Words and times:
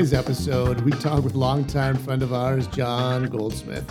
today's 0.00 0.18
episode, 0.18 0.80
we 0.80 0.92
talk 0.92 1.22
with 1.22 1.34
longtime 1.34 1.94
friend 1.94 2.22
of 2.22 2.32
ours, 2.32 2.66
John 2.68 3.26
Goldsmith. 3.26 3.86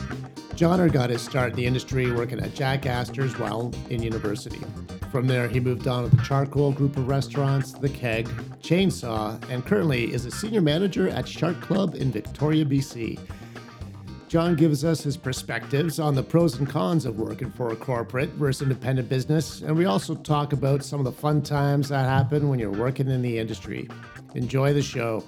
John 0.56 0.88
got 0.88 1.12
his 1.12 1.22
start 1.22 1.52
in 1.52 1.56
the 1.56 1.68
industry 1.68 2.12
working 2.12 2.40
at 2.40 2.56
Jack 2.56 2.88
Astor's 2.88 3.38
while 3.38 3.72
in 3.92 4.02
university. 4.02 4.60
From 5.12 5.28
there, 5.28 5.48
he 5.48 5.60
moved 5.60 5.88
on 5.88 6.10
to 6.10 6.16
the 6.16 6.24
Charcoal 6.24 6.72
Group 6.72 6.98
of 6.98 7.08
Restaurants, 7.08 7.74
The 7.74 7.90
Keg, 7.90 8.28
Chainsaw, 8.60 9.40
and 9.52 9.64
currently 9.64 10.12
is 10.12 10.26
a 10.26 10.32
senior 10.32 10.62
manager 10.62 11.10
at 11.10 11.28
Shark 11.28 11.62
Club 11.62 11.94
in 11.94 12.12
Victoria, 12.12 12.66
BC. 12.66 13.20
John 14.30 14.56
gives 14.56 14.84
us 14.84 15.04
his 15.04 15.16
perspectives 15.16 16.00
on 16.00 16.16
the 16.16 16.24
pros 16.24 16.58
and 16.58 16.68
cons 16.68 17.06
of 17.06 17.20
working 17.20 17.52
for 17.52 17.72
a 17.72 17.76
corporate 17.76 18.30
versus 18.30 18.64
independent 18.64 19.10
business, 19.10 19.62
and 19.62 19.78
we 19.78 19.86
also 19.86 20.16
talk 20.16 20.54
about 20.54 20.84
some 20.84 21.00
of 21.00 21.06
the 21.06 21.12
fun 21.12 21.44
times 21.44 21.90
that 21.90 22.06
happen 22.06 22.50
when 22.50 22.58
you're 22.58 22.72
working 22.72 23.10
in 23.10 23.22
the 23.22 23.38
industry. 23.38 23.88
Enjoy 24.34 24.74
the 24.74 24.82
show. 24.82 25.24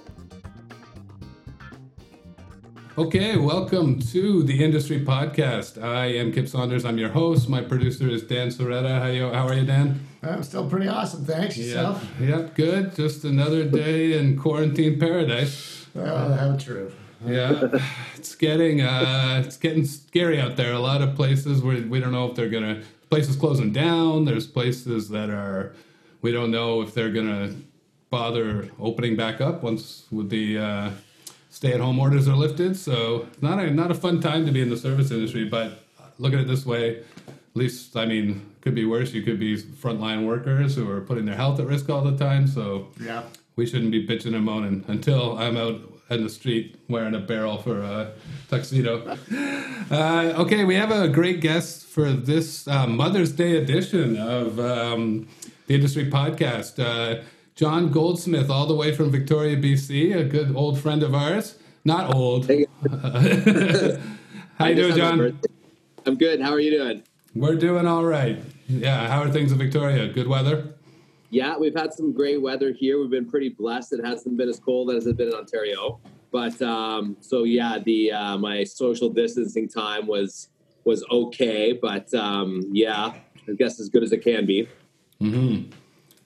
Okay, 2.98 3.38
welcome 3.38 3.98
to 3.98 4.42
the 4.42 4.62
Industry 4.62 5.02
Podcast. 5.02 5.82
I 5.82 6.08
am 6.08 6.30
Kip 6.30 6.46
Saunders. 6.46 6.84
I'm 6.84 6.98
your 6.98 7.08
host. 7.08 7.48
My 7.48 7.62
producer 7.62 8.06
is 8.06 8.22
Dan 8.22 8.48
Soretta. 8.48 9.00
How, 9.00 9.06
you, 9.06 9.30
how 9.32 9.46
are 9.46 9.54
you, 9.54 9.64
Dan? 9.64 10.06
I'm 10.22 10.42
still 10.42 10.68
pretty 10.68 10.88
awesome. 10.88 11.24
Thanks. 11.24 11.56
Yourself? 11.56 12.06
Yep, 12.20 12.28
yep 12.28 12.54
good. 12.54 12.94
Just 12.94 13.24
another 13.24 13.64
day 13.64 14.18
in 14.18 14.38
quarantine 14.38 15.00
paradise. 15.00 15.86
Well, 15.94 16.34
how 16.34 16.54
true. 16.58 16.92
Yeah, 17.24 17.70
it's 18.16 18.34
getting 18.34 18.82
uh, 18.82 19.42
it's 19.46 19.56
getting 19.56 19.86
scary 19.86 20.38
out 20.38 20.56
there. 20.56 20.74
A 20.74 20.78
lot 20.78 21.00
of 21.00 21.14
places 21.14 21.62
where 21.62 21.80
we 21.80 21.98
don't 21.98 22.12
know 22.12 22.28
if 22.28 22.34
they're 22.34 22.50
gonna 22.50 22.82
places 23.08 23.36
closing 23.36 23.72
down. 23.72 24.26
There's 24.26 24.46
places 24.46 25.08
that 25.08 25.30
are 25.30 25.74
we 26.20 26.30
don't 26.30 26.50
know 26.50 26.82
if 26.82 26.92
they're 26.92 27.12
gonna 27.12 27.54
bother 28.10 28.68
opening 28.78 29.16
back 29.16 29.40
up 29.40 29.62
once 29.62 30.04
with 30.10 30.28
the 30.28 30.58
uh, 30.58 30.90
stay-at-home 31.62 32.00
orders 32.00 32.26
are 32.26 32.34
lifted. 32.34 32.76
So 32.76 33.28
not 33.40 33.60
a 33.60 33.70
not 33.70 33.92
a 33.92 33.94
fun 33.94 34.20
time 34.20 34.46
to 34.46 34.52
be 34.52 34.60
in 34.60 34.68
the 34.68 34.76
service 34.76 35.12
industry. 35.12 35.44
But 35.44 35.84
look 36.18 36.32
at 36.32 36.40
it 36.40 36.48
this 36.48 36.66
way: 36.66 36.98
at 37.28 37.54
least, 37.54 37.96
I 37.96 38.04
mean, 38.04 38.50
could 38.62 38.74
be 38.74 38.84
worse. 38.84 39.12
You 39.12 39.22
could 39.22 39.38
be 39.38 39.56
frontline 39.56 40.26
workers 40.26 40.74
who 40.74 40.90
are 40.90 41.00
putting 41.00 41.24
their 41.24 41.36
health 41.36 41.60
at 41.60 41.68
risk 41.68 41.88
all 41.88 42.02
the 42.02 42.16
time. 42.16 42.48
So 42.48 42.88
yeah, 43.00 43.22
we 43.54 43.64
shouldn't 43.64 43.92
be 43.92 44.04
bitching 44.04 44.34
and 44.34 44.44
moaning 44.44 44.84
until 44.88 45.38
I'm 45.38 45.56
out 45.56 45.80
in 46.10 46.24
the 46.24 46.28
street 46.28 46.80
wearing 46.88 47.14
a 47.14 47.20
barrel 47.20 47.58
for 47.58 47.80
a 47.80 48.12
tuxedo. 48.48 49.16
Uh, 49.90 50.32
okay, 50.38 50.64
we 50.64 50.74
have 50.76 50.90
a 50.90 51.06
great 51.06 51.40
guest 51.40 51.84
for 51.84 52.12
this 52.12 52.66
uh, 52.66 52.86
Mother's 52.86 53.32
Day 53.32 53.56
edition 53.58 54.16
of 54.16 54.58
um, 54.58 55.28
the 55.66 55.74
Industry 55.74 56.08
Podcast. 56.08 56.78
Uh, 56.78 57.20
John 57.54 57.90
Goldsmith, 57.90 58.48
all 58.50 58.66
the 58.66 58.74
way 58.74 58.94
from 58.94 59.10
Victoria, 59.10 59.56
BC, 59.56 60.16
a 60.16 60.24
good 60.24 60.56
old 60.56 60.78
friend 60.78 61.02
of 61.02 61.14
ours. 61.14 61.58
Not 61.84 62.14
old. 62.14 62.46
Hey. 62.46 62.66
how 64.58 64.66
you 64.66 64.74
doing, 64.74 64.96
John? 64.96 65.38
I'm 66.06 66.16
good. 66.16 66.40
How 66.40 66.52
are 66.52 66.60
you 66.60 66.70
doing? 66.70 67.02
We're 67.34 67.56
doing 67.56 67.86
all 67.86 68.04
right. 68.04 68.42
Yeah. 68.68 69.08
How 69.08 69.22
are 69.22 69.30
things 69.30 69.52
in 69.52 69.58
Victoria? 69.58 70.08
Good 70.08 70.28
weather? 70.28 70.74
Yeah, 71.30 71.56
we've 71.56 71.74
had 71.74 71.92
some 71.94 72.12
great 72.12 72.40
weather 72.40 72.72
here. 72.72 73.00
We've 73.00 73.10
been 73.10 73.28
pretty 73.28 73.48
blessed. 73.48 73.94
It 73.94 74.04
hasn't 74.04 74.36
been 74.36 74.48
as 74.48 74.60
cold 74.60 74.90
as 74.90 75.06
it's 75.06 75.16
been 75.16 75.28
in 75.28 75.34
Ontario. 75.34 75.98
But 76.30 76.60
um, 76.62 77.16
so 77.20 77.44
yeah, 77.44 77.78
the 77.84 78.12
uh, 78.12 78.38
my 78.38 78.64
social 78.64 79.08
distancing 79.08 79.68
time 79.68 80.06
was 80.06 80.48
was 80.84 81.04
okay, 81.10 81.72
but 81.72 82.12
um, 82.14 82.62
yeah, 82.72 83.14
I 83.48 83.52
guess 83.56 83.78
as 83.80 83.88
good 83.88 84.02
as 84.02 84.12
it 84.12 84.22
can 84.22 84.46
be. 84.46 84.68
Mm-hmm. 85.20 85.70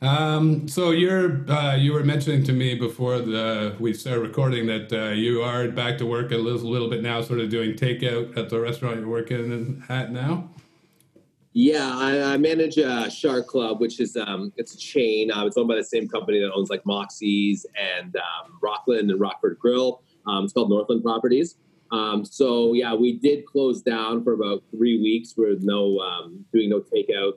Um, 0.03 0.69
so 0.69 0.91
you're 0.91 1.51
uh, 1.51 1.75
you 1.77 1.93
were 1.93 2.05
mentioning 2.05 2.45
to 2.45 2.53
me 2.53 2.75
before 2.75 3.19
the 3.19 3.75
we 3.81 3.95
started 3.95 4.21
recording 4.21 4.67
that 4.67 4.93
uh, 4.93 5.13
you 5.13 5.43
are 5.43 5.69
back 5.69 5.97
to 5.99 6.07
work 6.07 6.33
a 6.33 6.37
little, 6.37 6.69
little 6.69 6.91
bit 6.91 7.03
now, 7.03 7.23
sort 7.23 7.41
of 7.41 7.49
doing 7.49 7.73
takeout 7.73 8.37
at 8.37 8.51
the 8.51 8.61
restaurant 8.61 9.01
you're 9.01 9.09
working 9.09 9.83
at 9.89 10.13
now. 10.13 10.51
Yeah, 11.59 11.91
I, 11.95 12.35
I 12.35 12.37
manage 12.37 12.77
a 12.77 13.11
Shark 13.11 13.47
Club, 13.47 13.81
which 13.81 13.99
is 13.99 14.15
um, 14.15 14.53
it's 14.59 14.75
a 14.75 14.79
chain. 14.79 15.31
Uh, 15.31 15.47
it's 15.47 15.57
owned 15.57 15.69
by 15.69 15.77
the 15.77 15.85
same 15.85 16.07
company 16.07 16.39
that 16.41 16.53
owns 16.53 16.69
like 16.69 16.85
Moxie's 16.85 17.65
and 17.75 18.15
um, 18.17 18.59
Rockland 18.63 19.11
and 19.11 19.19
Rockford 19.19 19.59
Grill. 19.59 20.03
Um, 20.27 20.45
it's 20.45 20.53
called 20.53 20.69
Northland 20.69 21.03
Properties. 21.03 21.57
Um, 21.91 22.27
so 22.27 22.75
yeah, 22.75 22.93
we 22.93 23.15
did 23.17 23.47
close 23.47 23.81
down 23.81 24.23
for 24.23 24.35
about 24.35 24.65
three 24.71 25.01
weeks 25.01 25.35
with 25.39 25.63
no 25.63 25.99
um, 26.01 26.45
doing 26.53 26.69
no 26.69 26.81
takeout 26.81 27.35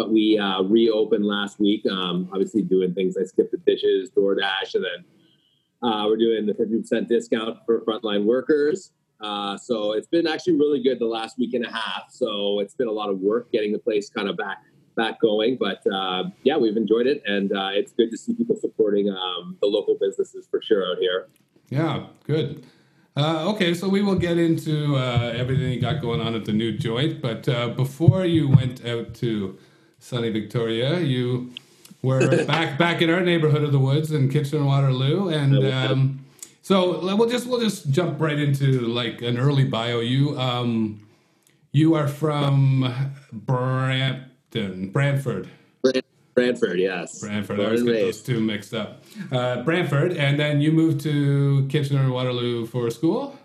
but 0.00 0.10
we 0.10 0.38
uh, 0.38 0.62
reopened 0.62 1.26
last 1.26 1.60
week. 1.60 1.84
Um, 1.84 2.26
obviously, 2.32 2.62
doing 2.62 2.94
things 2.94 3.16
like 3.18 3.26
skip 3.26 3.50
the 3.50 3.58
dishes, 3.58 4.10
DoorDash, 4.16 4.74
and 4.74 4.82
then 4.82 5.04
uh, 5.82 6.06
we're 6.06 6.16
doing 6.16 6.46
the 6.46 6.54
50% 6.54 7.06
discount 7.06 7.58
for 7.66 7.82
frontline 7.82 8.24
workers. 8.24 8.92
Uh, 9.20 9.58
so 9.58 9.92
it's 9.92 10.06
been 10.06 10.26
actually 10.26 10.54
really 10.54 10.82
good 10.82 10.98
the 10.98 11.04
last 11.04 11.36
week 11.36 11.52
and 11.52 11.66
a 11.66 11.70
half. 11.70 12.04
So 12.08 12.60
it's 12.60 12.72
been 12.72 12.88
a 12.88 12.92
lot 12.92 13.10
of 13.10 13.18
work 13.18 13.52
getting 13.52 13.72
the 13.72 13.78
place 13.78 14.08
kind 14.08 14.30
of 14.30 14.38
back 14.38 14.62
back 14.96 15.20
going. 15.20 15.58
But 15.60 15.86
uh, 15.92 16.30
yeah, 16.44 16.56
we've 16.56 16.78
enjoyed 16.78 17.06
it, 17.06 17.22
and 17.26 17.52
uh, 17.52 17.68
it's 17.74 17.92
good 17.92 18.10
to 18.10 18.16
see 18.16 18.32
people 18.32 18.56
supporting 18.56 19.10
um, 19.10 19.58
the 19.60 19.66
local 19.66 19.98
businesses 20.00 20.48
for 20.50 20.62
sure 20.62 20.82
out 20.90 20.96
here. 20.96 21.28
Yeah, 21.68 22.06
good. 22.24 22.64
Uh, 23.14 23.50
okay, 23.52 23.74
so 23.74 23.86
we 23.86 24.00
will 24.00 24.14
get 24.14 24.38
into 24.38 24.96
uh, 24.96 25.34
everything 25.36 25.70
you 25.72 25.80
got 25.80 26.00
going 26.00 26.22
on 26.22 26.34
at 26.34 26.46
the 26.46 26.54
new 26.54 26.72
joint. 26.72 27.20
But 27.20 27.46
uh, 27.50 27.68
before 27.68 28.24
you 28.24 28.48
went 28.48 28.82
out 28.86 29.12
to 29.16 29.58
sunny 30.00 30.30
Victoria. 30.30 30.98
You 30.98 31.52
were 32.02 32.44
back 32.46 32.78
back 32.78 33.00
in 33.00 33.10
our 33.10 33.20
neighborhood 33.20 33.62
of 33.62 33.70
the 33.70 33.78
woods 33.78 34.10
in 34.10 34.28
Kitchener 34.28 34.64
Waterloo, 34.64 35.28
and 35.28 35.64
um, 35.66 36.24
so 36.62 37.14
we'll 37.14 37.28
just 37.28 37.46
we'll 37.46 37.60
just 37.60 37.90
jump 37.90 38.20
right 38.20 38.38
into 38.38 38.80
like 38.80 39.22
an 39.22 39.38
early 39.38 39.64
bio. 39.64 40.00
You 40.00 40.38
um, 40.40 41.06
you 41.70 41.94
are 41.94 42.08
from 42.08 42.92
Brampton, 43.32 44.90
Brantford. 44.90 45.48
Brantford, 46.32 46.78
yes. 46.78 47.20
Brantford. 47.20 47.60
I 47.60 47.64
always 47.64 47.82
get 47.82 47.92
those 47.92 48.22
two 48.22 48.40
mixed 48.40 48.72
up. 48.72 49.04
Uh, 49.30 49.62
Brantford, 49.62 50.12
and 50.12 50.38
then 50.38 50.60
you 50.60 50.72
moved 50.72 51.00
to 51.02 51.66
Kitchener 51.68 52.10
Waterloo 52.10 52.66
for 52.66 52.88
school. 52.90 53.38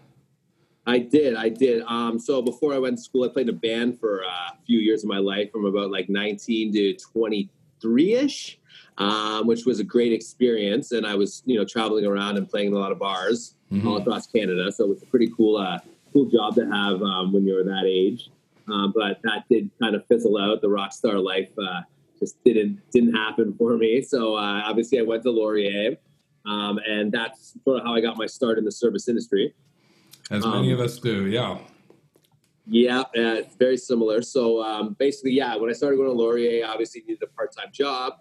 I 0.88 1.00
did, 1.00 1.35
I 1.35 1.50
did. 1.50 1.84
Um, 1.88 2.19
so 2.19 2.41
before 2.41 2.73
I 2.73 2.78
went 2.78 2.97
to 2.97 3.03
school, 3.03 3.23
I 3.23 3.29
played 3.29 3.50
in 3.50 3.56
a 3.56 3.57
band 3.57 4.00
for 4.00 4.23
uh, 4.23 4.53
a 4.53 4.57
few 4.66 4.79
years 4.79 5.03
of 5.03 5.09
my 5.09 5.18
life, 5.18 5.51
from 5.51 5.66
about 5.66 5.91
like 5.91 6.09
19 6.09 6.73
to 6.73 6.94
23 6.96 8.13
ish, 8.13 8.59
um, 8.97 9.47
which 9.47 9.66
was 9.66 9.79
a 9.79 9.84
great 9.84 10.13
experience. 10.13 10.91
And 10.91 11.06
I 11.06 11.16
was, 11.16 11.41
you 11.46 11.57
know, 11.57 11.66
traveling 11.66 12.06
around 12.06 12.38
and 12.38 12.47
playing 12.47 12.68
in 12.68 12.73
a 12.73 12.79
lot 12.79 12.91
of 12.91 13.00
bars 13.00 13.56
mm-hmm. 13.72 13.88
all 13.88 13.97
across 13.97 14.28
Canada. 14.28 14.72
So 14.72 14.85
it 14.85 14.90
was 14.90 15.01
a 15.01 15.07
pretty 15.07 15.31
cool, 15.35 15.57
uh, 15.57 15.79
cool 16.13 16.25
job 16.25 16.56
to 16.56 16.66
have 16.69 17.02
um, 17.02 17.34
when 17.34 17.47
you 17.47 17.56
were 17.56 17.63
that 17.63 17.85
age. 17.85 18.29
Um, 18.67 18.94
but 18.96 19.19
that 19.23 19.46
did 19.50 19.69
kind 19.81 19.96
of 19.96 20.06
fizzle 20.07 20.38
out. 20.38 20.62
The 20.62 20.69
rock 20.69 20.94
star 20.94 21.17
life 21.19 21.50
uh, 21.57 21.81
just 22.19 22.44
didn't 22.44 22.79
didn't 22.91 23.13
happen 23.13 23.53
for 23.57 23.78
me. 23.78 24.02
So 24.02 24.35
uh, 24.35 24.63
obviously, 24.66 25.00
I 25.00 25.03
went 25.03 25.23
to 25.23 25.31
Laurier, 25.31 25.97
um, 26.46 26.79
and 26.88 27.12
that's 27.12 27.57
sort 27.63 27.79
of 27.79 27.85
how 27.85 27.94
I 27.94 28.02
got 28.02 28.17
my 28.17 28.25
start 28.25 28.57
in 28.57 28.66
the 28.66 28.72
service 28.72 29.07
industry. 29.07 29.53
As 30.31 30.46
many 30.46 30.74
um, 30.74 30.80
of 30.80 30.86
us 30.86 30.97
do, 31.00 31.28
yeah. 31.28 31.59
Yeah, 32.68 33.03
uh, 33.16 33.41
very 33.59 33.78
similar. 33.78 34.22
So 34.22 34.63
um, 34.63 34.96
basically, 34.97 35.31
yeah, 35.31 35.56
when 35.56 35.69
I 35.69 35.74
started 35.74 35.97
going 35.97 36.09
to 36.09 36.16
Laurier, 36.16 36.66
obviously 36.66 37.03
needed 37.08 37.22
a 37.24 37.28
part-time 37.28 37.69
job, 37.72 38.13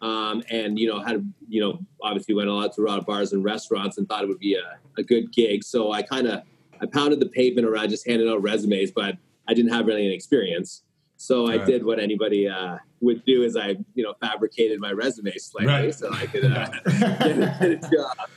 um, 0.00 0.42
and 0.50 0.78
you 0.78 0.88
know 0.88 1.00
had 1.00 1.32
you 1.48 1.60
know 1.60 1.78
obviously 2.02 2.34
went 2.34 2.48
a 2.48 2.52
lot 2.52 2.74
to 2.74 2.82
a 2.82 2.86
lot 2.86 2.98
of 2.98 3.06
bars 3.06 3.32
and 3.32 3.44
restaurants 3.44 3.96
and 3.98 4.08
thought 4.08 4.24
it 4.24 4.28
would 4.28 4.40
be 4.40 4.54
a, 4.54 4.78
a 4.98 5.02
good 5.02 5.32
gig. 5.32 5.62
So 5.62 5.92
I 5.92 6.02
kind 6.02 6.26
of 6.26 6.42
I 6.80 6.86
pounded 6.86 7.20
the 7.20 7.28
pavement 7.28 7.68
around 7.68 7.90
just 7.90 8.06
handed 8.06 8.28
out 8.28 8.42
resumes, 8.42 8.90
but 8.90 9.16
I 9.46 9.54
didn't 9.54 9.72
have 9.72 9.86
really 9.86 10.06
any 10.06 10.14
experience. 10.14 10.82
So 11.16 11.46
I 11.46 11.58
did 11.58 11.84
what 11.84 12.00
anybody 12.00 12.48
uh, 12.48 12.78
would 13.00 13.24
do 13.24 13.44
is 13.44 13.56
I 13.56 13.76
you 13.94 14.02
know 14.02 14.14
fabricated 14.20 14.80
my 14.80 14.90
resume 14.90 15.36
slightly 15.36 15.72
right. 15.72 15.94
so 15.94 16.12
I 16.12 16.26
could 16.26 16.44
uh, 16.44 16.66
get, 16.86 17.38
a, 17.38 17.56
get 17.60 17.70
a 17.70 17.76
job. 17.76 18.28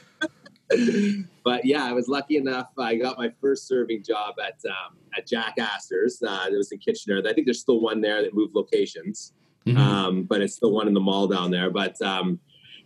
but 1.43 1.65
yeah, 1.65 1.85
I 1.85 1.93
was 1.93 2.07
lucky 2.07 2.37
enough. 2.37 2.67
I 2.77 2.95
got 2.95 3.17
my 3.17 3.31
first 3.41 3.67
serving 3.67 4.03
job 4.03 4.35
at 4.39 4.59
um, 4.69 4.97
at 5.17 5.27
Jack 5.27 5.55
Astor's. 5.59 6.21
Uh, 6.21 6.47
it 6.51 6.57
was 6.57 6.71
in 6.71 6.79
Kitchener. 6.79 7.21
I 7.25 7.33
think 7.33 7.45
there's 7.45 7.59
still 7.59 7.79
one 7.79 8.01
there 8.01 8.21
that 8.21 8.33
moved 8.33 8.55
locations, 8.55 9.33
mm-hmm. 9.65 9.77
um, 9.77 10.23
but 10.23 10.41
it's 10.41 10.59
the 10.59 10.69
one 10.69 10.87
in 10.87 10.93
the 10.93 10.99
mall 10.99 11.27
down 11.27 11.51
there. 11.51 11.69
But 11.69 12.01
um, 12.01 12.39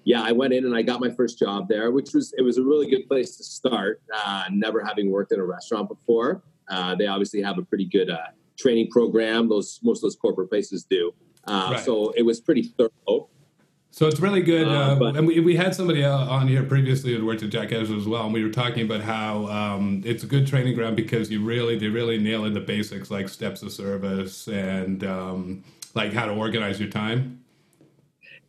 yeah, 0.03 0.21
I 0.21 0.31
went 0.31 0.53
in 0.53 0.65
and 0.65 0.75
I 0.75 0.81
got 0.81 0.99
my 0.99 1.09
first 1.09 1.39
job 1.39 1.67
there, 1.67 1.91
which 1.91 2.13
was 2.13 2.33
it 2.37 2.41
was 2.41 2.57
a 2.57 2.63
really 2.63 2.89
good 2.89 3.07
place 3.07 3.37
to 3.37 3.43
start. 3.43 4.01
Uh, 4.13 4.45
never 4.51 4.83
having 4.83 5.11
worked 5.11 5.31
in 5.31 5.39
a 5.39 5.45
restaurant 5.45 5.89
before, 5.89 6.43
uh, 6.69 6.95
they 6.95 7.07
obviously 7.07 7.41
have 7.41 7.57
a 7.57 7.63
pretty 7.63 7.85
good 7.85 8.09
uh, 8.09 8.17
training 8.59 8.89
program. 8.89 9.49
Those 9.49 9.79
most 9.83 9.99
of 9.99 10.03
those 10.03 10.15
corporate 10.15 10.49
places 10.49 10.85
do. 10.89 11.13
Uh, 11.47 11.71
right. 11.73 11.79
So 11.83 12.11
it 12.11 12.23
was 12.23 12.39
pretty 12.39 12.63
thorough. 12.63 13.29
So 13.93 14.07
it's 14.07 14.21
really 14.21 14.41
good. 14.41 14.67
Uh, 14.67 14.97
uh, 15.01 15.13
and 15.15 15.27
we, 15.27 15.41
we 15.41 15.55
had 15.57 15.75
somebody 15.75 16.03
on 16.03 16.47
here 16.47 16.63
previously 16.63 17.13
who 17.13 17.25
worked 17.25 17.43
at 17.43 17.49
Jack 17.49 17.73
Astor 17.73 17.97
as 17.97 18.07
well, 18.07 18.23
and 18.23 18.33
we 18.33 18.41
were 18.41 18.49
talking 18.49 18.85
about 18.85 19.01
how 19.01 19.47
um, 19.47 20.01
it's 20.05 20.23
a 20.23 20.27
good 20.27 20.47
training 20.47 20.75
ground 20.75 20.95
because 20.95 21.29
you 21.29 21.43
really 21.43 21.77
they 21.77 21.89
really 21.89 22.17
nail 22.17 22.45
in 22.45 22.53
the 22.53 22.61
basics 22.61 23.11
like 23.11 23.27
steps 23.27 23.61
of 23.61 23.71
service 23.71 24.47
and 24.47 25.03
um, 25.03 25.63
like 25.93 26.13
how 26.13 26.25
to 26.25 26.31
organize 26.31 26.79
your 26.79 26.89
time. 26.89 27.43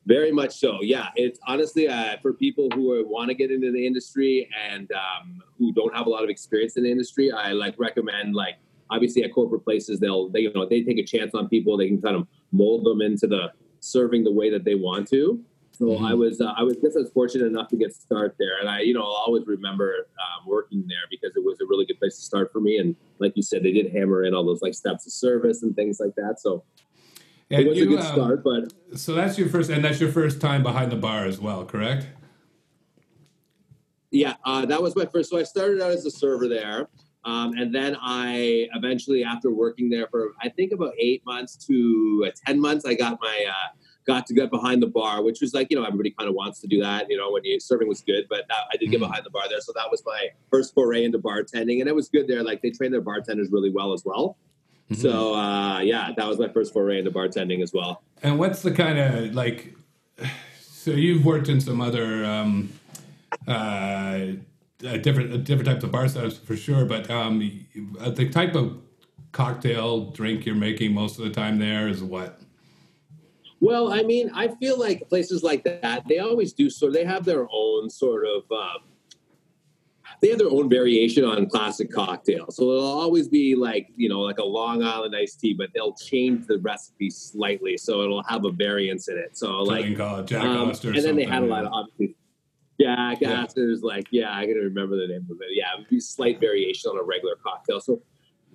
Very 0.06 0.31
much 0.31 0.53
so. 0.53 0.79
Yeah, 0.81 1.09
it's 1.17 1.41
honestly 1.47 1.89
uh, 1.89 2.19
for 2.23 2.33
people 2.33 2.69
who 2.73 3.05
want 3.09 3.29
to 3.29 3.35
get 3.35 3.50
into 3.50 3.73
the 3.73 3.85
industry 3.85 4.49
and 4.71 4.91
um, 4.93 5.43
who 5.59 5.73
don't 5.73 5.94
have 5.94 6.06
a 6.06 6.11
lot 6.11 6.23
of 6.23 6.31
experience 6.31 6.77
in 6.77 6.85
the 6.85 6.91
industry. 6.91 7.33
I 7.33 7.50
like 7.50 7.75
recommend 7.79 8.37
like 8.37 8.59
obviously 8.91 9.25
at 9.25 9.33
corporate 9.33 9.65
places 9.65 9.99
they'll 9.99 10.29
they 10.29 10.41
you 10.41 10.53
know 10.53 10.69
they 10.69 10.83
take 10.83 10.99
a 10.99 11.05
chance 11.05 11.35
on 11.35 11.49
people. 11.49 11.77
They 11.77 11.89
can 11.89 12.00
kind 12.00 12.15
of 12.15 12.29
mold 12.53 12.85
them 12.85 13.00
into 13.00 13.27
the 13.27 13.53
serving 13.82 14.23
the 14.25 14.32
way 14.32 14.49
that 14.49 14.64
they 14.64 14.75
want 14.75 15.08
to. 15.08 15.44
So 15.73 15.87
mm-hmm. 15.87 16.05
I 16.05 16.14
was 16.14 16.40
uh, 16.40 16.52
I 16.56 16.62
was 16.62 16.76
just 16.76 16.96
as 16.96 17.11
fortunate 17.11 17.46
enough 17.46 17.69
to 17.69 17.76
get 17.76 17.94
start 17.94 18.37
there, 18.38 18.58
and 18.61 18.69
I 18.69 18.81
you 18.81 18.94
know 18.94 19.00
I'll 19.00 19.25
always 19.26 19.46
remember 19.46 20.06
um, 20.20 20.46
working 20.46 20.84
there 20.87 21.06
because 21.11 21.34
it 21.34 21.43
was 21.43 21.61
a 21.61 21.67
really 21.67 21.87
good 21.87 21.99
place 21.99 22.17
to 22.17 22.23
start 22.23 22.52
for 22.52 22.61
me. 22.61 22.79
And 22.79 22.94
like 23.19 23.32
you 23.37 23.43
said, 23.43 23.62
they 23.62 23.73
did 23.73 23.90
hammer 23.90 24.25
in 24.25 24.34
all 24.34 24.44
those 24.44 24.62
like 24.62 24.75
steps 24.75 25.06
of 25.06 25.12
service 25.12 25.62
and 25.62 25.75
things 25.75 25.99
like 25.99 26.14
that. 26.17 26.40
So 26.40 26.64
and 27.50 27.62
it 27.62 27.69
was 27.69 27.79
you, 27.79 27.84
a 27.84 27.87
good 27.87 28.00
um, 28.00 28.12
start, 28.12 28.44
but 28.44 28.99
so 28.99 29.14
that's 29.14 29.38
your 29.38 29.49
first, 29.49 29.70
and 29.70 29.84
that's 29.84 30.00
your 30.00 30.12
first 30.12 30.40
time 30.40 30.62
behind 30.62 30.93
the 30.93 30.96
bar 30.96 31.25
as 31.25 31.40
well, 31.40 31.64
correct? 31.64 32.06
Yeah, 34.11 34.34
uh, 34.44 34.67
that 34.67 34.82
was 34.82 34.94
my 34.94 35.06
first. 35.06 35.31
So 35.31 35.38
I 35.38 35.43
started 35.43 35.81
out 35.81 35.90
as 35.90 36.05
a 36.05 36.11
server 36.11 36.49
there, 36.49 36.88
um, 37.25 37.53
and 37.57 37.75
then 37.75 37.97
I 38.01 38.69
eventually, 38.75 39.23
after 39.23 39.53
working 39.53 39.89
there 39.89 40.09
for 40.09 40.33
I 40.41 40.49
think 40.49 40.73
about 40.73 40.95
eight 40.99 41.25
months 41.25 41.57
to 41.67 42.27
uh, 42.27 42.31
ten 42.47 42.61
months, 42.61 42.85
I 42.85 42.95
got 42.95 43.19
my 43.21 43.47
uh, 43.49 43.69
got 44.07 44.27
to 44.27 44.35
get 44.35 44.51
behind 44.51 44.83
the 44.83 44.89
bar, 44.89 45.23
which 45.23 45.41
was 45.41 45.55
like 45.55 45.69
you 45.71 45.77
know 45.77 45.85
everybody 45.85 46.11
kind 46.11 46.29
of 46.29 46.35
wants 46.35 46.61
to 46.61 46.67
do 46.67 46.81
that. 46.83 47.07
You 47.09 47.17
know 47.17 47.31
when 47.31 47.45
you 47.45 47.61
serving 47.61 47.87
was 47.87 48.01
good, 48.01 48.27
but 48.29 48.47
that, 48.49 48.57
I 48.73 48.77
did 48.77 48.91
get 48.91 48.97
mm-hmm. 48.97 49.09
behind 49.09 49.25
the 49.25 49.31
bar 49.31 49.45
there, 49.49 49.61
so 49.61 49.73
that 49.77 49.89
was 49.91 50.03
my 50.05 50.29
first 50.51 50.75
foray 50.75 51.05
into 51.05 51.19
bartending, 51.19 51.81
and 51.81 51.89
it 51.89 51.95
was 51.95 52.09
good 52.09 52.27
there. 52.27 52.43
Like 52.43 52.61
they 52.61 52.71
train 52.71 52.91
their 52.91 53.01
bartenders 53.01 53.51
really 53.53 53.71
well 53.71 53.93
as 53.93 54.03
well. 54.05 54.37
Mm-hmm. 54.91 55.01
So 55.01 55.35
uh, 55.35 55.79
yeah, 55.81 56.11
that 56.17 56.27
was 56.27 56.41
my 56.41 56.49
first 56.49 56.73
foray 56.73 56.99
into 56.99 57.13
bartending 57.13 57.63
as 57.63 57.73
well. 57.73 58.03
And 58.23 58.39
what's 58.39 58.63
the 58.63 58.73
kind 58.73 58.99
of 58.99 59.35
like? 59.35 59.75
So 60.85 60.91
you've 60.91 61.25
worked 61.25 61.49
in 61.49 61.61
some 61.61 61.81
other 61.81 62.25
um, 62.25 62.73
uh, 64.87 64.96
different 64.99 65.44
different 65.44 65.67
types 65.67 65.84
of 65.84 65.90
bar 65.90 66.05
setups 66.05 66.40
for 66.40 66.56
sure, 66.56 66.84
but 66.84 67.11
um, 67.11 67.38
the 67.38 68.29
type 68.29 68.55
of 68.55 68.79
cocktail 69.32 70.11
drink 70.11 70.44
you're 70.44 70.55
making 70.55 70.93
most 70.93 71.19
of 71.19 71.25
the 71.25 71.31
time 71.31 71.58
there 71.58 71.88
is 71.88 72.02
what? 72.02 72.40
Well, 73.61 73.93
I 73.93 74.02
mean, 74.02 74.31
I 74.34 74.49
feel 74.49 74.79
like 74.79 75.08
places 75.08 75.43
like 75.43 75.62
that, 75.64 76.02
they 76.08 76.19
always 76.19 76.52
do 76.52 76.69
so. 76.69 76.90
They 76.90 77.05
have 77.05 77.25
their 77.25 77.46
own 77.50 77.88
sort 77.90 78.26
of 78.26 78.43
um, 78.50 78.82
they 80.20 80.29
have 80.31 80.38
their 80.38 80.50
own 80.50 80.69
variation 80.69 81.25
on 81.25 81.46
classic 81.46 81.90
cocktails. 81.90 82.56
So 82.56 82.70
it'll 82.70 82.84
always 82.84 83.29
be 83.29 83.55
like, 83.55 83.88
you 83.96 84.08
know, 84.08 84.20
like 84.20 84.38
a 84.38 84.44
Long 84.44 84.82
Island 84.82 85.14
iced 85.17 85.40
tea, 85.40 85.52
but 85.52 85.70
they'll 85.75 85.94
change 85.94 86.46
the 86.46 86.58
recipe 86.58 87.11
slightly. 87.11 87.76
So 87.76 88.02
it'll 88.02 88.23
have 88.25 88.44
a 88.44 88.50
variance 88.50 89.08
in 89.08 89.19
it. 89.19 89.37
So 89.37 89.62
like, 89.62 89.84
Jack 90.26 90.44
um, 90.44 90.70
and 90.70 91.05
then 91.05 91.17
they 91.17 91.25
had 91.25 91.43
a 91.43 91.46
lot 91.46 91.64
of 91.64 91.73
obviously 91.73 92.14
Jack 92.82 93.19
yeah. 93.20 93.43
Astor's 93.43 93.82
like, 93.82 94.06
yeah, 94.11 94.32
I 94.32 94.46
gotta 94.46 94.61
remember 94.61 94.96
the 94.96 95.08
name 95.08 95.26
of 95.31 95.38
it. 95.40 95.49
Yeah, 95.52 95.75
it 95.75 95.81
would 95.81 95.88
be 95.88 96.00
slight 96.00 96.40
variation 96.40 96.90
on 96.90 96.99
a 96.99 97.02
regular 97.02 97.37
cocktail. 97.37 97.81
So 97.81 98.02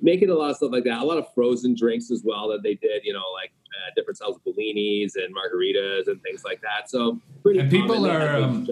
making 0.02 0.30
a 0.30 0.34
lot 0.34 0.52
of 0.52 0.58
stuff 0.58 0.72
like 0.72 0.84
that. 0.84 1.02
A 1.02 1.06
lot 1.06 1.18
of 1.18 1.34
frozen 1.34 1.76
drinks 1.76 2.12
as 2.12 2.24
well 2.24 2.48
that 2.50 2.64
they 2.64 2.76
did, 2.76 3.04
you 3.04 3.14
know, 3.14 3.24
like 3.34 3.52
uh, 3.74 3.92
different 3.96 4.18
styles 4.18 4.38
of 4.38 4.44
Bellinis 4.44 5.14
and 5.16 5.34
margaritas 5.36 6.08
and 6.08 6.22
things 6.22 6.44
like 6.44 6.62
that. 6.62 6.90
So 6.90 7.20
pretty 7.44 7.60
and 7.60 7.72
people 7.72 8.06
are 8.06 8.38
um, 8.38 8.68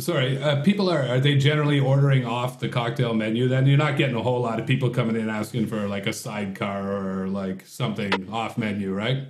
Sorry, 0.00 0.42
uh, 0.42 0.60
people 0.62 0.90
are 0.90 1.02
are 1.02 1.20
they 1.20 1.36
generally 1.36 1.78
ordering 1.78 2.26
off 2.26 2.58
the 2.58 2.68
cocktail 2.68 3.14
menu? 3.14 3.46
Then 3.46 3.66
you're 3.66 3.78
not 3.78 3.96
getting 3.96 4.16
a 4.16 4.22
whole 4.22 4.40
lot 4.40 4.58
of 4.58 4.66
people 4.66 4.90
coming 4.90 5.14
in 5.14 5.28
asking 5.28 5.68
for 5.68 5.86
like 5.86 6.08
a 6.08 6.12
sidecar 6.12 7.22
or 7.22 7.28
like 7.28 7.64
something 7.64 8.28
off 8.32 8.58
menu, 8.58 8.92
right? 8.92 9.28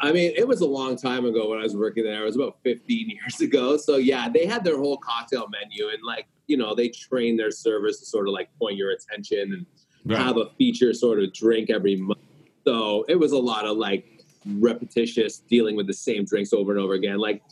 I 0.00 0.10
mean, 0.10 0.32
it 0.36 0.46
was 0.46 0.60
a 0.60 0.66
long 0.66 0.96
time 0.96 1.24
ago 1.24 1.50
when 1.50 1.60
I 1.60 1.62
was 1.62 1.76
working 1.76 2.02
there. 2.02 2.22
It 2.22 2.26
was 2.26 2.36
about 2.36 2.58
15 2.64 3.10
years 3.10 3.40
ago. 3.40 3.76
So 3.76 3.96
yeah, 3.96 4.28
they 4.28 4.46
had 4.46 4.64
their 4.64 4.76
whole 4.76 4.96
cocktail 4.98 5.48
menu, 5.48 5.88
and 5.88 6.02
like 6.04 6.26
you 6.46 6.56
know, 6.56 6.74
they 6.74 6.88
train 6.88 7.36
their 7.36 7.50
servers 7.50 7.98
to 8.00 8.06
sort 8.06 8.28
of 8.28 8.34
like 8.34 8.48
point 8.58 8.76
your 8.76 8.90
attention 8.90 9.52
and 9.52 9.66
right. 10.04 10.18
have 10.18 10.36
a 10.36 10.50
feature 10.58 10.92
sort 10.92 11.22
of 11.22 11.32
drink 11.32 11.70
every 11.70 11.96
month. 11.96 12.18
So 12.64 13.04
it 13.08 13.16
was 13.16 13.32
a 13.32 13.38
lot 13.38 13.64
of 13.64 13.76
like 13.76 14.24
repetitious 14.46 15.38
dealing 15.38 15.76
with 15.76 15.86
the 15.86 15.94
same 15.94 16.24
drinks 16.24 16.52
over 16.52 16.72
and 16.72 16.80
over 16.80 16.94
again. 16.94 17.18
Like 17.18 17.42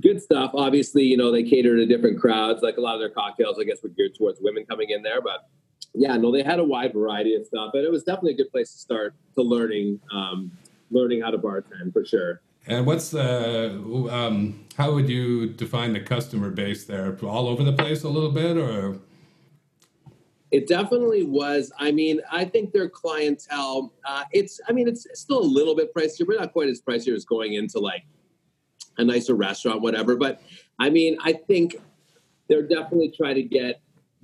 good 0.00 0.22
stuff. 0.22 0.52
Obviously, 0.54 1.02
you 1.02 1.16
know, 1.16 1.32
they 1.32 1.42
cater 1.42 1.76
to 1.76 1.86
different 1.86 2.20
crowds. 2.20 2.62
Like 2.62 2.76
a 2.76 2.80
lot 2.80 2.94
of 2.94 3.00
their 3.00 3.10
cocktails, 3.10 3.58
I 3.60 3.64
guess, 3.64 3.82
were 3.82 3.88
geared 3.88 4.14
towards 4.16 4.38
women 4.40 4.64
coming 4.66 4.90
in 4.90 5.02
there. 5.02 5.20
But 5.20 5.48
yeah, 5.94 6.16
no, 6.16 6.30
they 6.30 6.42
had 6.42 6.58
a 6.58 6.64
wide 6.64 6.92
variety 6.92 7.34
of 7.34 7.46
stuff, 7.46 7.70
and 7.74 7.84
it 7.84 7.90
was 7.90 8.04
definitely 8.04 8.32
a 8.32 8.36
good 8.36 8.50
place 8.50 8.72
to 8.72 8.78
start 8.78 9.14
to 9.34 9.42
learning, 9.42 10.00
um, 10.12 10.52
learning 10.90 11.22
how 11.22 11.30
to 11.30 11.38
bartend 11.38 11.92
for 11.92 12.04
sure. 12.04 12.40
And 12.66 12.84
what's 12.86 13.10
the 13.10 13.80
um, 14.10 14.66
how 14.76 14.92
would 14.92 15.08
you 15.08 15.48
define 15.48 15.92
the 15.92 16.00
customer 16.00 16.50
base 16.50 16.84
there? 16.84 17.16
All 17.22 17.48
over 17.48 17.62
the 17.62 17.72
place 17.72 18.02
a 18.02 18.08
little 18.08 18.30
bit, 18.30 18.56
or 18.56 18.98
it 20.50 20.66
definitely 20.66 21.24
was. 21.24 21.72
I 21.78 21.92
mean, 21.92 22.20
I 22.30 22.44
think 22.44 22.72
their 22.72 22.88
clientele. 22.88 23.92
Uh, 24.04 24.24
it's. 24.32 24.60
I 24.68 24.72
mean, 24.72 24.86
it's 24.86 25.06
still 25.14 25.40
a 25.40 25.44
little 25.44 25.74
bit 25.74 25.94
pricier, 25.94 26.26
but 26.26 26.38
not 26.38 26.52
quite 26.52 26.68
as 26.68 26.80
pricier 26.80 27.14
as 27.14 27.24
going 27.24 27.54
into 27.54 27.78
like 27.78 28.04
a 28.98 29.04
nicer 29.04 29.34
restaurant, 29.34 29.80
whatever. 29.80 30.16
But 30.16 30.42
I 30.78 30.90
mean, 30.90 31.16
I 31.22 31.32
think 31.32 31.76
they're 32.48 32.66
definitely 32.66 33.14
trying 33.16 33.36
to 33.36 33.42
get 33.42 33.80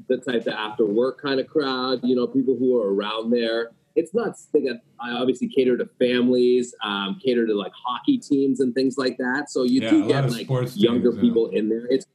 the 0.09 0.19
type 0.19 0.47
of 0.47 0.55
after 0.55 0.85
work 0.85 1.21
kind 1.21 1.41
of 1.41 1.47
crowd, 1.47 2.01
you 2.03 2.17
know, 2.17 2.27
people 2.27 2.57
who 2.57 2.79
are 2.81 2.93
around 2.93 3.31
there. 3.31 3.71
It's 3.97 4.13
not, 4.13 4.37
they 4.53 4.61
got, 4.61 4.77
I 5.01 5.13
obviously 5.13 5.49
cater 5.49 5.77
to 5.77 5.89
families, 5.99 6.75
um, 6.83 7.21
cater 7.25 7.47
to 7.47 7.55
like 7.55 7.73
hockey 7.73 8.19
teams 8.19 8.61
and 8.61 8.75
things 8.75 8.99
like 8.99 9.17
that. 9.19 9.51
So 9.51 9.63
you 9.63 9.81
yeah, 9.81 9.91
do 9.91 10.09
get 10.09 10.31
like 10.31 10.49
younger 10.75 11.11
teams, 11.13 11.21
people 11.21 11.51
yeah. 11.53 11.59
in 11.59 11.69
there. 11.69 11.87
It's, 11.89 12.07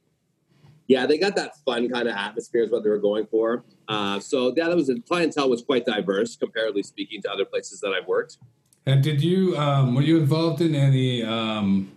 yeah, 0.88 1.06
they 1.06 1.18
got 1.18 1.36
that 1.36 1.56
fun 1.64 1.88
kind 1.88 2.08
of 2.08 2.14
atmosphere 2.16 2.64
is 2.64 2.70
what 2.70 2.82
they 2.82 2.90
were 2.90 2.98
going 2.98 3.26
for. 3.26 3.64
Uh, 3.88 4.18
so 4.18 4.52
yeah, 4.56 4.66
that 4.68 4.76
was 4.76 4.88
the 4.88 5.00
clientele 5.00 5.48
was 5.48 5.62
quite 5.62 5.86
diverse, 5.86 6.36
comparatively 6.36 6.82
speaking 6.82 7.22
to 7.22 7.30
other 7.30 7.44
places 7.44 7.80
that 7.80 7.92
I've 7.92 8.08
worked. 8.08 8.38
And 8.86 9.02
did 9.02 9.22
you 9.22 9.56
um, 9.56 9.94
were 9.94 10.02
you 10.02 10.18
involved 10.18 10.60
in 10.60 10.74
any 10.74 11.22
um, 11.22 11.92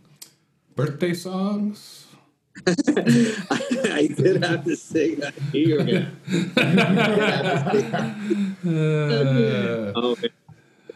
birthday 0.75 1.13
songs? 1.13 2.02
I, 2.67 4.09
did 4.15 4.43
have 4.43 4.63
to 4.65 4.75
sing. 4.75 5.19
that. 5.19 5.33
knew 5.51 5.61
you 5.61 5.77
were 5.77 5.83
gonna. 5.83 6.11
uh, 8.65 9.93
oh, 9.95 10.15
man. 10.21 10.29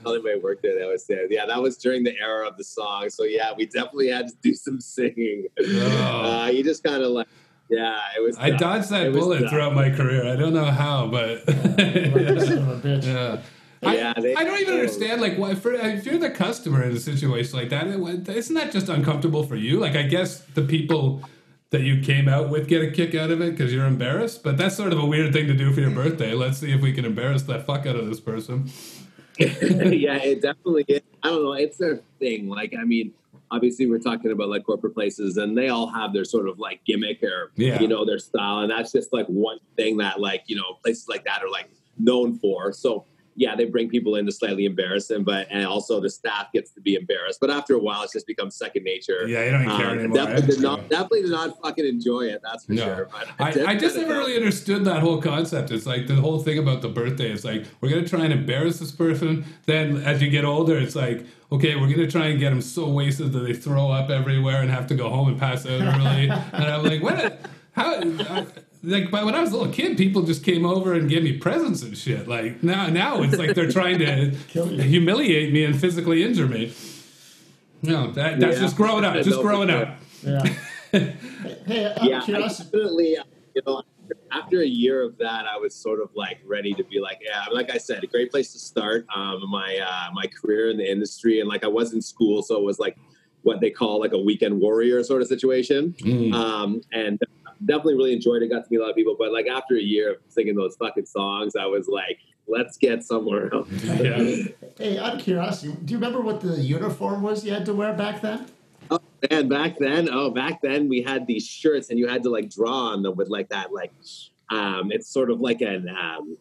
Hollywood 0.04 0.44
worked 0.44 0.62
there. 0.62 0.76
They 0.76 0.84
always 0.84 1.04
said, 1.04 1.28
"Yeah, 1.30 1.48
that 1.48 1.62
was 1.62 1.78
during 1.78 2.04
the 2.04 2.18
era 2.20 2.48
of 2.48 2.58
the 2.58 2.64
song." 2.64 3.10
So 3.10 3.24
yeah, 3.24 3.52
we 3.58 3.66
definitely 3.66 4.10
had 4.10 4.28
to 4.28 4.36
do 4.42 4.54
some 4.54 4.80
singing. 4.80 5.48
Oh. 5.60 6.24
Uh, 6.24 6.48
you 6.48 6.64
just 6.64 6.84
kind 6.84 7.04
of 7.04 7.10
like, 7.10 7.28
yeah, 7.70 8.00
it 8.16 8.22
was. 8.22 8.38
I 8.38 8.52
dodged 8.52 8.92
that 8.92 9.12
bullet 9.12 9.50
throughout 9.50 9.74
my 9.74 9.90
career. 9.90 10.32
I 10.32 10.36
don't 10.36 10.54
know 10.54 10.66
how, 10.66 11.08
but 11.08 11.44
yeah. 11.48 13.42
Yeah, 13.80 14.14
I, 14.18 14.34
I 14.36 14.44
don't 14.44 14.60
even 14.60 14.74
understand. 14.74 15.22
Like, 15.22 15.38
what 15.38 15.60
for, 15.60 15.74
if 15.74 16.06
you're 16.06 16.18
the 16.18 16.32
customer 16.32 16.84
in 16.84 16.96
a 16.96 17.00
situation 17.00 17.60
like 17.60 17.70
that, 17.70 17.88
isn't 17.88 18.56
that 18.56 18.72
just 18.72 18.90
uncomfortable 18.90 19.44
for 19.44 19.56
you? 19.56 19.80
Like, 19.80 19.96
I 19.96 20.02
guess 20.02 20.40
the 20.40 20.64
people 20.64 21.22
that 21.70 21.82
you 21.82 22.02
came 22.02 22.30
out 22.30 22.50
with 22.50 22.68
get 22.68 22.82
a 22.82 22.92
kick 22.92 23.14
out 23.14 23.30
of 23.30 23.42
it 23.42 23.52
because 23.52 23.74
you're 23.74 23.86
embarrassed. 23.86 24.44
But 24.44 24.58
that's 24.58 24.76
sort 24.76 24.94
of 24.94 25.00
a 25.00 25.06
weird 25.06 25.34
thing 25.34 25.48
to 25.48 25.54
do 25.54 25.74
for 25.74 25.82
your 25.82 25.92
birthday. 25.92 26.34
Let's 26.34 26.60
see 26.60 26.72
if 26.72 26.82
we 26.82 26.94
can 26.94 27.06
embarrass 27.06 27.44
the 27.44 27.60
fuck 27.60 27.86
out 27.86 27.96
of 27.96 28.08
this 28.08 28.20
person. 28.20 28.70
yeah, 29.38 30.18
it 30.18 30.42
definitely 30.42 30.86
is. 30.88 31.02
I 31.22 31.30
don't 31.30 31.44
know. 31.44 31.54
It's 31.54 31.78
their 31.78 32.00
thing. 32.20 32.48
Like, 32.48 32.74
I 32.80 32.84
mean, 32.84 33.14
obviously 33.52 33.86
we're 33.86 34.00
talking 34.00 34.32
about 34.32 34.50
like 34.50 34.66
corporate 34.66 34.94
places 34.94 35.38
and 35.38 35.58
they 35.58 35.70
all 35.70 35.88
have 35.88 36.14
their 36.14 36.26
sort 36.26 36.48
of 36.48 36.58
like 36.58 36.84
gimmick 36.86 37.22
or, 37.22 37.52
yeah. 37.56 37.80
you 37.80 37.88
know, 37.88 38.06
their 38.06 38.20
style. 38.20 38.60
And 38.60 38.72
that's 38.72 38.92
just 38.92 39.14
like 39.14 39.28
one 39.28 39.60
thing 39.76 39.98
that 39.98 40.20
like, 40.20 40.44
you 40.48 40.56
know, 40.56 40.78
places 40.84 41.08
like 41.08 41.26
that 41.26 41.44
are 41.44 41.50
like 41.50 41.70
known 42.00 42.38
for. 42.40 42.72
So 42.74 43.06
yeah, 43.38 43.56
they 43.56 43.66
bring 43.66 43.88
people 43.88 44.16
in 44.16 44.26
to 44.26 44.32
slightly 44.32 44.66
embarrass 44.66 45.08
them, 45.08 45.24
but 45.24 45.48
and 45.52 45.64
also 45.64 46.02
the 46.02 46.10
staff 46.10 46.52
gets 46.52 46.72
to 46.72 46.82
be 46.82 46.96
embarrassed. 46.96 47.40
But 47.40 47.52
after 47.52 47.76
a 47.76 47.80
while, 47.80 48.02
it's 48.02 48.12
just 48.12 48.26
becomes 48.26 48.56
second 48.56 48.84
nature. 48.84 49.28
Yeah, 49.28 49.46
you 49.46 49.52
don't 49.52 49.78
care 49.78 49.92
um, 49.92 50.00
anymore. 50.00 50.18
Definitely 50.18 50.56
did, 50.56 50.62
not, 50.62 50.90
definitely 50.90 51.22
did 51.22 51.32
not 51.32 51.62
fucking 51.62 51.86
enjoy 51.86 52.22
it. 52.22 52.42
That's 52.44 52.66
for 52.66 52.74
no. 52.74 52.84
sure. 52.84 53.10
But 53.12 53.30
I, 53.40 53.74
I 53.74 53.76
just 53.76 53.96
never 53.96 54.14
really 54.14 54.36
understood 54.36 54.86
that 54.86 55.02
whole 55.02 55.22
concept. 55.22 55.70
It's 55.70 55.86
like 55.86 56.08
the 56.08 56.16
whole 56.16 56.40
thing 56.40 56.58
about 56.58 56.82
the 56.82 56.90
birthday. 56.90 57.30
It's 57.30 57.46
like 57.46 57.66
we're 57.80 57.90
gonna 57.90 58.08
try 58.08 58.24
and 58.24 58.34
embarrass 58.34 58.80
this 58.80 58.92
person. 58.92 59.46
Then 59.68 59.98
as 59.98 60.20
you 60.20 60.32
get 60.32 60.44
older, 60.44 60.76
it's 60.76 60.96
like 60.96 61.24
okay, 61.52 61.76
we're 61.76 61.90
gonna 61.90 62.10
try 62.10 62.28
and 62.28 62.40
get 62.40 62.50
them 62.50 62.62
so 62.62 62.90
wasted 62.90 63.34
that 63.34 63.40
they 63.42 63.54
throw 63.54 63.92
up 63.92 64.10
everywhere 64.10 64.64
and 64.64 64.72
have 64.72 64.88
to 64.88 64.96
go 64.96 65.10
home 65.10 65.28
and 65.28 65.40
pass 65.40 65.64
out 65.68 65.82
early. 65.82 66.28
and 66.30 66.64
I'm 66.64 66.84
like, 66.84 67.04
what? 67.04 67.40
How? 67.74 68.48
Like 68.84 69.12
but 69.12 69.26
when 69.26 69.36
I 69.36 69.42
was 69.42 69.52
a 69.52 69.58
little 69.58 69.74
kid, 69.74 69.98
people 69.98 70.24
just 70.24 70.44
came 70.44 70.66
over 70.66 70.94
and 70.94 71.10
gave 71.10 71.24
me 71.24 71.34
presents 71.34 71.82
and 71.84 71.98
shit. 71.98 72.28
Like 72.28 72.64
now, 72.64 72.88
now 72.88 73.22
it's 73.22 73.38
like 73.38 73.56
they're 73.56 73.72
trying 73.72 74.00
to 74.00 74.30
humiliate 74.52 75.54
me 75.54 75.64
and 75.64 75.80
physically 75.80 76.24
injure 76.24 76.48
me. 76.48 76.74
No, 77.82 78.12
that, 78.12 78.40
that's 78.40 78.56
yeah. 78.56 78.62
just 78.62 78.76
growing 78.76 79.06
up. 79.06 79.16
Just 79.24 79.42
growing 79.42 79.70
up. 79.70 79.98
Yeah. 80.24 80.44
hey, 80.92 81.94
I'm 81.98 82.08
yeah, 82.08 82.22
curious. 82.22 82.58
definitely. 82.58 83.18
You 83.56 83.62
know, 83.66 83.84
after 84.32 84.62
a 84.62 84.68
year 84.68 85.04
of 85.04 85.18
that, 85.18 85.46
I 85.46 85.58
was 85.58 85.76
sort 85.76 86.02
of 86.02 86.10
like 86.16 86.40
ready 86.46 86.74
to 86.74 86.84
be 86.84 87.00
like, 87.00 87.20
yeah, 87.22 87.46
like 87.52 87.70
I 87.70 87.78
said, 87.78 88.04
a 88.04 88.08
great 88.08 88.32
place 88.32 88.52
to 88.54 88.60
start 88.60 89.06
um, 89.16 89.50
my 89.50 89.78
uh, 89.78 90.12
my 90.14 90.26
career 90.28 90.70
in 90.70 90.78
the 90.78 90.90
industry. 90.90 91.40
And 91.40 91.50
like 91.50 91.64
I 91.64 91.68
was 91.68 91.94
in 91.94 92.02
school, 92.02 92.42
so 92.42 92.56
it 92.58 92.64
was 92.64 92.80
like 92.80 92.98
what 93.44 93.62
they 93.62 93.70
call 93.70 94.00
like 94.00 94.14
a 94.14 94.18
weekend 94.18 94.60
warrior 94.60 95.04
sort 95.04 95.22
of 95.22 95.28
situation. 95.28 95.94
Mm. 96.02 96.34
Um, 96.34 96.82
and 96.92 97.20
definitely 97.66 97.96
really 97.96 98.14
enjoyed 98.14 98.42
it. 98.44 98.50
Got 98.50 98.66
to 98.66 98.72
meet 98.72 98.78
a 98.78 98.82
lot 98.82 98.90
of 98.92 98.96
people, 98.96 99.16
but 99.18 99.32
like 99.32 99.48
after 99.48 99.76
a 99.76 99.82
year 99.82 100.12
of 100.14 100.18
singing 100.30 100.56
those 100.56 100.76
fucking 100.76 101.06
songs, 101.06 101.56
I 101.56 101.66
was 101.66 101.88
like, 101.88 102.20
let's 102.48 102.78
get 102.78 103.04
somewhere 103.04 103.54
else. 103.54 103.68
Yeah. 103.84 104.44
Hey, 104.78 104.98
out 105.00 105.16
of 105.16 105.22
curiosity, 105.22 105.74
do 105.86 105.94
you 105.94 105.98
remember 105.98 106.22
what 106.22 106.40
the 106.42 106.56
uniform 106.60 107.22
was 107.24 107.44
you 107.44 107.52
had 107.52 107.66
to 107.66 107.74
wear 107.74 107.94
back 107.94 108.22
then? 108.22 108.48
And 109.32 109.50
back 109.50 109.78
then, 109.80 110.08
oh, 110.12 110.30
back 110.30 110.62
then 110.62 110.88
we 110.88 111.02
had 111.02 111.26
these 111.26 111.46
shirts, 111.46 111.90
and 111.90 111.98
you 111.98 112.08
had 112.08 112.22
to 112.24 112.30
like 112.30 112.50
draw 112.52 112.90
on 112.94 113.02
them 113.02 113.16
with 113.16 113.30
like 113.30 113.50
that, 113.50 113.74
like, 113.74 113.92
um, 114.52 114.92
it's 114.92 115.10
sort 115.10 115.32
of 115.32 115.42
like 115.42 115.62
an, 115.62 115.90
um, 115.90 116.38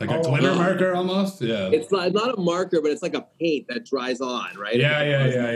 Like 0.00 0.10
a 0.10 0.18
Oh, 0.18 0.22
glitter 0.24 0.48
yeah. 0.48 0.54
marker 0.56 0.92
almost. 0.94 1.40
Yeah. 1.40 1.68
it's 1.72 1.92
not 1.92 2.12
not 2.12 2.36
a 2.36 2.40
marker, 2.40 2.80
but 2.82 2.90
it's 2.90 3.00
like 3.02 3.14
a 3.14 3.24
paint 3.40 3.68
that 3.68 3.86
dries 3.86 4.20
on, 4.20 4.58
right? 4.58 4.76
yeah, 4.76 5.02
yeah, 5.04 5.26
yeah, 5.26 5.50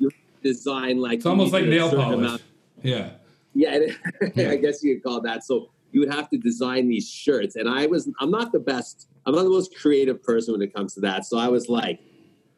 yeah. 0.00 0.08
Design 0.42 0.98
like 0.98 1.18
It's 1.18 1.26
almost 1.26 1.52
like 1.52 1.64
nail 1.64 1.88
polish. 1.88 2.18
amount- 2.18 2.42
Yeah. 2.82 3.10
Yeah, 3.54 3.74
it- 3.74 3.96
I 4.50 4.56
guess 4.56 4.82
you 4.82 4.94
could 4.94 5.04
call 5.04 5.20
that. 5.22 5.44
So 5.44 5.70
you 5.92 6.00
would 6.00 6.12
have 6.12 6.30
to 6.30 6.38
design 6.38 6.88
these 6.88 7.08
shirts, 7.08 7.56
and 7.56 7.68
I 7.68 7.86
was 7.86 8.10
I'm 8.20 8.30
not 8.30 8.52
the 8.52 8.60
best. 8.60 9.08
I'm 9.26 9.34
not 9.34 9.44
the 9.44 9.50
most 9.50 9.76
creative 9.76 10.22
person 10.22 10.52
when 10.52 10.62
it 10.62 10.74
comes 10.74 10.94
to 10.94 11.00
that. 11.00 11.24
So 11.26 11.38
I 11.38 11.48
was 11.48 11.68
like, 11.68 12.00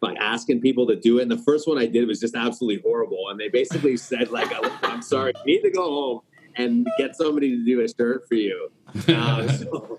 like 0.01 0.17
asking 0.19 0.61
people 0.61 0.87
to 0.87 0.97
do 0.97 1.19
it. 1.19 1.23
And 1.23 1.31
the 1.31 1.39
first 1.39 1.67
one 1.67 1.79
I 1.79 1.87
did 1.87 2.07
was 2.07 2.21
just 2.21 2.35
absolutely 2.35 2.83
horrible. 2.83 3.29
And 3.31 3.39
they 3.39 3.49
basically 3.49 3.97
said 4.11 4.31
like, 4.31 4.51
I'm 4.83 5.03
sorry, 5.03 5.33
you 5.45 5.57
need 5.57 5.63
to 5.63 5.71
go 5.71 5.83
home 5.83 6.21
and 6.57 6.87
get 6.99 7.17
somebody 7.17 7.51
to 7.57 7.65
do 7.65 7.81
a 7.81 7.89
shirt 7.89 8.29
for 8.29 8.35
you. 8.35 8.71
Um, 9.09 9.49
so, 9.49 9.99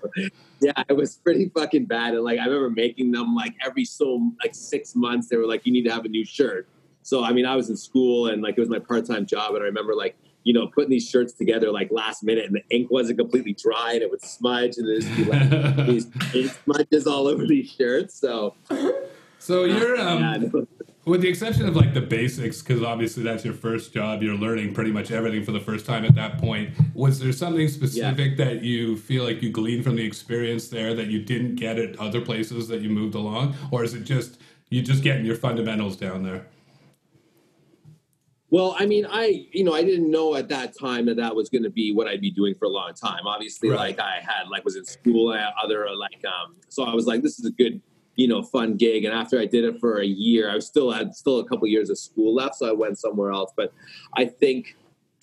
yeah, 0.60 0.72
it 0.88 0.94
was 0.94 1.16
pretty 1.16 1.50
fucking 1.50 1.84
bad. 1.84 2.14
And 2.14 2.22
like 2.24 2.38
I 2.38 2.46
remember 2.46 2.70
making 2.70 3.12
them 3.12 3.34
like 3.34 3.54
every 3.62 3.84
so 3.84 4.32
like 4.42 4.54
six 4.54 4.94
months. 4.96 5.28
They 5.28 5.36
were 5.36 5.46
like, 5.46 5.66
you 5.66 5.72
need 5.72 5.82
to 5.82 5.92
have 5.92 6.06
a 6.06 6.08
new 6.08 6.24
shirt. 6.24 6.66
So 7.02 7.22
I 7.22 7.32
mean, 7.34 7.44
I 7.44 7.56
was 7.56 7.68
in 7.68 7.76
school 7.76 8.28
and 8.28 8.40
like 8.42 8.56
it 8.56 8.60
was 8.60 8.70
my 8.70 8.78
part 8.78 9.04
time 9.06 9.26
job, 9.26 9.54
and 9.54 9.62
I 9.62 9.66
remember 9.66 9.94
like 9.94 10.16
you 10.46 10.52
know 10.52 10.68
putting 10.68 10.90
these 10.90 11.08
shirts 11.08 11.32
together 11.32 11.72
like 11.72 11.90
last 11.90 12.22
minute, 12.22 12.46
and 12.46 12.54
the 12.54 12.62
ink 12.70 12.88
wasn't 12.88 13.18
completely 13.18 13.52
dry, 13.52 13.94
and 13.94 14.02
it 14.02 14.10
would 14.10 14.22
smudge, 14.22 14.78
and 14.78 14.88
there'd 14.88 15.16
be 15.16 15.24
like 15.24 15.76
these 15.86 16.06
paint 16.06 16.56
smudges 16.64 17.06
all 17.06 17.26
over 17.26 17.44
these 17.44 17.68
shirts. 17.68 18.14
So 18.14 18.54
so 19.40 19.64
you're 19.64 20.00
um, 20.00 20.68
with 21.04 21.20
the 21.20 21.28
exception 21.28 21.68
of 21.68 21.74
like 21.74 21.94
the 21.94 22.00
basics, 22.00 22.62
because 22.62 22.80
obviously 22.80 23.24
that's 23.24 23.44
your 23.44 23.54
first 23.54 23.92
job. 23.92 24.22
You're 24.22 24.36
learning 24.36 24.72
pretty 24.72 24.92
much 24.92 25.10
everything 25.10 25.42
for 25.42 25.50
the 25.50 25.60
first 25.60 25.84
time 25.84 26.04
at 26.04 26.14
that 26.14 26.38
point. 26.38 26.70
Was 26.94 27.18
there 27.18 27.32
something 27.32 27.66
specific 27.66 28.36
that 28.36 28.62
you 28.62 28.96
feel 28.96 29.24
like 29.24 29.42
you 29.42 29.50
gleaned 29.50 29.82
from 29.82 29.96
the 29.96 30.06
experience 30.06 30.68
there 30.68 30.94
that 30.94 31.08
you 31.08 31.20
didn't 31.20 31.56
get 31.56 31.76
at 31.76 31.98
other 31.98 32.20
places 32.20 32.68
that 32.68 32.82
you 32.82 32.88
moved 32.88 33.16
along, 33.16 33.56
or 33.72 33.82
is 33.82 33.94
it 33.94 34.04
just 34.04 34.38
you 34.70 34.80
just 34.80 35.02
getting 35.02 35.24
your 35.26 35.36
fundamentals 35.36 35.96
down 35.96 36.22
there? 36.22 36.46
Well, 38.50 38.76
I 38.78 38.86
mean, 38.86 39.06
I 39.10 39.46
you 39.52 39.64
know 39.64 39.74
I 39.74 39.82
didn't 39.82 40.10
know 40.10 40.36
at 40.36 40.48
that 40.48 40.72
time 40.78 41.06
that 41.06 41.16
that 41.16 41.34
was 41.34 41.48
going 41.48 41.64
to 41.64 41.70
be 41.70 41.92
what 41.92 42.06
I'd 42.06 42.20
be 42.20 42.30
doing 42.30 42.54
for 42.58 42.66
a 42.66 42.68
long 42.70 42.92
time. 42.94 43.26
Obviously, 43.26 43.70
Right. 43.70 43.96
like 43.96 44.00
I 44.00 44.20
had 44.20 44.48
like 44.48 44.64
was 44.64 44.76
in 44.76 44.84
school, 44.84 45.32
I 45.32 45.38
had 45.38 45.50
other 45.62 45.86
like 45.96 46.22
um, 46.24 46.56
so 46.68 46.84
I 46.84 46.94
was 46.94 47.06
like, 47.06 47.22
this 47.22 47.38
is 47.38 47.44
a 47.46 47.50
good 47.50 47.82
you 48.14 48.28
know 48.28 48.42
fun 48.42 48.76
gig. 48.76 49.04
And 49.04 49.12
after 49.12 49.40
I 49.40 49.46
did 49.46 49.64
it 49.64 49.78
for 49.80 49.98
a 50.00 50.06
year, 50.06 50.48
I 50.50 50.54
was 50.54 50.66
still 50.66 50.92
had 50.92 51.14
still 51.14 51.40
a 51.40 51.48
couple 51.48 51.66
years 51.66 51.90
of 51.90 51.98
school 51.98 52.34
left, 52.34 52.54
so 52.56 52.68
I 52.68 52.72
went 52.72 52.98
somewhere 52.98 53.30
else. 53.32 53.52
But 53.56 53.72
I 54.16 54.26
think. 54.26 54.66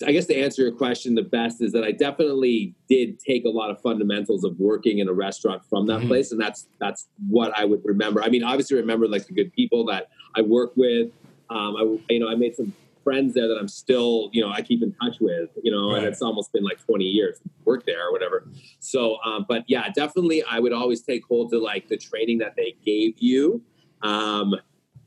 I 0.04 0.10
guess 0.10 0.26
to 0.26 0.36
answer 0.36 0.60
your 0.60 0.72
question, 0.72 1.14
the 1.14 1.22
best 1.22 1.62
is 1.62 1.70
that 1.70 1.84
I 1.84 1.92
definitely 1.92 2.74
did 2.88 3.20
take 3.20 3.44
a 3.44 3.48
lot 3.48 3.70
of 3.70 3.80
fundamentals 3.80 4.42
of 4.42 4.58
working 4.58 4.98
in 4.98 5.08
a 5.08 5.12
restaurant 5.14 5.62
from 5.70 5.86
that 5.86 6.00
Mhm. 6.00 6.08
place, 6.08 6.32
and 6.32 6.40
that's 6.40 6.66
that's 6.80 7.08
what 7.28 7.56
I 7.56 7.64
would 7.64 7.80
remember. 7.84 8.20
I 8.20 8.28
mean, 8.28 8.42
obviously 8.42 8.76
remember 8.76 9.06
like 9.06 9.24
the 9.28 9.32
good 9.32 9.52
people 9.52 9.86
that 9.86 10.08
I 10.36 10.42
work 10.42 10.72
with. 10.76 11.10
Um, 11.48 11.76
I 11.76 12.12
you 12.12 12.18
know 12.18 12.28
I 12.28 12.34
made 12.34 12.56
some 12.56 12.74
friends 13.04 13.34
there 13.34 13.46
that 13.46 13.56
I'm 13.56 13.68
still, 13.68 14.30
you 14.32 14.40
know, 14.40 14.50
I 14.50 14.62
keep 14.62 14.82
in 14.82 14.92
touch 14.94 15.18
with, 15.20 15.50
you 15.62 15.70
know, 15.70 15.94
and 15.94 16.04
it's 16.04 16.22
almost 16.22 16.52
been 16.52 16.64
like 16.64 16.84
20 16.84 17.04
years 17.04 17.38
worked 17.64 17.86
there 17.86 18.08
or 18.08 18.12
whatever. 18.12 18.48
So, 18.80 19.18
um, 19.24 19.46
but 19.48 19.64
yeah, 19.68 19.90
definitely 19.94 20.42
I 20.42 20.58
would 20.58 20.72
always 20.72 21.02
take 21.02 21.24
hold 21.26 21.50
to 21.50 21.58
like 21.58 21.88
the 21.88 21.96
training 21.96 22.38
that 22.38 22.54
they 22.56 22.74
gave 22.84 23.18
you. 23.18 23.62
Um, 24.02 24.54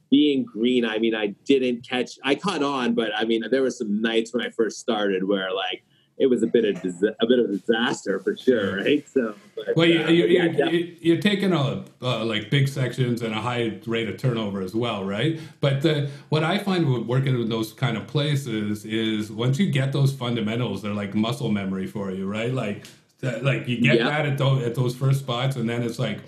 being 0.09 0.45
green, 0.45 0.85
I 0.85 0.99
mean, 0.99 1.13
I 1.13 1.35
didn't 1.45 1.87
catch, 1.87 2.11
I 2.23 2.35
caught 2.35 2.63
on, 2.63 2.93
but 2.93 3.11
I 3.15 3.25
mean, 3.25 3.43
there 3.51 3.61
were 3.61 3.71
some 3.71 4.01
nights 4.01 4.33
when 4.33 4.45
I 4.45 4.51
first 4.51 4.79
started 4.79 5.27
where 5.27 5.51
like, 5.51 5.83
it 6.17 6.27
was 6.27 6.41
a 6.41 6.47
bit 6.47 6.65
of 6.65 6.75
a 7.21 7.27
bit 7.27 7.39
of 7.39 7.49
disaster 7.51 8.19
for 8.19 8.35
sure, 8.35 8.77
right? 8.77 9.07
So, 9.07 9.35
but, 9.55 9.75
Well, 9.75 9.87
you, 9.87 10.01
uh, 10.03 10.07
you, 10.09 10.25
yeah, 10.25 10.45
you're, 10.45 10.69
you- 10.69 10.95
you're 10.99 11.21
taking 11.21 11.53
a 11.53 11.83
uh, 12.01 12.25
like 12.25 12.49
big 12.49 12.67
sections 12.67 13.21
and 13.21 13.33
a 13.33 13.41
high 13.41 13.79
rate 13.85 14.09
of 14.09 14.17
turnover 14.17 14.61
as 14.61 14.73
well, 14.73 15.03
right? 15.05 15.39
But 15.61 15.81
the, 15.83 16.09
what 16.29 16.43
I 16.43 16.57
find 16.57 16.91
with 16.91 17.03
working 17.03 17.37
with 17.37 17.49
those 17.49 17.71
kind 17.73 17.97
of 17.97 18.07
places 18.07 18.83
is 18.85 19.31
once 19.31 19.59
you 19.59 19.69
get 19.69 19.91
those 19.93 20.11
fundamentals, 20.13 20.81
they're 20.81 20.93
like 20.93 21.13
muscle 21.13 21.49
memory 21.51 21.85
for 21.87 22.11
you, 22.11 22.25
right? 22.27 22.51
Like, 22.53 22.85
that, 23.21 23.43
like 23.43 23.67
you 23.67 23.79
get 23.81 23.95
Yeah. 23.97 24.05
that 24.09 24.25
at 24.25 24.37
those, 24.37 24.63
at 24.65 24.73
those 24.75 24.95
first 24.95 25.19
spots, 25.19 25.55
and 25.55 25.67
then 25.69 25.83
it's 25.83 25.99
like 25.99 26.19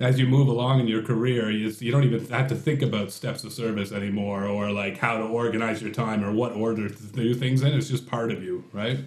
as 0.00 0.18
you 0.18 0.26
move 0.26 0.48
along 0.48 0.80
in 0.80 0.88
your 0.88 1.02
career, 1.02 1.50
you, 1.50 1.68
you 1.78 1.92
don't 1.92 2.02
even 2.04 2.26
have 2.30 2.48
to 2.48 2.56
think 2.56 2.82
about 2.82 3.12
steps 3.12 3.44
of 3.44 3.52
service 3.52 3.92
anymore, 3.92 4.46
or 4.46 4.70
like 4.72 4.98
how 4.98 5.16
to 5.16 5.24
organize 5.24 5.80
your 5.80 5.92
time 5.92 6.24
or 6.24 6.32
what 6.32 6.52
order 6.52 6.88
to 6.88 7.02
do 7.12 7.34
things 7.34 7.62
in. 7.62 7.72
It's 7.72 7.88
just 7.88 8.06
part 8.06 8.32
of 8.32 8.42
you, 8.42 8.64
right? 8.72 8.98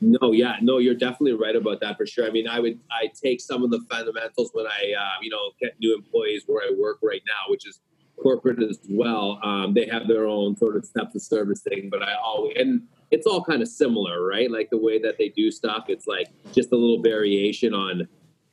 No, 0.00 0.32
yeah, 0.32 0.56
no, 0.62 0.78
you're 0.78 0.94
definitely 0.94 1.32
right 1.32 1.56
about 1.56 1.80
that 1.80 1.96
for 1.96 2.06
sure. 2.06 2.26
I 2.26 2.30
mean, 2.30 2.46
I 2.46 2.60
would 2.60 2.78
I 2.90 3.10
take 3.20 3.40
some 3.40 3.64
of 3.64 3.70
the 3.70 3.80
fundamentals 3.90 4.50
when 4.52 4.66
I 4.66 4.94
uh, 4.98 5.18
you 5.20 5.30
know 5.30 5.50
get 5.60 5.74
new 5.80 5.94
employees 5.94 6.44
where 6.46 6.62
I 6.62 6.72
work 6.78 6.98
right 7.02 7.22
now, 7.26 7.50
which 7.50 7.66
is 7.66 7.80
corporate 8.22 8.62
as 8.62 8.78
well. 8.88 9.40
Um, 9.42 9.74
they 9.74 9.86
have 9.86 10.06
their 10.06 10.26
own 10.26 10.56
sort 10.56 10.76
of 10.76 10.84
steps 10.84 11.14
of 11.14 11.22
service 11.22 11.62
thing, 11.62 11.88
but 11.90 12.02
I 12.02 12.14
always 12.14 12.54
and 12.56 12.82
it's 13.10 13.26
all 13.26 13.42
kind 13.42 13.60
of 13.60 13.68
similar, 13.68 14.24
right? 14.24 14.50
Like 14.50 14.70
the 14.70 14.78
way 14.78 15.00
that 15.00 15.18
they 15.18 15.30
do 15.30 15.50
stuff, 15.50 15.86
it's 15.88 16.06
like 16.06 16.28
just 16.52 16.70
a 16.72 16.76
little 16.76 17.02
variation 17.02 17.74
on 17.74 18.06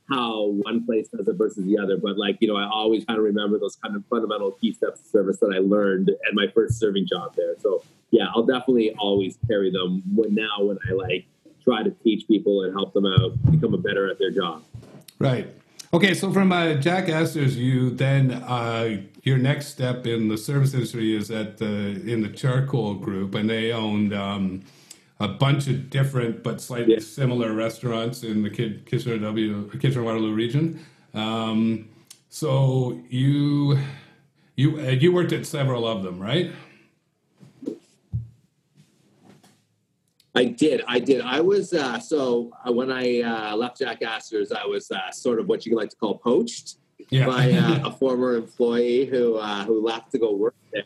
how 0.10 0.52
one 0.62 0.86
place 0.86 1.08
does 1.10 1.28
it 1.28 1.36
versus 1.36 1.66
the 1.66 1.78
other. 1.78 1.98
But 1.98 2.18
like 2.18 2.38
you 2.40 2.48
know, 2.48 2.56
I 2.56 2.68
always 2.68 3.06
kind 3.06 3.20
of 3.20 3.26
remember 3.26 3.60
those 3.60 3.76
kind 3.76 3.96
of 3.96 4.04
fundamental 4.10 4.52
key 4.52 4.74
steps 4.74 5.00
of 5.02 5.06
service 5.06 5.38
that 5.42 5.54
I 5.54 5.60
learned 5.60 6.10
at 6.10 6.34
my 6.34 6.48
first 6.56 6.80
serving 6.80 7.06
job 7.08 7.36
there. 7.36 7.54
So 7.60 7.84
yeah, 8.12 8.28
I'll 8.34 8.46
definitely 8.46 8.96
always 8.98 9.38
carry 9.48 9.72
them 9.72 10.02
when 10.14 10.34
now 10.34 10.64
when 10.64 10.78
I 10.90 10.94
like 10.94 11.26
try 11.66 11.84
to 11.84 11.90
teach 12.04 12.28
people 12.28 12.64
and 12.64 12.74
help 12.74 12.94
them 12.94 13.06
out 13.06 13.34
become 13.52 13.74
a 13.74 13.78
better 13.78 14.10
at 14.10 14.18
their 14.20 14.32
job. 14.32 14.64
Right. 15.20 15.48
Okay, 15.94 16.14
so 16.14 16.32
from 16.32 16.52
uh, 16.52 16.76
Jack 16.76 17.10
Astor's, 17.10 17.58
you 17.58 17.90
then 17.90 18.32
uh, 18.32 19.02
your 19.24 19.38
next 19.38 19.68
step 19.68 20.06
in 20.06 20.28
the 20.28 20.38
service 20.38 20.74
industry 20.74 21.16
is 21.16 21.32
at 21.32 21.58
the 21.58 21.66
in 22.12 22.22
the 22.22 22.30
charcoal 22.30 22.94
group, 22.96 23.34
and 23.36 23.50
they 23.50 23.72
owned 23.72 24.14
um, 24.14 24.62
a 25.20 25.28
bunch 25.28 25.68
of 25.68 25.90
different 25.90 26.44
but 26.44 26.60
slightly 26.62 26.94
Yeah. 26.96 27.00
similar 27.00 27.54
restaurants 27.54 28.24
in 28.24 28.44
the 28.44 28.50
Kid- 28.50 28.86
Kitchener 28.86 29.18
W 29.20 29.70
Kitchener 29.80 30.04
Waterloo 30.04 30.34
region. 30.34 30.80
Um, 31.14 31.88
so 32.30 33.00
you 33.10 33.80
you 34.58 34.78
uh, 34.80 34.90
you 34.90 35.14
worked 35.14 35.32
at 35.32 35.46
several 35.46 35.88
of 35.88 36.04
them, 36.04 36.20
right? 36.20 36.52
I 40.36 40.46
did. 40.46 40.84
I 40.88 41.00
did. 41.00 41.22
I 41.22 41.40
was 41.40 41.74
uh, 41.74 42.00
so 42.00 42.52
uh, 42.68 42.72
when 42.72 42.92
I 42.92 43.22
uh, 43.22 43.56
left 43.56 43.80
Jack 43.80 44.02
Astor's, 44.02 44.52
I 44.52 44.66
was 44.66 44.92
uh, 44.92 45.12
sort 45.12 45.40
of 45.40 45.48
what 45.48 45.66
you 45.66 45.76
like 45.76 45.90
to 45.90 45.96
call 45.96 46.18
poached 46.18 46.78
Yeah. 47.10 47.26
by 47.26 47.52
uh, 47.54 47.88
a 47.90 47.92
former 47.92 48.36
employee 48.36 49.06
who 49.06 49.38
uh, 49.38 49.64
who 49.64 49.86
left 49.86 50.12
to 50.12 50.20
go 50.20 50.36
work 50.36 50.56
there, 50.74 50.84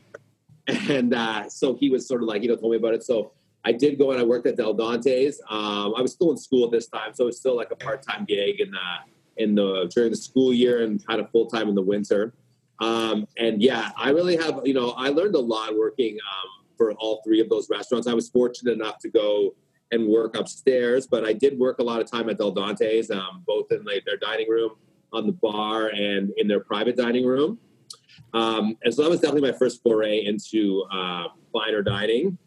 and 0.90 1.14
uh, 1.14 1.50
so 1.50 1.74
he 1.74 1.90
was 1.90 2.08
sort 2.08 2.22
of 2.22 2.28
like 2.28 2.44
you 2.44 2.50
know 2.50 2.56
told 2.56 2.72
me 2.72 2.78
about 2.78 2.94
it. 2.94 3.04
So 3.04 3.32
I 3.66 3.72
did 3.72 3.98
go 3.98 4.12
and 4.12 4.20
I 4.20 4.24
worked 4.24 4.46
at 4.46 4.56
Del 4.56 4.74
Dente's. 4.74 5.42
Um, 5.50 5.94
I 5.98 6.02
was 6.02 6.14
still 6.14 6.32
in 6.32 6.38
school 6.38 6.66
at 6.66 6.72
this 6.72 6.88
time, 6.88 7.14
so 7.14 7.24
it 7.24 7.28
was 7.28 7.40
still 7.40 7.56
like 7.56 7.72
a 7.72 7.76
part 7.76 8.04
time 8.04 8.26
gig 8.26 8.60
in 8.60 8.72
the 8.72 9.44
in 9.44 9.56
the 9.56 9.90
during 9.94 10.12
the 10.12 10.18
school 10.18 10.54
year 10.54 10.84
and 10.84 11.06
kind 11.08 11.20
of 11.20 11.30
full 11.32 11.48
time 11.48 11.68
in 11.70 11.76
the 11.76 11.82
winter. 11.82 12.34
Um, 12.80 13.28
and 13.38 13.62
yeah, 13.62 13.92
I 13.98 14.10
really 14.12 14.38
have 14.38 14.62
you 14.64 14.74
know 14.76 14.92
I 14.92 15.10
learned 15.10 15.36
a 15.36 15.40
lot 15.40 15.76
working 15.76 16.18
um, 16.18 16.59
for 16.80 16.94
all 16.94 17.22
three 17.26 17.42
of 17.42 17.50
those 17.50 17.70
restaurants. 17.70 18.08
I 18.08 18.14
was 18.14 18.30
fortunate 18.30 18.72
enough 18.72 19.00
to 19.00 19.10
go 19.10 19.54
and 19.92 20.08
work 20.08 20.38
upstairs, 20.38 21.06
but 21.06 21.26
I 21.26 21.34
did 21.34 21.60
work 21.60 21.80
a 21.80 21.84
lot 21.84 22.00
of 22.00 22.10
time 22.10 22.30
at 22.30 22.38
Del 22.38 22.52
Dente's, 22.52 23.12
um, 23.12 23.44
both 23.46 23.72
in 23.72 23.84
like 23.84 24.06
their 24.06 24.16
dining 24.16 24.50
room, 24.50 24.72
on 25.12 25.26
the 25.26 25.34
bar, 25.34 25.88
and 25.88 26.32
in 26.38 26.48
their 26.48 26.62
private 26.62 26.96
dining 26.96 27.26
room. 27.26 27.60
Um, 28.34 28.78
and 28.84 28.94
so 28.94 29.04
that 29.04 29.10
was 29.10 29.20
definitely 29.20 29.52
my 29.52 29.58
first 29.58 29.84
foray 29.84 30.24
into 30.26 30.86
uh, 30.92 31.26
finer 31.52 31.82
dining, 31.82 32.38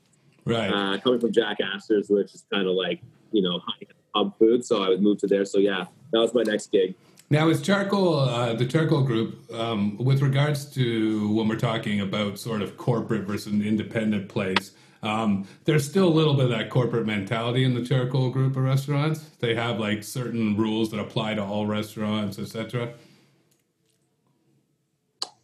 right. 0.46 0.68
uh, 0.68 0.98
coming 0.98 1.20
from 1.20 1.32
Jack 1.32 1.58
Astor's, 1.60 2.08
which 2.08 2.34
is 2.34 2.46
kind 2.52 2.66
of 2.66 2.74
like 2.74 3.02
you 3.32 3.42
know 3.42 3.60
high 3.66 3.86
pub 4.14 4.38
food. 4.38 4.64
So 4.64 4.82
I 4.82 4.88
was 4.88 5.00
moved 5.00 5.20
to 5.20 5.26
there. 5.26 5.44
So 5.44 5.58
yeah, 5.58 5.84
that 6.12 6.18
was 6.18 6.32
my 6.32 6.42
next 6.42 6.72
gig. 6.72 6.94
Now, 7.32 7.48
is 7.48 7.62
charcoal 7.62 8.18
uh, 8.18 8.52
the 8.52 8.66
charcoal 8.66 9.04
group 9.04 9.50
um, 9.54 9.96
with 9.96 10.20
regards 10.20 10.66
to 10.74 11.34
when 11.34 11.48
we're 11.48 11.56
talking 11.56 12.02
about 12.02 12.38
sort 12.38 12.60
of 12.60 12.76
corporate 12.76 13.22
versus 13.22 13.54
independent 13.54 14.28
place? 14.28 14.72
Um, 15.02 15.48
there's 15.64 15.88
still 15.88 16.06
a 16.06 16.12
little 16.12 16.34
bit 16.34 16.44
of 16.44 16.50
that 16.50 16.68
corporate 16.68 17.06
mentality 17.06 17.64
in 17.64 17.72
the 17.72 17.82
charcoal 17.82 18.28
group 18.28 18.54
of 18.54 18.62
restaurants. 18.62 19.20
They 19.38 19.54
have 19.54 19.80
like 19.80 20.04
certain 20.04 20.58
rules 20.58 20.90
that 20.90 21.00
apply 21.00 21.36
to 21.36 21.42
all 21.42 21.66
restaurants, 21.66 22.38
etc. 22.38 22.92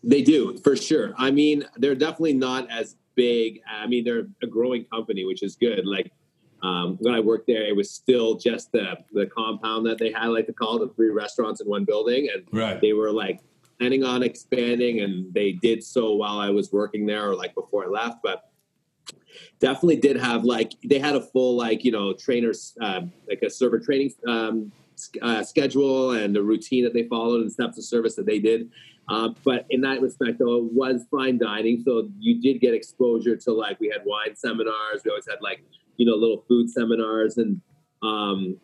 They 0.04 0.21
do 0.21 0.59
for 0.59 0.76
sure. 0.76 1.14
I 1.16 1.30
mean, 1.30 1.64
they're 1.76 1.95
definitely 1.95 2.35
not 2.35 2.71
as 2.71 2.97
big. 3.14 3.62
I 3.66 3.87
mean, 3.87 4.04
they're 4.04 4.26
a 4.42 4.47
growing 4.47 4.85
company, 4.85 5.25
which 5.25 5.42
is 5.42 5.57
good. 5.57 5.87
Like 5.87 6.12
um, 6.62 6.97
when 7.00 7.15
I 7.15 7.21
worked 7.21 7.47
there, 7.47 7.65
it 7.65 7.77
was 7.77 7.91
still 7.91 8.37
just 8.37 8.73
the 8.73 8.99
the 9.12 9.27
compound 9.27 9.87
that 9.87 9.99
they 9.99 10.12
had, 10.12 10.27
like 10.29 10.47
to 10.47 10.53
call 10.53 10.79
the 10.79 10.88
three 10.88 11.11
restaurants 11.11 11.61
in 11.61 11.69
one 11.69 11.85
building, 11.85 12.29
and 12.33 12.45
Right. 12.53 12.81
they 12.81 12.93
were 12.93 13.12
like 13.12 13.41
planning 13.79 14.05
on 14.05 14.23
expanding, 14.23 15.00
and 15.00 15.33
they 15.33 15.53
did 15.53 15.85
so 15.85 16.15
while 16.15 16.41
I 16.41 16.50
was 16.50 16.73
working 16.73 17.07
there, 17.07 17.31
or 17.31 17.37
like 17.37 17.55
before 17.55 17.85
I 17.85 17.88
left, 17.88 18.19
but. 18.23 18.45
Definitely 19.61 19.97
did 19.97 20.17
have 20.17 20.45
like 20.45 20.73
they 20.85 20.99
had 20.99 21.15
a 21.15 21.21
full 21.21 21.57
like 21.57 21.85
you 21.85 21.93
know 21.93 22.12
trainers 22.12 22.77
um, 22.81 23.12
like 23.29 23.43
a 23.43 23.50
server 23.50 23.79
training 23.79 24.12
um, 24.27 24.73
uh, 25.23 25.43
schedule 25.43 26.12
and 26.12 26.35
the 26.35 26.43
routine 26.43 26.85
that 26.85 26.93
they 26.93 27.05
followed 27.05 27.43
and 27.43 27.53
steps 27.53 27.79
of 27.79 27.85
service 27.85 28.15
that 28.17 28.27
they 28.27 28.38
did. 28.38 28.71
Um, 29.09 29.37
but 29.45 29.67
in 29.71 29.81
that 29.83 30.03
respect, 30.03 30.38
though, 30.38 30.57
it 30.59 30.73
was 30.73 31.05
fine 31.11 31.38
dining, 31.38 31.83
so 31.83 32.09
you 32.19 32.41
did 32.41 32.61
get 32.61 32.75
exposure 32.75 33.37
to 33.37 33.53
like 33.53 33.81
we 33.81 33.88
had 33.88 34.03
wine 34.05 34.37
seminars. 34.37 35.03
We 35.05 35.11
always 35.11 35.27
had 35.29 35.41
like 35.41 35.62
you 35.99 36.07
know 36.07 36.14
little 36.14 36.43
food 36.49 36.71
seminars 36.71 37.37
and 37.37 37.61
um, 38.02 38.57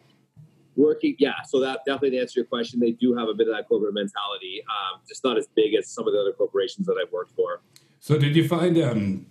working. 0.77 1.17
Yeah, 1.19 1.43
so 1.47 1.61
that 1.61 1.81
definitely 1.85 2.13
to 2.13 2.21
answer 2.21 2.41
your 2.41 2.47
question, 2.47 2.81
they 2.81 2.93
do 2.93 3.15
have 3.15 3.29
a 3.29 3.35
bit 3.35 3.49
of 3.49 3.55
that 3.55 3.69
corporate 3.69 3.93
mentality, 3.93 4.63
um, 4.71 5.01
just 5.07 5.23
not 5.23 5.37
as 5.37 5.47
big 5.55 5.75
as 5.75 5.89
some 5.89 6.07
of 6.07 6.15
the 6.15 6.21
other 6.21 6.33
corporations 6.33 6.87
that 6.87 6.97
I've 7.01 7.13
worked 7.13 7.35
for. 7.37 7.61
So 8.01 8.19
did 8.19 8.35
you 8.37 8.49
find 8.49 8.79
um, 8.79 9.27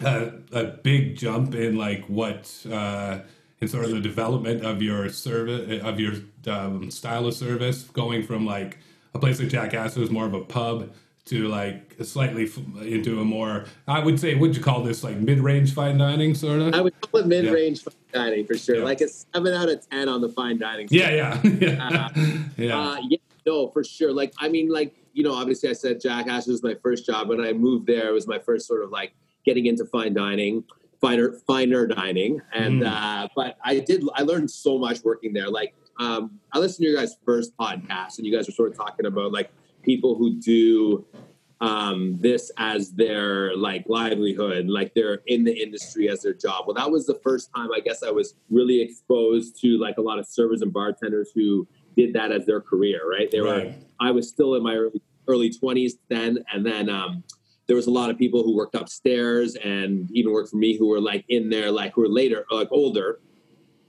a, 0.00 0.32
a 0.52 0.64
big 0.64 1.16
jump 1.16 1.54
in 1.54 1.76
like 1.76 2.04
what 2.06 2.66
uh, 2.70 3.20
in 3.60 3.68
sort 3.68 3.84
of 3.84 3.92
the 3.92 4.00
development 4.00 4.64
of 4.64 4.82
your 4.82 5.08
service 5.08 5.82
of 5.82 6.00
your 6.00 6.14
um, 6.46 6.90
style 6.90 7.26
of 7.26 7.34
service, 7.34 7.84
going 7.84 8.22
from 8.22 8.44
like 8.46 8.78
a 9.14 9.18
place 9.18 9.38
like 9.38 9.48
Jackass 9.48 9.96
was 9.96 10.10
more 10.10 10.26
of 10.26 10.34
a 10.34 10.40
pub 10.40 10.92
to 11.26 11.48
like 11.48 11.94
slightly 12.02 12.50
into 12.82 13.20
a 13.20 13.24
more 13.24 13.64
I 13.88 14.00
would 14.00 14.20
say 14.20 14.34
would 14.34 14.54
you 14.56 14.62
call 14.62 14.82
this 14.82 15.02
like 15.02 15.16
mid 15.16 15.40
range 15.40 15.72
fine 15.72 15.96
dining 15.96 16.34
sort 16.34 16.60
of? 16.60 16.74
I 16.74 16.80
would 16.82 17.00
call 17.00 17.20
it 17.22 17.26
mid-range 17.26 17.82
fine 17.82 17.94
dining 18.12 18.46
for 18.46 18.56
sure, 18.58 18.76
Yeah. 18.76 18.84
like 18.84 19.00
a 19.00 19.08
seven 19.08 19.54
out 19.54 19.68
of 19.70 19.88
ten 19.88 20.08
on 20.08 20.20
the 20.20 20.28
fine 20.28 20.58
dining. 20.58 20.86
yeah, 20.90 21.10
yeah, 21.10 21.40
yeah, 21.60 22.08
yeah. 22.58 22.78
Uh, 22.78 22.96
yeah, 23.08 23.18
no, 23.46 23.68
for 23.68 23.82
sure. 23.84 24.12
Like, 24.12 24.32
I 24.38 24.48
mean, 24.48 24.68
like, 24.70 24.94
you 25.14 25.22
know, 25.22 25.32
obviously 25.32 25.68
I 25.70 25.72
said 25.72 26.00
Jackass 26.00 26.46
was 26.46 26.62
my 26.62 26.74
first 26.82 27.06
job. 27.06 27.28
When 27.28 27.40
I 27.40 27.52
moved 27.52 27.86
there, 27.86 28.08
it 28.08 28.12
was 28.12 28.26
my 28.26 28.38
first 28.38 28.66
sort 28.66 28.82
of 28.84 28.90
like 28.90 29.14
getting 29.46 29.64
into 29.66 29.84
fine 29.86 30.12
dining, 30.14 30.64
finer, 31.00 31.32
finer 31.46 31.86
dining. 31.86 32.40
And, 32.52 32.82
Mm. 32.82 32.86
uh, 33.24 33.28
but 33.36 33.56
I 33.64 33.78
did, 33.80 34.02
I 34.14 34.22
learned 34.22 34.50
so 34.50 34.78
much 34.78 35.02
working 35.04 35.32
there. 35.32 35.48
Like, 35.48 35.74
um, 36.00 36.38
I 36.52 36.58
listened 36.58 36.84
to 36.84 36.90
your 36.90 36.98
guys' 37.00 37.16
first 37.24 37.56
podcast 37.56 38.18
and 38.18 38.26
you 38.26 38.34
guys 38.36 38.46
were 38.46 38.52
sort 38.52 38.70
of 38.72 38.76
talking 38.76 39.06
about 39.06 39.32
like 39.32 39.50
people 39.84 40.14
who 40.14 40.34
do, 40.34 41.04
um, 41.60 42.18
this 42.20 42.50
as 42.58 42.92
their 42.92 43.56
like 43.56 43.84
livelihood, 43.88 44.66
like 44.68 44.92
they're 44.94 45.20
in 45.26 45.44
the 45.44 45.62
industry 45.62 46.08
as 46.08 46.22
their 46.22 46.34
job. 46.34 46.66
Well, 46.66 46.74
that 46.74 46.90
was 46.90 47.06
the 47.06 47.18
first 47.22 47.50
time 47.54 47.70
I 47.74 47.80
guess 47.80 48.02
I 48.02 48.10
was 48.10 48.34
really 48.50 48.80
exposed 48.80 49.60
to 49.62 49.78
like 49.78 49.96
a 49.98 50.02
lot 50.02 50.18
of 50.18 50.26
servers 50.26 50.62
and 50.62 50.72
bartenders 50.72 51.30
who 51.34 51.66
did 51.96 52.12
that 52.14 52.32
as 52.32 52.44
their 52.44 52.60
career, 52.60 53.08
right? 53.08 53.30
They 53.30 53.40
were 53.40 53.72
I 54.00 54.10
was 54.10 54.28
still 54.28 54.54
in 54.56 54.62
my 54.62 54.74
early 54.74 55.00
early 55.26 55.50
twenties 55.50 55.96
then, 56.08 56.44
and 56.52 56.66
then 56.66 56.90
um, 56.90 57.24
there 57.66 57.76
was 57.76 57.86
a 57.86 57.90
lot 57.90 58.10
of 58.10 58.18
people 58.18 58.42
who 58.42 58.54
worked 58.54 58.74
upstairs 58.74 59.56
and 59.56 60.10
even 60.10 60.32
worked 60.32 60.50
for 60.50 60.56
me 60.56 60.76
who 60.76 60.88
were 60.88 61.00
like 61.00 61.24
in 61.28 61.48
there, 61.48 61.70
like 61.70 61.94
who 61.94 62.02
were 62.02 62.08
later, 62.08 62.44
like 62.50 62.68
older, 62.72 63.20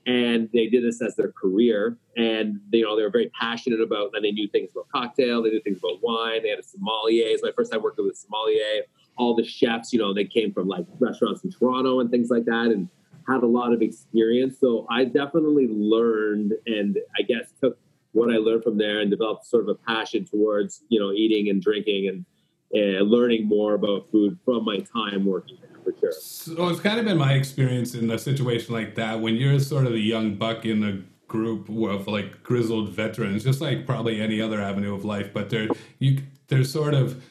and 0.06 0.50
they 0.54 0.68
did 0.68 0.84
this 0.84 1.02
as 1.02 1.16
their 1.16 1.32
career. 1.32 1.98
And 2.16 2.60
you 2.72 2.84
know 2.84 2.96
they 2.96 3.04
were 3.04 3.10
very 3.10 3.32
passionate 3.40 3.82
about. 3.82 4.12
And 4.14 4.24
they 4.24 4.32
knew 4.32 4.48
things 4.48 4.72
about 4.72 4.88
cocktail, 4.90 5.42
they 5.42 5.50
knew 5.50 5.62
things 5.62 5.80
about 5.80 6.02
wine. 6.02 6.44
They 6.44 6.50
had 6.50 6.60
a 6.60 6.64
sommelier. 6.64 7.26
It's 7.28 7.44
my 7.44 7.52
first 7.56 7.72
time 7.72 7.82
working 7.82 8.06
with 8.06 8.14
a 8.14 8.18
sommelier. 8.18 8.84
All 9.18 9.36
the 9.36 9.46
chefs, 9.46 9.94
you 9.94 10.00
know, 10.00 10.14
they 10.14 10.26
came 10.26 10.54
from 10.54 10.68
like 10.68 10.86
restaurants 11.00 11.44
in 11.44 11.52
Toronto 11.52 12.00
and 12.02 12.12
things 12.12 12.30
like 12.30 12.46
that, 12.46 12.68
and 12.68 12.90
had 13.28 13.44
a 13.44 13.48
lot 13.48 13.74
of 13.74 13.82
experience. 13.82 14.60
So 14.60 14.86
I 14.90 15.06
definitely 15.06 15.68
learned, 15.70 16.54
and 16.68 17.00
I 17.18 17.22
guess 17.22 17.52
took 17.62 17.78
what 18.12 18.34
I 18.34 18.38
learned 18.38 18.64
from 18.64 18.78
there 18.78 19.00
and 19.00 19.10
developed 19.10 19.46
sort 19.46 19.64
of 19.64 19.70
a 19.70 19.76
passion 19.76 20.26
towards 20.26 20.84
you 20.90 21.00
know 21.00 21.12
eating 21.12 21.50
and 21.50 21.62
drinking 21.62 22.08
and 22.10 22.26
uh, 22.74 23.02
learning 23.04 23.48
more 23.48 23.74
about 23.74 24.12
food 24.12 24.38
from 24.44 24.66
my 24.66 24.80
time 24.80 25.26
working 25.26 25.58
there 25.62 25.75
So 26.12 26.68
it's 26.70 26.80
kind 26.80 27.00
of 27.00 27.06
been 27.06 27.18
my 27.18 27.34
experience 27.34 27.96
in 27.96 28.10
a 28.12 28.20
situation 28.20 28.74
like 28.74 28.96
that 28.96 29.20
when 29.20 29.36
you're 29.36 29.60
sort 29.60 29.86
of 29.86 29.94
the 29.94 30.00
young 30.00 30.36
buck 30.36 30.66
in 30.66 30.84
a 30.84 31.02
group 31.28 31.70
of 31.70 32.08
like 32.08 32.44
grizzled 32.44 32.90
veterans, 32.90 33.44
just 33.44 33.62
like 33.62 33.86
probably 33.86 34.22
any 34.22 34.42
other 34.42 34.62
avenue 34.62 34.94
of 34.94 35.06
life. 35.06 35.34
But 35.34 35.50
they're 35.50 35.70
you 36.00 36.20
they're 36.48 36.64
sort 36.64 36.94
of 36.94 37.24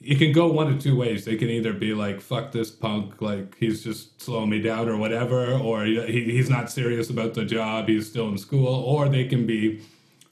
it 0.00 0.18
can 0.18 0.32
go 0.32 0.50
one 0.50 0.72
of 0.72 0.80
two 0.80 0.96
ways. 0.96 1.24
They 1.24 1.36
can 1.36 1.48
either 1.48 1.72
be 1.72 1.94
like 1.94 2.20
"fuck 2.20 2.52
this 2.52 2.70
punk," 2.70 3.20
like 3.20 3.56
he's 3.58 3.84
just 3.84 4.20
slowing 4.20 4.50
me 4.50 4.60
down 4.60 4.88
or 4.88 4.96
whatever, 4.96 5.52
or 5.52 5.84
he, 5.84 6.24
he's 6.24 6.50
not 6.50 6.70
serious 6.70 7.10
about 7.10 7.34
the 7.34 7.44
job, 7.44 7.88
he's 7.88 8.08
still 8.08 8.28
in 8.28 8.38
school, 8.38 8.74
or 8.74 9.08
they 9.08 9.24
can 9.24 9.46
be 9.46 9.80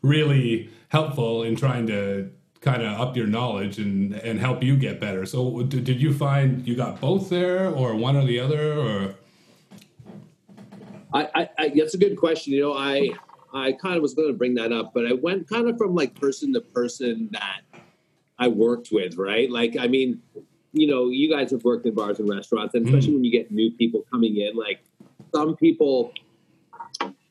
really 0.03 0.71
helpful 0.89 1.43
in 1.43 1.57
trying 1.57 1.87
to 1.87 2.31
kind 2.61 2.83
of 2.83 3.01
up 3.01 3.16
your 3.16 3.27
knowledge 3.27 3.79
and 3.79 4.14
and 4.14 4.38
help 4.38 4.62
you 4.62 4.77
get 4.77 5.01
better. 5.01 5.25
So 5.27 5.62
did, 5.62 5.85
did 5.85 6.01
you 6.01 6.12
find 6.12 6.66
you 6.66 6.77
got 6.77 7.01
both 7.01 7.31
there 7.31 7.68
or 7.70 7.94
one 7.94 8.16
or 8.16 8.25
the 8.25 8.40
other 8.40 8.79
or 8.79 9.14
I, 11.12 11.29
I, 11.35 11.49
I 11.59 11.73
that's 11.75 11.94
a 11.94 11.99
good 11.99 12.16
question. 12.16 12.53
You 12.53 12.62
know, 12.62 12.75
I 12.75 13.11
I 13.53 13.73
kind 13.73 13.96
of 13.96 14.03
was 14.03 14.14
going 14.14 14.29
to 14.29 14.35
bring 14.35 14.55
that 14.55 14.73
up, 14.73 14.92
but 14.94 15.07
I 15.07 15.12
went 15.12 15.49
kind 15.49 15.68
of 15.68 15.77
from 15.77 15.94
like 15.94 16.14
person 16.14 16.53
to 16.55 16.61
person 16.61 17.29
that 17.33 17.62
I 18.38 18.49
worked 18.49 18.88
with, 18.92 19.16
right? 19.16 19.51
Like, 19.51 19.77
I 19.79 19.88
mean, 19.88 20.23
you 20.73 20.87
know, 20.87 21.09
you 21.09 21.29
guys 21.29 21.51
have 21.51 21.64
worked 21.64 21.87
in 21.87 21.94
bars 21.94 22.20
and 22.20 22.29
restaurants, 22.29 22.75
and 22.75 22.87
hmm. 22.87 22.94
especially 22.94 23.14
when 23.14 23.25
you 23.25 23.33
get 23.33 23.51
new 23.51 23.70
people 23.73 24.05
coming 24.11 24.37
in, 24.37 24.55
like 24.55 24.81
some 25.35 25.57
people 25.57 26.12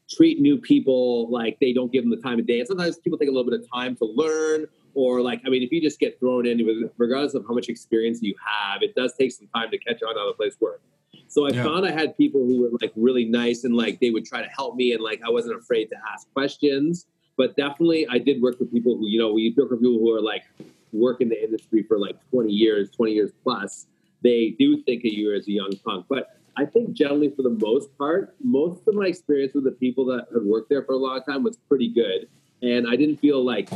treat 0.09 0.41
new 0.41 0.57
people 0.57 1.29
like 1.29 1.57
they 1.59 1.71
don't 1.71 1.91
give 1.91 2.03
them 2.03 2.09
the 2.09 2.17
time 2.17 2.39
of 2.39 2.47
day, 2.47 2.59
and 2.59 2.67
sometimes 2.67 2.97
people 2.97 3.17
take 3.17 3.29
a 3.29 3.31
little 3.31 3.49
bit 3.49 3.59
of 3.59 3.67
time 3.71 3.95
to 3.97 4.05
learn. 4.05 4.67
Or 4.99 5.21
like, 5.21 5.41
I 5.45 5.49
mean, 5.49 5.63
if 5.63 5.71
you 5.71 5.79
just 5.81 5.97
get 5.97 6.19
thrown 6.19 6.45
in, 6.45 6.65
with- 6.65 6.91
regardless 6.97 7.33
of 7.33 7.45
how 7.47 7.53
much 7.53 7.69
experience 7.69 8.21
you 8.21 8.35
have, 8.45 8.83
it 8.83 8.95
does 8.95 9.13
take 9.15 9.31
some 9.31 9.47
time 9.55 9.71
to 9.71 9.77
catch 9.77 10.03
on 10.03 10.13
how 10.13 10.27
the 10.27 10.33
place 10.33 10.57
works. 10.59 10.83
So 11.29 11.45
I 11.47 11.51
Yeah. 11.51 11.63
found 11.63 11.85
I 11.85 11.91
had 11.91 12.17
people 12.17 12.45
who 12.45 12.63
were 12.63 12.71
like 12.81 12.91
really 12.97 13.23
nice 13.23 13.63
and 13.63 13.73
like 13.77 14.01
they 14.01 14.09
would 14.09 14.25
try 14.25 14.41
to 14.41 14.49
help 14.49 14.75
me 14.75 14.91
and 14.91 15.01
like 15.01 15.21
I 15.25 15.29
wasn't 15.29 15.55
afraid 15.55 15.85
to 15.91 15.95
ask 16.11 16.29
questions. 16.33 17.05
But 17.37 17.55
definitely 17.55 18.07
I 18.09 18.17
did 18.17 18.41
work 18.41 18.59
with 18.59 18.73
people 18.73 18.97
who, 18.97 19.07
you 19.07 19.19
know, 19.19 19.31
we 19.31 19.53
work 19.57 19.69
with 19.71 19.79
people 19.79 19.99
who 19.99 20.11
are 20.13 20.21
like 20.21 20.43
work 20.91 21.21
in 21.21 21.29
the 21.29 21.41
industry 21.41 21.81
for 21.83 21.97
like 21.97 22.17
20 22.31 22.51
years, 22.51 22.89
20 22.91 23.13
years 23.13 23.31
plus. 23.41 23.87
They 24.21 24.53
do 24.59 24.81
think 24.83 25.05
of 25.05 25.13
you 25.13 25.33
as 25.33 25.47
a 25.47 25.51
young 25.51 25.71
punk. 25.85 26.07
But 26.09 26.35
I 26.57 26.65
think 26.65 26.91
generally 26.91 27.29
for 27.29 27.43
the 27.43 27.57
most 27.67 27.97
part, 27.97 28.35
most 28.43 28.85
of 28.85 28.95
my 28.95 29.05
experience 29.05 29.53
with 29.53 29.63
the 29.63 29.71
people 29.71 30.03
that 30.07 30.27
had 30.33 30.43
worked 30.43 30.67
there 30.67 30.83
for 30.83 30.91
a 30.91 30.97
long 30.97 31.21
time 31.23 31.41
was 31.43 31.55
pretty 31.69 31.87
good. 31.87 32.27
And 32.61 32.85
I 32.85 32.97
didn't 32.97 33.17
feel 33.17 33.41
like 33.41 33.69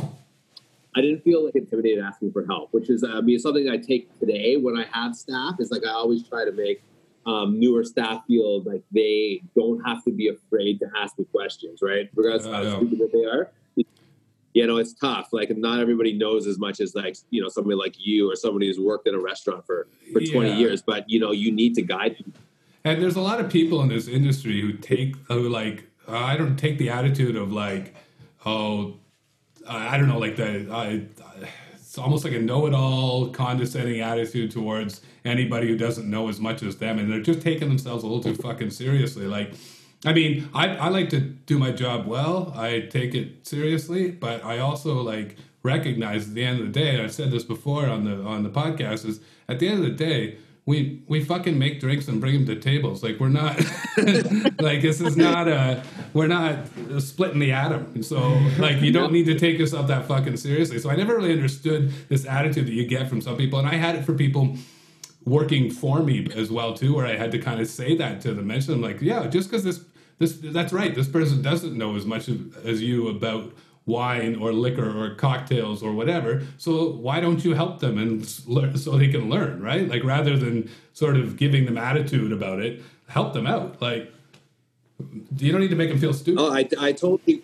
I 0.96 1.00
didn't 1.00 1.22
feel 1.22 1.44
like 1.44 1.56
intimidated 1.56 2.04
asking 2.04 2.32
for 2.32 2.46
help, 2.46 2.72
which 2.72 2.88
is 2.90 3.04
I 3.04 3.20
mean 3.20 3.38
something 3.38 3.68
I 3.68 3.76
take 3.78 4.16
today 4.18 4.56
when 4.56 4.76
I 4.76 4.86
have 4.92 5.14
staff 5.14 5.56
is 5.58 5.70
like 5.70 5.84
I 5.84 5.90
always 5.90 6.26
try 6.26 6.44
to 6.44 6.52
make 6.52 6.82
um, 7.26 7.58
newer 7.58 7.84
staff 7.84 8.24
feel 8.26 8.62
like 8.62 8.82
they 8.92 9.42
don't 9.56 9.80
have 9.84 10.04
to 10.04 10.12
be 10.12 10.28
afraid 10.28 10.78
to 10.80 10.86
ask 10.96 11.18
me 11.18 11.24
questions, 11.24 11.80
right? 11.82 12.10
Regardless 12.14 12.46
of 12.46 12.52
how 12.52 12.76
stupid 12.76 12.98
that 12.98 13.12
they 13.12 13.24
are. 13.24 13.50
You 14.52 14.68
know, 14.68 14.76
it's 14.76 14.92
tough. 14.92 15.30
Like 15.32 15.56
not 15.56 15.80
everybody 15.80 16.12
knows 16.12 16.46
as 16.46 16.58
much 16.58 16.80
as 16.80 16.94
like 16.94 17.16
you 17.30 17.42
know 17.42 17.48
somebody 17.48 17.74
like 17.76 17.96
you 17.98 18.30
or 18.30 18.36
somebody 18.36 18.68
who's 18.68 18.78
worked 18.78 19.08
in 19.08 19.14
a 19.14 19.20
restaurant 19.20 19.66
for 19.66 19.88
for 20.12 20.20
twenty 20.20 20.54
years. 20.54 20.80
But 20.80 21.10
you 21.10 21.18
know, 21.18 21.32
you 21.32 21.50
need 21.50 21.74
to 21.74 21.82
guide 21.82 22.16
people. 22.16 22.40
And 22.84 23.02
there's 23.02 23.16
a 23.16 23.20
lot 23.20 23.40
of 23.40 23.50
people 23.50 23.80
in 23.80 23.88
this 23.88 24.08
industry 24.08 24.60
who 24.60 24.74
take, 24.74 25.16
who 25.28 25.48
like, 25.48 25.88
uh, 26.06 26.18
I 26.18 26.36
don't 26.36 26.56
take 26.56 26.76
the 26.76 26.90
attitude 26.90 27.34
of 27.34 27.50
like, 27.50 27.94
oh, 28.44 28.98
I 29.66 29.96
don't 29.96 30.08
know, 30.08 30.18
like 30.18 30.36
the, 30.36 30.68
I, 30.70 31.02
it's 31.74 31.98
almost 31.98 32.24
like 32.24 32.34
a 32.34 32.40
know-it-all, 32.40 33.30
condescending 33.30 34.00
attitude 34.00 34.50
towards 34.50 35.00
anybody 35.24 35.68
who 35.68 35.76
doesn't 35.76 36.08
know 36.08 36.28
as 36.28 36.40
much 36.40 36.62
as 36.62 36.76
them, 36.76 36.98
and 36.98 37.10
they're 37.10 37.20
just 37.20 37.40
taking 37.40 37.68
themselves 37.68 38.02
a 38.02 38.06
little 38.06 38.22
too 38.22 38.34
fucking 38.40 38.70
seriously. 38.70 39.26
Like, 39.26 39.54
I 40.04 40.12
mean, 40.12 40.48
I, 40.52 40.76
I 40.76 40.88
like 40.88 41.08
to 41.10 41.20
do 41.20 41.58
my 41.58 41.70
job 41.70 42.06
well. 42.06 42.52
I 42.56 42.80
take 42.80 43.14
it 43.14 43.46
seriously, 43.46 44.10
but 44.10 44.44
I 44.44 44.58
also 44.58 45.00
like 45.00 45.36
recognize 45.62 46.28
at 46.28 46.34
the 46.34 46.44
end 46.44 46.60
of 46.60 46.66
the 46.66 46.72
day, 46.72 46.94
and 46.94 47.02
I've 47.02 47.14
said 47.14 47.30
this 47.30 47.44
before 47.44 47.86
on 47.86 48.04
the 48.04 48.22
on 48.22 48.42
the 48.42 48.50
podcast, 48.50 49.06
is 49.06 49.20
at 49.48 49.60
the 49.60 49.68
end 49.68 49.84
of 49.84 49.84
the 49.84 49.96
day, 49.96 50.36
we 50.66 51.02
we 51.08 51.22
fucking 51.22 51.58
make 51.58 51.80
drinks 51.80 52.08
and 52.08 52.20
bring 52.20 52.34
them 52.34 52.46
to 52.46 52.60
tables. 52.60 53.02
Like 53.02 53.20
we're 53.20 53.28
not 53.28 53.58
like 54.60 54.80
this 54.80 55.00
is 55.00 55.16
not 55.16 55.46
a 55.46 55.82
we're 56.14 56.26
not 56.26 56.66
splitting 56.98 57.38
the 57.38 57.52
atom. 57.52 58.02
So 58.02 58.40
like 58.58 58.80
you 58.80 58.90
don't 58.90 59.12
need 59.12 59.26
to 59.26 59.38
take 59.38 59.58
yourself 59.58 59.88
that 59.88 60.06
fucking 60.06 60.38
seriously. 60.38 60.78
So 60.78 60.90
I 60.90 60.96
never 60.96 61.14
really 61.16 61.32
understood 61.32 61.92
this 62.08 62.24
attitude 62.24 62.66
that 62.66 62.72
you 62.72 62.86
get 62.86 63.08
from 63.08 63.20
some 63.20 63.36
people, 63.36 63.58
and 63.58 63.68
I 63.68 63.74
had 63.74 63.94
it 63.94 64.04
for 64.04 64.14
people 64.14 64.56
working 65.26 65.70
for 65.70 66.02
me 66.02 66.28
as 66.34 66.50
well 66.50 66.74
too, 66.74 66.94
where 66.94 67.06
I 67.06 67.16
had 67.16 67.30
to 67.32 67.38
kind 67.38 67.60
of 67.60 67.66
say 67.66 67.96
that 67.96 68.20
to 68.22 68.34
them, 68.34 68.46
mention 68.46 68.72
them 68.72 68.82
like, 68.82 69.00
yeah, 69.00 69.26
just 69.26 69.50
because 69.50 69.64
this 69.64 69.84
this 70.18 70.38
that's 70.42 70.72
right, 70.72 70.94
this 70.94 71.08
person 71.08 71.42
doesn't 71.42 71.76
know 71.76 71.94
as 71.96 72.06
much 72.06 72.30
as 72.64 72.82
you 72.82 73.08
about 73.08 73.52
wine 73.86 74.36
or 74.36 74.52
liquor 74.52 74.90
or 74.98 75.14
cocktails 75.14 75.82
or 75.82 75.92
whatever. 75.92 76.42
So 76.58 76.90
why 76.90 77.20
don't 77.20 77.44
you 77.44 77.54
help 77.54 77.80
them 77.80 77.98
and 77.98 78.40
learn 78.46 78.76
so 78.78 78.96
they 78.96 79.08
can 79.08 79.28
learn, 79.28 79.62
right? 79.62 79.86
Like 79.86 80.04
rather 80.04 80.38
than 80.38 80.70
sort 80.94 81.16
of 81.16 81.36
giving 81.36 81.66
them 81.66 81.76
attitude 81.76 82.32
about 82.32 82.60
it, 82.60 82.82
help 83.08 83.34
them 83.34 83.46
out. 83.46 83.80
Like 83.82 84.10
you 85.36 85.52
don't 85.52 85.60
need 85.60 85.70
to 85.70 85.76
make 85.76 85.90
them 85.90 85.98
feel 85.98 86.14
stupid. 86.14 86.40
Oh, 86.40 86.52
I, 86.52 86.68
I 86.78 86.92
totally. 86.92 87.42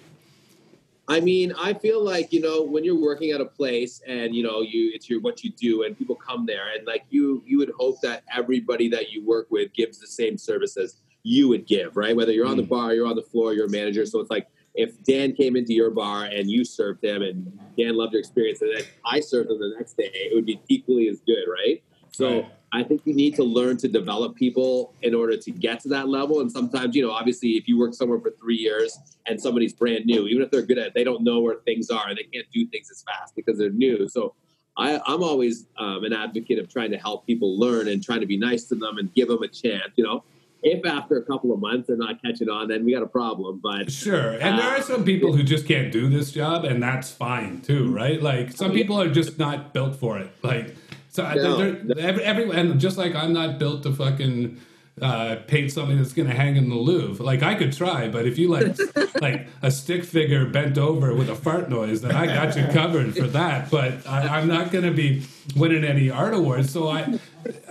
I 1.09 1.19
mean, 1.19 1.53
I 1.59 1.75
feel 1.75 2.03
like 2.03 2.33
you 2.33 2.41
know 2.41 2.63
when 2.63 2.85
you're 2.85 3.01
working 3.01 3.33
at 3.33 3.41
a 3.41 3.45
place 3.45 4.01
and 4.07 4.35
you 4.35 4.43
know 4.43 4.61
you 4.61 4.93
it's 4.95 5.11
your 5.11 5.21
what 5.21 5.43
you 5.43 5.51
do 5.51 5.83
and 5.83 5.99
people 5.99 6.15
come 6.15 6.47
there 6.47 6.73
and 6.75 6.87
like 6.87 7.05
you 7.11 7.43
you 7.45 7.59
would 7.59 7.73
hope 7.79 8.01
that 8.03 8.23
everybody 8.33 8.89
that 8.91 9.11
you 9.11 9.27
work 9.27 9.49
with 9.51 9.73
gives 9.75 9.99
the 9.99 10.07
same 10.07 10.39
services 10.39 10.97
you 11.23 11.49
would 11.49 11.67
give, 11.67 11.97
right? 11.97 12.17
Whether 12.17 12.33
you're 12.33 12.47
on 12.47 12.57
the 12.57 12.63
mm. 12.63 12.69
bar, 12.69 12.95
you're 12.95 13.07
on 13.07 13.17
the 13.17 13.23
floor, 13.23 13.53
you're 13.53 13.67
a 13.67 13.71
manager. 13.71 14.07
So 14.07 14.21
it's 14.21 14.31
like 14.31 14.47
if 14.75 15.03
Dan 15.03 15.33
came 15.33 15.57
into 15.57 15.73
your 15.73 15.91
bar 15.91 16.25
and 16.25 16.51
you 16.51 16.65
served 16.65 17.05
him 17.05 17.23
and 17.23 17.59
Dan 17.77 17.97
loved 17.97 18.13
your 18.13 18.21
experience 18.21 18.63
and 18.63 18.71
then 18.75 18.85
I 19.05 19.21
served 19.21 19.51
him 19.51 19.59
the 19.59 19.75
next 19.77 19.97
day, 19.97 20.11
it 20.13 20.35
would 20.35 20.47
be 20.47 20.61
equally 20.69 21.09
as 21.09 21.21
good, 21.21 21.45
right? 21.51 21.83
So 22.13 22.43
right. 22.43 22.53
I 22.73 22.83
think 22.85 23.03
you 23.05 23.15
need 23.15 23.35
to 23.37 23.45
learn 23.45 23.77
to 23.79 23.89
develop 23.89 24.37
people 24.37 24.95
in 25.03 25.15
order 25.15 25.37
to 25.37 25.51
get 25.51 25.81
to 25.81 25.89
that 25.89 26.09
level. 26.09 26.41
And 26.41 26.51
sometimes, 26.51 26.95
you 26.95 27.03
know, 27.03 27.11
obviously, 27.11 27.51
if 27.51 27.67
you 27.67 27.79
work 27.79 27.95
somewhere 27.95 28.21
for 28.21 28.31
three 28.31 28.57
years 28.57 28.97
and 29.27 29.41
somebody's 29.41 29.73
brand 29.73 30.07
new, 30.07 30.27
even 30.27 30.43
if 30.43 30.51
they're 30.51 30.63
good 30.63 30.79
at 30.79 30.89
it, 30.89 30.95
they 30.95 31.05
don't 31.05 31.23
know 31.23 31.41
where 31.41 31.57
things 31.65 31.91
are 31.91 32.09
and 32.09 32.17
they 32.17 32.29
can't 32.33 32.47
do 32.53 32.67
things 32.67 32.91
as 32.91 33.03
fast 33.03 33.35
because 33.35 33.59
they're 33.59 33.71
new. 33.71 34.09
So 34.09 34.35
I, 34.77 35.01
am 35.13 35.23
always 35.23 35.67
um, 35.79 36.05
an 36.05 36.13
advocate 36.13 36.59
of 36.59 36.69
trying 36.69 36.91
to 36.93 36.97
help 36.97 37.27
people 37.27 37.59
learn 37.59 37.89
and 37.89 38.03
trying 38.03 38.21
to 38.21 38.27
be 38.27 38.37
nice 38.37 38.65
to 38.65 38.77
them 38.77 38.99
and 38.99 39.13
give 39.15 39.29
them 39.29 39.43
a 39.43 39.49
chance, 39.49 39.93
you 39.97 40.05
know. 40.05 40.23
If 40.63 40.85
after 40.85 41.17
a 41.17 41.23
couple 41.23 41.53
of 41.53 41.61
months 41.61 41.89
they're 41.89 41.97
not 41.97 42.23
catching 42.23 42.49
on, 42.49 42.69
then 42.69 42.85
we 42.85 42.93
got 42.93 43.03
a 43.03 43.07
problem. 43.07 43.61
But 43.63 43.91
sure, 43.91 44.33
and 44.33 44.55
uh, 44.55 44.57
there 44.57 44.77
are 44.77 44.83
some 44.83 45.05
people 45.05 45.33
who 45.33 45.43
just 45.43 45.67
can't 45.67 45.91
do 45.91 46.09
this 46.09 46.33
job, 46.33 46.65
and 46.65 46.83
that's 46.83 47.11
fine 47.11 47.61
too, 47.63 47.91
right? 47.93 48.23
Like 48.23 48.53
some 48.53 48.73
people 48.73 49.01
are 49.01 49.11
just 49.11 49.39
not 49.39 49.73
built 49.73 49.97
for 49.97 50.19
it. 50.19 50.31
Like 50.43 50.77
so 51.09 51.33
no, 51.35 51.57
they're, 51.57 51.73
they're, 51.73 51.99
every, 51.99 52.25
every, 52.25 52.51
and 52.51 52.81
just 52.81 52.97
like 52.97 53.15
I'm 53.15 53.33
not 53.33 53.59
built 53.59 53.83
to 53.85 53.93
fucking 53.93 54.61
uh, 55.01 55.37
paint 55.47 55.73
something 55.73 55.97
that's 55.97 56.13
going 56.13 56.29
to 56.29 56.35
hang 56.35 56.57
in 56.57 56.69
the 56.69 56.75
Louvre. 56.75 57.25
Like 57.25 57.43
I 57.43 57.55
could 57.55 57.73
try, 57.73 58.09
but 58.09 58.27
if 58.27 58.39
you 58.39 58.49
like 58.49 58.79
like 59.21 59.49
a 59.63 59.71
stick 59.71 60.05
figure 60.05 60.47
bent 60.47 60.79
over 60.79 61.15
with 61.15 61.29
a 61.29 61.35
fart 61.35 61.71
noise, 61.71 62.03
then 62.03 62.15
I 62.15 62.27
got 62.27 62.57
you 62.57 62.67
covered 62.73 63.17
for 63.17 63.27
that. 63.29 63.71
But 63.71 64.07
I, 64.07 64.41
am 64.41 64.49
not 64.49 64.71
going 64.71 64.85
to 64.85 64.91
be 64.91 65.27
winning 65.57 65.85
any 65.85 66.11
art 66.11 66.35
awards. 66.35 66.71
So 66.71 66.89
I, 66.89 67.19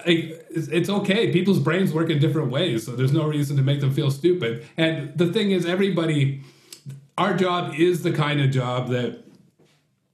I, 0.06 0.34
it's 0.50 0.90
okay. 0.90 1.32
People's 1.32 1.60
brains 1.60 1.94
work 1.94 2.10
in 2.10 2.20
different 2.20 2.52
ways, 2.52 2.86
so 2.86 2.96
there's 2.96 3.14
no 3.14 3.26
reason 3.28 3.58
to 3.58 3.64
make 3.64 3.80
them 3.80 3.94
feel 3.94 4.12
stupid. 4.12 4.66
And 4.78 5.16
the 5.18 5.32
thing 5.32 5.52
is, 5.52 5.66
everybody, 5.66 6.42
our 7.18 7.36
job 7.36 7.76
is 7.78 8.04
the 8.04 8.12
kind 8.12 8.42
of 8.42 8.50
job 8.50 8.90
that 8.90 9.24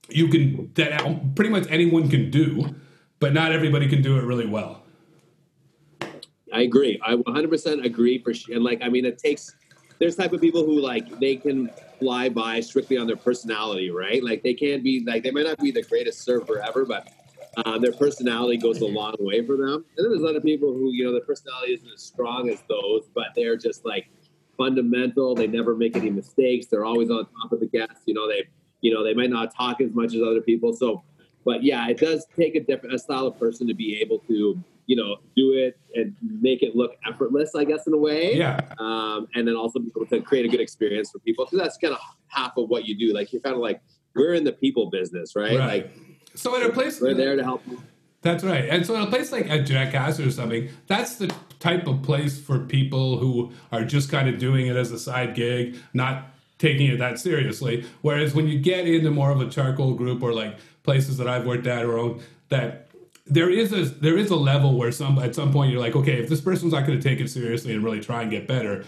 you 0.08 0.28
can 0.28 0.70
that 0.74 1.34
pretty 1.34 1.50
much 1.50 1.66
anyone 1.68 2.08
can 2.08 2.30
do 2.30 2.74
but 3.18 3.32
not 3.32 3.52
everybody 3.52 3.88
can 3.88 4.02
do 4.02 4.18
it 4.18 4.24
really 4.24 4.46
well. 4.46 4.82
I 6.56 6.62
agree. 6.62 6.98
I 7.04 7.16
100% 7.16 7.84
agree 7.84 8.18
for 8.18 8.32
sure. 8.32 8.54
And 8.54 8.64
like, 8.64 8.80
I 8.82 8.88
mean, 8.88 9.04
it 9.04 9.18
takes, 9.18 9.54
there's 9.98 10.16
type 10.16 10.32
of 10.32 10.40
people 10.40 10.64
who 10.64 10.80
like, 10.80 11.20
they 11.20 11.36
can 11.36 11.70
fly 11.98 12.30
by 12.30 12.60
strictly 12.60 12.96
on 12.96 13.06
their 13.06 13.16
personality, 13.16 13.90
right? 13.90 14.24
Like 14.24 14.42
they 14.42 14.54
can't 14.54 14.82
be 14.82 15.04
like, 15.06 15.22
they 15.22 15.30
might 15.30 15.44
not 15.44 15.58
be 15.58 15.70
the 15.70 15.82
greatest 15.82 16.22
server 16.22 16.62
ever, 16.62 16.86
but 16.86 17.12
uh, 17.58 17.78
their 17.78 17.92
personality 17.92 18.56
goes 18.56 18.80
a 18.80 18.86
long 18.86 19.16
way 19.18 19.44
for 19.44 19.58
them. 19.58 19.84
And 19.96 20.04
then 20.04 20.10
there's 20.10 20.24
other 20.24 20.40
people 20.40 20.72
who, 20.72 20.92
you 20.92 21.04
know, 21.04 21.12
their 21.12 21.20
personality 21.20 21.74
isn't 21.74 21.90
as 21.92 22.02
strong 22.02 22.48
as 22.48 22.62
those, 22.70 23.02
but 23.14 23.26
they're 23.36 23.58
just 23.58 23.84
like 23.84 24.08
fundamental. 24.56 25.34
They 25.34 25.46
never 25.46 25.76
make 25.76 25.94
any 25.94 26.08
mistakes. 26.08 26.68
They're 26.68 26.86
always 26.86 27.10
on 27.10 27.26
top 27.42 27.52
of 27.52 27.60
the 27.60 27.66
guests. 27.66 28.04
You 28.06 28.14
know, 28.14 28.26
they, 28.26 28.44
you 28.80 28.94
know, 28.94 29.04
they 29.04 29.12
might 29.12 29.30
not 29.30 29.54
talk 29.54 29.82
as 29.82 29.92
much 29.92 30.14
as 30.14 30.22
other 30.22 30.40
people. 30.40 30.72
So 30.72 31.04
but 31.46 31.62
yeah, 31.62 31.86
it 31.88 31.98
does 31.98 32.26
take 32.36 32.56
a 32.56 32.60
different 32.60 32.94
a 32.94 32.98
style 32.98 33.28
of 33.28 33.38
person 33.38 33.68
to 33.68 33.74
be 33.74 34.00
able 34.00 34.18
to 34.26 34.62
you 34.86 34.96
know 34.96 35.16
do 35.36 35.52
it 35.52 35.78
and 35.94 36.14
make 36.40 36.62
it 36.62 36.74
look 36.74 36.92
effortless, 37.06 37.54
I 37.54 37.64
guess 37.64 37.86
in 37.86 37.92
a 37.92 37.98
way. 37.98 38.34
Yeah. 38.34 38.60
Um, 38.78 39.28
and 39.34 39.46
then 39.46 39.56
also 39.56 39.78
be 39.78 39.90
able 39.94 40.06
to 40.06 40.20
create 40.20 40.46
a 40.46 40.48
good 40.48 40.60
experience 40.60 41.10
for 41.10 41.18
people 41.20 41.44
because 41.44 41.58
that's 41.58 41.76
kind 41.76 41.94
of 41.94 42.00
half 42.28 42.56
of 42.56 42.68
what 42.68 42.86
you 42.86 42.96
do. 42.96 43.14
Like 43.14 43.32
you're 43.32 43.42
kind 43.42 43.54
of 43.54 43.60
like 43.60 43.80
we're 44.14 44.34
in 44.34 44.44
the 44.44 44.52
people 44.52 44.90
business, 44.90 45.36
right? 45.36 45.58
right. 45.58 45.84
Like 45.84 45.92
so 46.34 46.54
in 46.56 46.62
a 46.62 46.72
place 46.72 47.00
we're 47.00 47.14
there 47.14 47.36
to 47.36 47.44
help. 47.44 47.62
That's 48.22 48.42
right. 48.42 48.68
And 48.68 48.84
so 48.84 48.96
in 48.96 49.02
a 49.02 49.06
place 49.06 49.30
like 49.30 49.48
a 49.48 49.62
Jackass 49.62 50.18
or 50.18 50.30
something, 50.30 50.68
that's 50.86 51.16
the 51.16 51.32
type 51.60 51.86
of 51.86 52.02
place 52.02 52.40
for 52.40 52.58
people 52.58 53.18
who 53.18 53.52
are 53.70 53.84
just 53.84 54.10
kind 54.10 54.28
of 54.28 54.38
doing 54.38 54.66
it 54.66 54.76
as 54.76 54.90
a 54.90 54.98
side 54.98 55.34
gig, 55.34 55.76
not 55.94 56.26
taking 56.58 56.88
it 56.88 56.98
that 56.98 57.18
seriously. 57.18 57.86
Whereas 58.02 58.34
when 58.34 58.48
you 58.48 58.58
get 58.58 58.86
into 58.86 59.10
more 59.10 59.30
of 59.30 59.40
a 59.40 59.48
charcoal 59.48 59.94
group 59.94 60.22
or 60.22 60.32
like 60.32 60.58
places 60.82 61.18
that 61.18 61.28
I've 61.28 61.46
worked 61.46 61.66
at 61.66 61.84
or 61.84 61.98
owned 61.98 62.22
that 62.48 62.85
there 63.28 63.50
is 63.50 63.72
a 63.72 63.84
there 63.84 64.16
is 64.16 64.30
a 64.30 64.36
level 64.36 64.78
where 64.78 64.92
some 64.92 65.18
at 65.18 65.34
some 65.34 65.52
point 65.52 65.72
you're 65.72 65.80
like 65.80 65.96
okay 65.96 66.20
if 66.20 66.28
this 66.28 66.40
person's 66.40 66.72
not 66.72 66.86
going 66.86 66.98
to 66.98 67.08
take 67.08 67.20
it 67.20 67.28
seriously 67.28 67.74
and 67.74 67.82
really 67.82 68.00
try 68.00 68.22
and 68.22 68.30
get 68.30 68.46
better 68.46 68.84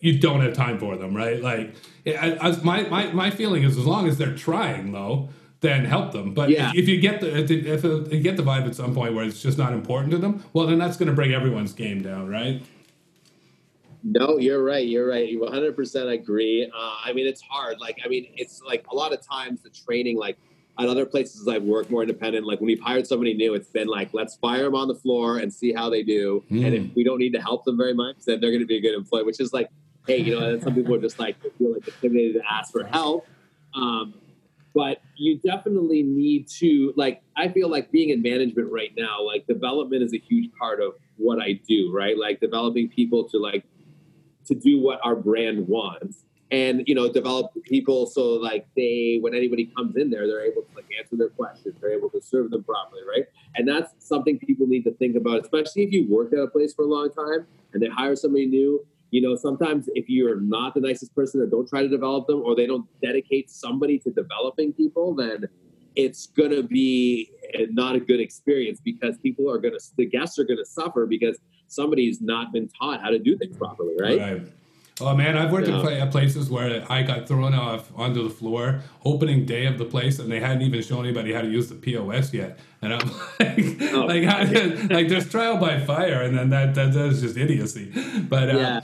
you 0.00 0.18
don't 0.18 0.42
have 0.42 0.52
time 0.52 0.78
for 0.78 0.96
them 0.96 1.16
right 1.16 1.42
like 1.42 1.74
as 2.06 2.62
my, 2.62 2.82
my 2.88 3.10
my 3.12 3.30
feeling 3.30 3.62
is 3.62 3.78
as 3.78 3.86
long 3.86 4.06
as 4.06 4.18
they're 4.18 4.34
trying 4.34 4.92
though 4.92 5.28
then 5.60 5.84
help 5.84 6.12
them 6.12 6.34
but 6.34 6.50
yeah. 6.50 6.72
if 6.74 6.88
you 6.88 7.00
get 7.00 7.20
the 7.20 7.36
if 7.38 7.50
you 7.50 8.20
get 8.20 8.36
the 8.36 8.42
vibe 8.42 8.66
at 8.66 8.74
some 8.74 8.94
point 8.94 9.14
where 9.14 9.24
it's 9.24 9.42
just 9.42 9.56
not 9.56 9.72
important 9.72 10.10
to 10.10 10.18
them 10.18 10.44
well 10.52 10.66
then 10.66 10.78
that's 10.78 10.96
going 10.96 11.08
to 11.08 11.14
bring 11.14 11.32
everyone's 11.32 11.72
game 11.72 12.02
down 12.02 12.28
right 12.28 12.62
no, 14.02 14.38
you're 14.38 14.64
right. 14.64 14.86
You're 14.86 15.06
right. 15.06 15.28
You 15.28 15.40
100% 15.40 16.12
agree. 16.12 16.70
Uh, 16.74 16.96
I 17.04 17.12
mean, 17.12 17.26
it's 17.26 17.42
hard. 17.42 17.80
Like, 17.80 17.98
I 18.02 18.08
mean, 18.08 18.28
it's 18.34 18.62
like 18.62 18.86
a 18.90 18.94
lot 18.94 19.12
of 19.12 19.20
times 19.20 19.60
the 19.60 19.68
training, 19.68 20.16
like 20.16 20.38
at 20.80 20.88
other 20.88 21.04
places 21.04 21.46
I've 21.46 21.62
worked 21.62 21.90
more 21.90 22.02
independent, 22.02 22.46
like 22.46 22.58
when 22.60 22.66
we've 22.66 22.80
hired 22.80 23.06
somebody 23.06 23.34
new, 23.34 23.52
it's 23.54 23.68
been 23.68 23.86
like, 23.86 24.14
let's 24.14 24.36
fire 24.36 24.64
them 24.64 24.74
on 24.74 24.88
the 24.88 24.94
floor 24.94 25.36
and 25.36 25.52
see 25.52 25.72
how 25.74 25.90
they 25.90 26.02
do. 26.02 26.42
Mm. 26.50 26.66
And 26.66 26.74
if 26.74 26.82
hmm. 26.84 26.92
we 26.96 27.04
don't 27.04 27.18
need 27.18 27.34
to 27.34 27.40
help 27.40 27.64
them 27.64 27.76
very 27.76 27.92
much, 27.92 28.16
then 28.26 28.40
they're 28.40 28.50
going 28.50 28.62
to 28.62 28.66
be 28.66 28.78
a 28.78 28.80
good 28.80 28.94
employee, 28.94 29.24
which 29.24 29.40
is 29.40 29.52
like, 29.52 29.68
hey, 30.06 30.18
you 30.18 30.38
know, 30.38 30.58
some 30.58 30.74
people 30.74 30.94
are 30.94 31.00
just 31.00 31.18
like, 31.18 31.36
feel 31.58 31.74
like 31.74 31.86
intimidated 31.86 32.36
to 32.36 32.42
ask 32.50 32.72
for 32.72 32.84
help. 32.84 33.26
Um, 33.74 34.14
but 34.74 35.02
you 35.16 35.38
definitely 35.38 36.02
need 36.02 36.48
to, 36.60 36.94
like, 36.96 37.22
I 37.36 37.48
feel 37.48 37.68
like 37.68 37.90
being 37.90 38.08
in 38.08 38.22
management 38.22 38.72
right 38.72 38.92
now, 38.96 39.22
like 39.22 39.46
development 39.46 40.02
is 40.02 40.14
a 40.14 40.18
huge 40.18 40.50
part 40.58 40.80
of 40.80 40.94
what 41.16 41.40
I 41.40 41.60
do, 41.68 41.92
right? 41.94 42.16
Like 42.16 42.40
developing 42.40 42.88
people 42.88 43.28
to 43.28 43.38
like, 43.38 43.64
to 44.46 44.54
do 44.54 44.80
what 44.80 45.00
our 45.04 45.14
brand 45.14 45.68
wants 45.68 46.24
and 46.50 46.82
you 46.86 46.94
know 46.94 47.10
develop 47.12 47.52
people 47.64 48.06
so 48.06 48.34
like 48.34 48.66
they 48.76 49.18
when 49.20 49.34
anybody 49.34 49.66
comes 49.76 49.96
in 49.96 50.10
there 50.10 50.26
they're 50.26 50.44
able 50.44 50.62
to 50.62 50.68
like 50.74 50.86
answer 50.98 51.16
their 51.16 51.28
questions 51.28 51.74
they're 51.80 51.92
able 51.92 52.10
to 52.10 52.20
serve 52.20 52.50
them 52.50 52.62
properly 52.64 53.02
right? 53.08 53.26
And 53.56 53.68
that's 53.68 53.94
something 53.98 54.38
people 54.38 54.66
need 54.66 54.84
to 54.84 54.92
think 54.92 55.16
about 55.16 55.40
especially 55.40 55.84
if 55.84 55.92
you 55.92 56.06
worked 56.08 56.34
at 56.34 56.40
a 56.40 56.48
place 56.48 56.72
for 56.74 56.84
a 56.84 56.88
long 56.88 57.10
time 57.12 57.46
and 57.72 57.82
they 57.82 57.88
hire 57.88 58.16
somebody 58.16 58.46
new. 58.46 58.84
You 59.10 59.22
know 59.22 59.34
sometimes 59.34 59.88
if 59.94 60.08
you're 60.08 60.40
not 60.40 60.74
the 60.74 60.80
nicest 60.80 61.14
person 61.14 61.40
that 61.40 61.50
don't 61.50 61.68
try 61.68 61.82
to 61.82 61.88
develop 61.88 62.26
them 62.26 62.42
or 62.42 62.54
they 62.54 62.66
don't 62.66 62.86
dedicate 63.02 63.50
somebody 63.50 63.98
to 64.00 64.10
developing 64.10 64.72
people 64.72 65.14
then 65.14 65.48
it's 65.96 66.28
going 66.28 66.52
to 66.52 66.62
be 66.62 67.28
not 67.70 67.96
a 67.96 68.00
good 68.00 68.20
experience 68.20 68.80
because 68.80 69.18
people 69.18 69.50
are 69.50 69.58
going 69.58 69.74
to 69.74 69.80
the 69.96 70.06
guests 70.06 70.38
are 70.38 70.44
going 70.44 70.58
to 70.58 70.64
suffer 70.64 71.06
because 71.06 71.38
somebody's 71.66 72.20
not 72.20 72.52
been 72.52 72.68
taught 72.68 73.00
how 73.00 73.10
to 73.10 73.18
do 73.18 73.36
things 73.36 73.56
properly 73.56 73.94
right. 73.98 74.20
right 74.20 74.42
Oh 75.00 75.14
man, 75.14 75.36
I've 75.36 75.50
worked 75.50 75.68
yeah. 75.68 76.04
in 76.04 76.10
places 76.10 76.50
where 76.50 76.84
I 76.90 77.02
got 77.02 77.26
thrown 77.26 77.54
off 77.54 77.90
onto 77.96 78.22
the 78.22 78.30
floor 78.30 78.82
opening 79.04 79.46
day 79.46 79.66
of 79.66 79.78
the 79.78 79.84
place, 79.84 80.18
and 80.18 80.30
they 80.30 80.40
hadn't 80.40 80.62
even 80.62 80.82
shown 80.82 81.04
anybody 81.04 81.32
how 81.32 81.42
to 81.42 81.48
use 81.48 81.68
the 81.68 81.74
POS 81.74 82.34
yet. 82.34 82.58
And 82.82 82.94
I'm 82.94 83.08
like, 83.40 83.92
oh, 83.92 84.06
like, 84.06 84.24
how, 84.24 84.44
like 84.94 85.08
there's 85.08 85.28
trial 85.28 85.56
by 85.56 85.80
fire, 85.80 86.22
and 86.22 86.36
then 86.36 86.50
that 86.50 86.74
that, 86.74 86.92
that 86.92 87.06
is 87.06 87.20
just 87.20 87.36
idiocy. 87.36 87.92
But 88.28 88.50
uh, 88.50 88.58
yeah. 88.58 88.80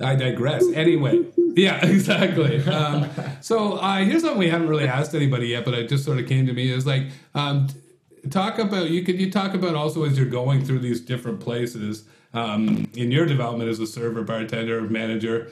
I 0.00 0.16
digress. 0.16 0.64
Anyway, 0.74 1.24
yeah, 1.36 1.84
exactly. 1.86 2.62
Um, 2.64 3.08
so 3.40 3.74
uh, 3.74 3.98
here's 3.98 4.22
something 4.22 4.38
we 4.38 4.48
haven't 4.48 4.68
really 4.68 4.88
asked 4.88 5.14
anybody 5.14 5.48
yet, 5.48 5.64
but 5.64 5.74
it 5.74 5.88
just 5.88 6.04
sort 6.04 6.18
of 6.18 6.26
came 6.26 6.46
to 6.46 6.52
me 6.52 6.70
is 6.70 6.86
like, 6.86 7.04
um, 7.34 7.68
talk 8.30 8.58
about 8.58 8.90
you 8.90 9.02
could 9.02 9.20
you 9.20 9.30
talk 9.30 9.54
about 9.54 9.74
also 9.74 10.04
as 10.04 10.18
you're 10.18 10.26
going 10.26 10.64
through 10.64 10.78
these 10.78 11.00
different 11.00 11.40
places 11.40 12.04
um, 12.34 12.90
in 12.94 13.10
your 13.10 13.24
development 13.26 13.70
as 13.70 13.80
a 13.80 13.86
server, 13.86 14.22
bartender, 14.22 14.82
manager, 14.82 15.50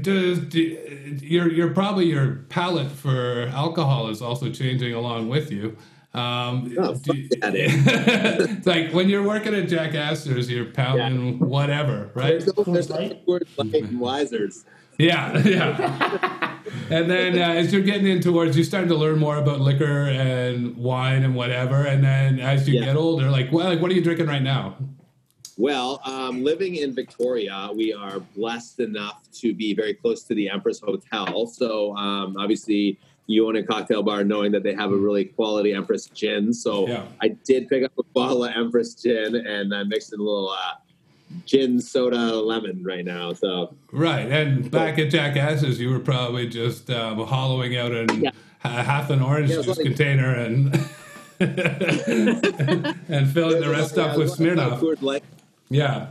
does 0.00 0.40
do, 0.40 0.60
you're, 1.22 1.50
you're 1.50 1.72
probably 1.72 2.06
your 2.06 2.44
palate 2.48 2.90
for 2.90 3.48
alcohol 3.52 4.08
is 4.08 4.20
also 4.20 4.50
changing 4.50 4.94
along 4.94 5.28
with 5.28 5.52
you. 5.52 5.76
Um, 6.12 6.74
oh, 6.78 6.94
do, 6.94 7.12
it's 7.14 8.66
like 8.66 8.90
when 8.92 9.10
you're 9.10 9.22
working 9.22 9.54
at 9.54 9.68
Jack 9.68 9.94
Astor's, 9.94 10.50
you're 10.50 10.64
pounding 10.64 11.34
yeah. 11.34 11.44
whatever, 11.44 12.10
right? 12.14 12.40
There's 12.40 12.88
no, 12.88 13.04
like 13.58 13.84
Wiser's. 13.92 14.64
Yeah, 14.98 15.36
yeah. 15.46 16.58
and 16.90 17.10
then 17.10 17.38
uh, 17.38 17.52
as 17.52 17.70
you're 17.70 17.82
getting 17.82 18.06
in 18.06 18.22
towards, 18.22 18.56
you're 18.56 18.64
starting 18.64 18.88
to 18.88 18.94
learn 18.94 19.18
more 19.18 19.36
about 19.36 19.60
liquor 19.60 20.06
and 20.06 20.74
wine 20.78 21.22
and 21.22 21.36
whatever. 21.36 21.84
And 21.84 22.02
then 22.02 22.40
as 22.40 22.66
you 22.66 22.78
yeah. 22.78 22.86
get 22.86 22.96
older, 22.96 23.30
like, 23.30 23.52
well, 23.52 23.66
like, 23.66 23.82
what 23.82 23.90
are 23.90 23.94
you 23.94 24.02
drinking 24.02 24.26
right 24.26 24.42
now? 24.42 24.78
Well, 25.58 26.00
um, 26.04 26.44
living 26.44 26.76
in 26.76 26.94
Victoria, 26.94 27.70
we 27.74 27.92
are 27.94 28.20
blessed 28.36 28.80
enough 28.80 29.22
to 29.40 29.54
be 29.54 29.74
very 29.74 29.94
close 29.94 30.22
to 30.24 30.34
the 30.34 30.50
Empress 30.50 30.80
Hotel. 30.80 31.46
So 31.46 31.96
um, 31.96 32.36
obviously, 32.36 32.98
you 33.26 33.46
own 33.48 33.56
a 33.56 33.62
cocktail 33.62 34.02
bar 34.02 34.22
knowing 34.22 34.52
that 34.52 34.62
they 34.62 34.74
have 34.74 34.92
a 34.92 34.96
really 34.96 35.24
quality 35.24 35.72
Empress 35.72 36.06
gin. 36.06 36.52
So 36.52 36.86
Yeah. 36.86 37.06
I 37.22 37.28
did 37.28 37.68
pick 37.68 37.84
up 37.84 37.92
a 37.98 38.02
bottle 38.14 38.44
of 38.44 38.52
Empress 38.54 38.94
gin 38.94 39.34
and 39.34 39.74
I 39.74 39.82
mixed 39.84 40.12
in 40.12 40.20
a 40.20 40.22
little 40.22 40.50
uh, 40.50 40.74
gin 41.46 41.80
soda 41.80 42.16
lemon 42.36 42.84
right 42.84 43.04
now. 43.04 43.32
So 43.32 43.74
Right, 43.92 44.30
and 44.30 44.70
back 44.70 44.98
at 44.98 45.10
Jackasses, 45.10 45.80
you 45.80 45.88
were 45.90 45.98
probably 46.00 46.46
just 46.48 46.90
um, 46.90 47.18
hollowing 47.26 47.76
out 47.78 47.92
an, 47.92 48.24
Yeah. 48.24 48.30
ha- 48.60 48.82
half 48.82 49.08
an 49.10 49.22
orange 49.22 49.48
Yeah, 49.50 49.56
juice 49.62 49.78
like- 49.78 49.86
container 49.86 50.34
and 50.34 50.74
and 51.40 53.30
filling 53.32 53.60
the 53.60 53.68
rest 53.70 53.98
up 53.98 54.16
with 54.16 54.38
Yeah, 54.40 54.54
a 54.54 54.54
lot 54.54 54.72
of 54.72 54.80
Smirnoff. 54.80 55.02
Light, 55.02 55.24
Yeah, 55.68 56.08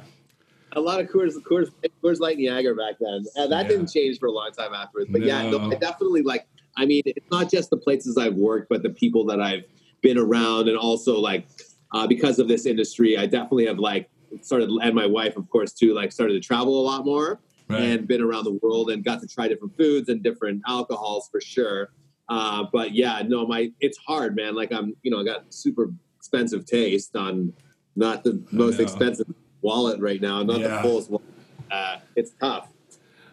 a 0.76 0.82
lot 0.82 1.00
of 1.00 1.08
Coors, 1.08 1.34
Coors, 1.42 1.70
Coors 2.04 2.20
Light 2.20 2.38
Niagara 2.38 2.76
back 2.76 2.96
then. 3.00 3.26
And 3.36 3.52
that 3.52 3.64
Yeah. 3.64 3.68
didn't 3.70 3.88
change 3.88 4.20
for 4.20 4.28
a 4.28 4.32
long 4.32 4.52
time 4.52 4.74
afterwards. 4.74 5.10
But 5.12 5.24
yeah, 5.24 5.50
no, 5.50 5.58
No. 5.58 5.76
I 5.76 5.80
definitely 5.80 6.22
like. 6.22 6.48
I 6.78 6.86
mean, 6.86 7.02
it's 7.06 7.32
not 7.32 7.50
just 7.50 7.70
the 7.70 7.78
places 7.78 8.18
I've 8.18 8.36
worked, 8.36 8.68
but 8.68 8.84
the 8.84 8.90
people 8.90 9.24
that 9.28 9.40
I've 9.40 9.64
been 10.02 10.18
around, 10.18 10.68
and 10.68 10.78
also 10.78 11.18
like 11.18 11.48
uh, 11.94 12.06
because 12.06 12.38
of 12.38 12.50
this 12.50 12.66
industry, 12.66 13.18
I 13.18 13.26
definitely 13.26 13.66
have 13.68 13.80
like 13.80 14.10
started, 14.42 14.70
and 14.70 14.94
my 14.94 15.06
wife, 15.06 15.38
of 15.38 15.50
course, 15.50 15.72
too, 15.72 15.94
like 15.94 16.12
started 16.12 16.34
to 16.34 16.42
travel 16.42 16.82
a 16.82 16.84
lot 16.84 17.06
more 17.06 17.40
right. 17.70 17.82
and 17.82 18.08
been 18.08 18.22
around 18.22 18.44
the 18.44 18.60
world 18.62 18.90
and 18.92 19.06
got 19.06 19.22
to 19.22 19.28
try 19.28 19.48
different 19.48 19.78
foods 19.78 20.10
and 20.10 20.22
different 20.22 20.62
alcohols 20.68 21.30
for 21.32 21.40
sure. 21.40 21.92
Uh, 22.28 22.66
but 22.74 22.94
yeah, 22.94 23.22
no, 23.26 23.48
my 23.48 23.72
it's 23.80 23.98
hard, 24.00 24.36
man. 24.36 24.54
Like 24.54 24.74
I'm, 24.74 24.94
you 25.04 25.12
know, 25.12 25.22
I 25.22 25.24
got 25.24 25.54
super 25.54 25.94
expensive 26.18 26.66
taste 26.66 27.16
on 27.16 27.54
not 27.96 28.26
the 28.26 28.44
most 28.52 28.82
expensive 28.82 29.28
wallet 29.66 30.00
right 30.00 30.22
now, 30.22 30.44
not 30.44 30.60
Yeah. 30.60 30.68
the 30.78 30.82
fullest. 30.84 31.10
Wallet. 31.10 31.26
Uh, 31.72 31.98
it's 32.16 32.32
tough. 32.40 32.70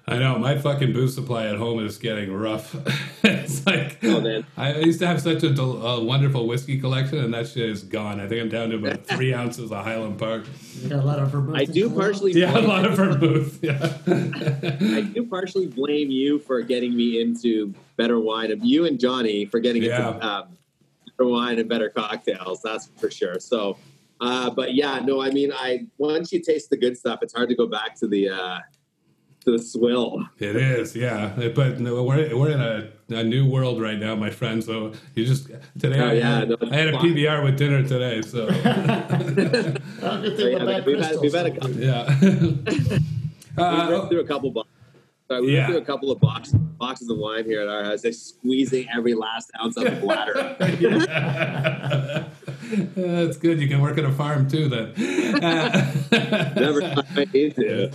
I 0.05 0.19
know 0.19 0.37
my 0.37 0.59
fucking 0.59 0.93
booze 0.93 1.15
supply 1.15 1.47
at 1.47 1.57
home 1.57 1.79
is 1.87 1.97
getting 1.97 2.33
rough. 2.33 2.75
it's 3.23 3.65
like 3.65 3.99
Oh, 4.03 4.21
man. 4.21 4.45
I 4.57 4.79
used 4.81 4.99
to 4.99 5.07
have 5.07 5.21
such 5.23 5.45
a, 5.45 5.51
del- 5.51 5.87
a 5.87 6.03
wonderful 6.03 6.49
whiskey 6.49 6.81
collection, 6.81 7.19
and 7.19 7.33
that 7.35 7.47
shit 7.47 7.69
is 7.71 7.85
gone. 7.85 8.19
I 8.19 8.27
think 8.27 8.41
I'm 8.43 8.49
down 8.49 8.71
to 8.71 8.77
about 8.79 9.07
three 9.13 9.33
ounces 9.33 9.71
of 9.71 9.85
Highland 9.85 10.19
Park. 10.19 10.45
You 10.81 10.89
got 10.89 10.99
a 10.99 11.07
lot 11.07 11.21
of 11.21 11.31
vermouth. 11.31 11.55
I 11.57 11.67
do 11.67 11.85
as 11.87 11.93
well? 11.93 12.01
partially, 12.01 12.33
Yeah, 12.33 12.51
a 12.51 12.53
blame, 12.55 12.69
lot 12.69 12.85
of 12.85 12.97
vermouth. 12.97 13.59
Yeah, 13.63 13.97
I 14.97 15.03
do 15.03 15.25
partially 15.27 15.69
blame 15.69 16.11
you 16.11 16.41
for 16.41 16.63
getting 16.63 16.97
me 16.97 17.21
into 17.21 17.73
better 17.97 18.19
wine. 18.19 18.51
Of 18.51 18.65
you 18.65 18.87
and 18.87 18.99
Johnny 18.99 19.45
for 19.45 19.61
getting 19.61 19.85
Yeah. 19.85 20.15
into 20.15 20.27
um, 20.27 20.49
better 21.17 21.31
wine 21.31 21.61
and 21.61 21.69
better 21.69 21.91
cocktails. 21.91 22.61
That's 22.61 22.89
for 22.97 23.09
sure. 23.11 23.39
So, 23.39 23.77
uh, 24.23 24.49
but 24.51 24.69
yeah, 24.75 25.01
no, 25.05 25.21
I 25.21 25.31
mean, 25.31 25.51
I 25.53 25.87
once 25.99 26.33
you 26.33 26.41
taste 26.41 26.71
the 26.71 26.77
good 26.77 26.97
stuff, 26.97 27.19
it's 27.23 27.35
hard 27.35 27.49
to 27.49 27.57
go 27.63 27.67
back 27.67 27.91
to 28.01 28.07
the 28.07 28.29
uh, 28.31 28.59
to 29.45 29.51
the 29.57 29.59
swill. 29.59 30.11
it 30.39 30.55
is. 30.57 30.95
Yeah, 30.95 31.33
but 31.55 31.81
no, 31.81 32.03
we're 32.05 32.37
we're 32.39 32.53
in 32.53 32.61
a, 32.61 32.75
a 33.23 33.25
new 33.25 33.45
world 33.55 33.81
right 33.83 33.99
now, 33.99 34.15
my 34.15 34.31
friend. 34.31 34.63
So 34.63 34.93
you 35.17 35.25
just 35.27 35.49
today 35.79 35.99
Oh, 36.01 36.09
I, 36.09 36.13
yeah, 36.13 36.39
had, 36.41 36.49
no, 36.51 36.57
I 36.71 36.77
had 36.77 36.89
a 36.89 36.93
fine. 36.93 37.05
PBR 37.15 37.39
with 37.45 37.57
dinner 37.59 37.83
today. 37.95 38.23
So 38.23 38.47
Oh, 38.49 40.21
good 40.23 40.39
So, 40.39 40.47
yeah, 40.47 40.57
about 40.63 40.87
we've 40.87 40.99
had, 41.01 41.17
we've 41.21 41.35
had 41.35 41.47
a 41.47 41.51
couple, 41.51 41.71
yeah. 41.73 42.19
we 43.57 43.63
uh, 43.63 43.91
went 43.91 44.09
through 44.09 44.21
a 44.21 44.27
couple 44.27 44.51
boxes. 44.53 44.73
Sorry, 45.29 45.41
we 45.43 45.53
Yeah. 45.55 45.59
went 45.61 45.73
through 45.73 45.83
a 45.83 45.85
couple 45.85 46.11
of 46.13 46.21
boxes 46.21 46.55
boxes 46.83 47.09
of 47.09 47.17
wine 47.17 47.45
here 47.45 47.61
at 47.63 47.69
our 47.69 47.85
house. 47.85 48.03
They're 48.03 48.11
squeezing 48.13 48.89
every 48.95 49.15
last 49.15 49.53
ounce 49.63 49.77
of 49.77 49.85
the 49.85 49.93
bladder. 49.93 50.35
That's 52.97 53.37
good. 53.37 53.61
You 53.61 53.69
can 53.69 53.81
work 53.81 53.99
at 53.99 54.05
a 54.05 54.11
farm 54.13 54.49
too, 54.51 54.69
then. 54.69 54.93
Never 56.57 56.81
thought 56.81 57.07
I 57.17 57.27
need 57.33 57.55
to. 57.55 57.91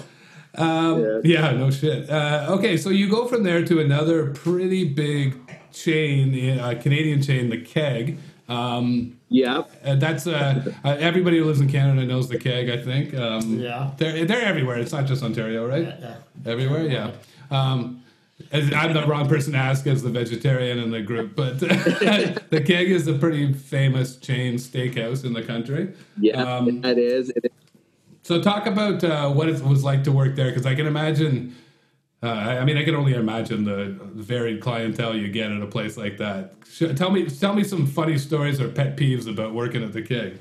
Um, 0.55 1.01
Yeah. 1.01 1.19
yeah. 1.23 1.51
no 1.51 1.69
shit. 1.69 2.09
Uh, 2.09 2.47
okay, 2.51 2.77
so 2.77 2.89
you 2.89 3.09
go 3.09 3.27
from 3.27 3.43
there 3.43 3.65
to 3.65 3.79
another 3.81 4.31
pretty 4.31 4.85
big 4.85 5.35
chain, 5.73 6.57
uh, 6.59 6.79
Canadian 6.81 7.21
chain, 7.21 7.49
the 7.49 7.59
Keg. 7.61 8.17
Um, 8.47 9.17
Yeah. 9.29 9.63
and 9.83 10.01
that's 10.01 10.25
uh, 10.27 10.63
uh, 10.85 10.95
everybody 10.97 11.39
who 11.39 11.43
lives 11.45 11.59
in 11.59 11.69
Canada 11.69 12.05
knows 12.05 12.29
the 12.29 12.37
Keg. 12.39 12.69
I 12.69 12.77
think. 12.81 13.13
Um, 13.13 13.59
Yeah. 13.59 13.91
they're 13.97 14.23
they're 14.25 14.45
everywhere. 14.45 14.77
It's 14.77 14.93
not 14.93 15.05
just 15.05 15.21
Ontario, 15.23 15.67
right? 15.67 15.83
Yeah, 15.83 15.97
yeah. 16.45 16.51
Everywhere, 16.53 16.85
yeah. 16.87 17.11
Um, 17.51 18.01
as- 18.51 18.71
I'm 18.73 18.93
the 18.93 19.05
wrong 19.07 19.27
person 19.27 19.53
to 19.53 19.59
ask 19.59 19.85
as 19.87 20.03
the 20.03 20.09
vegetarian 20.09 20.77
in 20.79 20.91
the 20.91 21.01
group, 21.01 21.35
but 21.35 21.59
the 21.59 22.63
Keg 22.65 22.91
is 22.91 23.07
a 23.07 23.13
pretty 23.13 23.53
famous 23.53 24.15
chain 24.17 24.55
steakhouse 24.55 25.25
in 25.25 25.33
the 25.33 25.41
country. 25.43 25.93
Yeah, 26.19 26.41
Um, 26.57 26.83
it 26.85 26.97
is. 26.97 27.29
It 27.29 27.45
is. 27.45 27.51
So 28.23 28.41
talk 28.41 28.65
about 28.65 29.03
uh, 29.03 29.29
what 29.31 29.47
it 29.47 29.61
was 29.63 29.83
like 29.83 30.03
to 30.03 30.11
work 30.11 30.35
there, 30.35 30.49
because 30.49 30.65
I 30.65 30.75
can 30.75 30.85
imagine. 30.87 31.55
Uh, 32.21 32.27
I 32.29 32.65
mean, 32.65 32.77
I 32.77 32.83
can 32.83 32.95
only 32.95 33.13
imagine 33.13 33.63
the 33.63 33.95
varied 34.15 34.59
clientele 34.59 35.15
you 35.15 35.29
get 35.29 35.51
at 35.51 35.61
a 35.61 35.67
place 35.67 35.97
like 35.97 36.17
that. 36.17 36.55
Tell 36.97 37.11
me, 37.11 37.25
tell 37.29 37.53
me 37.53 37.63
some 37.63 37.85
funny 37.85 38.17
stories 38.17 38.59
or 38.59 38.69
pet 38.69 38.97
peeves 38.97 39.29
about 39.29 39.53
working 39.53 39.83
at 39.83 39.93
the 39.93 40.01
Keg. 40.01 40.39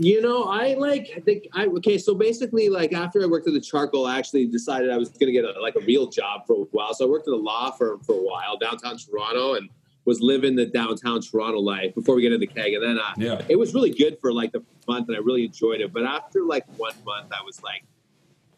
You 0.00 0.22
know, 0.22 0.44
I 0.44 0.74
like 0.74 1.12
I 1.16 1.20
think 1.20 1.48
I 1.52 1.66
okay. 1.66 1.98
So 1.98 2.14
basically, 2.14 2.68
like 2.68 2.92
after 2.92 3.22
I 3.22 3.26
worked 3.26 3.48
at 3.48 3.54
the 3.54 3.60
charcoal, 3.60 4.06
I 4.06 4.16
actually 4.16 4.46
decided 4.46 4.90
I 4.90 4.96
was 4.96 5.08
going 5.08 5.26
to 5.26 5.32
get 5.32 5.44
a, 5.44 5.60
like 5.60 5.74
a 5.74 5.80
real 5.80 6.06
job 6.06 6.46
for 6.46 6.54
a 6.54 6.64
while. 6.70 6.94
So 6.94 7.06
I 7.06 7.08
worked 7.08 7.26
at 7.26 7.34
a 7.34 7.36
law 7.36 7.72
firm 7.72 8.00
for 8.00 8.14
a 8.14 8.22
while 8.22 8.56
downtown 8.56 8.96
Toronto, 8.96 9.54
and 9.54 9.68
was 10.04 10.20
living 10.20 10.54
the 10.54 10.66
downtown 10.66 11.20
Toronto 11.20 11.58
life 11.58 11.94
before 11.94 12.14
we 12.14 12.22
get 12.22 12.32
into 12.32 12.46
the 12.46 12.52
keg. 12.52 12.74
And 12.74 12.82
then 12.82 12.98
uh, 12.98 13.12
Yeah. 13.18 13.42
it 13.48 13.56
was 13.56 13.74
really 13.74 13.90
good 13.90 14.18
for 14.20 14.32
like 14.32 14.52
the 14.52 14.62
month, 14.86 15.08
and 15.08 15.16
I 15.16 15.20
really 15.20 15.44
enjoyed 15.44 15.80
it. 15.80 15.92
But 15.92 16.04
after 16.04 16.44
like 16.44 16.64
one 16.76 16.94
month, 17.04 17.32
I 17.32 17.42
was 17.44 17.60
like, 17.62 17.82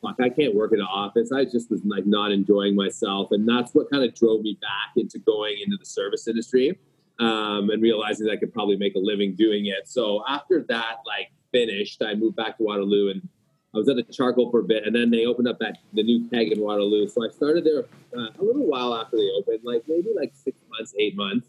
"Fuck, 0.03 0.17
I 0.21 0.29
can't 0.29 0.55
work 0.55 0.73
in 0.73 0.81
an 0.81 0.87
office." 0.87 1.33
I 1.33 1.45
just 1.47 1.71
was 1.71 1.81
like 1.87 2.05
not 2.05 2.33
enjoying 2.33 2.77
myself, 2.77 3.33
and 3.33 3.49
that's 3.49 3.73
what 3.75 3.91
kind 3.91 4.05
of 4.05 4.15
drove 4.15 4.43
me 4.43 4.59
back 4.61 4.93
into 4.97 5.19
going 5.19 5.57
into 5.65 5.79
the 5.79 5.87
service 5.87 6.29
industry 6.29 6.79
um, 7.21 7.71
and 7.71 7.83
realizing 7.83 8.27
that 8.27 8.33
I 8.33 8.37
could 8.37 8.53
probably 8.53 8.77
make 8.77 8.95
a 8.97 8.99
living 8.99 9.35
doing 9.35 9.67
it. 9.67 9.87
So 9.87 10.25
after 10.27 10.65
that, 10.69 10.97
like 11.07 11.31
finished, 11.53 12.03
I 12.03 12.15
moved 12.15 12.37
back 12.37 12.57
to 12.59 12.65
Waterloo 12.65 13.11
and 13.11 13.29
I 13.73 13.79
was 13.79 13.89
at 13.89 13.95
the 13.95 14.03
charcoal 14.03 14.51
for 14.51 14.61
a 14.61 14.65
bit, 14.65 14.85
and 14.85 14.93
then 14.95 15.11
they 15.11 15.27
opened 15.27 15.47
up 15.47 15.61
that 15.61 15.79
the 15.93 16.03
new 16.03 16.29
keg 16.29 16.51
in 16.51 16.61
Waterloo. 16.61 17.07
So 17.07 17.25
I 17.25 17.29
started 17.29 17.65
there 17.65 17.85
uh, 18.17 18.31
a 18.37 18.43
little 18.43 18.67
while 18.67 18.95
after 18.97 19.17
they 19.17 19.29
opened, 19.39 19.61
like 19.63 19.85
maybe 19.87 20.09
like 20.17 20.33
six 20.35 20.59
months, 20.69 20.93
eight 20.99 21.17
months, 21.17 21.47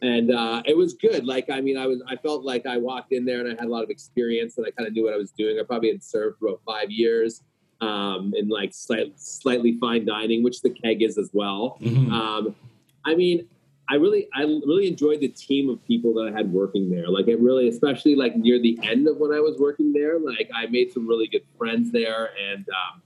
and 0.00 0.30
uh, 0.30 0.62
it 0.66 0.76
was 0.76 0.94
good. 0.94 1.24
Like 1.24 1.50
I 1.50 1.60
mean, 1.60 1.76
I 1.76 1.86
was 1.86 2.00
I 2.06 2.14
felt 2.14 2.44
like 2.44 2.64
I 2.64 2.76
walked 2.76 3.12
in 3.12 3.24
there 3.24 3.40
and 3.40 3.48
I 3.48 3.60
had 3.60 3.68
a 3.68 3.72
lot 3.72 3.82
of 3.82 3.90
experience 3.90 4.56
and 4.56 4.64
I 4.64 4.70
kind 4.70 4.86
of 4.86 4.92
knew 4.92 5.04
what 5.04 5.14
I 5.14 5.16
was 5.16 5.32
doing. 5.32 5.58
I 5.58 5.64
probably 5.64 5.90
had 5.90 6.04
served 6.04 6.38
for 6.38 6.46
about 6.46 6.60
five 6.64 6.92
years 6.92 7.42
um, 7.80 8.32
in 8.36 8.48
like 8.48 8.72
slight, 8.72 9.18
slightly 9.18 9.76
fine 9.80 10.04
dining, 10.04 10.44
which 10.44 10.62
the 10.62 10.70
keg 10.70 11.02
is 11.02 11.18
as 11.18 11.30
well. 11.32 11.78
Mhm. 11.80 12.12
Um, 12.12 12.54
I 13.04 13.16
mean, 13.16 13.48
I 13.88 13.96
really, 13.96 14.28
I 14.34 14.42
really 14.42 14.88
enjoyed 14.88 15.20
the 15.20 15.28
team 15.28 15.68
of 15.68 15.84
people 15.84 16.14
that 16.14 16.32
I 16.32 16.36
had 16.36 16.52
working 16.52 16.90
there. 16.90 17.08
Like 17.08 17.28
it 17.28 17.38
really, 17.40 17.68
especially 17.68 18.14
like 18.14 18.34
near 18.36 18.58
the 18.60 18.78
end 18.82 19.06
of 19.08 19.18
when 19.18 19.32
I 19.32 19.40
was 19.40 19.58
working 19.58 19.92
there, 19.92 20.18
like 20.18 20.48
I 20.54 20.66
made 20.66 20.92
some 20.92 21.06
really 21.06 21.26
good 21.28 21.44
friends 21.58 21.92
there. 21.92 22.30
And 22.50 22.66
um, 22.70 23.02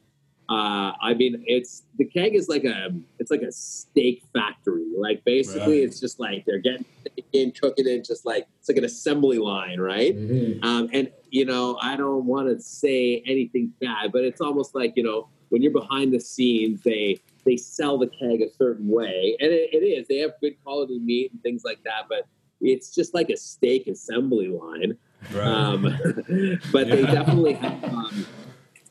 uh, 0.49 0.93
I 1.03 1.15
mean, 1.15 1.43
it's 1.47 1.83
the 1.99 2.05
keg 2.05 2.35
is 2.35 2.49
like 2.49 2.65
a, 2.65 2.91
it's 3.19 3.31
like 3.31 3.43
a 3.43 3.51
steak 3.53 4.23
factory. 4.33 4.87
Like 4.97 5.25
basically, 5.25 5.81
Right. 5.81 5.89
it's 5.89 5.99
just 6.01 6.21
like 6.21 6.45
they're 6.47 6.59
getting 6.61 6.85
in, 7.33 7.51
cooking 7.53 7.87
it, 7.89 8.05
just 8.05 8.25
like 8.25 8.47
it's 8.61 8.69
like 8.69 8.79
an 8.79 8.85
assembly 8.85 9.39
line, 9.39 9.81
right? 9.81 10.17
Mhm. 10.17 10.65
Um, 10.65 10.89
and 10.93 11.11
you 11.31 11.45
know, 11.45 11.77
I 11.83 11.97
don't 11.97 12.25
want 12.25 12.49
to 12.49 12.63
say 12.63 13.23
anything 13.27 13.73
bad, 13.81 14.13
but 14.13 14.23
it's 14.25 14.41
almost 14.41 14.75
like 14.75 14.93
you 14.97 15.03
know, 15.03 15.29
when 15.49 15.61
you're 15.61 15.73
behind 15.73 16.13
the 16.15 16.21
scenes, 16.21 16.83
they 16.83 17.21
they 17.49 17.57
sell 17.57 17.97
the 17.97 18.09
keg 18.09 18.43
a 18.43 18.53
certain 18.53 18.89
way, 18.89 19.35
and 19.41 19.51
it, 19.51 19.71
it 19.73 19.79
is. 19.79 20.07
They 20.07 20.19
have 20.19 20.33
good 20.43 20.63
quality 20.63 20.99
meat 20.99 21.33
and 21.33 21.43
things 21.43 21.63
like 21.65 21.83
that, 21.85 22.03
but 22.07 22.27
it's 22.61 22.95
just 22.95 23.15
like 23.15 23.31
a 23.31 23.37
steak 23.39 23.87
assembly 23.87 24.49
line. 24.49 24.99
Right. 25.33 25.47
Um, 25.47 25.83
but 26.73 26.89
they 26.89 27.03
definitely 27.03 27.55
have. 27.55 27.85
Um, 27.85 28.27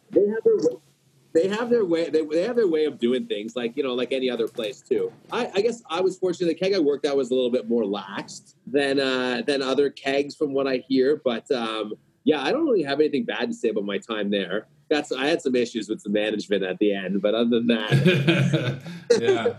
they 0.09 0.21
have 0.27 0.43
their. 0.43 0.57
way- 0.57 0.81
They 1.33 1.47
have 1.49 1.69
their 1.69 1.85
way. 1.85 2.09
They, 2.09 2.25
they 2.25 2.41
have 2.41 2.55
their 2.55 2.67
way 2.67 2.85
of 2.85 2.97
doing 2.97 3.27
things, 3.27 3.55
like 3.55 3.77
you 3.77 3.83
know, 3.83 3.93
like 3.93 4.11
any 4.11 4.27
other 4.27 4.47
place 4.47 4.81
too. 4.81 5.11
I, 5.31 5.51
I 5.53 5.61
guess 5.61 5.83
I 5.87 6.01
was 6.01 6.17
fortunate. 6.17 6.47
The 6.47 6.55
keg 6.55 6.73
I 6.73 6.79
worked 6.79 7.05
at 7.05 7.15
was 7.15 7.29
a 7.29 7.35
little 7.35 7.51
bit 7.51 7.69
more 7.69 7.83
laxed 7.83 8.55
than 8.65 8.99
uh, 8.99 9.43
than 9.45 9.61
other 9.61 9.91
kegs, 9.91 10.35
from 10.35 10.51
what 10.53 10.65
I 10.65 10.77
hear. 10.87 11.21
But 11.23 11.45
um, 11.51 11.93
yeah, 12.23 12.41
I 12.43 12.51
don't 12.51 12.65
really 12.65 12.81
have 12.83 12.99
anything 12.99 13.23
bad 13.25 13.49
to 13.49 13.53
say 13.53 13.69
about 13.69 13.83
my 13.85 13.99
time 13.99 14.31
there. 14.31 14.67
That's 14.89 15.11
I 15.11 15.27
had 15.27 15.41
some 15.41 15.55
issues 15.55 15.89
with 15.89 16.03
the 16.03 16.09
management 16.09 16.63
at 16.63 16.79
the 16.79 16.93
end, 16.93 17.21
but 17.21 17.35
other 17.35 17.61
than 17.61 17.67
that, 17.67 18.81
yeah. 19.19 19.55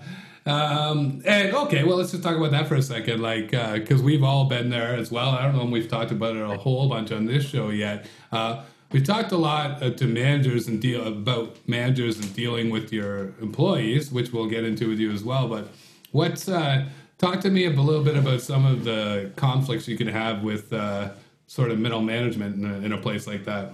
Um, 0.46 1.20
and 1.26 1.54
okay, 1.54 1.84
well, 1.84 1.98
let's 1.98 2.12
just 2.12 2.22
talk 2.22 2.36
about 2.36 2.52
that 2.52 2.68
for 2.68 2.76
a 2.76 2.82
second. 2.82 3.20
Like, 3.20 3.50
because 3.50 4.00
we've 4.00 4.22
all 4.22 4.46
been 4.46 4.70
there 4.70 4.94
as 4.94 5.10
well. 5.10 5.30
I 5.30 5.42
don't 5.42 5.56
know 5.56 5.64
if 5.64 5.70
we've 5.70 5.88
talked 5.88 6.10
about 6.10 6.36
it 6.36 6.42
a 6.42 6.56
whole 6.56 6.88
bunch 6.88 7.12
on 7.12 7.26
this 7.26 7.46
show 7.46 7.68
yet. 7.68 8.06
Uh, 8.32 8.64
we 8.92 9.02
talked 9.02 9.32
a 9.32 9.36
lot 9.36 9.82
uh, 9.82 9.90
to 9.90 10.06
managers 10.06 10.66
and 10.66 10.80
deal 10.80 11.06
about 11.06 11.56
managers 11.68 12.18
and 12.18 12.34
dealing 12.34 12.70
with 12.70 12.92
your 12.92 13.34
employees, 13.40 14.10
which 14.10 14.32
we'll 14.32 14.48
get 14.48 14.64
into 14.64 14.88
with 14.88 14.98
you 14.98 15.12
as 15.12 15.22
well. 15.22 15.48
But 15.48 15.68
what's 16.12 16.48
uh, 16.48 16.86
talk 17.18 17.40
to 17.40 17.50
me 17.50 17.66
a 17.66 17.70
little 17.70 18.02
bit 18.02 18.16
about 18.16 18.40
some 18.40 18.64
of 18.64 18.84
the 18.84 19.30
conflicts 19.36 19.88
you 19.88 19.98
can 19.98 20.08
have 20.08 20.42
with 20.42 20.72
uh, 20.72 21.10
sort 21.46 21.70
of 21.70 21.78
middle 21.78 22.00
management 22.00 22.56
in 22.56 22.70
a, 22.70 22.78
in 22.78 22.92
a 22.92 22.98
place 22.98 23.26
like 23.26 23.44
that. 23.44 23.72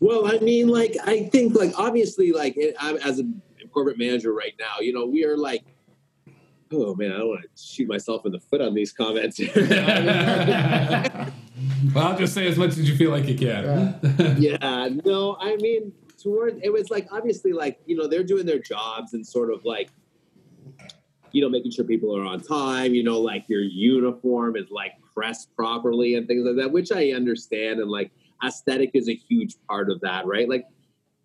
Well, 0.00 0.26
I 0.26 0.38
mean, 0.40 0.68
like 0.68 0.96
I 1.04 1.24
think, 1.24 1.54
like 1.54 1.72
obviously, 1.76 2.32
like 2.32 2.56
I'm 2.78 2.96
as 2.98 3.20
a 3.20 3.24
corporate 3.70 3.98
manager 3.98 4.32
right 4.32 4.54
now, 4.58 4.80
you 4.80 4.92
know, 4.92 5.06
we 5.06 5.24
are 5.24 5.36
like 5.36 5.64
oh 6.72 6.94
man, 6.94 7.12
I 7.12 7.18
don't 7.18 7.28
want 7.28 7.42
to 7.42 7.48
shoot 7.62 7.88
myself 7.88 8.26
in 8.26 8.32
the 8.32 8.40
foot 8.40 8.60
on 8.60 8.74
these 8.74 8.92
comments. 8.92 9.38
well, 11.94 12.08
I'll 12.08 12.18
just 12.18 12.34
say 12.34 12.46
as 12.46 12.58
much 12.58 12.70
as 12.70 12.88
you 12.88 12.96
feel 12.96 13.10
like 13.10 13.26
you 13.26 13.36
can. 13.36 13.98
yeah, 14.38 14.88
no, 15.04 15.36
I 15.40 15.56
mean, 15.56 15.92
toward 16.18 16.60
it 16.62 16.72
was 16.72 16.90
like 16.90 17.08
obviously 17.12 17.52
like 17.52 17.80
you 17.86 17.96
know 17.96 18.06
they're 18.06 18.24
doing 18.24 18.46
their 18.46 18.58
jobs 18.58 19.14
and 19.14 19.26
sort 19.26 19.52
of 19.52 19.64
like 19.64 19.90
you 21.32 21.42
know 21.42 21.48
making 21.48 21.70
sure 21.70 21.84
people 21.84 22.16
are 22.16 22.24
on 22.24 22.40
time. 22.40 22.94
You 22.94 23.04
know, 23.04 23.20
like 23.20 23.48
your 23.48 23.62
uniform 23.62 24.56
is 24.56 24.70
like 24.70 24.92
pressed 25.14 25.54
properly 25.54 26.14
and 26.14 26.26
things 26.26 26.44
like 26.44 26.56
that, 26.56 26.72
which 26.72 26.92
I 26.92 27.12
understand 27.12 27.80
and 27.80 27.90
like 27.90 28.10
aesthetic 28.44 28.90
is 28.94 29.08
a 29.08 29.14
huge 29.14 29.56
part 29.68 29.90
of 29.90 30.00
that, 30.00 30.26
right? 30.26 30.48
Like 30.48 30.66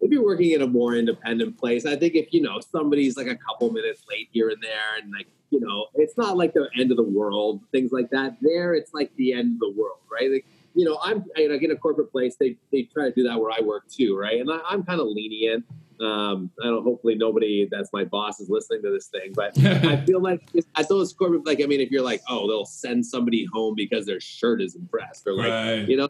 if 0.01 0.11
you're 0.11 0.25
working 0.25 0.51
in 0.51 0.61
a 0.61 0.67
more 0.67 0.95
independent 0.95 1.57
place, 1.57 1.85
I 1.85 1.95
think 1.95 2.15
if 2.15 2.33
you 2.33 2.41
know 2.41 2.59
somebody's 2.59 3.17
like 3.17 3.27
a 3.27 3.35
couple 3.35 3.71
minutes 3.71 4.03
late 4.09 4.29
here 4.31 4.49
and 4.49 4.61
there, 4.61 4.97
and 5.01 5.11
like 5.11 5.27
you 5.51 5.59
know, 5.59 5.87
it's 5.95 6.17
not 6.17 6.37
like 6.37 6.53
the 6.53 6.69
end 6.77 6.91
of 6.91 6.97
the 6.97 7.03
world, 7.03 7.61
things 7.71 7.91
like 7.91 8.09
that. 8.11 8.37
There, 8.41 8.73
it's 8.73 8.93
like 8.93 9.13
the 9.17 9.33
end 9.33 9.55
of 9.55 9.59
the 9.59 9.73
world, 9.79 9.99
right? 10.09 10.31
Like, 10.31 10.45
you 10.73 10.85
know, 10.85 10.97
I'm 11.03 11.25
I, 11.37 11.47
like 11.47 11.61
in 11.61 11.71
a 11.71 11.75
corporate 11.75 12.11
place, 12.11 12.37
they 12.39 12.57
they 12.71 12.83
try 12.83 13.09
to 13.09 13.11
do 13.11 13.23
that 13.23 13.39
where 13.39 13.51
I 13.51 13.61
work 13.61 13.87
too, 13.89 14.17
right? 14.17 14.39
And 14.39 14.49
I, 14.49 14.73
am 14.73 14.83
kind 14.83 15.01
of 15.01 15.07
lenient. 15.07 15.65
Um, 15.99 16.49
I 16.63 16.67
don't. 16.67 16.83
Hopefully, 16.83 17.15
nobody 17.15 17.67
that's 17.69 17.91
my 17.91 18.05
boss 18.05 18.39
is 18.39 18.49
listening 18.49 18.81
to 18.83 18.91
this 18.91 19.07
thing, 19.07 19.33
but 19.35 19.57
I 19.65 20.03
feel 20.05 20.21
like 20.21 20.41
I 20.55 20.61
as 20.79 20.87
those 20.87 21.13
corporate, 21.13 21.45
like 21.45 21.61
I 21.61 21.65
mean, 21.65 21.81
if 21.81 21.91
you're 21.91 22.01
like, 22.01 22.21
oh, 22.29 22.47
they'll 22.47 22.65
send 22.65 23.05
somebody 23.05 23.45
home 23.51 23.75
because 23.75 24.05
their 24.05 24.21
shirt 24.21 24.61
is 24.61 24.75
impressed, 24.75 25.27
or 25.27 25.33
like, 25.33 25.49
right. 25.49 25.87
you 25.87 25.97
know, 25.97 26.09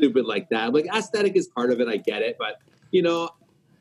stupid 0.00 0.24
like 0.24 0.48
that. 0.48 0.72
Like 0.72 0.86
aesthetic 0.94 1.36
is 1.36 1.48
part 1.48 1.70
of 1.70 1.80
it. 1.80 1.88
I 1.88 1.98
get 1.98 2.22
it, 2.22 2.36
but 2.38 2.60
you 2.90 3.02
know, 3.02 3.30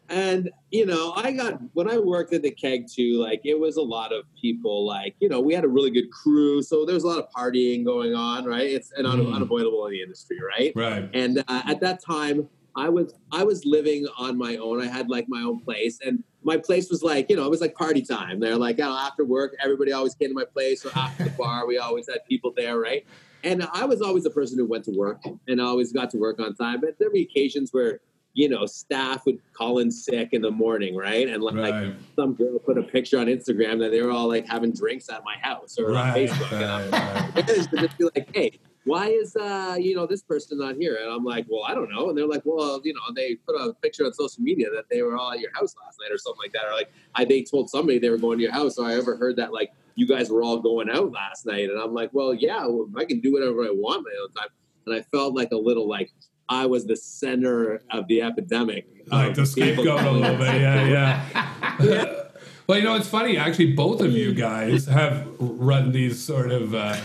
and 0.09 0.49
you 0.71 0.85
know, 0.85 1.13
I 1.15 1.31
got 1.31 1.61
when 1.73 1.89
I 1.89 1.97
worked 1.97 2.33
at 2.33 2.41
the 2.41 2.51
keg 2.51 2.87
too, 2.87 3.21
like 3.21 3.41
it 3.45 3.57
was 3.57 3.77
a 3.77 3.81
lot 3.81 4.11
of 4.11 4.25
people. 4.39 4.85
Like 4.85 5.15
you 5.19 5.29
know, 5.29 5.39
we 5.39 5.53
had 5.53 5.63
a 5.63 5.67
really 5.67 5.91
good 5.91 6.11
crew, 6.11 6.61
so 6.61 6.85
there 6.85 6.95
was 6.95 7.03
a 7.03 7.07
lot 7.07 7.19
of 7.19 7.29
partying 7.31 7.85
going 7.85 8.15
on, 8.15 8.45
right? 8.45 8.69
It's 8.69 8.91
an 8.93 9.05
mm. 9.05 9.33
unavoidable 9.33 9.85
in 9.85 9.93
the 9.93 10.01
industry, 10.01 10.37
right? 10.41 10.73
Right. 10.75 11.09
And 11.13 11.39
uh, 11.47 11.61
at 11.65 11.79
that 11.81 12.03
time, 12.03 12.49
I 12.75 12.89
was 12.89 13.13
I 13.31 13.43
was 13.43 13.65
living 13.65 14.07
on 14.17 14.37
my 14.37 14.57
own. 14.57 14.81
I 14.81 14.87
had 14.87 15.09
like 15.09 15.27
my 15.29 15.41
own 15.41 15.59
place, 15.59 15.99
and 16.03 16.23
my 16.43 16.57
place 16.57 16.89
was 16.89 17.03
like 17.03 17.29
you 17.29 17.35
know 17.35 17.45
it 17.45 17.49
was 17.49 17.61
like 17.61 17.75
party 17.75 18.01
time. 18.01 18.39
They're 18.39 18.57
like 18.57 18.79
oh, 18.81 18.97
after 18.97 19.25
work, 19.25 19.55
everybody 19.63 19.91
always 19.91 20.15
came 20.15 20.29
to 20.29 20.35
my 20.35 20.45
place, 20.45 20.85
or 20.85 20.91
after 20.95 21.25
the 21.25 21.29
bar, 21.31 21.67
we 21.67 21.77
always 21.77 22.09
had 22.09 22.25
people 22.27 22.51
there, 22.55 22.79
right? 22.79 23.05
And 23.43 23.67
I 23.73 23.85
was 23.85 24.01
always 24.01 24.25
a 24.25 24.29
person 24.29 24.57
who 24.57 24.65
went 24.65 24.85
to 24.85 24.91
work 24.91 25.23
and 25.47 25.61
always 25.61 25.91
got 25.91 26.09
to 26.11 26.17
work 26.17 26.39
on 26.39 26.55
time. 26.55 26.81
But 26.81 26.99
there 26.99 27.09
were 27.09 27.17
occasions 27.17 27.71
where 27.71 27.99
you 28.33 28.47
know, 28.47 28.65
staff 28.65 29.25
would 29.25 29.39
call 29.53 29.79
in 29.79 29.91
sick 29.91 30.29
in 30.33 30.41
the 30.41 30.51
morning, 30.51 30.95
right? 30.95 31.27
And 31.27 31.41
like, 31.41 31.55
right. 31.55 31.87
like 31.87 31.93
some 32.15 32.35
girl 32.35 32.59
put 32.59 32.77
a 32.77 32.83
picture 32.83 33.19
on 33.19 33.25
Instagram 33.25 33.79
that 33.79 33.91
they 33.91 34.01
were 34.01 34.11
all 34.11 34.27
like 34.27 34.47
having 34.47 34.71
drinks 34.71 35.09
at 35.09 35.23
my 35.23 35.35
house 35.41 35.77
or 35.79 35.91
right, 35.91 36.09
on 36.09 36.15
Facebook. 36.15 36.51
Right, 36.51 36.61
and 36.61 36.95
I'm 36.95 37.33
right. 37.33 37.47
just 37.47 37.71
be 37.97 38.05
like, 38.15 38.29
hey, 38.33 38.59
why 38.85 39.07
is 39.07 39.35
uh 39.35 39.75
you 39.77 39.95
know 39.95 40.05
this 40.05 40.23
person 40.23 40.57
not 40.59 40.75
here? 40.75 40.97
And 41.01 41.11
I'm 41.11 41.23
like, 41.23 41.47
well, 41.49 41.63
I 41.63 41.73
don't 41.73 41.91
know. 41.91 42.09
And 42.09 42.17
they're 42.17 42.27
like, 42.27 42.43
well, 42.45 42.79
you 42.83 42.93
know, 42.93 43.01
they 43.15 43.35
put 43.35 43.55
a 43.55 43.73
picture 43.81 44.05
on 44.05 44.13
social 44.13 44.41
media 44.41 44.67
that 44.73 44.85
they 44.89 45.01
were 45.01 45.17
all 45.17 45.33
at 45.33 45.39
your 45.39 45.53
house 45.53 45.75
last 45.83 45.99
night 45.99 46.13
or 46.13 46.17
something 46.17 46.39
like 46.41 46.53
that. 46.53 46.65
Or 46.65 46.73
like, 46.73 46.91
I 47.15 47.25
they 47.25 47.43
told 47.43 47.69
somebody 47.69 47.99
they 47.99 48.09
were 48.09 48.17
going 48.17 48.37
to 48.37 48.43
your 48.43 48.53
house. 48.53 48.75
So 48.75 48.85
I 48.85 48.95
ever 48.95 49.17
heard 49.17 49.35
that 49.35 49.51
like 49.51 49.71
you 49.99 50.07
guys 50.07 50.29
were 50.29 50.41
all 50.41 50.59
going 50.59 50.89
out 50.89 51.11
last 51.11 51.45
night. 51.45 51.69
And 51.69 51.77
I'm 51.77 51.93
like, 51.93 52.11
well, 52.13 52.33
yeah, 52.33 52.65
well, 52.65 52.87
I 52.95 53.03
can 53.03 53.19
do 53.19 53.33
whatever 53.33 53.63
I 53.65 53.69
want 53.69 54.05
my 54.05 54.17
own 54.23 54.31
time. 54.31 54.47
And 54.85 54.95
I 54.95 55.01
felt 55.01 55.35
like 55.35 55.51
a 55.51 55.57
little 55.57 55.89
like 55.89 56.13
I 56.47 56.65
was 56.67 56.87
the 56.87 56.95
center 56.95 57.81
of 57.91 58.07
the 58.07 58.21
epidemic. 58.21 58.87
Like 59.07 59.35
the 59.35 59.45
scapegoat 59.45 60.01
a 60.01 60.11
little 60.11 60.37
bit, 60.37 60.61
yeah, 60.61 61.75
yeah. 61.83 62.23
Well, 62.65 62.77
you 62.77 62.83
know, 62.85 62.95
it's 62.95 63.09
funny. 63.09 63.37
Actually, 63.37 63.73
both 63.73 63.99
of 63.99 64.11
you 64.13 64.33
guys 64.33 64.85
have 64.85 65.27
run 65.39 65.91
these 65.91 66.23
sort 66.23 66.51
of 66.51 66.73
uh, 66.73 66.95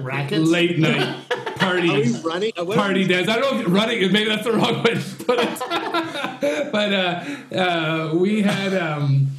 rackets, 0.00 0.46
late 0.46 0.78
night 0.78 1.16
parties, 1.56 2.22
running 2.22 2.52
party 2.52 3.06
dance. 3.06 3.28
I 3.28 3.38
don't 3.38 3.54
know 3.54 3.60
if 3.62 3.68
running. 3.68 4.12
Maybe 4.12 4.28
that's 4.28 4.44
the 4.44 4.52
wrong 4.52 4.82
way 4.82 4.94
to 4.94 5.24
put 5.24 5.38
it. 5.40 6.72
but 6.72 6.92
uh, 6.92 7.58
uh, 7.58 8.14
we 8.14 8.42
had. 8.42 8.74
Um, 8.74 9.33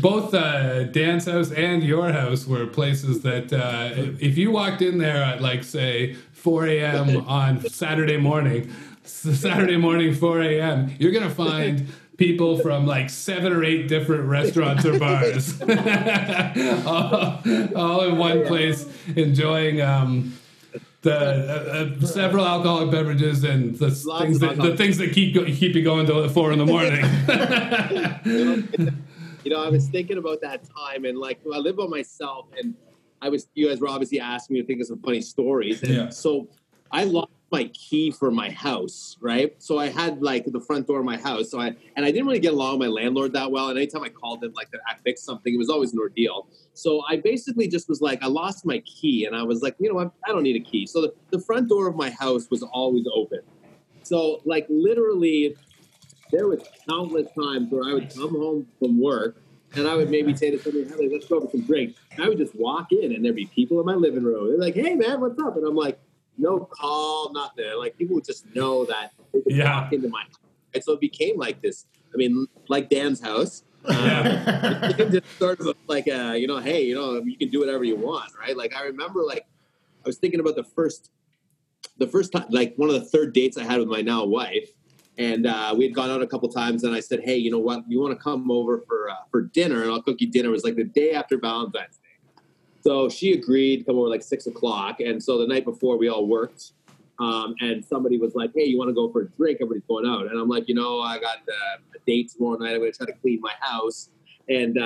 both 0.00 0.34
uh, 0.34 0.84
Dan's 0.84 1.26
house 1.26 1.50
and 1.50 1.82
your 1.82 2.12
house 2.12 2.46
were 2.46 2.66
places 2.66 3.22
that 3.22 3.52
uh, 3.52 3.90
if 4.20 4.36
you 4.36 4.50
walked 4.50 4.82
in 4.82 4.98
there 4.98 5.22
at 5.22 5.40
like 5.40 5.64
say 5.64 6.14
4 6.32 6.66
a.m. 6.66 7.16
on 7.28 7.66
Saturday 7.68 8.16
morning, 8.16 8.70
Saturday 9.04 9.76
morning, 9.76 10.14
4 10.14 10.42
a.m., 10.42 10.94
you're 10.98 11.12
going 11.12 11.28
to 11.28 11.34
find 11.34 11.86
people 12.16 12.58
from 12.58 12.86
like 12.86 13.10
seven 13.10 13.52
or 13.52 13.64
eight 13.64 13.88
different 13.88 14.24
restaurants 14.24 14.86
or 14.86 14.98
bars 14.98 15.60
all, 16.86 17.42
all, 17.76 18.04
in 18.04 18.16
one 18.16 18.46
place 18.46 18.86
enjoying 19.16 19.82
um, 19.82 20.32
the 21.02 21.14
uh, 21.14 21.96
uh, 22.02 22.06
several 22.06 22.46
alcoholic 22.46 22.90
beverages 22.90 23.44
and 23.44 23.76
the 23.78 23.88
Lots 23.88 24.22
things 24.22 24.38
that 24.40 24.56
the 24.56 24.76
things 24.76 24.98
that 24.98 25.12
keep 25.12 25.34
keep 25.46 25.74
you 25.74 25.82
going 25.82 26.06
till 26.06 26.26
four 26.28 26.52
in 26.52 26.58
the 26.58 26.66
morning. 26.66 27.04
you 29.46 29.52
know, 29.52 29.62
I 29.62 29.68
was 29.68 29.86
thinking 29.86 30.18
about 30.18 30.40
that 30.40 30.62
time 30.76 31.04
and 31.04 31.16
like 31.16 31.38
I 31.54 31.58
live 31.58 31.76
by 31.76 31.86
myself 31.86 32.46
and 32.58 32.74
I 33.22 33.28
was 33.28 33.46
you 33.54 33.68
guys 33.68 33.78
were 33.78 33.86
obviously 33.86 34.18
asking 34.18 34.54
me 34.54 34.60
to 34.60 34.66
think 34.66 34.80
of 34.80 34.88
some 34.88 35.00
funny 35.00 35.20
stories. 35.20 35.84
And 35.84 35.94
yeah. 35.94 36.08
so 36.08 36.48
I 36.90 37.04
lost 37.04 37.30
my 37.52 37.70
key 37.72 38.10
for 38.10 38.32
my 38.32 38.50
house, 38.50 39.16
right? 39.20 39.54
So 39.62 39.78
I 39.78 39.88
had 39.88 40.20
like 40.20 40.46
the 40.46 40.58
front 40.58 40.88
door 40.88 40.98
of 40.98 41.04
my 41.04 41.16
house. 41.16 41.48
So 41.48 41.60
I 41.60 41.68
and 41.94 42.04
I 42.04 42.10
didn't 42.10 42.26
really 42.26 42.40
get 42.40 42.54
along 42.54 42.80
with 42.80 42.88
my 42.88 42.92
landlord 42.92 43.34
that 43.34 43.52
well. 43.52 43.68
And 43.68 43.78
anytime 43.78 44.02
I 44.02 44.08
called 44.08 44.42
him 44.42 44.52
like 44.52 44.72
to 44.72 44.80
fix 45.04 45.22
something, 45.22 45.54
it 45.54 45.58
was 45.58 45.70
always 45.70 45.92
an 45.92 46.00
ordeal. 46.00 46.48
So 46.74 47.04
I 47.08 47.18
basically 47.18 47.68
just 47.68 47.88
was 47.88 48.00
like, 48.00 48.24
I 48.24 48.26
lost 48.26 48.66
my 48.66 48.80
key, 48.80 49.26
and 49.26 49.36
I 49.36 49.44
was 49.44 49.62
like, 49.62 49.76
you 49.78 49.92
know, 49.92 50.00
I, 50.00 50.06
I 50.28 50.32
don't 50.32 50.42
need 50.42 50.56
a 50.56 50.64
key. 50.68 50.88
So 50.88 51.02
the, 51.02 51.14
the 51.30 51.38
front 51.38 51.68
door 51.68 51.86
of 51.86 51.94
my 51.94 52.10
house 52.10 52.50
was 52.50 52.64
always 52.64 53.06
open. 53.14 53.42
So 54.02 54.40
like 54.44 54.66
literally, 54.68 55.54
there 56.32 56.48
was 56.48 56.62
countless 56.88 57.28
times 57.38 57.70
where 57.70 57.88
I 57.88 57.94
would 57.94 58.14
come 58.14 58.30
home 58.30 58.66
from 58.78 59.00
work 59.00 59.36
and 59.74 59.86
I 59.86 59.94
would 59.94 60.10
maybe 60.10 60.34
say 60.34 60.50
to 60.50 60.58
somebody, 60.58 60.88
hey, 60.88 61.08
let's 61.12 61.26
go 61.26 61.40
for 61.40 61.50
some 61.50 61.62
drinks. 61.62 61.98
And 62.12 62.24
I 62.24 62.28
would 62.28 62.38
just 62.38 62.54
walk 62.54 62.92
in 62.92 63.12
and 63.12 63.24
there'd 63.24 63.36
be 63.36 63.46
people 63.46 63.80
in 63.80 63.86
my 63.86 63.94
living 63.94 64.22
room. 64.22 64.48
They're 64.48 64.58
like, 64.58 64.74
hey 64.74 64.94
man, 64.94 65.20
what's 65.20 65.40
up? 65.40 65.56
And 65.56 65.66
I'm 65.66 65.76
like, 65.76 65.98
no 66.38 66.60
call, 66.60 67.32
nothing. 67.32 67.64
Like 67.78 67.96
people 67.96 68.14
would 68.16 68.24
just 68.24 68.46
know 68.54 68.84
that 68.86 69.12
they 69.32 69.40
could 69.40 69.56
yeah. 69.56 69.82
walk 69.82 69.92
into 69.92 70.08
my 70.08 70.22
house. 70.22 70.38
And 70.74 70.84
so 70.84 70.92
it 70.92 71.00
became 71.00 71.38
like 71.38 71.62
this. 71.62 71.86
I 72.12 72.16
mean, 72.16 72.46
like 72.68 72.90
Dan's 72.90 73.20
house. 73.20 73.64
Um, 73.84 74.24
just 75.10 75.38
sort 75.38 75.60
of 75.60 75.76
like 75.86 76.08
a, 76.08 76.36
you 76.36 76.46
know, 76.46 76.58
hey, 76.58 76.82
you 76.82 76.94
know, 76.94 77.22
you 77.24 77.36
can 77.36 77.50
do 77.50 77.60
whatever 77.60 77.84
you 77.84 77.96
want, 77.96 78.32
right? 78.38 78.56
Like 78.56 78.74
I 78.74 78.82
remember, 78.82 79.22
like 79.22 79.46
I 80.04 80.08
was 80.08 80.18
thinking 80.18 80.40
about 80.40 80.56
the 80.56 80.64
first, 80.64 81.10
the 81.98 82.06
first 82.06 82.32
time, 82.32 82.46
like 82.50 82.74
one 82.76 82.88
of 82.88 82.96
the 82.96 83.04
third 83.04 83.32
dates 83.32 83.56
I 83.56 83.62
had 83.62 83.78
with 83.78 83.88
my 83.88 84.02
now 84.02 84.24
wife, 84.24 84.70
and 85.18 85.46
uh, 85.46 85.74
we 85.76 85.84
had 85.84 85.94
gone 85.94 86.10
out 86.10 86.22
a 86.22 86.26
couple 86.26 86.48
times, 86.48 86.84
and 86.84 86.94
I 86.94 87.00
said, 87.00 87.20
hey, 87.24 87.36
you 87.36 87.50
know 87.50 87.58
what? 87.58 87.84
You 87.88 88.00
want 88.00 88.16
to 88.16 88.22
come 88.22 88.50
over 88.50 88.82
for 88.86 89.10
uh, 89.10 89.14
for 89.30 89.42
dinner, 89.42 89.82
and 89.82 89.90
I'll 89.90 90.02
cook 90.02 90.20
you 90.20 90.30
dinner. 90.30 90.48
It 90.48 90.52
was 90.52 90.64
like 90.64 90.76
the 90.76 90.84
day 90.84 91.12
after 91.12 91.38
Valentine's 91.38 91.96
Day, 91.96 92.42
so 92.82 93.08
she 93.08 93.32
agreed 93.32 93.78
to 93.78 93.84
come 93.84 93.98
over 93.98 94.08
like 94.08 94.22
six 94.22 94.46
o'clock. 94.46 95.00
And 95.00 95.22
so 95.22 95.38
the 95.38 95.46
night 95.46 95.64
before, 95.64 95.96
we 95.96 96.08
all 96.08 96.26
worked. 96.26 96.72
Um, 97.18 97.54
and 97.60 97.82
somebody 97.82 98.18
was 98.18 98.34
like, 98.34 98.50
"Hey, 98.54 98.64
you 98.64 98.76
want 98.76 98.90
to 98.90 98.94
go 98.94 99.10
for 99.10 99.22
a 99.22 99.28
drink? 99.30 99.58
Everybody's 99.60 99.86
going 99.88 100.06
out." 100.06 100.26
And 100.26 100.38
I'm 100.38 100.48
like, 100.48 100.68
"You 100.68 100.74
know, 100.74 101.00
I 101.00 101.18
got 101.18 101.38
uh, 101.48 101.78
a 101.94 101.98
date 102.06 102.30
tomorrow 102.30 102.58
night. 102.58 102.74
I'm 102.74 102.80
going 102.80 102.92
to 102.92 102.98
try 102.98 103.06
to 103.06 103.14
clean 103.14 103.40
my 103.40 103.54
house." 103.60 104.10
And 104.48 104.78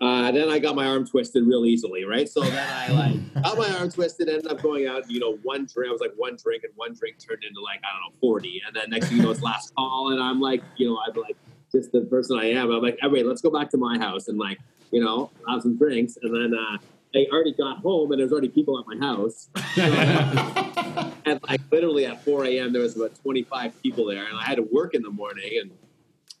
uh, 0.00 0.32
then 0.32 0.48
I 0.48 0.58
got 0.58 0.74
my 0.74 0.86
arm 0.86 1.06
twisted 1.06 1.46
real 1.46 1.64
easily, 1.64 2.04
right? 2.04 2.28
So 2.28 2.40
then 2.40 2.66
I 2.72 2.88
like 2.92 3.34
got 3.42 3.58
my 3.58 3.68
arm 3.78 3.90
twisted, 3.90 4.28
ended 4.28 4.50
up 4.50 4.62
going 4.62 4.86
out. 4.86 5.10
You 5.10 5.20
know, 5.20 5.36
one 5.42 5.66
drink. 5.72 5.88
I 5.88 5.92
was 5.92 6.00
like 6.00 6.14
one 6.16 6.36
drink, 6.42 6.64
and 6.64 6.72
one 6.76 6.94
drink 6.94 7.18
turned 7.18 7.44
into 7.44 7.60
like 7.60 7.80
I 7.84 7.92
don't 7.92 8.12
know 8.12 8.18
forty. 8.20 8.62
And 8.66 8.74
then 8.74 8.90
next 8.90 9.08
thing 9.08 9.18
you 9.18 9.22
know, 9.22 9.30
it's 9.30 9.42
last 9.42 9.74
call, 9.74 10.12
and 10.12 10.22
I'm 10.22 10.40
like, 10.40 10.62
you 10.76 10.88
know, 10.88 10.98
I'm 11.06 11.20
like 11.20 11.36
just 11.72 11.92
the 11.92 12.00
person 12.02 12.38
I 12.38 12.50
am. 12.52 12.70
I'm 12.70 12.82
like, 12.82 12.98
everybody, 13.02 13.28
let's 13.28 13.42
go 13.42 13.50
back 13.50 13.70
to 13.70 13.76
my 13.76 13.98
house 13.98 14.28
and 14.28 14.38
like 14.38 14.58
you 14.90 15.02
know, 15.02 15.30
have 15.48 15.62
some 15.62 15.76
drinks, 15.76 16.18
and 16.22 16.34
then 16.34 16.58
uh, 16.58 16.78
I 17.14 17.26
already 17.32 17.54
got 17.54 17.78
home 17.78 18.12
and 18.12 18.20
there's 18.20 18.32
already 18.32 18.48
people 18.48 18.78
at 18.78 18.86
my 18.86 18.96
house. 19.04 19.48
and 21.24 21.40
like 21.48 21.60
literally 21.70 22.06
at 22.06 22.24
4 22.24 22.46
a.m. 22.46 22.72
there 22.72 22.82
was 22.82 22.96
about 22.96 23.20
25 23.22 23.82
people 23.82 24.06
there, 24.06 24.24
and 24.24 24.36
I 24.36 24.44
had 24.44 24.56
to 24.56 24.62
work 24.62 24.94
in 24.94 25.02
the 25.02 25.10
morning 25.10 25.58
and 25.60 25.70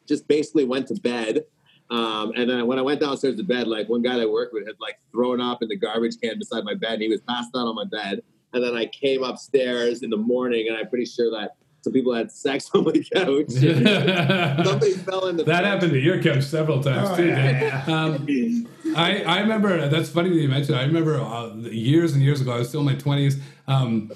just 0.06 0.26
basically 0.28 0.64
went 0.64 0.88
to 0.88 0.94
bed. 0.94 1.44
Um, 1.90 2.32
and 2.36 2.48
then 2.48 2.66
when 2.66 2.78
I 2.78 2.82
went 2.82 3.00
downstairs 3.00 3.36
to 3.36 3.42
bed, 3.42 3.66
like 3.66 3.88
one 3.88 4.02
guy 4.02 4.14
that 4.14 4.22
I 4.22 4.26
worked 4.26 4.54
with 4.54 4.66
had 4.66 4.76
like 4.80 4.98
thrown 5.10 5.40
up 5.40 5.62
in 5.62 5.68
the 5.68 5.76
garbage 5.76 6.20
can 6.22 6.38
beside 6.38 6.64
my 6.64 6.74
bed. 6.74 6.94
And 6.94 7.02
he 7.02 7.08
was 7.08 7.20
passed 7.22 7.50
out 7.56 7.66
on 7.66 7.74
my 7.74 7.84
bed. 7.84 8.22
And 8.52 8.62
then 8.62 8.76
I 8.76 8.86
came 8.86 9.22
upstairs 9.22 10.02
in 10.02 10.10
the 10.10 10.16
morning, 10.16 10.66
and 10.68 10.76
I'm 10.76 10.88
pretty 10.88 11.04
sure 11.04 11.30
that 11.30 11.56
some 11.82 11.92
people 11.92 12.12
had 12.12 12.30
sex 12.30 12.68
on 12.74 12.84
my 12.84 12.92
couch. 12.92 13.50
Somebody 14.66 14.92
fell 14.94 15.28
in 15.28 15.36
the. 15.36 15.44
That 15.44 15.64
happened 15.64 15.92
to 15.92 15.98
your 15.98 16.22
couch 16.22 16.42
several 16.42 16.82
times 16.82 17.10
oh, 17.10 17.16
too. 17.16 17.28
Yeah. 17.28 17.84
Um, 17.90 18.66
I 18.96 19.22
I 19.22 19.40
remember 19.40 19.88
that's 19.88 20.10
funny 20.10 20.30
that 20.30 20.36
you 20.36 20.48
mentioned. 20.48 20.76
I 20.76 20.82
remember 20.82 21.20
uh, 21.20 21.54
years 21.54 22.14
and 22.14 22.22
years 22.22 22.40
ago. 22.40 22.52
I 22.52 22.58
was 22.58 22.68
still 22.68 22.80
in 22.80 22.86
my 22.86 22.96
twenties. 22.96 23.40
Um, 23.68 24.10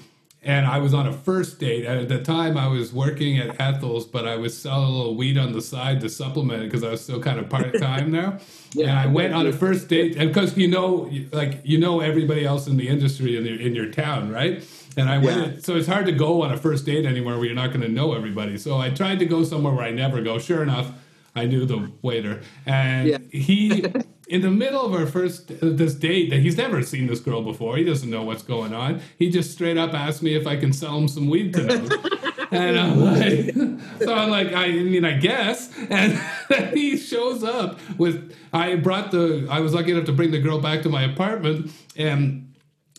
and 0.45 0.65
I 0.67 0.77
was 0.77 0.93
on 0.93 1.07
a 1.07 1.11
first 1.13 1.59
date. 1.59 1.85
At 1.85 2.07
the 2.07 2.21
time, 2.21 2.55
I 2.57 2.67
was 2.67 2.93
working 2.93 3.37
at 3.39 3.59
Ethel's, 3.59 4.05
but 4.05 4.27
I 4.27 4.35
was 4.37 4.55
selling 4.57 4.87
a 4.87 4.91
little 4.95 5.15
weed 5.15 5.37
on 5.37 5.51
the 5.53 5.61
side 5.61 5.99
to 6.01 6.09
supplement 6.09 6.61
it 6.63 6.65
because 6.67 6.83
I 6.83 6.91
was 6.91 7.01
still 7.01 7.19
kind 7.19 7.39
of 7.39 7.49
part 7.49 7.77
time 7.79 8.11
there. 8.11 8.39
Yeah, 8.77 8.89
and 8.89 8.99
I 8.99 9.05
went 9.07 9.33
on 9.33 9.47
a 9.47 9.53
first 9.53 9.87
date, 9.87 10.17
and 10.17 10.27
because 10.33 10.57
you 10.57 10.67
know, 10.67 11.09
like 11.31 11.61
you 11.63 11.77
know 11.77 12.01
everybody 12.01 12.45
else 12.45 12.67
in 12.67 12.75
the 12.75 12.89
industry 12.89 13.37
in 13.37 13.45
your 13.45 13.57
in 13.57 13.73
your 13.73 13.89
town, 13.89 14.29
right? 14.29 14.61
And 14.97 15.07
I 15.09 15.17
went, 15.17 15.53
Yeah. 15.55 15.59
so 15.61 15.77
it's 15.77 15.87
hard 15.87 16.05
to 16.07 16.11
go 16.11 16.41
on 16.41 16.51
a 16.51 16.57
first 16.57 16.85
date 16.85 17.05
anywhere 17.05 17.37
where 17.37 17.45
you're 17.45 17.55
not 17.55 17.69
going 17.69 17.81
to 17.83 17.87
know 17.87 18.13
everybody. 18.13 18.57
So 18.57 18.77
I 18.77 18.89
tried 18.89 19.19
to 19.19 19.25
go 19.25 19.45
somewhere 19.45 19.73
where 19.73 19.85
I 19.85 19.91
never 19.91 20.21
go. 20.21 20.39
Sure 20.39 20.61
enough, 20.61 20.91
I 21.37 21.45
knew 21.45 21.65
the 21.65 21.89
waiter, 22.01 22.41
and 22.65 23.07
Yeah. 23.07 23.17
he, 23.31 23.85
in 24.27 24.41
the 24.41 24.49
middle 24.49 24.85
of 24.85 24.93
our 24.93 25.05
first 25.05 25.47
this 25.61 25.93
date, 25.93 26.29
that 26.29 26.39
he's 26.39 26.57
never 26.57 26.81
seen 26.81 27.07
this 27.07 27.19
girl 27.19 27.41
before. 27.41 27.77
He 27.77 27.83
doesn't 27.83 28.09
know 28.09 28.23
what's 28.23 28.43
going 28.43 28.73
on. 28.73 29.01
He 29.17 29.29
just 29.29 29.51
straight 29.51 29.77
up 29.77 29.93
asked 29.93 30.23
me 30.23 30.35
if 30.35 30.47
I 30.47 30.55
can 30.57 30.73
sell 30.73 30.97
him 30.97 31.07
some 31.07 31.29
weed 31.29 31.53
tonight, 31.53 31.91
and 32.51 32.79
I'm 32.79 32.99
like, 32.99 33.53
so 33.99 34.13
I'm 34.13 34.29
like, 34.29 34.53
I 34.53 34.67
mean, 34.67 35.05
I 35.05 35.17
guess. 35.17 35.71
And 35.89 36.19
he 36.73 36.97
shows 36.97 37.43
up 37.43 37.79
with, 37.97 38.35
I 38.53 38.75
brought 38.75 39.11
the, 39.11 39.47
I 39.49 39.59
was 39.59 39.73
lucky 39.73 39.91
enough 39.91 40.05
to 40.05 40.13
bring 40.13 40.31
the 40.31 40.39
girl 40.39 40.59
back 40.59 40.81
to 40.83 40.89
my 40.89 41.03
apartment, 41.03 41.71
and 41.95 42.44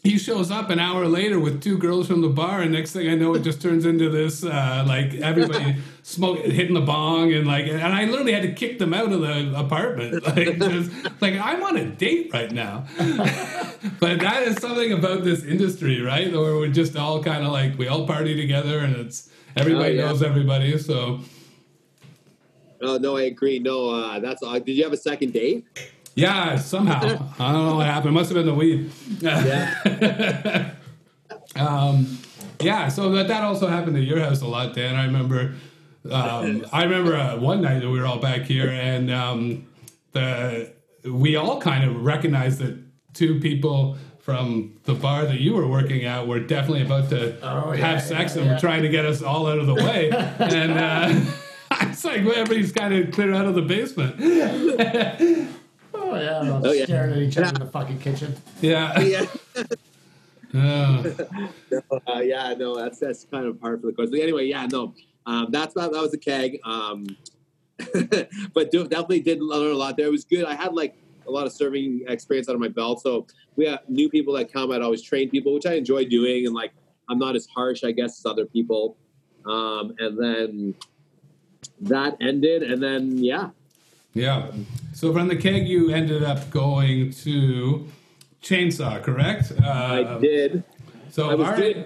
he 0.07 0.19
shows 0.19 0.51
up 0.51 0.71
an 0.71 0.79
hour 0.79 1.07
later 1.07 1.39
with 1.41 1.63
two 1.63 1.77
girls 1.79 2.07
from 2.07 2.21
the 2.21 2.29
bar, 2.29 2.61
and 2.63 2.73
next 2.73 2.93
thing 2.93 3.09
I 3.09 3.15
know, 3.15 3.35
it 3.35 3.43
just 3.43 3.61
turns 3.61 3.85
into 3.85 4.09
this 4.09 4.45
uh, 4.45 4.85
like 4.87 5.15
everybody 5.15 5.77
smoking, 6.03 6.51
hitting 6.51 6.75
the 6.75 6.81
bong 6.81 7.33
and 7.33 7.47
like, 7.47 7.67
and 7.67 7.83
I 7.83 8.05
literally 8.05 8.33
had 8.33 8.43
to 8.43 8.53
kick 8.53 8.79
them 8.79 8.95
out 8.95 9.13
of 9.13 9.21
the 9.21 9.53
apartment. 9.59 10.23
Like, 10.37 10.59
just, 10.59 10.91
like 11.21 11.35
I'm 11.35 11.63
on 11.63 11.77
a 11.77 11.85
date 11.85 12.31
right 12.33 12.51
now. 12.51 12.85
but 14.01 14.21
that 14.21 14.43
is 14.45 14.57
something 14.59 14.93
about 14.93 15.25
this 15.25 15.43
industry, 15.45 16.01
right? 16.01 16.31
Where 16.33 16.55
we're 16.57 16.69
just 16.69 16.97
all 16.97 17.23
kind 17.23 17.45
of 17.45 17.53
like 17.53 17.79
we 17.79 17.89
all 17.89 18.07
party 18.07 18.37
together, 18.37 18.79
and 18.81 18.97
it's 18.97 19.31
everybody 19.57 19.95
Oh, 19.99 20.03
yeah. 20.03 20.09
knows 20.09 20.23
everybody. 20.23 20.79
So 20.79 21.21
Oh 22.83 22.99
no, 22.99 23.17
I 23.17 23.23
agree. 23.23 23.59
No, 23.59 23.89
uh, 23.91 24.21
that's. 24.21 24.43
Uh, 24.43 24.59
did 24.59 24.73
you 24.77 24.85
have 24.85 24.93
a 24.93 24.97
second 24.99 25.33
date? 25.33 25.65
Yeah, 26.17 26.57
somehow 26.59 27.01
I 27.39 27.53
don't 27.53 27.67
know 27.67 27.77
what 27.77 27.87
happened. 27.87 28.15
Must 28.15 28.31
have 28.31 28.35
been 28.37 28.47
the 28.47 28.55
weed. 28.55 28.91
Yeah. 29.21 30.73
Um, 31.55 32.19
yeah, 32.61 32.89
so 32.89 33.11
that 33.13 33.29
that 33.29 33.43
also 33.43 33.67
happened 33.69 33.97
at 33.97 34.03
your 34.03 34.21
house 34.21 34.43
a 34.43 34.47
lot, 34.47 34.75
Dan. 34.75 34.95
I 34.95 35.07
remember. 35.07 35.55
Um, 36.11 36.67
I 36.73 36.85
remember 36.85 37.17
uh, 37.17 37.39
one 37.39 37.63
night 37.63 37.81
that 37.81 37.89
we 37.91 37.99
were 37.99 38.07
all 38.07 38.19
back 38.19 38.43
here, 38.43 38.69
and 38.69 39.11
um, 39.11 39.67
the 40.13 40.71
we 41.05 41.37
all 41.37 41.61
kind 41.61 41.83
of 41.89 42.05
recognized 42.05 42.59
that 42.61 42.79
two 43.15 43.41
people 43.41 43.97
from 44.21 44.77
the 44.85 44.93
bar 44.95 45.25
that 45.25 45.41
you 45.41 45.55
were 45.55 45.67
working 45.67 46.05
at 46.05 46.27
were 46.27 46.41
definitely 46.41 46.83
about 46.83 47.09
to 47.11 47.39
Oh, 47.43 47.73
yeah, 47.73 47.87
have 47.95 48.03
sex 48.03 48.35
yeah, 48.35 48.43
and 48.43 48.51
were 48.51 48.55
yeah. 48.57 48.61
trying 48.61 48.83
to 48.83 48.89
get 48.89 49.05
us 49.07 49.23
all 49.23 49.47
out 49.47 49.59
of 49.59 49.67
the 49.67 49.75
way. 49.75 50.11
and 50.39 50.73
uh, 50.73 51.21
it's 51.89 52.05
like 52.05 52.23
well, 52.25 52.35
everybody's 52.35 52.73
kind 52.73 52.93
of 52.93 53.13
clear 53.13 53.33
out 53.33 53.47
of 53.47 53.55
the 53.55 53.63
basement. 53.63 54.21
Oh 56.09 56.21
yeah, 56.21 56.51
all 56.53 56.67
Oh, 56.67 56.73
yeah. 56.73 56.85
staring 56.85 57.13
at 57.13 57.19
each 57.19 57.37
other 57.39 57.49
in 57.49 57.55
the 57.55 57.67
fucking 57.67 57.99
kitchen. 57.99 58.35
Yeah. 58.61 58.99
yeah. 59.01 59.27
Uh, 60.55 61.03
Uh, 62.07 62.21
yeah, 62.21 62.55
no, 62.55 62.77
that's 62.77 62.99
that's 63.01 63.27
kind 63.31 63.45
of 63.47 63.61
hard 63.61 63.81
for 63.81 63.89
the 63.89 63.93
course. 63.93 64.11
But 64.11 64.21
anyway, 64.21 64.47
yeah, 64.47 64.67
no, 64.67 64.95
um, 65.27 65.49
that's 65.51 65.75
that, 65.75 65.93
that 65.93 66.01
was 66.01 66.15
a 66.15 66.19
keg. 66.19 66.59
Um, 66.65 67.07
but 68.55 68.71
do, 68.71 68.87
definitely 68.87 69.21
did 69.21 69.43
learn 69.43 69.73
a 69.73 69.75
lot 69.75 69.97
there. 69.97 70.07
It 70.07 70.13
was 70.13 70.25
good. 70.25 70.45
I 70.47 70.55
had 70.55 70.73
like 70.73 70.97
a 71.27 71.31
lot 71.31 71.47
of 71.47 71.53
serving 71.53 72.05
experience 72.09 72.49
under 72.49 72.61
my 72.61 72.69
belt, 72.69 73.03
so 73.03 73.27
we 73.57 73.67
have 73.67 73.81
new 73.89 74.09
people 74.09 74.33
that 74.35 74.51
come. 74.51 74.71
I'd 74.71 74.81
always 74.83 75.03
train 75.03 75.29
people, 75.29 75.53
which 75.53 75.67
I 75.67 75.75
enjoy 75.75 76.05
doing, 76.07 76.47
and 76.47 76.55
like 76.55 76.73
I'm 77.11 77.19
not 77.19 77.37
as 77.37 77.47
harsh, 77.47 77.85
I 77.85 77.91
guess, 77.91 78.19
as 78.21 78.25
other 78.25 78.47
people. 78.47 78.97
Um, 79.45 79.95
and 79.99 80.17
then 80.19 80.75
that 81.83 82.17
ended, 82.21 82.63
and 82.63 82.83
then 82.83 83.19
yeah, 83.19 83.51
Yeah. 84.17 84.51
So 84.95 85.13
from 85.13 85.29
the 85.29 85.37
keg, 85.37 85.69
you 85.69 85.91
ended 85.91 86.23
up 86.25 86.51
going 86.51 87.13
to 87.25 87.87
Chainsaw, 88.43 89.03
correct? 89.03 89.53
Uh, 89.63 89.67
I 90.17 90.19
did. 90.21 90.65
So 91.11 91.31
I 91.31 91.35
was 91.35 91.49
all 91.49 91.57
doing. 91.57 91.85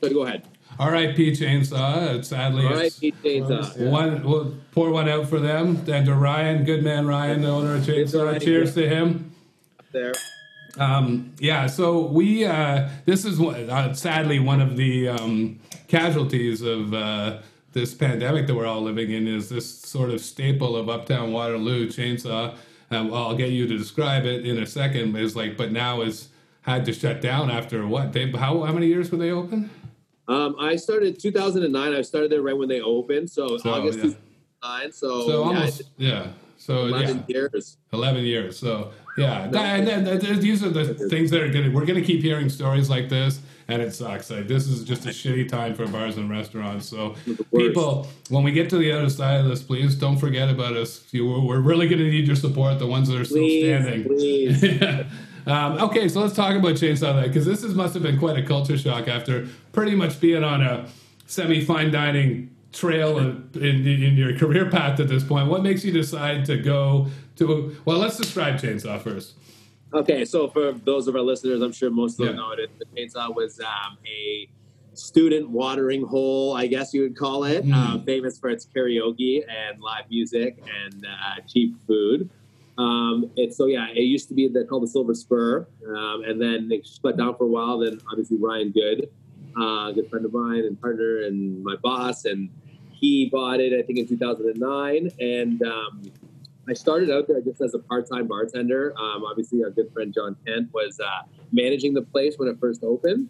But 0.00 0.12
go 0.12 0.22
ahead. 0.24 0.42
R.I.P. 0.78 1.32
Chainsaw. 1.32 2.22
Sadly, 2.24 2.66
All 2.66 2.74
right, 2.74 2.84
it's 2.86 2.98
Pete 2.98 3.14
James. 3.22 3.50
Uh, 3.50 3.72
Yeah. 3.78 3.88
one. 3.90 4.22
We'll 4.22 4.54
pour 4.72 4.90
one 4.90 5.08
out 5.08 5.28
for 5.28 5.40
them. 5.40 5.82
And 5.88 6.06
to 6.06 6.14
Ryan, 6.14 6.64
good 6.64 6.84
man, 6.84 7.06
Ryan, 7.06 7.40
the 7.42 7.48
owner 7.48 7.74
of 7.76 7.82
Chainsaw. 7.82 8.26
Ryan, 8.26 8.40
Cheers 8.40 8.74
to 8.74 8.88
him. 8.88 9.32
there. 9.92 10.12
Um, 10.78 11.32
yeah, 11.38 11.66
so 11.68 12.00
we 12.06 12.44
uh, 12.44 12.90
this 13.06 13.24
is 13.24 13.40
one- 13.40 13.70
uh, 13.70 13.94
sadly 13.94 14.38
one 14.38 14.60
of 14.60 14.76
the 14.76 15.08
um, 15.08 15.58
casualties 15.88 16.60
of 16.60 16.92
uh, 16.92 17.38
this 17.76 17.92
pandemic 17.92 18.46
that 18.46 18.54
we're 18.54 18.66
all 18.66 18.80
living 18.80 19.10
in 19.10 19.28
is 19.28 19.50
this 19.50 19.70
sort 19.70 20.08
of 20.08 20.18
staple 20.22 20.74
of 20.76 20.88
Uptown 20.88 21.30
Waterloo 21.30 21.86
chainsaw. 21.88 22.56
Um, 22.90 23.12
I'll 23.12 23.36
get 23.36 23.50
you 23.50 23.68
to 23.68 23.76
describe 23.76 24.24
it 24.24 24.46
in 24.46 24.56
a 24.58 24.66
second. 24.66 25.14
Is 25.14 25.36
like, 25.36 25.58
but 25.58 25.72
now 25.72 26.00
is 26.00 26.28
had 26.62 26.86
to 26.86 26.92
shut 26.94 27.20
down 27.20 27.50
after 27.50 27.86
what? 27.86 28.14
They 28.14 28.30
how 28.30 28.62
how 28.62 28.72
many 28.72 28.86
years 28.86 29.10
were 29.12 29.18
they 29.18 29.30
open? 29.30 29.68
Um, 30.26 30.56
I 30.58 30.76
started 30.76 31.20
2009. 31.20 31.92
I 31.92 32.00
started 32.00 32.32
there 32.32 32.40
right 32.40 32.56
when 32.56 32.68
they 32.68 32.80
opened, 32.80 33.30
so, 33.30 33.58
So, 33.58 33.70
August 33.70 33.98
yeah. 33.98 34.04
2009. 34.04 34.92
So, 34.92 35.20
So 35.20 35.28
yeah, 35.28 35.46
almost 35.46 35.82
yeah. 35.98 36.26
So 36.56 36.86
11 36.86 37.24
yeah. 37.28 37.36
years. 37.36 37.76
11 37.92 38.24
years. 38.24 38.58
So, 38.58 38.92
yeah. 39.18 39.44
And 39.44 39.86
then 39.86 40.04
th- 40.06 40.20
th- 40.22 40.38
these 40.38 40.64
are 40.64 40.70
the 40.70 40.94
things 41.10 41.30
that 41.30 41.42
are 41.42 41.50
going 41.50 41.66
to, 41.66 41.70
we're 41.70 41.84
going 41.84 42.00
to 42.00 42.04
keep 42.06 42.22
hearing 42.22 42.48
stories 42.48 42.88
like 42.88 43.10
this, 43.10 43.40
and 43.68 43.82
it 43.82 43.94
sucks. 43.94 44.30
Like, 44.30 44.46
this 44.46 44.68
is 44.68 44.84
just 44.84 45.06
a 45.06 45.10
shitty 45.10 45.48
time 45.48 45.74
for 45.74 45.86
bars 45.88 46.16
and 46.16 46.30
restaurants. 46.30 46.88
So, 46.88 47.16
people, 47.54 48.08
when 48.28 48.44
we 48.44 48.52
get 48.52 48.70
to 48.70 48.78
the 48.78 48.92
other 48.92 49.10
side 49.10 49.40
of 49.40 49.46
this, 49.46 49.62
please 49.62 49.94
don't 49.96 50.18
forget 50.18 50.48
about 50.48 50.76
us. 50.76 51.04
You, 51.12 51.26
we're 51.40 51.60
really 51.60 51.88
going 51.88 51.98
to 51.98 52.10
need 52.10 52.26
your 52.26 52.36
support, 52.36 52.78
the 52.78 52.86
ones 52.86 53.08
that 53.08 53.20
are 53.20 53.24
still 53.24 53.38
Please, 53.38 53.64
standing. 53.64 54.04
please. 54.04 54.62
um, 55.46 55.78
okay, 55.78 56.08
so 56.08 56.20
let's 56.20 56.34
talk 56.34 56.54
about 56.54 56.74
Chainsaw 56.74 57.14
Night 57.14 57.28
because 57.28 57.44
this 57.44 57.64
is, 57.64 57.74
must 57.74 57.94
have 57.94 58.02
been 58.02 58.18
quite 58.18 58.38
a 58.38 58.42
culture 58.42 58.78
shock 58.78 59.08
after 59.08 59.48
pretty 59.72 59.96
much 59.96 60.20
being 60.20 60.44
on 60.44 60.62
a 60.62 60.88
semi 61.26 61.64
fine 61.64 61.90
dining 61.90 62.54
trail 62.72 63.18
in, 63.18 63.50
in, 63.54 63.86
in 63.86 64.16
your 64.16 64.36
career 64.38 64.70
path 64.70 65.00
at 65.00 65.08
this 65.08 65.24
point. 65.24 65.48
What 65.48 65.62
makes 65.62 65.84
you 65.84 65.92
decide 65.92 66.44
to 66.46 66.56
go 66.56 67.08
to? 67.36 67.76
Well, 67.84 67.98
let's 67.98 68.16
describe 68.16 68.56
Chainsaw 68.60 69.00
first. 69.00 69.34
Okay, 69.94 70.24
so 70.24 70.48
for 70.48 70.72
those 70.72 71.06
of 71.08 71.14
our 71.14 71.22
listeners, 71.22 71.62
I'm 71.62 71.72
sure 71.72 71.90
most 71.90 72.18
of 72.20 72.26
them 72.26 72.36
Yeah. 72.36 72.42
know 72.42 72.50
it. 72.52 72.70
The 72.78 72.84
chainsaw 72.96 73.34
was 73.34 73.60
um, 73.60 73.96
a 74.06 74.48
student 74.94 75.48
watering 75.50 76.02
hole, 76.04 76.54
I 76.54 76.66
guess 76.66 76.92
you 76.92 77.02
would 77.02 77.16
call 77.16 77.44
it, 77.44 77.64
Mm. 77.64 77.72
uh, 77.74 77.98
famous 78.04 78.38
for 78.38 78.48
its 78.48 78.66
karaoke 78.66 79.42
and 79.48 79.80
live 79.80 80.08
music 80.10 80.58
and 80.84 81.06
uh, 81.06 81.40
cheap 81.46 81.76
food. 81.86 82.28
Um, 82.78 83.30
it's 83.36 83.56
so 83.56 83.66
yeah, 83.66 83.88
it 83.94 84.02
used 84.02 84.28
to 84.28 84.34
be 84.34 84.48
the, 84.48 84.64
called 84.64 84.82
the 84.82 84.86
Silver 84.88 85.14
Spur, 85.14 85.66
um, 85.88 86.24
and 86.24 86.40
then 86.40 86.70
it 86.70 86.86
shut 86.86 87.16
down 87.16 87.34
for 87.36 87.44
a 87.44 87.48
while. 87.48 87.78
Then 87.78 88.00
obviously 88.10 88.36
Ryan 88.38 88.70
Good, 88.70 89.08
uh, 89.58 89.88
a 89.88 89.92
good 89.94 90.10
friend 90.10 90.24
of 90.26 90.32
mine 90.32 90.64
and 90.64 90.78
partner 90.80 91.22
and 91.22 91.62
my 91.62 91.76
boss, 91.76 92.24
and 92.26 92.50
he 92.90 93.28
bought 93.30 93.60
it 93.60 93.72
I 93.78 93.82
think 93.82 93.98
in 93.98 94.06
2009, 94.08 95.10
and 95.20 95.62
um, 95.62 96.02
I 96.68 96.74
started 96.74 97.10
out 97.10 97.28
there 97.28 97.40
just 97.40 97.60
as 97.60 97.74
a 97.74 97.78
part-time 97.78 98.26
bartender. 98.26 98.92
Um, 98.98 99.24
obviously, 99.24 99.62
our 99.62 99.70
good 99.70 99.92
friend 99.92 100.12
John 100.12 100.36
Kent 100.44 100.72
was 100.72 100.98
uh, 101.00 101.22
managing 101.52 101.94
the 101.94 102.02
place 102.02 102.34
when 102.38 102.48
it 102.48 102.58
first 102.60 102.82
opened. 102.82 103.28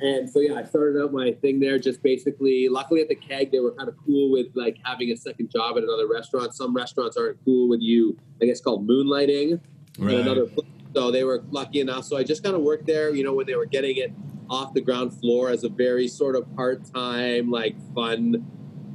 And 0.00 0.28
so, 0.28 0.40
yeah, 0.40 0.54
I 0.54 0.64
started 0.64 1.00
out 1.00 1.12
my 1.12 1.32
thing 1.32 1.60
there 1.60 1.78
just 1.78 2.02
basically, 2.02 2.68
luckily 2.68 3.00
at 3.00 3.08
the 3.08 3.14
keg, 3.14 3.52
they 3.52 3.60
were 3.60 3.72
kind 3.72 3.88
of 3.88 3.94
cool 4.04 4.30
with 4.30 4.48
like 4.54 4.76
having 4.84 5.10
a 5.10 5.16
second 5.16 5.50
job 5.50 5.78
at 5.78 5.84
another 5.84 6.06
restaurant. 6.06 6.54
Some 6.54 6.74
restaurants 6.74 7.16
aren't 7.16 7.42
cool 7.44 7.68
with 7.68 7.80
you, 7.80 8.18
I 8.42 8.46
guess, 8.46 8.60
called 8.60 8.86
moonlighting 8.86 9.60
at 10.02 10.14
another 10.14 10.46
place. 10.46 10.68
So 10.94 11.10
they 11.10 11.24
were 11.24 11.42
lucky 11.50 11.80
enough. 11.80 12.04
So 12.04 12.18
I 12.18 12.24
just 12.24 12.42
kind 12.42 12.54
of 12.54 12.62
worked 12.62 12.86
there, 12.86 13.14
you 13.14 13.24
know, 13.24 13.32
when 13.32 13.46
they 13.46 13.54
were 13.54 13.66
getting 13.66 13.96
it 13.96 14.12
off 14.50 14.74
the 14.74 14.80
ground 14.80 15.18
floor 15.18 15.48
as 15.48 15.64
a 15.64 15.68
very 15.68 16.08
sort 16.08 16.36
of 16.36 16.54
part-time, 16.54 17.50
like 17.50 17.74
fun 17.94 18.44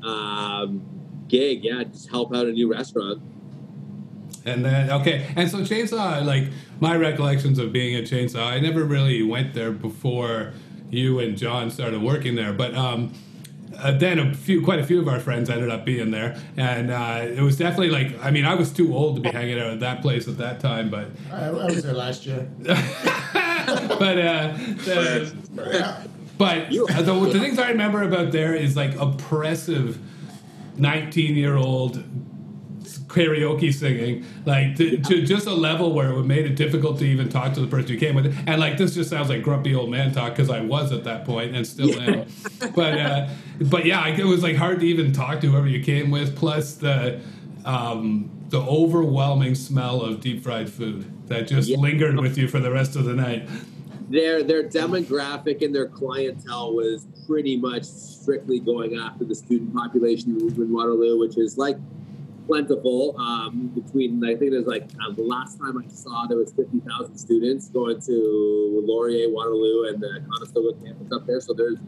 um, 0.05 0.81
gig. 1.27 1.63
Yeah, 1.63 1.83
just 1.83 2.09
help 2.09 2.35
out 2.35 2.45
a 2.45 2.51
new 2.51 2.69
restaurant. 2.71 3.21
And 4.45 4.63
then 4.63 4.89
okay, 4.91 5.25
and 5.35 5.49
so 5.49 5.59
Chainsaw, 5.59 6.23
like 6.25 6.45
my 6.79 6.95
recollections 6.95 7.59
of 7.59 7.71
being 7.73 7.95
at 7.95 8.05
Chainsaw, 8.05 8.43
I 8.45 8.59
never 8.59 8.83
really 8.83 9.21
went 9.21 9.53
there 9.53 9.71
before 9.71 10.53
you 10.89 11.19
and 11.19 11.37
John 11.37 11.69
started 11.69 12.01
working 12.01 12.35
there, 12.35 12.51
but 12.53 12.73
um, 12.73 13.13
uh, 13.77 13.91
then 13.91 14.17
a 14.19 14.33
few, 14.33 14.63
quite 14.63 14.79
a 14.79 14.83
few 14.85 14.99
of 14.99 15.07
our 15.07 15.19
friends 15.19 15.49
ended 15.49 15.69
up 15.69 15.85
being 15.85 16.09
there, 16.11 16.41
and 16.57 16.89
uh, 16.89 17.21
it 17.23 17.41
was 17.41 17.57
definitely 17.57 17.89
like, 17.89 18.23
I 18.23 18.31
mean, 18.31 18.45
I 18.45 18.55
was 18.55 18.71
too 18.71 18.95
old 18.95 19.15
to 19.17 19.21
be 19.21 19.29
hanging 19.29 19.59
out 19.59 19.67
at 19.67 19.79
that 19.81 20.01
place 20.01 20.27
at 20.27 20.37
that 20.37 20.59
time, 20.59 20.89
but 20.89 21.09
I, 21.31 21.45
I 21.47 21.51
was 21.65 21.83
there 21.83 21.93
last 21.93 22.25
year. 22.25 22.49
but 22.59 24.17
uh, 24.17 24.57
the, 24.85 25.35
Yeah. 25.71 26.03
but 26.37 26.69
the, 26.71 27.29
the 27.31 27.39
things 27.39 27.59
I 27.59 27.69
remember 27.69 28.01
about 28.03 28.31
there 28.31 28.55
is 28.55 28.75
like 28.75 28.95
oppressive 28.95 29.99
19 30.77 31.35
year 31.35 31.55
old 31.55 32.03
karaoke 33.09 33.73
singing, 33.73 34.23
like 34.45 34.75
to, 34.77 34.97
to, 34.97 35.25
just 35.25 35.47
a 35.47 35.53
level 35.53 35.93
where 35.93 36.11
it 36.11 36.23
made 36.23 36.45
it 36.45 36.55
difficult 36.55 36.99
to 36.99 37.05
even 37.05 37.27
talk 37.27 37.53
to 37.55 37.59
the 37.59 37.67
person 37.67 37.89
you 37.89 37.97
came 37.97 38.15
with. 38.15 38.37
And 38.47 38.61
like 38.61 38.77
this 38.77 38.93
just 38.93 39.09
sounds 39.09 39.29
like 39.29 39.41
grumpy 39.41 39.75
old 39.75 39.89
man 39.89 40.13
talk 40.13 40.31
because 40.31 40.49
I 40.49 40.61
was 40.61 40.91
at 40.91 41.03
that 41.03 41.25
point 41.25 41.55
and 41.55 41.65
still 41.65 41.99
am. 41.99 42.27
but 42.75 42.97
uh, 42.99 43.27
but 43.61 43.85
yeah, 43.85 44.07
it 44.07 44.25
was 44.25 44.43
like 44.43 44.55
hard 44.55 44.79
to 44.79 44.87
even 44.87 45.11
talk 45.11 45.41
to 45.41 45.47
whoever 45.47 45.67
you 45.67 45.83
came 45.83 46.11
with. 46.11 46.37
Plus 46.37 46.75
the 46.75 47.19
um, 47.65 48.29
the 48.49 48.61
overwhelming 48.61 49.55
smell 49.55 50.01
of 50.01 50.21
deep 50.21 50.43
fried 50.43 50.69
food 50.69 51.27
that 51.27 51.47
just 51.47 51.67
yeah. 51.67 51.77
lingered 51.77 52.19
with 52.19 52.37
you 52.37 52.47
for 52.47 52.59
the 52.59 52.71
rest 52.71 52.95
of 52.95 53.05
the 53.05 53.13
night. 53.13 53.49
Their 54.09 54.43
their 54.43 54.63
demographic 54.63 55.63
and 55.63 55.73
their 55.73 55.87
clientele 55.87 56.75
was 56.75 57.07
pretty 57.27 57.57
much 57.57 57.83
strictly 57.83 58.59
going 58.59 58.97
after 58.97 59.23
the 59.23 59.35
student 59.35 59.73
population 59.73 60.35
in 60.39 60.71
Waterloo, 60.71 61.19
which 61.19 61.37
is 61.37 61.57
like 61.57 61.77
plentiful. 62.49 63.15
Um, 63.17 63.67
between 63.75 64.23
I 64.25 64.35
think 64.35 64.51
there's 64.51 64.65
like 64.65 64.89
uh, 65.05 65.13
the 65.13 65.21
last 65.21 65.59
time 65.59 65.77
I 65.77 65.87
saw 65.87 66.25
there 66.27 66.37
was 66.37 66.51
fifty 66.51 66.79
thousand 66.79 67.15
students 67.17 67.69
going 67.69 68.01
to 68.01 68.83
Laurier, 68.85 69.29
Waterloo, 69.29 69.87
and 69.89 70.01
the 70.01 70.25
Conestoga 70.29 70.83
campus 70.83 71.11
up 71.13 71.27
there. 71.27 71.39
So 71.39 71.53
there's 71.53 71.79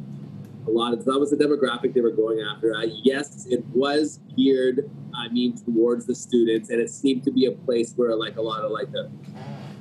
a 0.67 0.69
lot 0.69 0.93
of 0.93 1.03
that 1.03 1.19
was 1.19 1.31
the 1.31 1.37
demographic 1.37 1.95
they 1.95 2.01
were 2.01 2.11
going 2.11 2.39
after. 2.41 2.75
Uh, 2.75 2.85
yes, 3.03 3.47
it 3.47 3.65
was 3.73 4.19
geared, 4.37 4.89
I 5.15 5.27
mean, 5.29 5.57
towards 5.57 6.05
the 6.05 6.13
students, 6.13 6.69
and 6.69 6.79
it 6.79 6.91
seemed 6.91 7.23
to 7.23 7.31
be 7.31 7.47
a 7.47 7.51
place 7.51 7.93
where 7.95 8.15
like 8.15 8.37
a 8.37 8.41
lot 8.41 8.61
of 8.61 8.71
like 8.71 8.91
the 8.91 9.09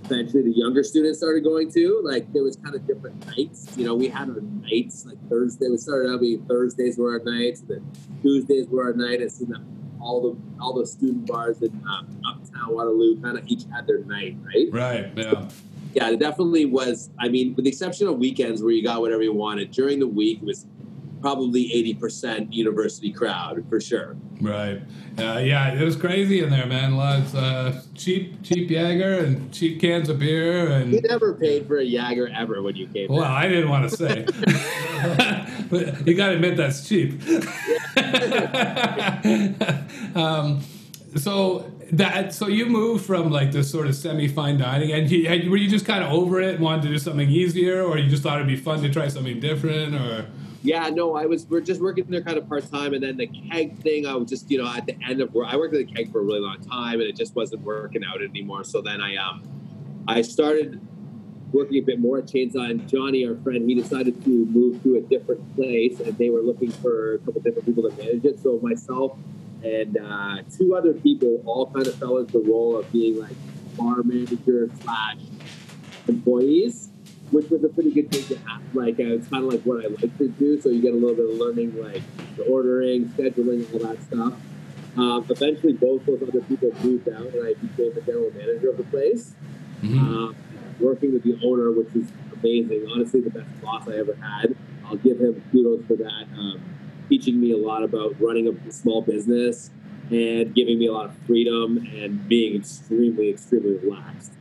eventually 0.06 0.42
the 0.42 0.56
younger 0.56 0.82
students 0.82 1.18
started 1.18 1.44
going 1.44 1.70
to. 1.72 2.00
Like 2.02 2.32
there 2.32 2.42
was 2.42 2.56
kind 2.56 2.74
of 2.74 2.86
different 2.86 3.26
nights. 3.26 3.76
You 3.76 3.84
know, 3.84 3.94
we 3.94 4.08
had 4.08 4.30
our 4.30 4.40
nights 4.40 5.04
like 5.04 5.18
Thursday. 5.28 5.68
We 5.68 5.76
started 5.76 6.10
out 6.10 6.20
being 6.22 6.46
Thursdays 6.46 6.96
were 6.96 7.12
our 7.12 7.22
nights, 7.22 7.60
and 7.60 7.68
then 7.68 7.92
Tuesdays 8.22 8.66
were 8.68 8.84
our 8.84 8.94
night. 8.94 9.20
And 9.20 9.30
so 9.30 9.44
that 9.44 9.60
all 10.00 10.20
the 10.20 10.62
all 10.62 10.72
the 10.72 10.86
student 10.86 11.26
bars 11.26 11.62
in 11.62 11.70
um, 11.88 12.20
uptown 12.26 12.74
Waterloo 12.74 13.20
kind 13.20 13.38
of 13.38 13.46
each 13.46 13.64
had 13.72 13.86
their 13.86 14.00
night, 14.00 14.36
right? 14.44 14.68
Right. 14.70 15.12
Yeah. 15.16 15.48
Yeah, 15.92 16.10
it 16.10 16.20
definitely 16.20 16.66
was. 16.66 17.10
I 17.18 17.28
mean, 17.28 17.54
with 17.56 17.64
the 17.64 17.70
exception 17.70 18.06
of 18.06 18.18
weekends 18.18 18.62
where 18.62 18.70
you 18.70 18.82
got 18.82 19.00
whatever 19.00 19.22
you 19.22 19.32
wanted, 19.32 19.72
during 19.72 19.98
the 19.98 20.06
week 20.06 20.38
it 20.38 20.44
was 20.44 20.66
probably 21.20 21.68
80% 21.98 22.52
university 22.52 23.12
crowd 23.12 23.64
for 23.68 23.80
sure. 23.80 24.16
Right. 24.40 24.82
Uh, 25.18 25.38
yeah, 25.38 25.74
it 25.74 25.84
was 25.84 25.96
crazy 25.96 26.42
in 26.42 26.50
there, 26.50 26.66
man. 26.66 26.96
Lots 26.96 27.34
uh, 27.34 27.82
cheap, 27.94 28.42
cheap 28.42 28.70
Jaeger 28.70 29.24
and 29.24 29.52
cheap 29.52 29.80
cans 29.80 30.08
of 30.08 30.18
beer. 30.18 30.68
And 30.68 30.92
you 30.92 31.00
never 31.02 31.34
paid 31.34 31.66
for 31.66 31.78
a 31.78 31.84
Jaeger 31.84 32.28
ever 32.28 32.62
when 32.62 32.76
you 32.76 32.86
came. 32.86 33.08
Well, 33.08 33.24
I 33.24 33.48
didn't 33.48 33.68
want 33.68 33.90
to 33.90 33.96
say, 33.96 34.24
but 35.70 36.06
you 36.06 36.14
got 36.14 36.28
to 36.28 36.34
admit 36.34 36.56
that's 36.56 36.88
cheap. 36.88 37.20
um, 40.14 40.60
so 41.16 41.70
that 41.92 42.32
so 42.32 42.46
you 42.46 42.66
moved 42.66 43.04
from 43.04 43.30
like 43.30 43.52
this 43.52 43.70
sort 43.70 43.86
of 43.86 43.94
semi 43.94 44.28
fine 44.28 44.58
dining, 44.58 44.92
and 44.92 45.10
you, 45.10 45.50
were 45.50 45.56
you 45.56 45.68
just 45.68 45.86
kind 45.86 46.04
of 46.04 46.12
over 46.12 46.40
it, 46.40 46.60
wanted 46.60 46.82
to 46.82 46.88
do 46.88 46.98
something 46.98 47.28
easier, 47.28 47.82
or 47.82 47.98
you 47.98 48.08
just 48.08 48.22
thought 48.22 48.36
it'd 48.36 48.46
be 48.46 48.56
fun 48.56 48.80
to 48.82 48.90
try 48.90 49.08
something 49.08 49.40
different, 49.40 49.94
or 49.94 50.26
yeah, 50.62 50.90
no, 50.90 51.16
I 51.16 51.26
was 51.26 51.46
we're 51.46 51.62
just 51.62 51.80
working 51.80 52.04
there 52.08 52.22
kind 52.22 52.38
of 52.38 52.48
part 52.48 52.70
time, 52.70 52.94
and 52.94 53.02
then 53.02 53.16
the 53.16 53.26
keg 53.26 53.78
thing. 53.78 54.06
I 54.06 54.14
was 54.14 54.28
just 54.28 54.50
you 54.50 54.58
know 54.58 54.68
at 54.68 54.86
the 54.86 54.96
end 55.06 55.20
of 55.20 55.32
where 55.34 55.46
I 55.46 55.56
worked 55.56 55.74
at 55.74 55.86
the 55.86 55.92
keg 55.92 56.12
for 56.12 56.20
a 56.20 56.24
really 56.24 56.40
long 56.40 56.60
time, 56.60 57.00
and 57.00 57.08
it 57.08 57.16
just 57.16 57.34
wasn't 57.34 57.62
working 57.62 58.04
out 58.04 58.22
anymore. 58.22 58.64
So 58.64 58.80
then 58.80 59.00
I 59.00 59.16
um 59.16 59.42
I 60.06 60.22
started 60.22 60.80
working 61.52 61.78
a 61.78 61.80
bit 61.80 61.98
more 61.98 62.18
at 62.18 62.26
Chainsaw. 62.26 62.70
And 62.70 62.88
Johnny, 62.88 63.26
our 63.26 63.34
friend, 63.36 63.68
he 63.68 63.74
decided 63.74 64.22
to 64.24 64.30
move 64.46 64.82
to 64.84 64.96
a 64.96 65.00
different 65.00 65.56
place, 65.56 65.98
and 66.00 66.16
they 66.18 66.30
were 66.30 66.42
looking 66.42 66.70
for 66.70 67.14
a 67.14 67.18
couple 67.18 67.40
different 67.40 67.66
people 67.66 67.88
to 67.88 67.96
manage 67.96 68.24
it. 68.24 68.40
So 68.40 68.58
myself 68.62 69.16
and 69.64 69.96
uh, 69.96 70.42
two 70.56 70.74
other 70.74 70.92
people 70.92 71.42
all 71.46 71.70
kind 71.70 71.86
of 71.86 71.94
fell 71.96 72.18
into 72.18 72.32
the 72.32 72.50
role 72.50 72.76
of 72.76 72.90
being 72.92 73.18
like 73.18 73.36
bar 73.76 74.02
manager 74.02 74.68
slash 74.82 75.18
employees 76.08 76.90
which 77.30 77.48
was 77.48 77.62
a 77.64 77.68
pretty 77.68 77.92
good 77.92 78.10
thing 78.10 78.24
to 78.24 78.36
have. 78.48 78.62
Like, 78.74 78.98
uh, 78.98 79.04
it's 79.04 79.28
kind 79.28 79.44
of 79.44 79.52
like 79.52 79.62
what 79.62 79.84
I 79.84 79.88
like 79.88 80.18
to 80.18 80.28
do. 80.28 80.60
So 80.60 80.68
you 80.68 80.82
get 80.82 80.92
a 80.92 80.96
little 80.96 81.14
bit 81.14 81.30
of 81.30 81.36
learning, 81.36 81.80
like 81.80 82.02
the 82.36 82.44
ordering, 82.44 83.06
scheduling, 83.10 83.72
all 83.72 83.78
that 83.80 84.02
stuff. 84.02 84.34
Um, 84.96 85.24
eventually, 85.28 85.72
both 85.72 86.04
those 86.06 86.22
other 86.22 86.40
people 86.40 86.72
moved 86.82 87.08
out, 87.08 87.26
and 87.26 87.46
I 87.46 87.54
became 87.54 87.94
the 87.94 88.00
general 88.00 88.30
manager 88.32 88.70
of 88.70 88.76
the 88.76 88.84
place. 88.84 89.34
Mm-hmm. 89.82 89.98
Um, 89.98 90.36
working 90.80 91.12
with 91.12 91.22
the 91.22 91.38
owner, 91.44 91.70
which 91.70 91.94
is 91.94 92.10
amazing. 92.32 92.88
Honestly, 92.92 93.20
the 93.20 93.30
best 93.30 93.60
boss 93.62 93.86
I 93.86 93.98
ever 93.98 94.14
had. 94.14 94.56
I'll 94.84 94.96
give 94.96 95.20
him 95.20 95.42
kudos 95.52 95.86
for 95.86 95.94
that. 95.96 96.26
Um, 96.36 96.60
teaching 97.10 97.38
me 97.40 97.52
a 97.52 97.58
lot 97.58 97.82
about 97.82 98.18
running 98.20 98.48
a 98.48 98.72
small 98.72 99.02
business 99.02 99.70
and 100.10 100.54
giving 100.54 100.78
me 100.78 100.86
a 100.86 100.92
lot 100.92 101.06
of 101.06 101.14
freedom 101.26 101.76
and 101.94 102.26
being 102.28 102.56
extremely, 102.56 103.28
extremely 103.30 103.74
relaxed. 103.76 104.32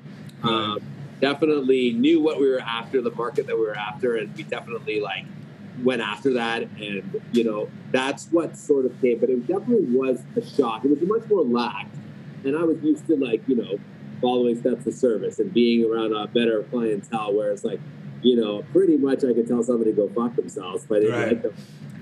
Um, 0.41 0.79
definitely 1.19 1.91
knew 1.91 2.21
what 2.21 2.39
we 2.39 2.49
were 2.49 2.61
after, 2.61 3.01
the 3.01 3.11
market 3.11 3.47
that 3.47 3.57
we 3.57 3.63
were 3.63 3.77
after, 3.77 4.15
and 4.15 4.35
we 4.35 4.43
definitely 4.43 5.01
like 5.01 5.25
went 5.83 6.01
after 6.01 6.33
that. 6.33 6.63
And 6.79 7.21
you 7.31 7.43
know, 7.43 7.69
that's 7.91 8.27
what 8.27 8.57
sort 8.57 8.85
of 8.85 8.99
came. 9.01 9.19
But 9.19 9.29
it 9.29 9.45
definitely 9.47 9.85
was 9.95 10.21
a 10.35 10.45
shock. 10.45 10.85
It 10.85 10.89
was 10.89 11.01
much 11.01 11.29
more 11.29 11.43
lax, 11.43 11.89
and 12.43 12.57
I 12.57 12.63
was 12.63 12.81
used 12.81 13.05
to 13.07 13.15
like 13.15 13.41
you 13.47 13.55
know 13.55 13.79
following 14.21 14.59
steps 14.59 14.85
of 14.85 14.93
service 14.93 15.39
and 15.39 15.53
being 15.53 15.89
around 15.89 16.13
a 16.13 16.27
better 16.27 16.63
clientele, 16.63 17.33
where 17.33 17.51
it's 17.51 17.63
like 17.63 17.79
you 18.21 18.35
know 18.35 18.63
pretty 18.71 18.97
much 18.97 19.23
I 19.23 19.33
could 19.33 19.47
tell 19.47 19.63
somebody 19.63 19.91
to 19.91 19.97
go 19.97 20.09
fuck 20.09 20.35
themselves, 20.35 20.85
but 20.87 21.03
right. 21.03 21.43
like. 21.43 21.53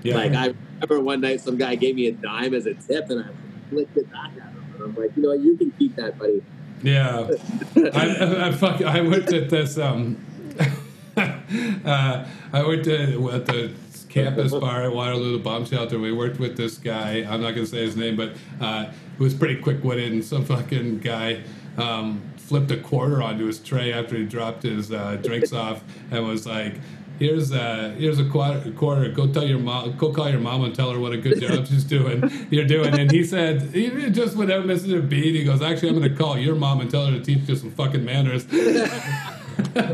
Yeah. 0.02 0.16
Like 0.16 0.34
I 0.34 0.54
remember 0.80 1.00
one 1.00 1.20
night 1.20 1.40
some 1.40 1.56
guy 1.56 1.74
gave 1.74 1.96
me 1.96 2.06
a 2.06 2.12
dime 2.12 2.54
as 2.54 2.66
a 2.66 2.74
tip, 2.74 3.10
and 3.10 3.24
I 3.24 3.28
flicked 3.70 3.96
it 3.96 4.10
back 4.10 4.30
at 4.32 4.52
him, 4.52 4.64
and 4.74 4.82
I'm 4.82 4.94
like, 4.94 5.16
you 5.16 5.22
know, 5.22 5.30
what, 5.30 5.40
you 5.40 5.56
can 5.56 5.70
keep 5.72 5.96
that, 5.96 6.18
buddy. 6.18 6.42
Yeah, 6.82 7.28
I, 7.76 8.48
I, 8.48 8.52
fuck, 8.52 8.80
I 8.82 9.00
worked 9.00 9.32
at 9.32 9.50
this. 9.50 9.78
Um, 9.78 10.24
uh, 11.16 12.26
I 12.52 12.62
worked 12.62 12.86
at, 12.86 13.08
at 13.08 13.46
the 13.46 13.72
campus 14.08 14.52
bar 14.52 14.84
at 14.84 14.92
Waterloo, 14.92 15.32
the 15.32 15.42
bomb 15.42 15.66
shelter. 15.66 15.98
We 15.98 16.12
worked 16.12 16.38
with 16.38 16.56
this 16.56 16.78
guy. 16.78 17.26
I'm 17.28 17.40
not 17.40 17.54
gonna 17.54 17.66
say 17.66 17.84
his 17.84 17.96
name, 17.96 18.16
but 18.16 18.36
uh, 18.60 18.92
who 19.16 19.24
was 19.24 19.34
pretty 19.34 19.60
quick 19.60 19.82
witted, 19.82 20.12
and 20.12 20.24
some 20.24 20.44
fucking 20.44 21.00
guy. 21.00 21.42
Um, 21.76 22.22
flipped 22.48 22.70
a 22.70 22.78
quarter 22.78 23.22
onto 23.22 23.44
his 23.44 23.58
tray 23.58 23.92
after 23.92 24.16
he 24.16 24.24
dropped 24.24 24.62
his 24.62 24.90
uh, 24.90 25.16
drinks 25.16 25.52
off 25.52 25.84
and 26.10 26.26
was 26.26 26.46
like, 26.46 26.76
here's 27.18 27.52
a 27.52 27.90
here's 27.98 28.18
a 28.18 28.24
quarter, 28.28 28.70
quarter. 28.72 29.08
Go 29.10 29.26
tell 29.26 29.46
your 29.46 29.58
mom. 29.58 29.96
Go 29.96 30.12
call 30.12 30.28
your 30.30 30.40
mom 30.40 30.64
and 30.64 30.74
tell 30.74 30.90
her 30.92 30.98
what 30.98 31.12
a 31.12 31.16
good 31.16 31.40
job 31.40 31.66
she's 31.68 31.84
doing. 31.84 32.30
You're 32.50 32.66
doing. 32.66 32.98
And 32.98 33.10
he 33.10 33.24
said, 33.24 33.74
even 33.74 34.12
just 34.14 34.36
without 34.36 34.66
missing 34.66 34.96
a 34.96 35.00
beat, 35.00 35.34
he 35.34 35.44
goes, 35.44 35.62
actually, 35.62 35.90
I'm 35.90 35.98
going 35.98 36.10
to 36.10 36.16
call 36.16 36.38
your 36.38 36.54
mom 36.54 36.80
and 36.80 36.90
tell 36.90 37.06
her 37.06 37.12
to 37.12 37.20
teach 37.22 37.48
you 37.48 37.56
some 37.56 37.70
fucking 37.70 38.04
manners. 38.04 38.44
that's 39.74 39.86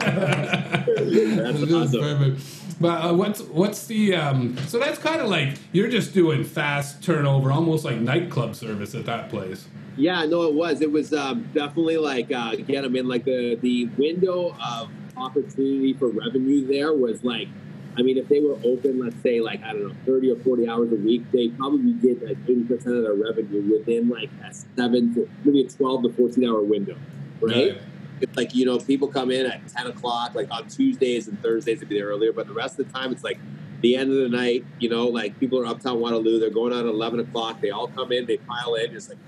awesome. 1.72 2.01
perfect. 2.01 2.41
But 2.81 3.05
uh, 3.05 3.14
what's 3.14 3.41
what's 3.41 3.87
the 3.87 4.16
um, 4.16 4.57
so 4.66 4.79
that's 4.79 4.99
kind 4.99 5.20
of 5.20 5.29
like 5.29 5.57
you're 5.72 5.89
just 5.89 6.12
doing 6.12 6.45
fast 6.45 7.03
turnover, 7.03 7.53
almost 7.53 7.85
like 7.85 7.99
nightclub 7.99 8.55
service 8.57 8.95
at 8.95 9.07
that 9.07 9.31
place. 9.31 9.66
Yeah, 9.97 10.25
no, 10.27 10.43
it 10.43 10.55
was. 10.55 10.81
It 10.81 10.91
was 10.91 11.12
um, 11.12 11.49
definitely 11.55 11.99
like 11.99 12.33
uh, 12.33 12.57
get 12.57 12.83
them 12.83 12.97
in 12.97 13.07
like 13.07 13.25
the 13.25 13.55
the 13.57 13.87
window 13.97 14.57
of 14.61 14.91
opportunity 15.17 15.95
for 15.95 16.09
revenue 16.09 16.67
there 16.67 16.93
was 16.93 17.25
like, 17.25 17.49
I 17.97 18.03
mean, 18.03 18.19
if 18.19 18.29
they 18.29 18.41
were 18.41 18.59
open, 18.65 18.99
let's 18.99 19.21
say 19.23 19.41
like, 19.41 19.62
I 19.62 19.73
don't 19.73 19.89
know, 19.89 19.95
30 20.05 20.33
or 20.33 20.37
40 20.37 20.69
hours 20.69 20.93
a 20.93 20.97
week, 20.97 21.31
they 21.31 21.49
probably 21.51 21.93
get 21.93 22.25
like 22.27 22.39
80% 22.47 22.71
of 22.73 23.03
their 23.03 23.15
revenue 23.15 23.62
within 23.73 24.09
like 24.09 24.31
a 24.45 24.53
seven 24.53 25.15
to 25.15 25.29
maybe 25.45 25.62
a 25.62 25.69
12 25.69 26.03
to 26.05 26.12
14 26.12 26.49
hour 26.49 26.61
window, 26.62 26.97
right? 27.41 27.81
It's 28.21 28.37
like, 28.37 28.55
you 28.55 28.65
know, 28.65 28.79
people 28.79 29.09
come 29.09 29.31
in 29.31 29.47
at 29.47 29.67
10 29.69 29.89
o'clock, 29.89 30.35
like 30.35 30.51
on 30.51 30.69
Tuesdays 30.69 31.29
and 31.29 31.41
Thursdays 31.43 31.81
to 31.81 31.87
be 31.87 31.97
there 31.97 32.07
earlier, 32.09 32.33
but 32.33 32.47
the 32.47 32.53
rest 32.53 32.79
of 32.81 32.87
the 32.87 32.93
time 32.93 33.12
it's 33.12 33.25
like 33.25 33.39
the 33.81 33.97
end 33.97 34.11
of 34.11 34.17
the 34.17 34.29
night, 34.29 34.65
you 34.81 34.89
know, 34.89 35.07
like 35.07 35.39
people 35.39 35.61
are 35.61 35.67
uptown 35.67 36.01
Waterloo, 36.01 36.41
they're 36.41 36.51
going 36.51 36.73
out 36.73 36.81
at 36.81 36.87
11 36.87 37.21
o'clock, 37.21 37.61
they 37.61 37.71
all 37.71 37.89
come 37.89 38.12
in, 38.12 38.27
they 38.27 38.39
pile 38.39 38.75
in, 38.75 38.93
just 38.93 39.11
like 39.11 39.19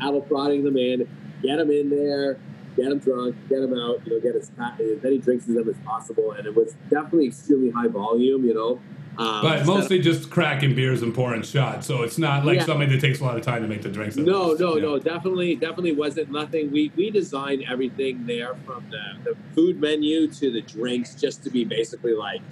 apple 0.00 0.20
prodding 0.22 0.62
them 0.64 0.76
in, 0.76 1.08
get 1.42 1.56
them 1.56 1.70
in 1.70 1.90
there, 1.90 2.38
get 2.78 2.92
him 2.92 2.98
drunk, 2.98 3.36
get 3.48 3.62
him 3.62 3.74
out, 3.74 4.06
you 4.06 4.12
know, 4.12 4.20
get 4.20 4.36
as, 4.36 4.50
as 4.58 5.02
many 5.02 5.18
drinks 5.18 5.48
as 5.48 5.54
them 5.54 5.68
as 5.68 5.76
possible. 5.84 6.32
And 6.32 6.46
it 6.46 6.54
was 6.54 6.74
definitely 6.88 7.26
extremely 7.26 7.70
high 7.70 7.88
volume, 7.88 8.44
you 8.44 8.54
know. 8.54 8.80
Um, 9.18 9.42
but 9.42 9.66
mostly 9.66 9.98
just 9.98 10.30
cracking 10.30 10.76
beers 10.76 11.02
and 11.02 11.12
pouring 11.12 11.42
shots. 11.42 11.88
So 11.88 12.02
it's 12.02 12.18
not 12.18 12.46
like 12.46 12.60
yeah. 12.60 12.66
something 12.66 12.88
that 12.88 13.00
takes 13.00 13.18
a 13.18 13.24
lot 13.24 13.36
of 13.36 13.42
time 13.42 13.62
to 13.62 13.68
make 13.68 13.82
the 13.82 13.88
drinks. 13.88 14.14
No, 14.14 14.52
no, 14.52 14.76
yeah. 14.76 14.82
no. 14.82 14.98
Definitely, 15.00 15.56
definitely 15.56 15.92
wasn't 15.92 16.30
nothing. 16.30 16.70
We 16.70 16.92
we 16.96 17.10
designed 17.10 17.64
everything 17.68 18.26
there 18.26 18.54
from 18.64 18.84
the, 18.90 19.30
the 19.30 19.36
food 19.56 19.80
menu 19.80 20.28
to 20.28 20.52
the 20.52 20.60
drinks 20.60 21.16
just 21.16 21.42
to 21.42 21.50
be 21.50 21.64
basically 21.64 22.14
like 22.14 22.42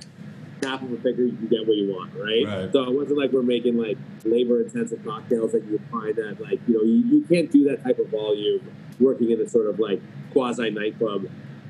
half 0.62 0.82
of 0.82 0.92
a 0.92 0.96
figure 0.96 1.24
you 1.24 1.36
can 1.36 1.48
get 1.48 1.66
what 1.66 1.76
you 1.76 1.92
want, 1.92 2.12
right? 2.14 2.44
right? 2.46 2.72
So 2.72 2.84
it 2.84 2.92
wasn't 2.92 3.18
like 3.18 3.32
we're 3.32 3.42
making 3.42 3.76
like 3.76 3.98
labor 4.24 4.62
intensive 4.62 5.04
cocktails 5.04 5.52
that 5.52 5.64
you 5.64 5.72
would 5.72 5.88
find 5.90 6.16
that 6.16 6.40
like, 6.40 6.60
you 6.66 6.74
know, 6.74 6.82
you, 6.82 7.18
you 7.18 7.24
can't 7.28 7.50
do 7.50 7.64
that 7.68 7.84
type 7.84 7.98
of 7.98 8.08
volume 8.08 8.60
working 8.98 9.30
in 9.30 9.40
a 9.40 9.48
sort 9.48 9.66
of 9.66 9.78
like 9.78 10.00
quasi 10.32 10.70
nightclub 10.70 11.28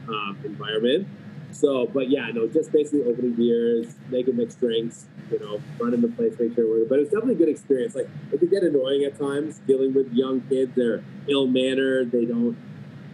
um, 0.09 0.39
environment. 0.45 1.09
So, 1.53 1.87
but 1.87 2.11
yeah, 2.11 2.29
no, 2.33 2.47
just 2.47 2.71
basically 2.71 3.05
opening 3.05 3.33
beers, 3.33 3.95
making 4.11 4.37
mixed 4.37 4.61
drinks, 4.61 5.07
you 5.31 5.39
know, 5.39 5.61
running 5.81 6.03
the 6.03 6.09
place, 6.09 6.35
make 6.39 6.55
sure 6.55 6.69
we're. 6.69 6.85
But 6.85 6.99
it's 6.99 7.11
definitely 7.11 7.35
a 7.35 7.39
good 7.39 7.49
experience. 7.49 7.95
Like 7.95 8.09
it 8.33 8.39
could 8.39 8.51
get 8.51 8.63
annoying 8.63 9.05
at 9.05 9.19
times 9.19 9.61
dealing 9.67 9.95
with 9.95 10.13
young 10.13 10.43
kids. 10.43 10.73
They're 10.77 11.03
ill 11.29 11.47
mannered. 11.47 12.13
They 12.13 12.25
don't 12.25 12.57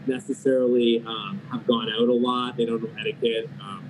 necessarily 0.06 1.02
um, 1.06 1.40
have 1.52 1.66
gone 1.66 1.88
out 1.90 2.08
a 2.08 2.12
lot. 2.12 2.56
They 2.56 2.64
don't 2.64 2.82
know 2.82 2.90
etiquette. 2.98 3.48
Um, 3.60 3.82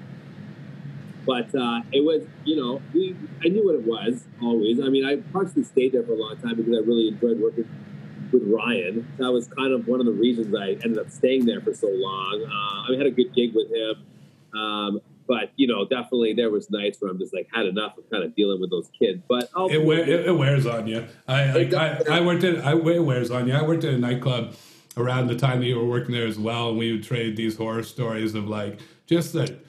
but 1.26 1.54
uh, 1.54 1.82
it 1.92 2.04
was, 2.04 2.22
you 2.44 2.56
know, 2.56 2.80
we 2.92 3.16
I 3.44 3.48
knew 3.48 3.64
what 3.64 3.74
it 3.76 3.86
was 3.86 4.24
always. 4.42 4.80
I 4.80 4.88
mean, 4.88 5.04
I 5.04 5.16
partially 5.32 5.64
stayed 5.64 5.92
there 5.92 6.02
for 6.02 6.12
a 6.12 6.16
long 6.16 6.36
time 6.38 6.56
because 6.56 6.72
I 6.72 6.80
really 6.80 7.08
enjoyed 7.08 7.40
working 7.40 7.68
with 8.32 8.42
Ryan. 8.44 9.06
That 9.18 9.30
was 9.32 9.48
kind 9.48 9.72
of 9.72 9.86
one 9.86 10.00
of 10.00 10.06
the 10.06 10.12
reasons 10.12 10.54
I 10.54 10.70
ended 10.84 10.98
up 10.98 11.10
staying 11.10 11.46
there 11.46 11.60
for 11.60 11.74
so 11.74 11.88
long. 11.88 12.44
Uh, 12.44 12.92
I 12.92 12.96
had 12.96 13.06
a 13.06 13.10
good 13.10 13.34
gig 13.34 13.54
with 13.54 13.70
him. 13.70 14.06
Um, 14.58 15.00
but 15.26 15.50
you 15.56 15.66
know, 15.66 15.86
definitely 15.86 16.34
there 16.34 16.50
was 16.50 16.70
nights 16.70 17.00
where 17.00 17.10
I'm 17.10 17.18
just 17.18 17.34
like 17.34 17.48
had 17.52 17.66
enough 17.66 17.96
of 17.96 18.08
kind 18.10 18.24
of 18.24 18.34
dealing 18.34 18.60
with 18.60 18.70
those 18.70 18.88
kids. 18.98 19.22
But 19.28 19.50
it, 19.70 19.84
wear, 19.84 20.00
it, 20.00 20.26
it, 20.26 20.32
wears 20.32 20.66
on 20.66 20.86
you. 20.86 21.06
I 21.28 21.52
like, 21.52 21.74
I, 21.74 22.02
I 22.10 22.20
worked 22.20 22.44
at 22.44 22.64
I 22.64 22.74
it 22.74 23.04
wears 23.04 23.30
on 23.30 23.46
you. 23.46 23.54
I 23.54 23.62
worked 23.62 23.84
at 23.84 23.94
a 23.94 23.98
nightclub 23.98 24.54
around 24.96 25.28
the 25.28 25.36
time 25.36 25.60
that 25.60 25.66
you 25.66 25.76
were 25.76 25.86
working 25.86 26.12
there 26.12 26.26
as 26.26 26.38
well, 26.38 26.70
and 26.70 26.78
we 26.78 26.92
would 26.92 27.04
trade 27.04 27.36
these 27.36 27.56
horror 27.56 27.82
stories 27.82 28.34
of 28.34 28.48
like 28.48 28.80
just 29.06 29.32
that. 29.34 29.64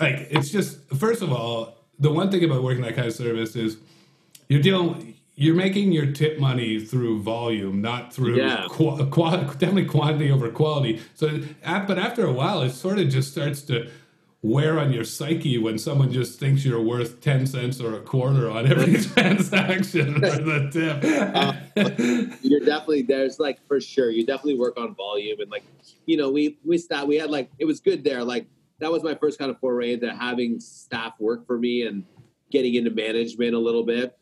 Like 0.00 0.28
it's 0.30 0.50
just 0.50 0.78
first 0.94 1.22
of 1.22 1.32
all, 1.32 1.76
the 1.98 2.12
one 2.12 2.30
thing 2.30 2.44
about 2.44 2.62
working 2.62 2.82
that 2.82 2.94
kind 2.94 3.08
of 3.08 3.14
service 3.14 3.56
is 3.56 3.78
you're 4.48 4.62
dealing 4.62 5.14
you're 5.40 5.54
making 5.54 5.92
your 5.92 6.06
tip 6.06 6.40
money 6.40 6.80
through 6.80 7.22
volume, 7.22 7.80
not 7.80 8.12
through 8.12 8.38
yeah. 8.38 8.66
qu- 8.68 8.96
definitely 9.06 9.84
quantity 9.84 10.32
over 10.32 10.50
quality. 10.50 11.00
So, 11.14 11.40
but 11.62 11.96
after 11.96 12.26
a 12.26 12.32
while, 12.32 12.62
it 12.62 12.70
sort 12.70 12.98
of 12.98 13.08
just 13.08 13.30
starts 13.30 13.62
to 13.62 13.88
wear 14.42 14.80
on 14.80 14.92
your 14.92 15.04
psyche 15.04 15.56
when 15.56 15.78
someone 15.78 16.10
just 16.10 16.40
thinks 16.40 16.64
you're 16.64 16.82
worth 16.82 17.20
10 17.20 17.46
cents 17.46 17.80
or 17.80 17.94
a 17.94 18.00
quarter 18.00 18.50
on 18.50 18.66
every 18.66 19.00
transaction 19.02 20.14
for 20.14 20.20
the 20.20 20.70
tip. 20.72 21.04
uh, 21.34 22.34
you're 22.42 22.58
definitely, 22.58 23.02
there's 23.02 23.38
like, 23.38 23.64
for 23.68 23.80
sure, 23.80 24.10
you 24.10 24.26
definitely 24.26 24.58
work 24.58 24.76
on 24.76 24.92
volume. 24.96 25.40
And 25.40 25.52
like, 25.52 25.62
you 26.06 26.16
know, 26.16 26.30
we, 26.30 26.58
we 26.64 26.78
stopped, 26.78 27.06
we 27.06 27.14
had 27.14 27.30
like, 27.30 27.48
it 27.60 27.64
was 27.64 27.78
good 27.78 28.02
there. 28.02 28.24
Like, 28.24 28.46
that 28.80 28.90
was 28.92 29.02
my 29.02 29.14
first 29.14 29.38
kind 29.38 29.50
of 29.50 29.58
foray 29.58 29.94
into 29.94 30.14
having 30.14 30.60
staff 30.60 31.14
work 31.18 31.46
for 31.46 31.58
me 31.58 31.86
and 31.86 32.04
getting 32.50 32.74
into 32.74 32.90
management 32.90 33.54
a 33.54 33.58
little 33.58 33.84
bit. 33.84 34.16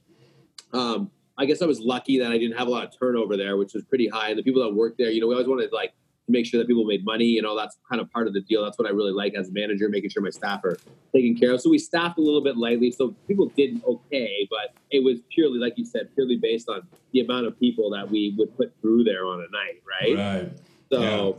Um, 0.72 1.10
I 1.38 1.44
guess 1.44 1.60
I 1.60 1.66
was 1.66 1.80
lucky 1.80 2.18
that 2.18 2.32
I 2.32 2.38
didn't 2.38 2.56
have 2.56 2.66
a 2.66 2.70
lot 2.70 2.84
of 2.84 2.98
turnover 2.98 3.36
there, 3.36 3.56
which 3.56 3.74
was 3.74 3.84
pretty 3.84 4.08
high. 4.08 4.30
And 4.30 4.38
the 4.38 4.42
people 4.42 4.62
that 4.62 4.74
worked 4.74 4.98
there, 4.98 5.10
you 5.10 5.20
know, 5.20 5.26
we 5.26 5.34
always 5.34 5.46
wanted 5.46 5.70
like 5.72 5.90
to 5.90 6.32
make 6.32 6.46
sure 6.46 6.58
that 6.58 6.66
people 6.66 6.84
made 6.84 7.04
money. 7.04 7.26
You 7.26 7.42
know, 7.42 7.54
that's 7.54 7.76
kind 7.88 8.00
of 8.00 8.10
part 8.10 8.26
of 8.26 8.32
the 8.32 8.40
deal. 8.40 8.64
That's 8.64 8.78
what 8.78 8.88
I 8.88 8.90
really 8.90 9.12
like 9.12 9.34
as 9.34 9.50
a 9.50 9.52
manager, 9.52 9.88
making 9.90 10.10
sure 10.10 10.22
my 10.22 10.30
staff 10.30 10.64
are 10.64 10.78
taken 11.14 11.36
care 11.36 11.52
of. 11.52 11.60
So 11.60 11.68
we 11.68 11.78
staffed 11.78 12.18
a 12.18 12.22
little 12.22 12.42
bit 12.42 12.56
lightly. 12.56 12.90
So 12.90 13.14
people 13.28 13.52
did 13.54 13.82
okay, 13.84 14.48
but 14.50 14.74
it 14.90 15.04
was 15.04 15.20
purely, 15.30 15.58
like 15.58 15.74
you 15.76 15.84
said, 15.84 16.08
purely 16.14 16.36
based 16.36 16.70
on 16.70 16.88
the 17.12 17.20
amount 17.20 17.46
of 17.46 17.60
people 17.60 17.90
that 17.90 18.10
we 18.10 18.34
would 18.38 18.56
put 18.56 18.72
through 18.80 19.04
there 19.04 19.26
on 19.26 19.40
a 19.40 19.50
night, 19.50 19.82
right? 19.86 20.16
Right. 20.16 20.52
So, 20.90 21.36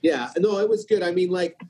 yeah, 0.00 0.30
yeah 0.36 0.42
no, 0.42 0.58
it 0.58 0.68
was 0.68 0.84
good. 0.84 1.02
I 1.02 1.10
mean, 1.10 1.30
like, 1.30 1.60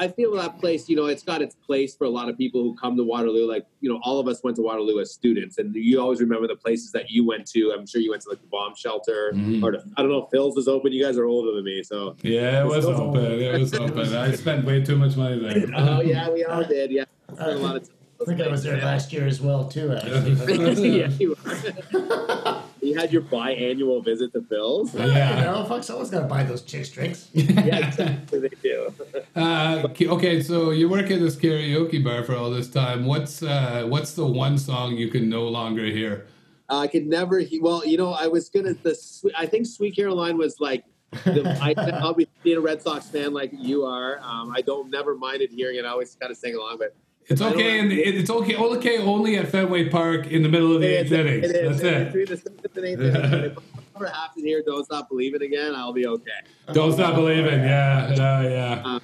I 0.00 0.08
feel 0.08 0.34
that 0.36 0.58
place, 0.58 0.88
you 0.88 0.96
know, 0.96 1.06
it's 1.06 1.22
got 1.22 1.42
its 1.42 1.54
place 1.54 1.94
for 1.94 2.06
a 2.06 2.08
lot 2.08 2.30
of 2.30 2.38
people 2.38 2.62
who 2.62 2.74
come 2.74 2.96
to 2.96 3.04
Waterloo. 3.04 3.46
Like, 3.46 3.66
you 3.82 3.92
know, 3.92 4.00
all 4.02 4.18
of 4.18 4.28
us 4.28 4.42
went 4.42 4.56
to 4.56 4.62
Waterloo 4.62 4.98
as 4.98 5.12
students, 5.12 5.58
and 5.58 5.74
you 5.74 6.00
always 6.00 6.22
remember 6.22 6.48
the 6.48 6.56
places 6.56 6.90
that 6.92 7.10
you 7.10 7.26
went 7.26 7.46
to. 7.48 7.74
I'm 7.76 7.86
sure 7.86 8.00
you 8.00 8.08
went 8.08 8.22
to 8.22 8.30
like 8.30 8.40
the 8.40 8.46
bomb 8.46 8.74
shelter, 8.74 9.32
mm-hmm. 9.34 9.62
or 9.62 9.72
to, 9.72 9.84
I 9.98 10.00
don't 10.00 10.10
know, 10.10 10.24
if 10.24 10.30
Phil's 10.30 10.56
was 10.56 10.68
open. 10.68 10.90
You 10.92 11.04
guys 11.04 11.18
are 11.18 11.26
older 11.26 11.54
than 11.54 11.64
me, 11.64 11.82
so 11.82 12.16
yeah, 12.22 12.62
it 12.62 12.66
was 12.66 12.86
open. 12.86 13.24
It 13.24 13.60
was 13.60 13.74
open. 13.74 14.16
I 14.16 14.34
spent 14.36 14.64
way 14.64 14.82
too 14.82 14.96
much 14.96 15.16
money 15.16 15.38
there. 15.38 15.70
oh 15.76 16.00
yeah, 16.00 16.30
we 16.30 16.44
all 16.44 16.64
did. 16.64 16.90
Yeah, 16.90 17.04
a 17.38 17.54
lot 17.56 17.76
of 17.76 17.86
time. 17.86 17.99
I 18.20 18.24
think 18.24 18.40
I 18.42 18.48
was 18.48 18.62
there 18.62 18.76
last 18.76 19.12
year 19.12 19.26
as 19.26 19.40
well 19.40 19.64
too. 19.64 19.94
Actually, 19.94 20.98
yeah, 21.00 21.08
you, 21.18 21.36
you 22.82 22.98
had 22.98 23.12
your 23.12 23.22
biannual 23.22 24.04
visit 24.04 24.32
to 24.34 24.42
Phil's. 24.42 24.94
Yeah, 24.94 25.38
you 25.38 25.44
know, 25.44 25.64
fuck, 25.64 25.82
someone's 25.82 26.10
got 26.10 26.20
to 26.20 26.26
buy 26.26 26.44
those 26.44 26.62
chicks 26.62 26.90
drinks. 26.90 27.28
yeah, 27.32 27.88
exactly. 27.88 28.40
They 28.40 28.48
do. 28.62 28.92
Uh, 29.34 29.88
okay, 30.02 30.42
so 30.42 30.70
you 30.70 30.88
work 30.88 31.10
at 31.10 31.20
this 31.20 31.34
karaoke 31.34 32.02
bar 32.04 32.22
for 32.22 32.36
all 32.36 32.50
this 32.50 32.68
time. 32.68 33.06
What's 33.06 33.42
uh, 33.42 33.86
what's 33.88 34.12
the 34.12 34.26
one 34.26 34.58
song 34.58 34.96
you 34.96 35.08
can 35.08 35.30
no 35.30 35.48
longer 35.48 35.86
hear? 35.86 36.26
I 36.68 36.88
could 36.88 37.06
never. 37.06 37.38
He- 37.38 37.58
well, 37.58 37.86
you 37.86 37.96
know, 37.96 38.10
I 38.12 38.26
was 38.26 38.50
gonna. 38.50 38.74
The 38.74 39.32
I 39.36 39.46
think 39.46 39.66
Sweet 39.66 39.96
Caroline 39.96 40.36
was 40.36 40.60
like 40.60 40.84
the, 41.24 41.58
I, 41.60 42.02
will 42.02 42.14
be 42.14 42.28
being 42.42 42.58
a 42.58 42.60
Red 42.60 42.82
Sox 42.82 43.08
fan 43.08 43.32
like 43.32 43.50
you 43.52 43.84
are. 43.84 44.20
Um, 44.20 44.52
I 44.54 44.60
don't 44.60 44.90
never 44.90 45.16
minded 45.16 45.50
hearing 45.50 45.78
it. 45.78 45.84
I 45.84 45.88
always 45.88 46.14
kind 46.14 46.30
of 46.30 46.36
sing 46.36 46.54
along, 46.54 46.78
but 46.78 46.94
it's 47.30 47.40
okay, 47.40 47.78
and 47.78 47.92
it's 47.92 48.28
okay. 48.28 48.56
Okay, 48.56 48.98
only 48.98 49.36
at 49.36 49.48
Fenway 49.48 49.88
Park 49.88 50.26
in 50.26 50.42
the 50.42 50.48
middle 50.48 50.74
of 50.74 50.80
the 50.80 50.98
eighth 51.00 51.12
inning. 51.12 51.42
That's 51.42 51.80
it. 51.80 52.12
Between 52.12 52.26
the 52.26 52.36
seventh 52.36 52.76
and 52.76 52.84
eighth 52.84 53.00
inning, 53.00 53.44
if 53.44 54.02
I 54.02 54.08
have 54.08 54.34
to 54.34 54.40
hear 54.40 54.62
"Don't 54.62 54.84
Stop 54.84 55.08
Believing" 55.08 55.42
again, 55.42 55.74
I'll 55.74 55.92
be 55.92 56.06
okay. 56.06 56.40
Don't 56.72 56.92
stop 56.92 57.14
believing. 57.14 57.60
Yeah, 57.60 58.14
yeah, 58.14 58.42
yeah. 58.42 58.82
Uh, 58.84 59.00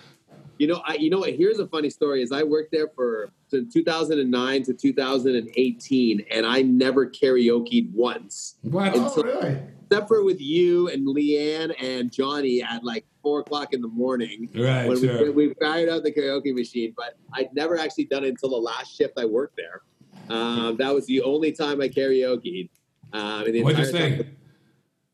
you 0.58 0.66
know, 0.66 0.82
I 0.84 0.94
you 0.94 1.08
know 1.08 1.20
what? 1.20 1.34
Here's 1.34 1.60
a 1.60 1.68
funny 1.68 1.88
story: 1.88 2.22
is 2.22 2.32
I 2.32 2.42
worked 2.42 2.72
there 2.72 2.88
for 2.88 3.30
2009 3.50 4.62
to 4.64 4.74
2018, 4.74 6.26
and 6.30 6.46
I 6.46 6.62
never 6.62 7.08
karaokeed 7.08 7.92
once. 7.92 8.56
What? 8.62 8.88
Until, 8.96 9.12
oh, 9.18 9.22
really? 9.22 9.60
Except 9.88 10.08
for 10.08 10.24
with 10.24 10.40
you 10.40 10.88
and 10.88 11.06
Leanne 11.06 11.72
and 11.80 12.10
Johnny 12.12 12.62
at 12.62 12.82
like 12.82 13.06
four 13.22 13.40
o'clock 13.40 13.72
in 13.72 13.80
the 13.80 13.88
morning. 13.88 14.48
Right. 14.54 14.88
When 14.88 14.98
sure. 14.98 15.32
we, 15.32 15.48
we 15.48 15.54
fired 15.54 15.88
out 15.88 16.02
the 16.02 16.12
karaoke 16.12 16.54
machine, 16.54 16.92
but 16.96 17.16
I'd 17.32 17.54
never 17.54 17.78
actually 17.78 18.06
done 18.06 18.24
it 18.24 18.30
until 18.30 18.50
the 18.50 18.56
last 18.56 18.96
shift 18.96 19.14
I 19.16 19.24
worked 19.24 19.56
there. 19.56 19.82
Um, 20.28 20.76
that 20.78 20.92
was 20.92 21.06
the 21.06 21.22
only 21.22 21.52
time 21.52 21.80
I 21.80 21.88
karaokeed. 21.88 22.68
Um, 23.12 23.44
What'd 23.62 23.78
you 23.78 23.84
sing? 23.84 24.36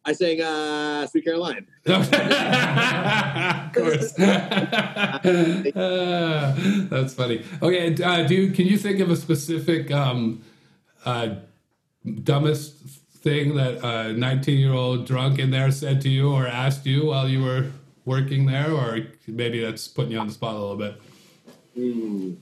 I 0.04 0.12
sang 0.12 0.40
uh, 0.40 1.06
"Sweet 1.06 1.24
Caroline." 1.24 1.66
of 1.86 2.10
course. 3.72 4.18
uh, 4.18 5.20
that's 6.90 7.14
funny. 7.14 7.44
Okay, 7.60 8.02
uh, 8.02 8.26
dude, 8.26 8.54
can 8.54 8.66
you 8.66 8.78
think 8.78 8.98
of 9.00 9.10
a 9.10 9.16
specific 9.16 9.92
um, 9.92 10.42
uh, 11.04 11.36
dumbest 12.24 12.81
thing 13.22 13.54
that 13.56 13.84
a 13.84 14.12
19 14.12 14.58
year 14.58 14.72
old 14.72 15.06
drunk 15.06 15.38
in 15.38 15.50
there 15.50 15.70
said 15.70 16.00
to 16.02 16.08
you 16.08 16.32
or 16.32 16.46
asked 16.46 16.86
you 16.86 17.06
while 17.06 17.28
you 17.28 17.42
were 17.42 17.70
working 18.04 18.46
there, 18.46 18.72
or 18.72 18.98
maybe 19.26 19.60
that's 19.60 19.88
putting 19.88 20.12
you 20.12 20.18
on 20.18 20.26
the 20.26 20.32
spot 20.32 20.54
a 20.54 20.58
little 20.58 20.76
bit? 20.76 21.00
Mm. 21.78 22.36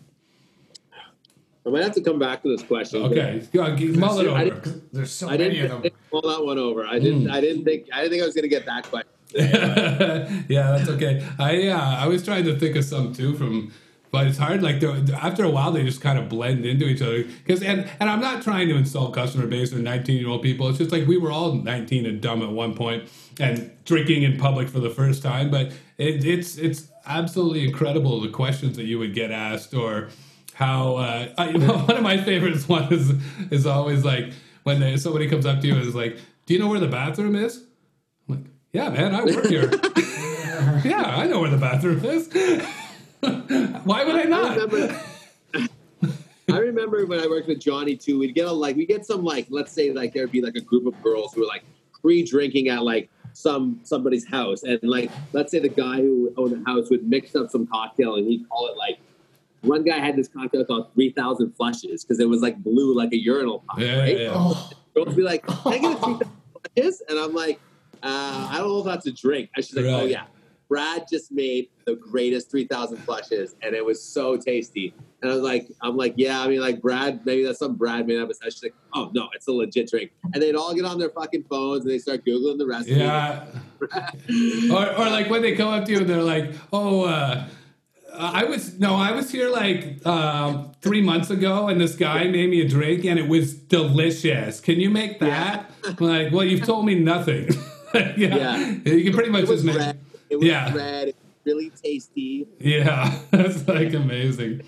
I 1.67 1.69
might 1.69 1.83
have 1.83 1.95
to 1.95 2.01
come 2.01 2.19
back 2.19 2.43
to 2.43 2.49
this 2.49 2.67
question. 2.67 3.03
Okay, 3.03 3.47
Go 3.53 3.77
mull 3.77 4.21
it 4.21 4.27
over. 4.27 4.81
There's 4.93 5.13
so 5.13 5.29
I 5.29 5.37
many 5.37 5.61
of 5.61 5.83
them. 5.83 5.93
Mull 6.11 6.23
that 6.23 6.45
one 6.45 6.59
over. 6.59 6.87
I 6.87 6.99
didn't. 6.99 7.25
Mm. 7.25 7.33
I 7.33 7.41
didn't 7.41 7.65
think. 7.65 7.87
I 7.93 7.99
didn't 7.99 8.13
think 8.13 8.23
I 8.23 8.27
was 8.27 8.35
going 8.35 8.43
to 8.45 8.49
get 8.49 8.65
that 8.67 8.85
question. 8.89 9.11
yeah, 10.49 10.73
that's 10.73 10.89
okay. 10.89 11.25
I 11.39 11.69
uh, 11.69 11.97
I 11.99 12.07
was 12.09 12.25
trying 12.25 12.45
to 12.45 12.59
think 12.59 12.77
of 12.77 12.85
some 12.85 13.13
too 13.13 13.37
from 13.37 13.73
but 14.11 14.27
it's 14.27 14.39
hard. 14.39 14.63
Like 14.63 14.83
after 14.83 15.45
a 15.45 15.51
while, 15.51 15.71
they 15.71 15.85
just 15.85 16.01
kind 16.01 16.19
of 16.19 16.29
blend 16.29 16.65
into 16.65 16.87
each 16.87 17.03
other. 17.03 17.23
Because 17.23 17.63
and 17.63 17.89
and 18.01 18.11
I'm 18.11 18.21
not 18.21 18.43
trying 18.43 18.69
to 18.69 18.77
insult 18.77 19.15
customer 19.15 19.47
base 19.47 19.73
or 19.73 19.79
19 19.79 20.19
year 20.19 20.29
old 20.29 20.43
people. 20.43 20.69
It's 20.69 20.79
just 20.79 20.91
like 20.91 21.07
we 21.07 21.17
were 21.17 21.31
all 21.31 21.53
19 21.55 22.07
and 22.07 22.21
dumb 22.21 22.43
at 22.43 22.51
one 22.51 22.75
point 22.75 23.09
and 23.39 23.71
drinking 23.85 24.25
in 24.25 24.39
public 24.39 24.69
for 24.69 24.81
the 24.81 24.91
first 24.91 25.23
time. 25.23 25.51
But 25.51 25.69
it, 25.99 26.25
it's 26.25 26.59
it's 26.59 26.89
absolutely 27.07 27.65
incredible 27.65 28.21
the 28.21 28.29
questions 28.29 28.77
that 28.77 28.85
you 28.85 28.99
would 28.99 29.15
get 29.15 29.31
asked 29.31 29.75
or 29.75 30.09
how 30.55 30.97
uh, 30.97 31.29
know 31.57 31.79
one 31.79 31.97
of 31.97 32.03
my 32.03 32.19
favorites 32.23 32.69
one 32.69 32.93
is 32.93 33.13
is 33.51 33.67
always 33.67 34.05
like 34.05 34.33
when 34.65 34.99
somebody 34.99 35.29
comes 35.29 35.47
up 35.47 35.61
to 35.61 35.67
you 35.69 35.75
and 35.75 35.87
is 35.87 35.95
like, 35.95 36.19
"Do 36.47 36.55
you 36.55 36.61
know 36.61 36.69
where 36.69 36.81
the 36.81 36.89
bathroom 36.89 37.37
is?" 37.37 37.65
I'm 38.29 38.37
like, 38.37 38.45
"Yeah, 38.73 38.91
man, 38.91 39.15
I 39.15 39.25
work 39.25 39.47
here." 39.47 39.71
yeah, 40.85 41.15
I 41.17 41.27
know 41.29 41.41
where 41.41 41.51
the 41.51 41.57
bathroom 41.57 42.05
is. 42.05 42.29
Why 43.85 44.05
would 44.05 44.17
I 44.17 44.25
not? 44.25 44.53
I 44.53 44.55
remember, 44.55 45.01
I 46.51 46.59
remember 46.59 47.07
when 47.07 47.21
I 47.21 47.27
worked 47.27 47.49
with 47.49 47.61
Johnny 47.61 47.97
too. 47.97 48.19
We'd 48.19 48.35
get 48.35 48.47
a 48.47 48.53
like 48.53 48.77
we 48.77 48.87
get 48.87 49.05
some 49.05 49.25
like 49.25 49.47
let's 49.51 49.73
say 49.73 49.93
like 49.93 50.15
there'd 50.15 50.33
be 50.33 50.41
like 50.41 50.57
a 50.57 50.61
group 50.61 50.87
of 50.87 51.01
girls 51.03 51.35
who 51.35 51.43
were 51.43 51.47
like 51.47 51.65
pre-drinking 52.01 52.69
at 52.69 52.83
like 52.83 53.11
some 53.33 53.81
somebody's 53.83 54.27
house, 54.27 54.63
and 54.63 54.79
like 54.83 55.11
let's 55.33 55.51
say 55.51 55.59
the 55.59 55.69
guy 55.69 55.97
who 55.97 56.33
owned 56.37 56.53
the 56.53 56.71
house 56.71 56.91
would 56.91 57.09
mix 57.09 57.37
up 57.37 57.51
some 57.51 57.67
cocktail 57.67 58.17
and 58.17 58.27
he'd 58.27 58.49
call 58.49 58.69
it 58.69 58.77
like 58.77 58.99
one 59.63 59.85
guy 59.85 59.99
had 59.99 60.17
this 60.17 60.29
cocktail 60.29 60.65
called 60.65 60.93
3000 60.95 61.53
flushes 61.53 62.05
because 62.05 62.21
it 62.21 62.29
was 62.29 62.41
like 62.41 62.57
blue 62.59 62.95
like 62.95 63.13
a 63.13 63.19
urinal 63.19 63.63
pump, 63.69 63.81
yeah, 63.81 63.99
right? 63.99 64.17
Yeah, 64.17 64.25
yeah. 64.25 64.33
Oh. 64.35 64.71
Girls 64.95 65.15
be 65.15 65.23
like, 65.23 65.47
Can 65.47 65.73
I 65.73 65.79
get 65.79 65.93
a 65.93 65.97
3000 66.01 66.31
flushes? 66.75 67.03
And 67.09 67.19
I'm 67.19 67.35
like, 67.35 67.61
uh, 68.03 68.49
I 68.51 68.59
don't 68.59 68.69
know 68.69 68.79
if 68.79 68.87
that's 68.87 69.07
a 69.07 69.13
drink. 69.13 69.51
And 69.55 69.65
she's 69.65 69.77
like, 69.77 69.85
oh, 69.85 69.93
right. 69.93 70.03
Oh 70.03 70.07
yeah. 70.07 70.25
Brad 70.71 71.07
just 71.11 71.33
made 71.33 71.69
the 71.85 71.97
greatest 71.97 72.51
3000 72.51 72.97
flushes 72.99 73.57
and 73.61 73.75
it 73.75 73.85
was 73.85 74.01
so 74.01 74.37
tasty. 74.37 74.95
And 75.21 75.31
I 75.31 75.35
was 75.35 75.43
like, 75.43 75.69
I'm 75.83 75.97
like, 75.97 76.15
yeah, 76.17 76.41
I 76.41 76.47
mean, 76.47 76.61
like 76.61 76.81
Brad, 76.81 77.27
maybe 77.27 77.45
that's 77.45 77.59
some 77.59 77.75
Brad 77.75 78.07
made 78.07 78.21
up. 78.21 78.31
She's 78.43 78.63
like, 78.63 78.75
oh 78.95 79.11
no, 79.13 79.29
it's 79.35 79.49
a 79.49 79.53
legit 79.53 79.91
drink. 79.91 80.13
And 80.33 80.41
they'd 80.41 80.55
all 80.55 80.73
get 80.73 80.85
on 80.85 80.99
their 80.99 81.11
fucking 81.11 81.45
phones 81.51 81.83
and 81.83 81.91
they 81.91 81.99
start 81.99 82.25
Googling 82.25 82.57
the 82.57 82.67
recipe. 82.67 82.95
Yeah. 82.95 83.47
or, 84.73 84.97
or 84.97 85.11
like 85.11 85.29
when 85.29 85.43
they 85.43 85.57
come 85.57 85.69
up 85.75 85.85
to 85.87 85.93
you 85.93 85.99
and 85.99 86.09
they're 86.09 86.23
like, 86.23 86.53
oh, 86.73 87.05
uh, 87.05 87.45
Uh, 88.13 88.33
I 88.35 88.45
was 88.45 88.79
no, 88.79 88.97
I 88.97 89.13
was 89.13 89.31
here 89.31 89.49
like 89.51 90.05
um, 90.07 90.73
three 90.83 91.01
months 91.01 91.31
ago, 91.31 91.69
and 91.69 91.81
this 91.81 91.95
guy 91.95 92.25
made 92.25 92.51
me 92.51 92.61
a 92.61 92.69
drink, 92.69 93.05
and 93.05 93.19
it 93.21 93.29
was 93.29 93.55
delicious. 93.55 94.61
Can 94.61 94.81
you 94.81 94.91
make 94.91 95.21
that? 95.21 95.71
Like, 96.01 96.33
well, 96.33 96.45
you've 96.45 96.65
told 96.65 96.87
me 96.87 96.97
nothing. 96.97 97.49
yeah. 97.95 98.13
Yeah. 98.17 98.69
you 98.85 99.05
can 99.05 99.13
pretty 99.13 99.31
much 99.31 99.47
just 99.47 99.65
make. 99.65 99.77
red. 99.77 99.99
It 100.31 100.37
was 100.39 100.47
Yeah. 100.47 100.73
red. 100.75 101.09
It 101.09 101.17
was 101.17 101.35
really 101.45 101.71
tasty. 101.83 102.47
Yeah, 102.59 103.19
that's 103.31 103.67
like 103.69 103.93
amazing. 103.93 104.63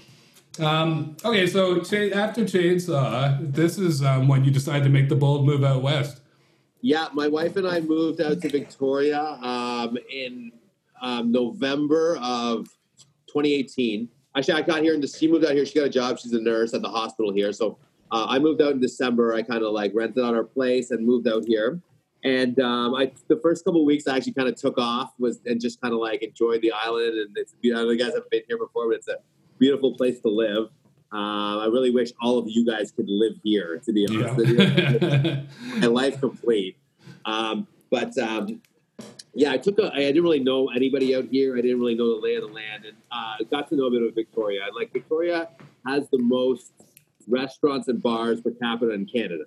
Um, 0.61 1.17
okay, 1.25 1.47
so 1.47 1.81
cha- 1.81 2.15
after 2.15 2.43
Chainsaw, 2.45 3.53
this 3.55 3.79
is 3.79 4.03
um, 4.03 4.29
when 4.29 4.45
you 4.45 4.51
decide 4.51 4.83
to 4.83 4.91
make 4.91 5.09
the 5.09 5.17
bold 5.17 5.47
move 5.47 5.65
out 5.65 5.83
west. 5.83 6.21
Yeah, 6.83 7.09
my 7.15 7.29
wife 7.29 7.57
and 7.57 7.67
I 7.67 7.81
moved 7.81 8.21
out 8.21 8.41
to 8.43 8.49
Victoria 8.51 9.21
um, 9.23 9.97
in 10.13 10.53
um, 11.01 11.31
November 11.33 12.19
of 12.21 12.67
2018. 13.29 14.09
Actually, 14.37 14.55
I 14.55 14.63
got 14.63 14.83
here 14.83 14.95
and 14.95 15.09
she 15.09 15.31
moved 15.31 15.45
out 15.45 15.53
here. 15.53 15.65
She 15.65 15.79
got 15.79 15.87
a 15.87 15.91
job. 15.91 16.19
She's 16.19 16.33
a 16.33 16.41
nurse 16.41 16.75
at 16.75 16.83
the 16.83 16.89
hospital 16.89 17.33
here. 17.33 17.53
So 17.53 17.79
uh, 18.11 18.27
I 18.29 18.39
moved 18.41 18.61
out 18.61 18.73
in 18.73 18.81
December. 18.81 19.33
I 19.33 19.43
kind 19.43 19.63
of 19.63 19.73
like 19.73 19.93
rented 19.95 20.25
out 20.25 20.35
our 20.35 20.43
place 20.45 20.91
and 20.91 21.07
moved 21.07 21.29
out 21.29 21.45
here. 21.47 21.81
And 22.25 22.59
um, 22.61 22.95
I, 22.95 23.13
the 23.29 23.41
first 23.43 23.65
couple 23.65 23.81
of 23.81 23.87
weeks, 23.87 24.07
I 24.07 24.17
actually 24.17 24.35
kind 24.35 24.49
of 24.49 24.57
took 24.57 24.79
off 24.79 25.13
was 25.19 25.41
and 25.45 25.61
just 25.61 25.81
kind 25.81 25.93
of 25.93 26.01
like 26.01 26.23
enjoyed 26.23 26.63
the 26.63 26.73
island. 26.73 27.19
And 27.19 27.37
it's, 27.37 27.55
I 27.65 27.69
know 27.69 27.91
you 27.91 27.99
guys 27.99 28.13
haven't 28.15 28.31
been 28.31 28.43
here 28.47 28.59
before, 28.59 28.89
but 28.89 28.97
it's 28.97 29.09
a 29.09 29.17
beautiful 29.59 29.97
place 29.97 30.21
to 30.21 30.29
live. 30.29 30.69
Um, 31.11 31.59
I 31.59 31.67
really 31.67 31.91
wish 31.91 32.11
all 32.23 32.39
of 32.39 32.47
you 32.49 32.65
guys 32.65 32.91
could 32.91 33.09
live 33.09 33.35
here. 33.43 33.81
To 33.85 33.93
be 33.93 34.07
honest, 34.07 34.49
you 34.49 34.57
Yeah. 34.57 35.43
my 35.77 35.87
life 35.87 36.21
complete. 36.21 36.77
Um, 37.25 37.67
but 37.91 38.17
um, 38.19 38.63
yeah, 39.35 39.53
I 39.53 39.59
took 39.59 39.79
a. 39.79 39.93
I 39.93 39.99
didn't 39.99 40.23
really 40.23 40.41
know 40.41 40.69
anybody 40.71 41.15
out 41.15 41.27
here. 41.31 41.57
I 41.57 41.61
didn't 41.61 41.81
really 41.81 41.95
know 41.95 42.15
the 42.15 42.21
lay 42.27 42.37
of 42.37 42.43
the 42.43 42.53
land, 42.53 42.85
and 42.85 42.97
uh, 43.11 43.37
got 43.51 43.69
to 43.69 43.77
know 43.77 43.87
a 43.87 43.91
bit 43.91 44.03
of 44.03 44.15
Victoria. 44.15 44.65
And 44.67 44.75
like 44.75 44.93
Victoria 44.93 45.51
has 45.87 46.09
the 46.11 46.19
most 46.19 46.73
restaurants 47.29 47.89
and 47.89 48.03
bars 48.03 48.41
per 48.41 48.51
capita 48.53 48.93
in 48.93 49.07
Canada. 49.07 49.45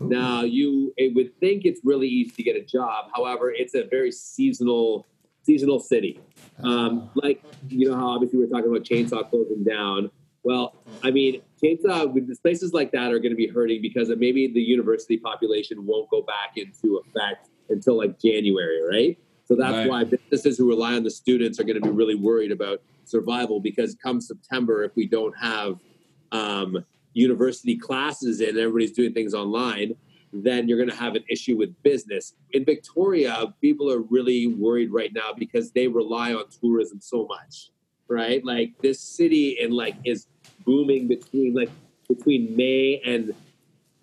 Now, 0.00 0.42
you 0.42 0.92
it 0.96 1.14
would 1.14 1.38
think 1.40 1.64
it's 1.64 1.80
really 1.84 2.08
easy 2.08 2.30
to 2.36 2.42
get 2.42 2.56
a 2.56 2.64
job. 2.64 3.06
However, 3.14 3.50
it's 3.50 3.74
a 3.74 3.84
very 3.84 4.12
seasonal 4.12 5.06
seasonal 5.42 5.80
city. 5.80 6.20
Um, 6.62 7.10
like 7.14 7.42
you 7.68 7.88
know 7.88 7.96
how 7.96 8.08
obviously 8.08 8.38
we're 8.38 8.46
talking 8.46 8.70
about 8.70 8.84
chainsaw 8.84 9.28
closing 9.28 9.64
down. 9.64 10.10
Well, 10.44 10.74
I 11.02 11.10
mean, 11.10 11.42
chainsaw 11.62 12.12
with 12.12 12.30
places 12.42 12.72
like 12.72 12.92
that 12.92 13.12
are 13.12 13.18
going 13.18 13.30
to 13.30 13.36
be 13.36 13.48
hurting 13.48 13.82
because 13.82 14.08
maybe 14.16 14.50
the 14.52 14.60
university 14.60 15.18
population 15.18 15.84
won't 15.84 16.08
go 16.10 16.22
back 16.22 16.56
into 16.56 17.02
effect 17.06 17.48
until 17.68 17.96
like 17.96 18.20
January, 18.20 18.80
right? 18.88 19.18
So 19.44 19.56
that's 19.56 19.72
Right. 19.72 19.88
why 19.88 20.04
businesses 20.04 20.58
who 20.58 20.68
rely 20.68 20.94
on 20.94 21.04
the 21.04 21.10
students 21.10 21.58
are 21.58 21.64
going 21.64 21.80
to 21.80 21.80
be 21.80 21.90
really 21.90 22.14
worried 22.14 22.52
about 22.52 22.80
survival 23.04 23.60
because 23.60 23.94
come 23.94 24.20
September, 24.20 24.84
if 24.84 24.92
we 24.94 25.06
don't 25.06 25.34
have 25.38 25.78
um, 26.32 26.84
university 27.14 27.76
classes 27.76 28.40
and 28.40 28.56
everybody's 28.58 28.92
doing 28.92 29.12
things 29.12 29.34
online, 29.34 29.94
then 30.32 30.68
you're 30.68 30.78
going 30.78 30.90
to 30.90 30.96
have 30.96 31.14
an 31.14 31.24
issue 31.28 31.56
with 31.56 31.70
business. 31.82 32.34
In 32.52 32.64
Victoria, 32.64 33.54
people 33.60 33.90
are 33.90 34.00
really 34.00 34.46
worried 34.46 34.92
right 34.92 35.12
now 35.12 35.32
because 35.36 35.70
they 35.72 35.88
rely 35.88 36.34
on 36.34 36.44
tourism 36.60 37.00
so 37.00 37.26
much, 37.26 37.70
right? 38.08 38.44
Like 38.44 38.74
this 38.82 39.00
city 39.00 39.58
and 39.62 39.72
like 39.72 39.96
is 40.04 40.26
booming 40.64 41.08
between 41.08 41.54
like 41.54 41.70
between 42.08 42.56
May 42.56 43.00
and 43.04 43.34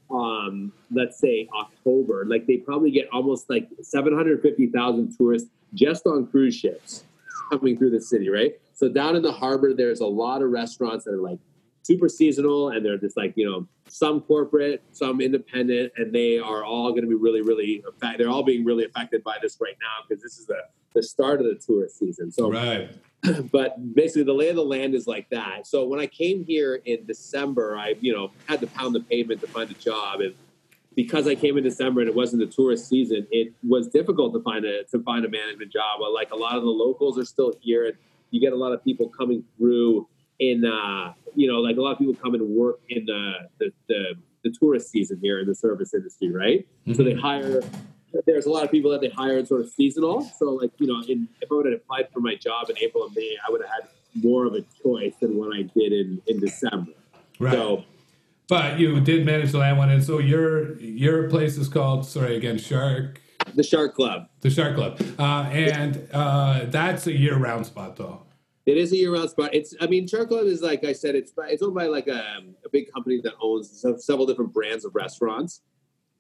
um 0.09 0.71
let's 0.91 1.19
say 1.19 1.47
October. 1.55 2.25
Like 2.25 2.47
they 2.47 2.57
probably 2.57 2.91
get 2.91 3.07
almost 3.11 3.49
like 3.49 3.67
750,000 3.81 5.15
tourists 5.17 5.49
just 5.73 6.05
on 6.07 6.27
cruise 6.27 6.55
ships 6.55 7.03
coming 7.51 7.77
through 7.77 7.91
the 7.91 8.01
city, 8.01 8.29
right? 8.29 8.59
So 8.73 8.89
down 8.89 9.15
in 9.15 9.21
the 9.21 9.31
harbor 9.31 9.73
there's 9.73 9.99
a 9.99 10.07
lot 10.07 10.41
of 10.41 10.49
restaurants 10.49 11.05
that 11.05 11.13
are 11.13 11.21
like 11.21 11.39
super 11.85 12.09
seasonal 12.09 12.69
and 12.69 12.83
they're 12.83 12.97
just 12.97 13.15
like 13.15 13.33
you 13.35 13.49
know 13.49 13.67
some 13.87 14.19
corporate 14.21 14.83
some 14.91 15.21
independent 15.21 15.91
and 15.97 16.13
they 16.13 16.39
are 16.39 16.63
all 16.63 16.89
going 16.89 17.03
to 17.03 17.07
be 17.07 17.15
really 17.15 17.41
really 17.41 17.83
affected 17.87 18.19
they're 18.19 18.31
all 18.31 18.43
being 18.43 18.65
really 18.65 18.85
affected 18.85 19.23
by 19.23 19.37
this 19.41 19.57
right 19.61 19.77
now 19.79 20.03
because 20.07 20.21
this 20.23 20.39
is 20.39 20.47
the 20.47 20.57
the 20.95 21.03
start 21.03 21.41
of 21.41 21.45
the 21.45 21.55
tourist 21.55 21.99
season 21.99 22.31
so. 22.31 22.51
Right. 22.51 22.89
but 23.51 23.95
basically 23.95 24.23
the 24.23 24.33
lay 24.33 24.49
of 24.49 24.55
the 24.55 24.63
land 24.63 24.95
is 24.95 25.07
like 25.07 25.29
that. 25.29 25.67
So 25.67 25.85
when 25.85 25.99
i 25.99 26.07
came 26.07 26.43
here 26.43 26.81
in 26.85 27.05
december 27.05 27.77
i 27.77 27.95
you 27.99 28.13
know 28.13 28.31
had 28.47 28.59
to 28.61 28.67
pound 28.67 28.95
the 28.95 29.01
pavement 29.01 29.41
to 29.41 29.47
find 29.47 29.69
a 29.69 29.75
job 29.75 30.21
and 30.21 30.33
because 30.95 31.27
i 31.27 31.35
came 31.35 31.57
in 31.57 31.63
december 31.63 32.01
and 32.01 32.09
it 32.09 32.15
wasn't 32.15 32.39
the 32.39 32.47
tourist 32.47 32.87
season 32.87 33.27
it 33.31 33.53
was 33.67 33.87
difficult 33.89 34.33
to 34.33 34.41
find 34.41 34.65
a 34.65 34.83
to 34.85 34.99
find 35.03 35.25
a 35.25 35.29
management 35.29 35.71
job. 35.71 35.99
But, 35.99 36.13
like 36.13 36.31
a 36.31 36.35
lot 36.35 36.55
of 36.55 36.63
the 36.63 36.69
locals 36.69 37.19
are 37.19 37.25
still 37.25 37.53
here 37.61 37.85
and 37.85 37.97
you 38.31 38.41
get 38.41 38.53
a 38.53 38.55
lot 38.55 38.71
of 38.71 38.83
people 38.83 39.09
coming 39.09 39.43
through 39.57 40.07
in 40.39 40.65
uh 40.65 41.13
you 41.35 41.47
know 41.47 41.59
like 41.59 41.77
a 41.77 41.81
lot 41.81 41.91
of 41.91 41.97
people 41.97 42.13
come 42.15 42.33
and 42.33 42.47
work 42.49 42.79
in 42.89 43.05
the 43.05 43.33
the, 43.59 43.71
the, 43.87 44.15
the 44.43 44.55
tourist 44.59 44.89
season 44.89 45.19
here 45.21 45.39
in 45.39 45.47
the 45.47 45.55
service 45.55 45.93
industry 45.93 46.31
right? 46.31 46.67
So 46.95 47.03
they 47.03 47.13
hire 47.13 47.61
there's 48.25 48.45
a 48.45 48.49
lot 48.49 48.63
of 48.63 48.71
people 48.71 48.91
that 48.91 49.01
they 49.01 49.09
hire 49.09 49.45
sort 49.45 49.61
of 49.61 49.69
seasonal. 49.69 50.23
So 50.39 50.45
like 50.51 50.71
you 50.79 50.87
know 50.87 51.01
in 51.07 51.27
if 51.41 51.51
i 51.51 51.55
would 51.55 51.65
have 51.65 51.75
applied 51.75 52.09
for 52.13 52.19
my 52.19 52.35
job 52.35 52.69
in 52.69 52.77
april 52.79 53.05
and 53.05 53.15
may 53.15 53.35
i 53.47 53.51
would 53.51 53.61
have 53.61 53.69
had 53.69 53.89
more 54.15 54.45
of 54.45 54.53
a 54.53 54.63
choice 54.81 55.13
than 55.19 55.37
what 55.37 55.53
i 55.55 55.61
did 55.61 55.91
in 55.93 56.21
in 56.27 56.39
december. 56.39 56.91
Right. 57.39 57.53
so 57.53 57.83
But 58.47 58.79
you 58.79 58.99
did 59.01 59.25
manage 59.25 59.51
to 59.51 59.57
land 59.57 59.77
one, 59.77 59.89
and 59.89 60.03
so 60.03 60.19
your 60.19 60.77
your 60.79 61.29
place 61.29 61.57
is 61.57 61.67
called 61.67 62.05
sorry 62.05 62.35
again 62.35 62.57
Shark? 62.57 63.21
The 63.53 63.63
shark 63.63 63.95
club. 63.95 64.27
The 64.41 64.49
Shark 64.49 64.75
Club, 64.75 64.99
uh, 65.19 65.49
and 65.51 66.07
uh, 66.11 66.65
that's 66.65 67.07
a 67.07 67.13
year 67.13 67.37
round 67.37 67.65
spot 67.65 67.95
though. 67.95 68.24
It 68.65 68.77
is 68.77 68.91
a 68.91 68.97
year-round 68.97 69.29
spot. 69.29 69.53
It's, 69.53 69.75
I 69.79 69.87
mean, 69.87 70.07
Shark 70.07 70.29
Club 70.29 70.47
is 70.47 70.61
like 70.61 70.83
I 70.83 70.93
said, 70.93 71.15
it's 71.15 71.33
it's 71.37 71.61
owned 71.61 71.75
by 71.75 71.85
like 71.85 72.07
a, 72.07 72.43
a 72.65 72.69
big 72.71 72.91
company 72.91 73.21
that 73.21 73.33
owns 73.41 73.85
several 73.97 74.25
different 74.25 74.53
brands 74.53 74.85
of 74.85 74.95
restaurants. 74.95 75.61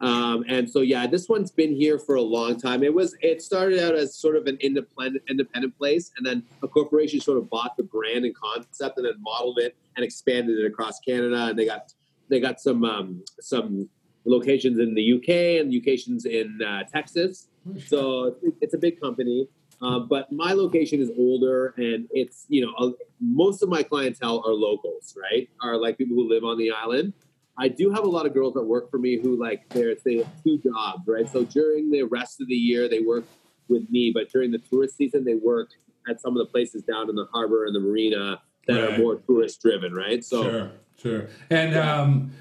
Um, 0.01 0.43
and 0.47 0.69
so, 0.69 0.81
yeah, 0.81 1.07
this 1.07 1.29
one's 1.29 1.51
been 1.51 1.73
here 1.73 1.97
for 1.97 2.15
a 2.15 2.21
long 2.21 2.59
time. 2.59 2.83
It 2.83 2.93
was, 2.93 3.15
it 3.21 3.41
started 3.41 3.79
out 3.79 3.95
as 3.95 4.15
sort 4.15 4.35
of 4.35 4.45
an 4.45 4.57
independent, 4.59 5.23
independent 5.29 5.77
place, 5.77 6.11
and 6.17 6.25
then 6.25 6.43
a 6.61 6.67
corporation 6.67 7.21
sort 7.21 7.37
of 7.37 7.49
bought 7.49 7.77
the 7.77 7.83
brand 7.83 8.25
and 8.25 8.35
concept, 8.35 8.97
and 8.97 9.07
then 9.07 9.15
modeled 9.19 9.59
it 9.59 9.75
and 9.95 10.03
expanded 10.03 10.59
it 10.59 10.65
across 10.65 10.99
Canada. 10.99 11.47
And 11.47 11.57
they 11.57 11.65
got, 11.65 11.93
they 12.29 12.39
got 12.39 12.59
some, 12.59 12.83
um, 12.83 13.23
some 13.39 13.89
locations 14.25 14.79
in 14.79 14.93
the 14.95 15.13
UK 15.13 15.61
and 15.61 15.73
locations 15.73 16.25
in 16.25 16.59
uh, 16.61 16.83
Texas. 16.83 17.47
So 17.87 18.35
it's 18.61 18.73
a 18.73 18.77
big 18.77 18.99
company. 18.99 19.47
Uh, 19.81 19.99
but 19.99 20.31
my 20.31 20.53
location 20.53 21.01
is 21.01 21.11
older, 21.17 21.73
and 21.77 22.07
it's 22.11 22.45
you 22.49 22.65
know 22.65 22.73
uh, 22.77 22.91
most 23.19 23.61
of 23.61 23.69
my 23.69 23.83
clientele 23.83 24.43
are 24.45 24.53
locals, 24.53 25.17
right? 25.21 25.49
Are 25.61 25.77
like 25.77 25.97
people 25.97 26.15
who 26.15 26.29
live 26.29 26.43
on 26.43 26.57
the 26.57 26.71
island. 26.71 27.13
I 27.57 27.69
do 27.69 27.89
have 27.91 28.03
a 28.03 28.09
lot 28.09 28.25
of 28.25 28.33
girls 28.33 28.53
that 28.55 28.63
work 28.63 28.91
for 28.91 28.97
me 28.99 29.19
who 29.21 29.39
like 29.39 29.61
they're 29.73 29.95
they 30.05 30.17
have 30.17 30.27
two 30.43 30.57
jobs, 30.59 31.03
right? 31.07 31.27
So 31.29 31.45
during 31.45 31.89
the 31.91 32.03
rest 32.03 32.41
of 32.41 32.47
the 32.47 32.55
year 32.55 32.89
they 32.89 32.99
work 32.99 33.25
with 33.69 33.89
me, 33.89 34.11
but 34.13 34.29
during 34.29 34.51
the 34.51 34.59
tourist 34.59 34.97
season 34.97 35.23
they 35.23 35.35
work 35.35 35.69
at 36.07 36.21
some 36.21 36.37
of 36.37 36.45
the 36.45 36.51
places 36.51 36.83
down 36.83 37.09
in 37.09 37.15
the 37.15 37.27
harbor 37.33 37.65
and 37.65 37.73
the 37.75 37.79
marina 37.79 38.41
that 38.67 38.81
Right. 38.81 38.93
are 38.93 38.97
more 38.97 39.15
tourist 39.15 39.61
driven, 39.61 39.93
right? 39.93 40.23
So 40.23 40.41
Sure, 40.43 40.71
sure. 40.97 41.27
And 41.49 41.75
um, 41.77 42.31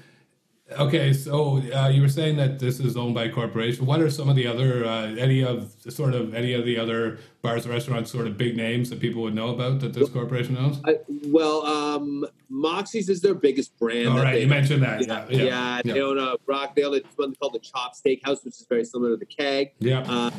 okay, 0.71 1.13
so 1.13 1.61
uh, 1.73 1.87
you 1.87 2.01
were 2.01 2.09
saying 2.09 2.37
that 2.37 2.59
this 2.59 2.79
is 2.79 2.97
owned 2.97 3.13
by 3.13 3.25
a 3.25 3.31
corporation. 3.31 3.85
What 3.85 4.01
are 4.01 4.09
some 4.09 4.29
of 4.29 4.35
the 4.35 4.47
other, 4.47 4.85
uh, 4.85 5.07
any 5.15 5.43
of 5.43 5.73
sort 5.89 6.13
of 6.13 6.33
any 6.33 6.53
of 6.53 6.65
the 6.65 6.77
other 6.77 7.19
bars, 7.41 7.67
restaurants, 7.67 8.11
sort 8.11 8.27
of 8.27 8.37
big 8.37 8.55
names 8.55 8.89
that 8.89 8.99
people 8.99 9.21
would 9.23 9.35
know 9.35 9.49
about 9.49 9.79
that 9.81 9.93
this 9.93 10.09
corporation 10.09 10.57
owns? 10.57 10.79
I, 10.85 10.97
well, 11.27 11.65
um, 11.65 12.25
Moxie's 12.49 13.09
is 13.09 13.21
their 13.21 13.35
biggest 13.35 13.77
brand. 13.77 14.09
All 14.09 14.15
that 14.15 14.23
right, 14.23 14.41
you 14.41 14.47
mentioned 14.47 14.83
that. 14.83 15.01
Yeah, 15.01 15.25
Yeah, 15.29 15.43
yeah, 15.43 15.81
yeah, 15.83 15.93
they 15.93 16.01
own 16.01 16.17
a 16.17 16.35
rock. 16.45 16.75
They 16.75 16.83
own 16.83 16.99
one 17.15 17.35
called 17.35 17.53
the 17.53 17.59
Chop 17.59 17.93
Steakhouse, 17.95 18.43
which 18.43 18.55
is 18.55 18.65
very 18.69 18.85
similar 18.85 19.11
to 19.11 19.17
the 19.17 19.25
Keg. 19.25 19.73
yeah. 19.79 19.99
Uh, 20.01 20.31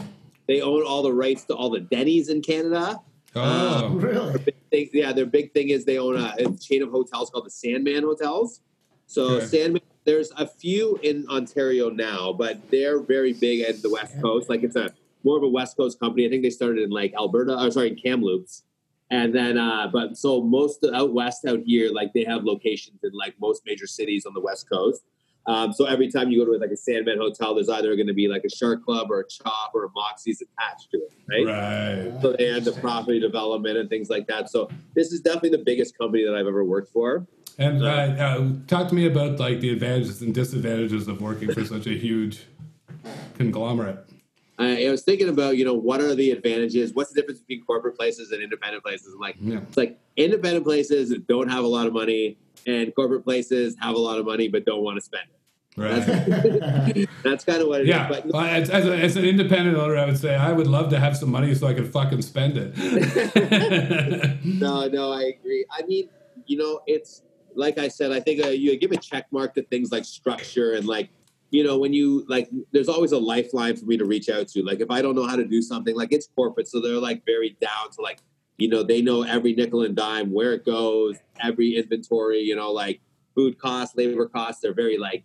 they 0.46 0.60
own 0.60 0.84
all 0.86 1.02
the 1.02 1.12
rights 1.12 1.44
to 1.44 1.54
all 1.54 1.70
the 1.70 1.80
Denny's 1.80 2.28
in 2.28 2.40
Canada. 2.40 3.00
oh, 3.34 3.88
Really? 3.94 4.54
They, 4.70 4.90
yeah, 4.92 5.12
their 5.12 5.26
big 5.26 5.52
thing 5.52 5.70
is 5.70 5.84
they 5.84 5.98
own 5.98 6.16
a, 6.16 6.34
a 6.38 6.56
chain 6.56 6.82
of 6.82 6.90
hotels 6.90 7.30
called 7.30 7.46
the 7.46 7.50
Sandman 7.50 8.02
Hotels. 8.02 8.60
So 9.06 9.36
Okay. 9.36 9.46
Sandman, 9.46 9.82
there's 10.04 10.30
a 10.36 10.46
few 10.46 10.98
in 11.02 11.26
Ontario 11.28 11.90
now, 11.90 12.32
but 12.32 12.70
they're 12.70 13.00
very 13.00 13.32
big 13.32 13.60
at 13.60 13.82
the 13.82 13.90
West 13.90 14.20
Coast. 14.20 14.48
Like 14.48 14.62
it's 14.62 14.76
a 14.76 14.92
more 15.24 15.36
of 15.36 15.42
a 15.42 15.48
West 15.48 15.76
Coast 15.76 15.98
company. 15.98 16.26
I 16.26 16.30
think 16.30 16.42
they 16.42 16.50
started 16.50 16.82
in 16.82 16.90
like 16.90 17.12
Alberta, 17.14 17.60
or 17.60 17.70
sorry, 17.70 17.90
in 17.90 17.96
Kamloops. 17.96 18.62
And 19.10 19.34
then, 19.34 19.56
uh, 19.56 19.88
but 19.92 20.16
so 20.16 20.42
most 20.42 20.84
out 20.92 21.12
west 21.12 21.44
out 21.46 21.60
here, 21.64 21.92
like 21.92 22.12
they 22.12 22.24
have 22.24 22.42
locations 22.42 22.98
in 23.04 23.12
like 23.12 23.34
most 23.40 23.62
major 23.64 23.86
cities 23.86 24.26
on 24.26 24.34
the 24.34 24.40
West 24.40 24.68
Coast. 24.68 25.02
Um, 25.46 25.72
so 25.72 25.84
every 25.84 26.10
time 26.10 26.30
you 26.30 26.44
go 26.44 26.52
to 26.52 26.58
like 26.58 26.70
a 26.70 26.76
Sandman 26.76 27.18
hotel, 27.18 27.54
there's 27.54 27.68
either 27.68 27.94
going 27.94 28.08
to 28.08 28.14
be 28.14 28.26
like 28.26 28.42
a 28.44 28.50
Shark 28.50 28.84
Club 28.84 29.10
or 29.10 29.20
a 29.20 29.28
Chop 29.28 29.70
or 29.74 29.84
a 29.84 29.88
Moxie's 29.94 30.42
attached 30.42 30.90
to 30.90 30.98
it, 30.98 31.12
right? 31.28 31.46
right. 31.46 32.20
So 32.20 32.34
they 32.36 32.46
had 32.46 32.64
the 32.64 32.72
property 32.72 33.20
development 33.20 33.78
and 33.78 33.88
things 33.88 34.10
like 34.10 34.26
that. 34.26 34.50
So 34.50 34.68
this 34.94 35.12
is 35.12 35.20
definitely 35.20 35.50
the 35.50 35.64
biggest 35.64 35.96
company 35.96 36.24
that 36.24 36.34
I've 36.34 36.48
ever 36.48 36.64
worked 36.64 36.92
for. 36.92 37.26
And 37.58 37.82
uh, 37.82 37.86
uh, 37.86 38.48
talk 38.66 38.88
to 38.88 38.94
me 38.94 39.06
about 39.06 39.38
like 39.38 39.60
the 39.60 39.70
advantages 39.70 40.20
and 40.20 40.34
disadvantages 40.34 41.08
of 41.08 41.20
working 41.22 41.52
for 41.52 41.64
such 41.64 41.86
a 41.86 41.94
huge 41.94 42.42
conglomerate. 43.36 43.98
I, 44.58 44.86
I 44.86 44.90
was 44.90 45.02
thinking 45.02 45.28
about, 45.28 45.56
you 45.56 45.64
know, 45.64 45.74
what 45.74 46.00
are 46.00 46.14
the 46.14 46.30
advantages? 46.30 46.92
What's 46.94 47.12
the 47.12 47.20
difference 47.20 47.40
between 47.40 47.64
corporate 47.64 47.96
places 47.96 48.30
and 48.32 48.42
independent 48.42 48.82
places? 48.82 49.14
Like, 49.18 49.36
Yeah. 49.40 49.58
it's 49.58 49.76
like 49.76 49.98
independent 50.16 50.64
places 50.64 51.14
don't 51.28 51.48
have 51.48 51.64
a 51.64 51.66
lot 51.66 51.86
of 51.86 51.92
money, 51.92 52.38
and 52.66 52.94
corporate 52.94 53.24
places 53.24 53.76
have 53.80 53.94
a 53.94 53.98
lot 53.98 54.18
of 54.18 54.24
money 54.26 54.48
but 54.48 54.64
don't 54.64 54.82
want 54.82 54.96
to 54.96 55.00
spend 55.02 55.24
it. 55.28 55.32
Right. 55.78 57.06
That's 57.22 57.44
kind 57.44 57.60
of 57.60 57.68
what 57.68 57.80
it 57.82 57.84
is. 57.84 57.88
Yeah, 57.90 58.08
But 58.08 58.26
well, 58.26 58.42
as, 58.46 58.70
as, 58.70 58.86
a, 58.86 58.96
as 58.96 59.16
an 59.18 59.26
independent 59.26 59.76
owner, 59.76 59.98
I 59.98 60.06
would 60.06 60.16
say 60.18 60.34
I 60.34 60.50
would 60.52 60.66
love 60.66 60.88
to 60.90 60.98
have 60.98 61.18
some 61.18 61.30
money 61.30 61.54
so 61.54 61.66
I 61.66 61.74
could 61.74 61.92
fucking 61.92 62.22
spend 62.22 62.54
it. 62.56 62.74
no, 64.44 64.88
no, 64.88 65.12
I 65.12 65.34
agree. 65.38 65.66
I 65.70 65.82
mean, 65.86 66.08
you 66.46 66.56
know, 66.56 66.80
it's 66.86 67.20
like 67.56 67.78
I 67.78 67.88
said. 67.88 68.12
I 68.12 68.20
think 68.20 68.44
uh, 68.44 68.48
you 68.48 68.76
give 68.78 68.92
a 68.92 68.96
check 68.96 69.26
mark 69.30 69.54
to 69.54 69.62
things 69.62 69.92
like 69.92 70.04
structure 70.04 70.74
and 70.74 70.86
like, 70.86 71.10
you 71.50 71.64
know, 71.64 71.78
when 71.78 71.92
you 71.92 72.24
like, 72.28 72.48
there's 72.72 72.88
always 72.88 73.12
a 73.12 73.18
lifeline 73.18 73.76
for 73.76 73.86
me 73.86 73.96
to 73.96 74.04
reach 74.04 74.28
out 74.28 74.48
to. 74.48 74.62
Like, 74.62 74.80
if 74.80 74.90
I 74.90 75.00
don't 75.00 75.14
know 75.14 75.26
how 75.26 75.36
to 75.36 75.44
do 75.44 75.62
something, 75.62 75.94
like 75.94 76.12
it's 76.12 76.28
corporate, 76.34 76.68
so 76.68 76.80
they're 76.80 76.98
like 76.98 77.24
very 77.24 77.56
down 77.60 77.90
to 77.92 78.02
like, 78.02 78.20
you 78.58 78.68
know, 78.68 78.82
they 78.82 79.02
know 79.02 79.22
every 79.22 79.54
nickel 79.54 79.82
and 79.82 79.94
dime 79.94 80.32
where 80.32 80.52
it 80.52 80.64
goes, 80.64 81.16
every 81.40 81.76
inventory. 81.76 82.40
You 82.40 82.56
know, 82.56 82.72
like 82.72 83.00
food 83.34 83.58
costs, 83.58 83.96
labor 83.96 84.26
costs. 84.26 84.60
They're 84.60 84.74
very 84.74 84.98
like 84.98 85.24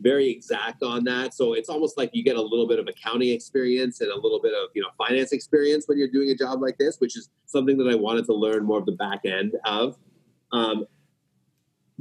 very 0.00 0.28
exact 0.28 0.82
on 0.82 1.04
that. 1.04 1.34
So 1.34 1.54
it's 1.54 1.68
almost 1.68 1.96
like 1.96 2.10
you 2.12 2.22
get 2.22 2.36
a 2.36 2.42
little 2.42 2.66
bit 2.66 2.78
of 2.78 2.88
accounting 2.88 3.30
experience 3.30 4.00
and 4.00 4.10
a 4.10 4.16
little 4.16 4.40
bit 4.40 4.52
of 4.52 4.70
you 4.74 4.82
know 4.82 4.88
finance 4.98 5.32
experience 5.32 5.86
when 5.86 5.98
you're 5.98 6.08
doing 6.08 6.30
a 6.30 6.34
job 6.34 6.60
like 6.60 6.78
this, 6.78 6.98
which 6.98 7.16
is 7.16 7.30
something 7.46 7.76
that 7.78 7.88
I 7.88 7.94
wanted 7.94 8.26
to 8.26 8.34
learn 8.34 8.64
more 8.64 8.78
of 8.78 8.86
the 8.86 8.92
back 8.92 9.20
end 9.24 9.54
of. 9.64 9.96
Um, 10.52 10.86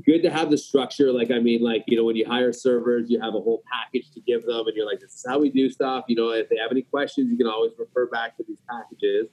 good 0.05 0.23
to 0.23 0.29
have 0.29 0.49
the 0.49 0.57
structure. 0.57 1.11
Like 1.11 1.31
I 1.31 1.39
mean, 1.39 1.61
like 1.61 1.83
you 1.87 1.97
know, 1.97 2.03
when 2.03 2.15
you 2.15 2.25
hire 2.25 2.51
servers, 2.53 3.09
you 3.09 3.19
have 3.21 3.35
a 3.35 3.41
whole 3.41 3.63
package 3.71 4.11
to 4.11 4.21
give 4.21 4.45
them, 4.45 4.65
and 4.67 4.75
you're 4.75 4.85
like, 4.85 4.99
this 4.99 5.13
is 5.13 5.25
how 5.27 5.39
we 5.39 5.49
do 5.49 5.69
stuff. 5.69 6.05
You 6.07 6.15
know, 6.15 6.29
if 6.31 6.49
they 6.49 6.57
have 6.57 6.71
any 6.71 6.81
questions, 6.83 7.29
you 7.29 7.37
can 7.37 7.47
always 7.47 7.71
refer 7.77 8.07
back 8.07 8.37
to 8.37 8.43
these 8.47 8.59
packages. 8.69 9.27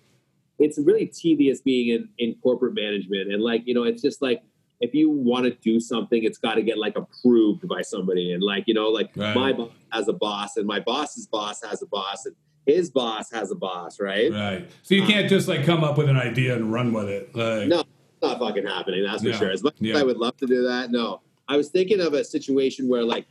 It's 0.59 0.79
really 0.79 1.07
tedious 1.07 1.61
being 1.63 1.89
in 1.89 2.09
in 2.19 2.35
corporate 2.43 2.75
management, 2.75 3.33
and 3.33 3.43
like 3.43 3.63
you 3.65 3.75
know, 3.75 3.85
it's 3.85 4.03
just 4.03 4.21
like 4.21 4.43
if 4.81 4.95
you 4.95 5.11
want 5.11 5.45
to 5.45 5.51
do 5.63 5.79
something, 5.79 6.25
it's 6.25 6.39
got 6.39 6.55
to 6.55 6.63
get 6.63 6.79
like 6.79 6.97
approved 6.97 7.69
by 7.69 7.83
somebody. 7.83 8.33
And 8.33 8.43
like, 8.43 8.65
you 8.67 8.73
know, 8.75 8.89
like 8.89 9.11
Right. 9.15 9.35
my 9.37 9.53
boss 9.53 9.71
has 9.93 10.09
a 10.09 10.13
boss 10.15 10.57
and 10.57 10.67
my 10.67 10.81
boss's 10.81 11.27
boss 11.27 11.63
has 11.63 11.83
a 11.83 11.87
boss 11.87 12.25
and 12.25 12.35
his 12.67 12.91
boss 12.91 13.31
has 13.31 13.51
a 13.51 13.55
boss, 13.55 14.01
right? 14.01 14.33
right. 14.33 14.71
So 14.83 14.95
you 14.95 15.05
can't 15.07 15.29
just 15.29 15.49
like 15.49 15.65
come 15.67 15.85
up 15.85 15.99
with 15.99 16.09
an 16.09 16.17
idea 16.17 16.57
and 16.57 16.73
run 16.73 16.93
with 16.95 17.09
it. 17.11 17.35
Like, 17.37 17.69
No. 17.69 17.85
Not 18.23 18.39
fucking 18.39 18.67
happening, 18.67 19.03
that's 19.05 19.23
for 19.23 19.29
Yeah. 19.31 19.39
sure. 19.39 19.51
As 19.51 19.63
much 19.63 19.75
Yeah. 19.81 19.95
as 19.95 20.01
I 20.03 20.05
would 20.05 20.19
love 20.19 20.37
to 20.39 20.47
do 20.47 20.63
that, 20.63 20.91
no. 20.91 21.21
I 21.49 21.57
was 21.57 21.69
thinking 21.69 22.01
of 22.01 22.15
a 22.15 22.23
situation 22.25 22.89
where 22.89 23.03
like 23.05 23.27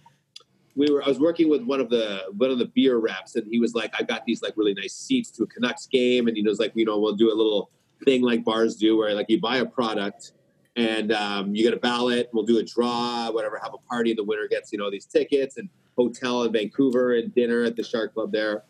we 0.76 0.90
were 0.92 1.04
I 1.04 1.08
was 1.08 1.20
working 1.20 1.50
with 1.50 1.64
one 1.64 1.80
of 1.80 1.90
the 1.90 2.24
one 2.38 2.50
of 2.52 2.60
the 2.60 2.66
beer 2.66 2.98
reps 2.98 3.36
and 3.36 3.46
he 3.52 3.60
was 3.60 3.74
like, 3.76 3.94
I 4.00 4.04
got 4.04 4.26
these 4.26 4.42
like 4.42 4.54
really 4.58 4.74
nice 4.74 4.94
seats 4.96 5.30
to 5.32 5.44
a 5.44 5.48
Canucks 5.48 5.88
game 5.88 6.28
and 6.28 6.36
he 6.36 6.44
was 6.44 6.60
like, 6.60 6.72
you 6.76 6.86
know, 6.86 7.00
we'll 7.00 7.16
do 7.16 7.32
a 7.32 7.36
little 7.36 7.70
thing 8.06 8.22
like 8.22 8.44
bars 8.44 8.76
do 8.76 8.98
where 8.98 9.14
like 9.14 9.28
you 9.30 9.40
buy 9.40 9.58
a 9.58 9.66
product 9.66 10.32
and 10.76 11.12
um, 11.12 11.54
you 11.54 11.64
get 11.64 11.74
a 11.74 11.78
ballot. 11.80 12.30
We'll 12.34 12.46
do 12.46 12.60
a 12.60 12.64
draw, 12.64 13.30
whatever. 13.32 13.60
Have 13.62 13.74
a 13.74 13.90
party. 13.90 14.14
The 14.14 14.24
winner 14.24 14.48
gets 14.48 14.72
you 14.72 14.78
know 14.80 14.90
these 14.90 15.06
tickets 15.06 15.58
and 15.58 15.70
hotel 15.98 16.44
in 16.44 16.52
Vancouver 16.54 17.16
and 17.16 17.34
dinner 17.34 17.64
at 17.64 17.76
the 17.76 17.84
Shark 17.84 18.14
Club 18.14 18.32
there. 18.32 18.64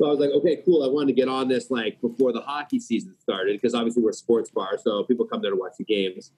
So 0.00 0.06
I 0.06 0.08
was 0.08 0.18
like, 0.18 0.30
okay, 0.30 0.62
cool. 0.64 0.82
I 0.82 0.88
wanted 0.88 1.08
to 1.08 1.12
get 1.12 1.28
on 1.28 1.46
this 1.46 1.70
like 1.70 2.00
before 2.00 2.32
the 2.32 2.40
hockey 2.40 2.80
season 2.80 3.14
started 3.18 3.60
because 3.60 3.74
obviously 3.74 4.02
we're 4.02 4.10
a 4.10 4.14
sports 4.14 4.50
bar, 4.50 4.78
so 4.82 5.04
people 5.04 5.26
come 5.26 5.42
there 5.42 5.50
to 5.50 5.58
watch 5.58 5.74
the 5.76 5.84
games. 5.84 6.32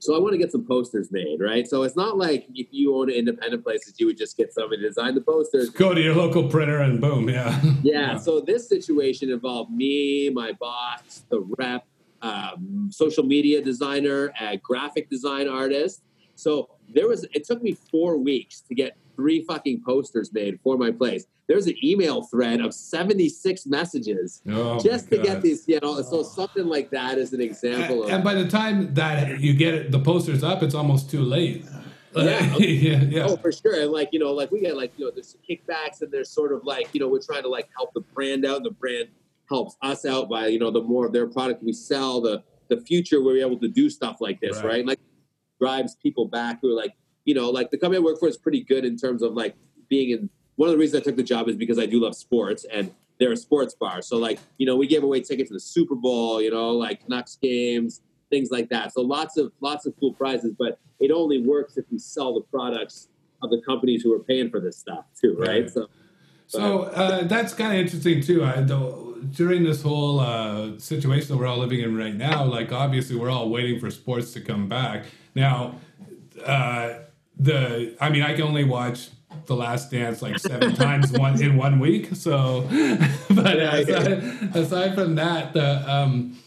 So 0.00 0.14
I 0.14 0.18
want 0.18 0.34
to 0.34 0.38
get 0.38 0.52
some 0.52 0.66
posters 0.66 1.10
made, 1.10 1.40
right? 1.40 1.66
So 1.66 1.82
it's 1.84 1.96
not 1.96 2.18
like 2.18 2.46
if 2.54 2.66
you 2.72 2.94
own 2.94 3.08
an 3.08 3.16
independent 3.16 3.64
places, 3.64 3.94
you 3.96 4.04
would 4.04 4.18
just 4.18 4.36
get 4.36 4.52
somebody 4.52 4.82
to 4.82 4.88
design 4.88 5.14
the 5.14 5.22
posters. 5.22 5.70
Go 5.70 5.94
to 5.94 6.00
your 6.00 6.14
local 6.14 6.46
printer 6.46 6.80
and 6.80 7.00
boom, 7.00 7.26
yeah. 7.30 7.58
Yeah. 7.82 8.18
So 8.18 8.42
this 8.42 8.68
situation 8.68 9.30
involved 9.30 9.72
me, 9.72 10.28
my 10.28 10.52
boss, 10.52 11.24
the 11.30 11.40
rep, 11.56 11.86
um, 12.20 12.90
social 12.92 13.24
media 13.24 13.62
designer, 13.62 14.30
a 14.38 14.58
graphic 14.58 15.08
design 15.08 15.48
artist. 15.48 16.02
So 16.34 16.68
there 16.92 17.08
was. 17.08 17.24
It 17.32 17.44
took 17.44 17.62
me 17.62 17.72
four 17.90 18.18
weeks 18.18 18.60
to 18.68 18.74
get 18.74 18.94
three 19.16 19.42
fucking 19.44 19.82
posters 19.84 20.32
made 20.32 20.60
for 20.62 20.76
my 20.76 20.90
place. 20.90 21.26
There's 21.48 21.66
an 21.66 21.74
email 21.82 22.22
thread 22.22 22.60
of 22.60 22.74
76 22.74 23.66
messages 23.66 24.42
Oh, 24.48 24.78
just 24.78 25.10
to 25.10 25.18
get 25.18 25.42
these. 25.42 25.64
You 25.66 25.80
know, 25.82 26.00
so 26.02 26.22
something 26.22 26.66
like 26.66 26.90
that 26.90 27.18
is 27.18 27.32
an 27.32 27.40
example 27.40 28.04
of. 28.04 28.10
And 28.10 28.22
by 28.22 28.34
the 28.34 28.46
time 28.48 28.94
that 28.94 29.40
you 29.40 29.54
get 29.54 29.74
it, 29.74 29.90
the 29.92 29.98
posters 30.00 30.42
up, 30.44 30.62
it's 30.62 30.74
almost 30.74 31.10
too 31.10 31.22
late. 31.22 31.64
Yeah. 32.14 32.56
yeah, 32.58 33.02
yeah. 33.04 33.26
Oh, 33.28 33.36
for 33.36 33.52
sure. 33.52 33.80
And 33.80 33.90
like, 33.92 34.08
you 34.12 34.18
know, 34.18 34.32
like 34.32 34.50
we 34.50 34.60
get 34.60 34.76
like, 34.76 34.92
you 34.96 35.04
know, 35.04 35.10
there's 35.14 35.36
kickbacks 35.48 36.00
and 36.02 36.10
there's 36.10 36.30
sort 36.30 36.52
of 36.52 36.64
like, 36.64 36.88
you 36.92 37.00
know, 37.00 37.08
we're 37.08 37.20
trying 37.22 37.42
to 37.42 37.48
like 37.48 37.68
help 37.76 37.92
the 37.94 38.00
brand 38.00 38.44
out 38.44 38.56
and 38.58 38.66
the 38.66 38.70
brand 38.70 39.08
helps 39.48 39.76
us 39.82 40.04
out 40.06 40.28
by, 40.28 40.46
you 40.46 40.58
know, 40.58 40.70
the 40.70 40.82
more 40.82 41.06
of 41.06 41.12
their 41.12 41.26
product 41.26 41.62
we 41.62 41.72
sell, 41.72 42.20
the 42.20 42.42
the 42.68 42.80
future 42.80 43.22
we're 43.22 43.44
able 43.46 43.58
to 43.58 43.68
do 43.68 43.88
stuff 43.88 44.16
like 44.20 44.40
this, 44.40 44.56
Right. 44.56 44.64
right? 44.64 44.86
Like 44.86 45.00
drives 45.60 45.94
people 46.02 46.26
back 46.26 46.58
who 46.60 46.70
are 46.72 46.74
like, 46.74 46.94
you 47.26 47.34
know, 47.34 47.50
like 47.50 47.70
the 47.70 47.76
company 47.76 47.98
I 47.98 48.02
work 48.02 48.18
for 48.18 48.28
is 48.28 48.38
pretty 48.38 48.62
good 48.62 48.86
in 48.86 48.96
terms 48.96 49.22
of 49.22 49.34
like 49.34 49.54
being 49.88 50.10
in 50.10 50.30
one 50.54 50.68
of 50.68 50.72
the 50.72 50.78
reasons 50.78 51.02
I 51.02 51.04
took 51.04 51.16
the 51.16 51.22
job 51.22 51.48
is 51.48 51.56
because 51.56 51.78
I 51.78 51.84
do 51.84 52.00
love 52.00 52.16
sports 52.16 52.64
and 52.72 52.90
they're 53.18 53.32
a 53.32 53.36
sports 53.36 53.74
bar. 53.74 54.00
So 54.00 54.16
like, 54.16 54.38
you 54.56 54.66
know, 54.66 54.76
we 54.76 54.86
gave 54.86 55.02
away 55.02 55.20
tickets 55.20 55.50
to 55.50 55.54
the 55.54 55.60
Super 55.60 55.94
Bowl, 55.94 56.40
you 56.40 56.50
know, 56.50 56.70
like 56.70 57.04
Canucks 57.04 57.36
games, 57.36 58.00
things 58.30 58.50
like 58.50 58.70
that. 58.70 58.94
So 58.94 59.02
lots 59.02 59.36
of 59.36 59.52
lots 59.60 59.84
of 59.84 59.94
cool 60.00 60.14
prizes, 60.14 60.54
but 60.58 60.78
it 61.00 61.10
only 61.10 61.42
works 61.42 61.76
if 61.76 61.84
we 61.90 61.98
sell 61.98 62.32
the 62.32 62.40
products 62.40 63.08
of 63.42 63.50
the 63.50 63.60
companies 63.60 64.02
who 64.02 64.14
are 64.14 64.20
paying 64.20 64.50
for 64.50 64.60
this 64.60 64.78
stuff 64.78 65.04
too, 65.20 65.36
right? 65.38 65.62
Right. 65.62 65.70
So 65.70 65.88
So 66.46 66.84
uh, 66.84 67.24
that's 67.24 67.52
kind 67.54 67.72
of 67.72 67.80
interesting 67.80 68.22
too. 68.22 68.44
I, 68.44 68.60
though, 68.60 69.16
during 69.32 69.64
this 69.64 69.82
whole 69.82 70.20
uh, 70.20 70.78
situation 70.78 71.28
that 71.28 71.36
we're 71.38 71.46
all 71.46 71.58
living 71.58 71.80
in 71.80 71.96
right 71.96 72.14
now, 72.14 72.44
like 72.44 72.72
obviously 72.72 73.16
we're 73.16 73.30
all 73.30 73.50
waiting 73.50 73.80
for 73.80 73.90
sports 73.90 74.32
to 74.34 74.40
come 74.40 74.68
back. 74.68 75.06
Now, 75.34 75.74
uh, 76.44 77.00
the 77.36 77.96
I 78.00 78.10
mean, 78.10 78.22
I 78.22 78.34
can 78.34 78.42
only 78.42 78.64
watch 78.64 79.08
The 79.46 79.54
Last 79.54 79.90
Dance 79.90 80.22
like 80.22 80.38
seven 80.38 80.74
times 80.86 81.12
one 81.12 81.40
in 81.42 81.56
one 81.56 81.78
week. 81.78 82.14
So, 82.14 82.62
but 83.30 83.58
Yeah, 83.58 83.70
I 83.72 83.84
hear 83.84 83.96
aside, 83.96 84.56
aside 84.56 84.94
from 84.94 85.14
that, 85.16 85.52
the 85.52 85.90
um, 85.92 86.38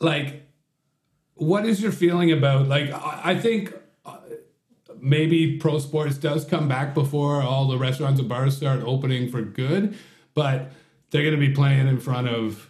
like, 0.00 0.42
what 1.34 1.64
is 1.66 1.80
your 1.80 1.92
feeling 1.92 2.32
about 2.32 2.68
like? 2.68 2.90
I, 2.92 3.20
I 3.24 3.38
think 3.38 3.74
maybe 5.00 5.58
pro 5.58 5.78
sports 5.78 6.16
does 6.16 6.44
come 6.44 6.68
back 6.68 6.94
before 6.94 7.42
all 7.42 7.68
the 7.68 7.78
restaurants 7.78 8.18
and 8.18 8.28
bars 8.28 8.56
start 8.56 8.80
opening 8.84 9.30
for 9.30 9.42
good, 9.42 9.96
but 10.34 10.72
they're 11.10 11.22
going 11.22 11.34
to 11.34 11.40
be 11.40 11.54
playing 11.54 11.86
in 11.86 12.00
front 12.00 12.28
of 12.28 12.68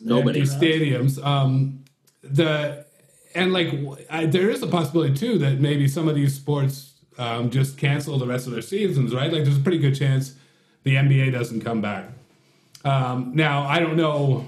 Nobody. 0.00 0.42
stadiums. 0.42 1.22
Um, 1.22 1.84
the 2.22 2.86
and 3.34 3.52
like 3.52 3.70
w- 3.70 3.96
I, 4.10 4.26
there 4.26 4.50
is 4.50 4.62
a 4.62 4.66
possibility 4.66 5.14
too 5.14 5.38
that 5.38 5.60
maybe 5.60 5.86
some 5.88 6.08
of 6.08 6.14
these 6.14 6.34
sports 6.34 6.94
um, 7.18 7.50
just 7.50 7.76
cancel 7.78 8.18
the 8.18 8.26
rest 8.26 8.46
of 8.46 8.52
their 8.52 8.62
seasons, 8.62 9.14
right? 9.14 9.32
Like 9.32 9.44
there's 9.44 9.58
a 9.58 9.60
pretty 9.60 9.78
good 9.78 9.94
chance 9.96 10.34
the 10.84 10.94
NBA 10.94 11.32
doesn't 11.32 11.60
come 11.60 11.80
back. 11.80 12.06
Um, 12.84 13.32
now 13.34 13.66
I 13.66 13.78
don't 13.78 13.96
know. 13.96 14.46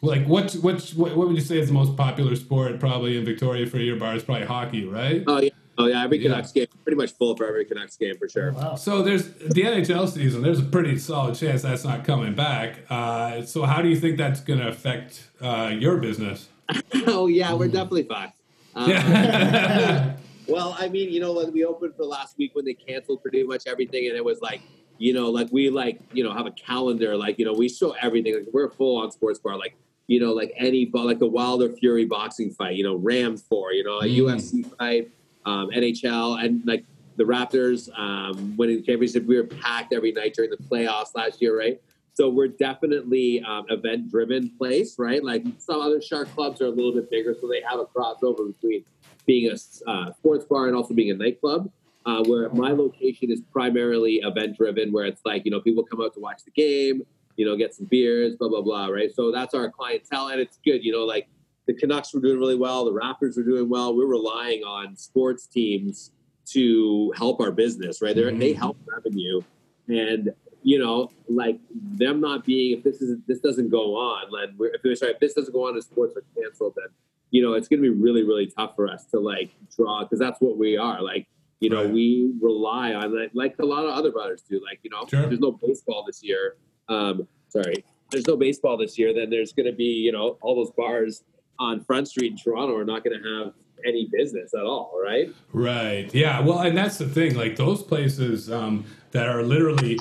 Like 0.00 0.26
what, 0.26 0.52
what 0.54 0.82
what 0.96 1.16
what 1.16 1.28
would 1.28 1.36
you 1.36 1.42
say 1.42 1.58
is 1.60 1.68
the 1.68 1.74
most 1.74 1.96
popular 1.96 2.34
sport 2.34 2.80
probably 2.80 3.16
in 3.16 3.24
Victoria 3.24 3.66
for 3.66 3.78
your 3.78 3.96
bar 3.96 4.16
is 4.16 4.24
probably 4.24 4.46
hockey, 4.46 4.84
right? 4.84 5.22
oh 5.26 5.40
yeah. 5.40 5.50
Oh 5.78 5.86
yeah, 5.86 6.04
every 6.04 6.18
Yeah. 6.18 6.30
Canucks 6.32 6.52
game 6.52 6.66
pretty 6.84 6.96
much 6.98 7.12
full 7.12 7.34
for 7.34 7.46
every 7.46 7.64
Canucks 7.64 7.96
game 7.96 8.18
for 8.18 8.28
sure. 8.28 8.52
Wow. 8.52 8.74
So 8.74 9.00
there's 9.02 9.32
the 9.32 9.62
NHL 9.62 10.06
season. 10.06 10.42
There's 10.42 10.58
a 10.58 10.64
pretty 10.64 10.98
solid 10.98 11.34
chance 11.34 11.62
that's 11.62 11.82
not 11.82 12.04
coming 12.04 12.34
back. 12.34 12.80
Uh, 12.90 13.42
so 13.42 13.62
how 13.62 13.80
do 13.80 13.88
you 13.88 13.96
think 13.96 14.18
that's 14.18 14.40
going 14.40 14.58
to 14.58 14.68
affect 14.68 15.28
uh, 15.40 15.72
your 15.76 15.96
business? 15.96 16.48
oh 17.06 17.26
yeah, 17.26 17.52
we're 17.54 17.68
definitely 17.68 18.04
fucked. 18.04 18.38
Um, 18.74 20.16
Well, 20.46 20.76
I 20.78 20.88
mean, 20.88 21.10
you 21.10 21.20
know, 21.20 21.32
like 21.32 21.52
we 21.52 21.64
opened 21.64 21.94
for 21.96 22.04
last 22.04 22.36
week 22.36 22.54
when 22.54 22.64
they 22.64 22.74
canceled 22.74 23.22
pretty 23.22 23.42
much 23.44 23.66
everything, 23.66 24.08
and 24.08 24.16
it 24.16 24.24
was 24.24 24.40
like, 24.40 24.60
you 24.98 25.12
know, 25.12 25.30
like 25.30 25.48
we 25.52 25.70
like, 25.70 26.00
you 26.12 26.24
know, 26.24 26.32
have 26.32 26.46
a 26.46 26.50
calendar, 26.50 27.16
like, 27.16 27.38
you 27.38 27.44
know, 27.44 27.52
we 27.52 27.68
show 27.68 27.92
everything. 27.92 28.34
Like 28.34 28.46
we're 28.52 28.68
full 28.68 29.00
on 29.02 29.10
sports 29.12 29.38
bar, 29.38 29.56
like, 29.56 29.76
you 30.08 30.20
know, 30.20 30.32
like 30.32 30.52
any, 30.56 30.90
like 30.92 31.20
a 31.20 31.26
Wilder 31.26 31.70
Fury 31.70 32.04
boxing 32.04 32.50
fight, 32.50 32.76
you 32.76 32.84
know, 32.84 32.96
Rams 32.96 33.44
for, 33.48 33.72
you 33.72 33.84
know, 33.84 34.00
a 34.00 34.04
Mm. 34.04 34.16
UFC 34.16 34.76
fight, 34.76 35.10
um, 35.46 35.70
NHL, 35.70 36.44
and 36.44 36.62
like 36.66 36.84
the 37.16 37.24
Raptors 37.24 37.88
um, 37.98 38.56
winning 38.56 38.76
the 38.78 38.82
championship. 38.82 39.24
We 39.26 39.36
were 39.36 39.44
packed 39.46 39.92
every 39.92 40.12
night 40.12 40.34
during 40.34 40.50
the 40.50 40.56
playoffs 40.56 41.14
last 41.14 41.40
year, 41.40 41.56
right? 41.56 41.80
So 42.14 42.28
we're 42.28 42.48
definitely 42.48 43.42
um, 43.46 43.64
event 43.70 44.10
driven 44.10 44.50
place, 44.58 44.96
right? 44.98 45.24
Like 45.24 45.44
some 45.58 45.80
other 45.80 46.00
shark 46.02 46.34
clubs 46.34 46.60
are 46.60 46.66
a 46.66 46.70
little 46.70 46.92
bit 46.92 47.10
bigger, 47.10 47.34
so 47.40 47.48
they 47.48 47.62
have 47.68 47.80
a 47.80 47.86
crossover 47.86 48.52
between 48.52 48.84
being 49.26 49.50
a 49.50 49.90
uh, 49.90 50.12
sports 50.14 50.44
bar 50.44 50.66
and 50.66 50.76
also 50.76 50.94
being 50.94 51.10
a 51.10 51.14
nightclub. 51.14 51.70
Uh, 52.04 52.20
where 52.24 52.50
my 52.50 52.72
location 52.72 53.30
is 53.30 53.40
primarily 53.52 54.14
event 54.24 54.56
driven, 54.58 54.90
where 54.92 55.06
it's 55.06 55.20
like 55.24 55.44
you 55.44 55.50
know 55.52 55.60
people 55.60 55.84
come 55.84 56.00
out 56.00 56.12
to 56.12 56.18
watch 56.20 56.42
the 56.44 56.50
game, 56.50 57.00
you 57.36 57.46
know, 57.46 57.56
get 57.56 57.72
some 57.74 57.86
beers, 57.88 58.34
blah 58.36 58.48
blah 58.48 58.60
blah, 58.60 58.86
right? 58.88 59.10
So 59.14 59.30
that's 59.30 59.54
our 59.54 59.70
clientele, 59.70 60.28
and 60.28 60.40
it's 60.40 60.58
good, 60.64 60.84
you 60.84 60.90
know, 60.90 61.04
like 61.04 61.28
the 61.68 61.74
Canucks 61.74 62.12
were 62.12 62.20
doing 62.20 62.40
really 62.40 62.56
well, 62.56 62.84
the 62.84 62.92
Raptors 62.92 63.36
were 63.36 63.44
doing 63.44 63.68
well. 63.68 63.96
We're 63.96 64.08
relying 64.08 64.64
on 64.64 64.96
sports 64.96 65.46
teams 65.46 66.10
to 66.50 67.12
help 67.16 67.40
our 67.40 67.52
business, 67.52 68.02
right? 68.02 68.16
They're, 68.16 68.36
They 68.36 68.52
Mhm. 68.52 68.56
help 68.56 68.76
revenue, 68.92 69.42
and 69.86 70.32
you 70.62 70.78
know, 70.78 71.10
like 71.28 71.58
them 71.72 72.20
not 72.20 72.44
being 72.44 72.78
if 72.78 72.84
this 72.84 73.00
is 73.02 73.18
this 73.26 73.40
doesn't 73.40 73.70
go 73.70 73.96
on, 73.96 74.28
then 74.32 74.54
we're, 74.58 74.72
if 74.82 74.98
sorry, 74.98 75.12
if 75.12 75.20
this 75.20 75.34
doesn't 75.34 75.52
go 75.52 75.66
on, 75.68 75.74
and 75.74 75.82
sports 75.82 76.14
are 76.16 76.24
canceled, 76.40 76.74
then 76.76 76.88
you 77.30 77.42
know 77.42 77.54
it's 77.54 77.68
going 77.68 77.82
to 77.82 77.90
be 77.90 77.94
really 77.94 78.22
really 78.22 78.46
tough 78.46 78.74
for 78.76 78.88
us 78.88 79.04
to 79.06 79.18
like 79.20 79.50
draw 79.76 80.02
because 80.02 80.18
that's 80.18 80.40
what 80.40 80.56
we 80.56 80.76
are. 80.76 81.02
Like 81.02 81.26
you 81.60 81.70
know, 81.70 81.84
Right. 81.84 81.92
we 81.92 82.32
rely 82.40 82.92
on 82.92 83.16
like, 83.16 83.30
like 83.34 83.54
a 83.60 83.64
lot 83.64 83.84
of 83.84 83.90
other 83.90 84.10
brothers 84.10 84.42
do. 84.42 84.60
Like 84.64 84.80
you 84.82 84.90
know, 84.90 85.06
Sure. 85.08 85.22
there's 85.26 85.40
no 85.40 85.52
baseball 85.52 86.04
this 86.06 86.22
year. 86.22 86.56
Um, 86.88 87.28
sorry, 87.48 87.84
there's 88.10 88.26
no 88.26 88.36
baseball 88.36 88.76
this 88.76 88.98
year. 88.98 89.12
Then 89.14 89.30
there's 89.30 89.52
going 89.52 89.66
to 89.66 89.72
be 89.76 89.84
you 89.84 90.12
know 90.12 90.38
all 90.42 90.54
those 90.56 90.72
bars 90.76 91.22
on 91.58 91.80
Front 91.84 92.08
Street 92.08 92.32
in 92.32 92.36
Toronto 92.38 92.76
are 92.76 92.84
not 92.84 93.04
going 93.04 93.20
to 93.20 93.28
have 93.44 93.52
any 93.84 94.08
business 94.12 94.54
at 94.54 94.62
all, 94.64 94.92
right? 95.02 95.28
Right. 95.52 96.12
Yeah. 96.14 96.40
Well, 96.40 96.60
and 96.60 96.76
that's 96.76 96.98
the 96.98 97.08
thing. 97.08 97.34
Like 97.34 97.56
those 97.56 97.82
places 97.82 98.50
um, 98.50 98.84
that 99.10 99.28
are 99.28 99.42
literally 99.42 99.98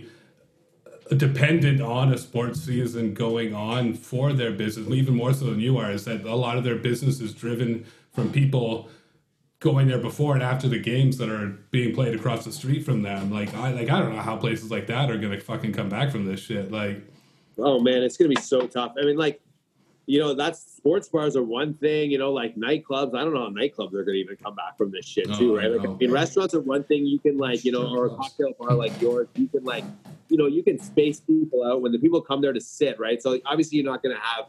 dependent 1.15 1.81
on 1.81 2.13
a 2.13 2.17
sports 2.17 2.61
season 2.61 3.13
going 3.13 3.53
on 3.53 3.93
for 3.93 4.33
their 4.33 4.51
business, 4.51 4.89
even 4.89 5.15
more 5.15 5.33
so 5.33 5.45
than 5.45 5.59
you 5.59 5.77
are, 5.77 5.91
is 5.91 6.05
that 6.05 6.25
a 6.25 6.35
lot 6.35 6.57
of 6.57 6.63
their 6.63 6.77
business 6.77 7.19
is 7.19 7.33
driven 7.33 7.85
from 8.13 8.31
people 8.31 8.89
going 9.59 9.87
there 9.87 9.99
before 9.99 10.33
and 10.33 10.41
after 10.41 10.67
the 10.67 10.79
games 10.79 11.17
that 11.17 11.29
are 11.29 11.47
being 11.69 11.93
played 11.93 12.15
across 12.15 12.45
the 12.45 12.51
street 12.51 12.83
from 12.83 13.01
them. 13.01 13.31
Like 13.31 13.53
I 13.53 13.71
like 13.71 13.89
I 13.89 13.99
don't 13.99 14.15
know 14.15 14.21
how 14.21 14.35
places 14.37 14.71
like 14.71 14.87
that 14.87 15.11
are 15.11 15.17
gonna 15.17 15.39
fucking 15.39 15.73
come 15.73 15.87
back 15.87 16.11
from 16.11 16.25
this 16.25 16.39
shit. 16.39 16.71
Like 16.71 17.03
Oh 17.57 17.79
man, 17.79 18.03
it's 18.03 18.17
gonna 18.17 18.29
be 18.29 18.41
so 18.41 18.67
tough. 18.67 18.93
I 18.99 19.05
mean, 19.05 19.17
like, 19.17 19.40
you 20.11 20.19
know, 20.19 20.33
that's 20.33 20.59
sports 20.75 21.07
bars 21.07 21.37
are 21.37 21.43
one 21.43 21.73
thing. 21.75 22.11
You 22.11 22.17
know, 22.17 22.33
like 22.33 22.57
nightclubs. 22.57 23.15
I 23.15 23.23
don't 23.23 23.33
know 23.33 23.43
how 23.43 23.49
nightclubs 23.49 23.93
are 23.93 24.03
gonna 24.03 24.17
even 24.17 24.35
come 24.43 24.55
back 24.55 24.77
from 24.77 24.91
this 24.91 25.05
shit 25.05 25.33
too, 25.33 25.53
Oh, 25.53 25.55
right? 25.55 25.71
Like, 25.71 25.79
I 25.79 25.87
no. 25.87 25.97
mean, 26.01 26.11
restaurants 26.11 26.53
are 26.53 26.59
one 26.59 26.83
thing. 26.83 27.05
You 27.05 27.17
can 27.17 27.37
like, 27.37 27.63
you 27.63 27.71
know, 27.71 27.87
or 27.87 28.07
a 28.07 28.09
cocktail 28.09 28.51
bar 28.59 28.75
like 28.75 28.93
yours. 28.99 29.29
You 29.37 29.47
can 29.47 29.63
like, 29.63 29.85
you 30.27 30.37
know, 30.37 30.47
you 30.47 30.63
can 30.63 30.77
space 30.79 31.21
people 31.21 31.63
out 31.63 31.81
when 31.81 31.93
the 31.93 31.97
people 31.99 32.19
come 32.21 32.41
there 32.41 32.51
to 32.51 32.59
sit, 32.59 32.99
right? 32.99 33.21
So 33.21 33.39
obviously, 33.45 33.77
you're 33.77 33.89
not 33.89 34.03
gonna 34.03 34.19
have, 34.21 34.47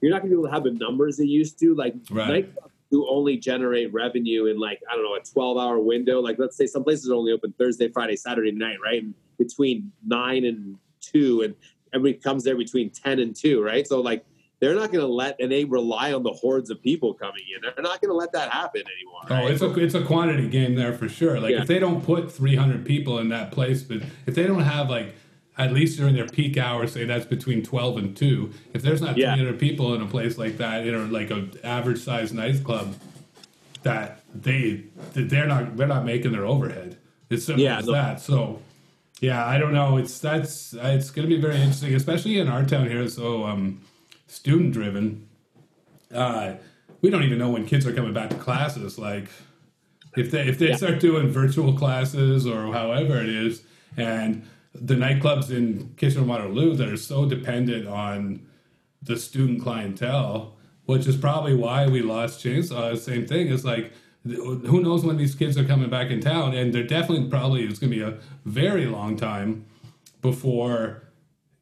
you're 0.00 0.10
not 0.10 0.22
gonna 0.22 0.30
be 0.30 0.36
able 0.36 0.46
to 0.46 0.52
have 0.52 0.64
the 0.64 0.70
numbers 0.72 1.18
they 1.18 1.24
used 1.24 1.58
to. 1.58 1.74
Like 1.74 1.94
Right. 2.10 2.46
nightclubs 2.46 2.70
who 2.90 3.06
only 3.10 3.36
generate 3.36 3.92
revenue 3.92 4.46
in 4.46 4.58
like 4.58 4.80
I 4.90 4.94
don't 4.94 5.04
know 5.04 5.16
a 5.16 5.20
12 5.20 5.58
hour 5.58 5.78
window. 5.78 6.22
Like 6.22 6.38
let's 6.38 6.56
say 6.56 6.66
some 6.66 6.82
places 6.82 7.10
are 7.10 7.14
only 7.14 7.32
open 7.32 7.52
Thursday, 7.58 7.88
Friday, 7.90 8.16
Saturday 8.16 8.52
night, 8.52 8.78
right? 8.82 9.02
And 9.02 9.12
between 9.38 9.92
nine 10.06 10.46
and 10.46 10.78
two, 11.02 11.42
and 11.42 11.54
everybody 11.92 12.22
comes 12.22 12.42
there 12.42 12.56
between 12.56 12.88
10 12.88 13.18
and 13.18 13.36
two, 13.36 13.62
right? 13.62 13.86
So 13.86 14.00
like 14.00 14.24
they're 14.60 14.74
not 14.74 14.90
going 14.92 15.04
to 15.04 15.12
let, 15.12 15.36
and 15.40 15.50
they 15.52 15.64
rely 15.64 16.12
on 16.12 16.22
the 16.22 16.32
hordes 16.32 16.70
of 16.70 16.82
people 16.82 17.14
coming 17.14 17.42
in. 17.54 17.60
They're 17.62 17.82
not 17.82 18.00
going 18.00 18.10
to 18.10 18.16
let 18.16 18.32
that 18.32 18.50
happen 18.52 18.82
anymore. 18.82 19.20
Oh, 19.30 19.46
it's 19.52 19.62
a 19.62 19.72
it's 19.78 19.94
a 19.94 20.02
quantity 20.02 20.48
game 20.48 20.74
there 20.74 20.92
for 20.92 21.08
sure. 21.08 21.38
Like 21.40 21.52
Yeah. 21.52 21.62
if 21.62 21.68
they 21.68 21.78
don't 21.78 22.02
put 22.04 22.30
300 22.32 22.84
people 22.84 23.18
in 23.18 23.28
that 23.28 23.52
place, 23.52 23.82
but 23.82 23.98
if 24.26 24.34
they 24.34 24.46
don't 24.46 24.62
have 24.62 24.90
like 24.90 25.14
at 25.56 25.72
least 25.72 25.98
during 25.98 26.14
their 26.14 26.26
peak 26.26 26.56
hours, 26.56 26.92
say 26.92 27.04
that's 27.04 27.26
between 27.26 27.64
12 27.64 27.96
and 27.98 28.16
2. 28.16 28.52
If 28.74 28.82
there's 28.82 29.00
not 29.02 29.16
Yeah. 29.16 29.34
300 29.34 29.58
people 29.58 29.92
in 29.94 30.00
a 30.02 30.06
place 30.06 30.38
like 30.38 30.56
that, 30.58 30.86
in 30.86 30.94
a, 30.94 31.04
like 31.06 31.30
a 31.32 31.48
average 31.64 31.98
sized 31.98 32.34
nightclub, 32.34 32.94
that 33.82 34.20
they 34.34 34.84
they're 35.14 35.46
not 35.46 35.76
they're 35.76 35.86
not 35.86 36.04
making 36.04 36.32
their 36.32 36.44
overhead. 36.46 36.96
It's 37.30 37.44
simple 37.44 37.62
Yeah, 37.62 37.78
as 37.78 37.86
no. 37.86 37.92
that. 37.92 38.20
So 38.20 38.60
yeah, 39.20 39.44
I 39.46 39.58
don't 39.58 39.72
know. 39.72 39.96
It's 39.98 40.18
that's 40.18 40.74
it's 40.74 41.10
going 41.10 41.28
to 41.28 41.34
be 41.34 41.40
very 41.40 41.56
interesting, 41.56 41.94
especially 41.94 42.38
in 42.38 42.48
our 42.48 42.64
town 42.64 42.88
here. 42.88 43.08
So 43.08 43.44
um, 43.44 43.80
student 44.28 44.72
driven. 44.72 45.26
Uh, 46.14 46.54
we 47.00 47.10
don't 47.10 47.24
even 47.24 47.38
know 47.38 47.50
when 47.50 47.66
kids 47.66 47.86
are 47.86 47.92
coming 47.92 48.12
back 48.14 48.30
to 48.30 48.36
classes. 48.36 48.98
Like 48.98 49.28
if 50.16 50.30
they 50.30 50.46
if 50.48 50.58
they 50.58 50.68
Yeah. 50.68 50.76
start 50.76 51.00
doing 51.00 51.28
virtual 51.28 51.72
classes 51.72 52.46
or 52.46 52.72
however 52.72 53.20
it 53.20 53.28
is, 53.28 53.62
and 53.96 54.42
the 54.74 54.94
nightclubs 54.94 55.50
in 55.50 55.94
Kitchener 55.96 56.24
Waterloo 56.24 56.74
that 56.76 56.88
are 56.88 56.96
so 56.96 57.26
dependent 57.28 57.88
on 57.88 58.40
the 59.02 59.16
student 59.16 59.62
clientele, 59.62 60.56
which 60.86 61.06
is 61.06 61.16
probably 61.16 61.54
why 61.54 61.86
we 61.86 62.00
lost 62.02 62.44
Chainsaw. 62.44 62.96
Same 62.96 63.26
thing. 63.26 63.48
It's 63.48 63.64
like 63.64 63.92
who 64.24 64.80
knows 64.82 65.04
when 65.04 65.16
these 65.16 65.34
kids 65.34 65.56
are 65.56 65.64
coming 65.64 65.88
back 65.88 66.10
in 66.10 66.20
town, 66.20 66.54
and 66.54 66.72
they're 66.74 66.82
definitely 66.86 67.28
probably 67.28 67.64
it's 67.64 67.78
going 67.78 67.90
to 67.90 67.96
be 67.96 68.02
a 68.02 68.18
very 68.44 68.86
long 68.86 69.16
time 69.16 69.64
before 70.20 71.02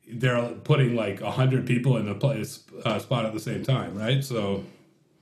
they're 0.09 0.41
putting 0.65 0.95
like 0.95 1.21
a 1.21 1.31
hundred 1.31 1.67
people 1.67 1.97
in 1.97 2.09
a 2.09 2.15
place 2.15 2.63
uh, 2.85 2.99
spot 2.99 3.25
at 3.25 3.33
the 3.33 3.41
same 3.41 3.63
time, 3.63 3.97
right? 3.97 4.25
So 4.25 4.65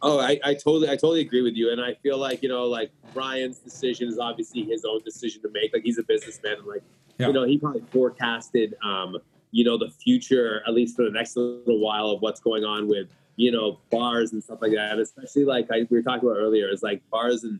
Oh, 0.06 0.20
I, 0.20 0.38
I 0.44 0.52
totally, 0.52 0.88
I 0.88 0.96
totally 0.96 1.22
agree 1.22 1.40
with 1.40 1.54
you, 1.54 1.72
and 1.72 1.80
I 1.80 1.94
feel 1.94 2.18
like 2.18 2.42
you 2.42 2.48
know, 2.50 2.64
like 2.64 2.90
Brian's 3.14 3.58
decision 3.58 4.06
is 4.06 4.18
obviously 4.18 4.62
his 4.62 4.84
own 4.84 5.00
decision 5.02 5.40
to 5.42 5.48
make. 5.50 5.72
Like 5.72 5.82
he's 5.82 5.96
a 5.98 6.02
businessman, 6.02 6.58
and 6.58 6.66
like 6.66 6.82
Yeah. 7.18 7.28
you 7.28 7.32
know, 7.32 7.44
he 7.44 7.56
probably 7.56 7.84
forecasted, 7.90 8.74
um, 8.84 9.16
you 9.50 9.64
know, 9.64 9.78
the 9.78 9.88
future 9.88 10.62
at 10.66 10.74
least 10.74 10.96
for 10.96 11.04
the 11.06 11.10
next 11.10 11.36
little 11.36 11.78
while 11.80 12.08
of 12.10 12.20
what's 12.20 12.40
going 12.40 12.64
on 12.64 12.86
with 12.86 13.08
you 13.36 13.50
know 13.50 13.80
bars 13.90 14.32
and 14.32 14.44
stuff 14.44 14.58
like 14.60 14.72
that. 14.72 14.92
And 14.92 15.00
especially 15.00 15.46
like 15.46 15.68
I, 15.72 15.86
we 15.88 15.96
were 15.96 16.02
talking 16.02 16.28
about 16.28 16.38
earlier, 16.38 16.68
is 16.68 16.82
like 16.82 17.00
bars 17.10 17.42
and 17.42 17.58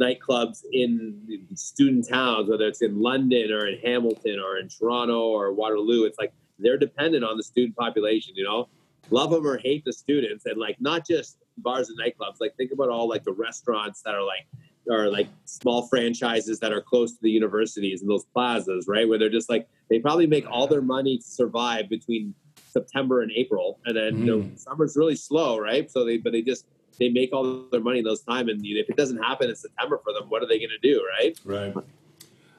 nightclubs 0.00 0.64
in 0.72 1.46
student 1.54 2.08
towns, 2.08 2.50
whether 2.50 2.66
it's 2.66 2.82
in 2.82 3.00
London 3.00 3.52
or 3.52 3.68
in 3.68 3.78
Hamilton 3.78 4.40
or 4.40 4.56
in 4.58 4.68
Toronto 4.68 5.28
or 5.28 5.52
Waterloo. 5.52 6.06
It's 6.06 6.18
like 6.18 6.32
they're 6.58 6.78
dependent 6.78 7.24
on 7.24 7.36
the 7.36 7.42
student 7.42 7.76
population. 7.76 8.34
You 8.36 8.44
know, 8.44 8.68
love 9.10 9.30
them 9.30 9.46
or 9.46 9.58
hate 9.58 9.84
the 9.84 9.92
students, 9.92 10.46
and 10.46 10.58
like 10.58 10.80
not 10.80 11.06
just 11.06 11.38
bars 11.58 11.88
and 11.90 11.98
nightclubs. 11.98 12.36
Like 12.40 12.56
think 12.56 12.72
about 12.72 12.88
all 12.88 13.08
like 13.08 13.24
the 13.24 13.32
restaurants 13.32 14.02
that 14.02 14.14
are 14.14 14.22
like 14.24 14.46
are 14.90 15.08
like 15.08 15.28
small 15.46 15.86
franchises 15.88 16.60
that 16.60 16.72
are 16.72 16.82
close 16.82 17.12
to 17.12 17.18
the 17.22 17.30
universities 17.30 18.02
and 18.02 18.10
those 18.10 18.24
plazas, 18.24 18.86
right? 18.86 19.08
Where 19.08 19.18
they're 19.18 19.30
just 19.30 19.48
like 19.48 19.68
they 19.88 19.98
probably 19.98 20.26
make 20.26 20.50
all 20.50 20.66
their 20.66 20.82
money 20.82 21.18
to 21.18 21.24
survive 21.24 21.88
between 21.88 22.34
September 22.66 23.22
and 23.22 23.30
April, 23.34 23.78
and 23.86 23.96
then 23.96 24.18
you 24.18 24.26
know, 24.26 24.38
Mm. 24.38 24.58
summer's 24.58 24.96
really 24.96 25.16
slow, 25.16 25.58
right? 25.58 25.90
So 25.90 26.04
they 26.04 26.18
but 26.18 26.32
they 26.32 26.42
just 26.42 26.66
they 26.98 27.08
make 27.08 27.32
all 27.32 27.66
their 27.72 27.80
money 27.80 27.98
in 27.98 28.04
those 28.04 28.22
time, 28.22 28.48
and 28.48 28.64
if 28.64 28.88
it 28.88 28.96
doesn't 28.96 29.18
happen 29.22 29.48
in 29.48 29.56
September 29.56 30.00
for 30.04 30.12
them, 30.12 30.28
what 30.28 30.42
are 30.42 30.46
they 30.46 30.58
going 30.58 30.70
to 30.70 30.78
do, 30.78 31.04
right? 31.18 31.40
Right. 31.44 31.74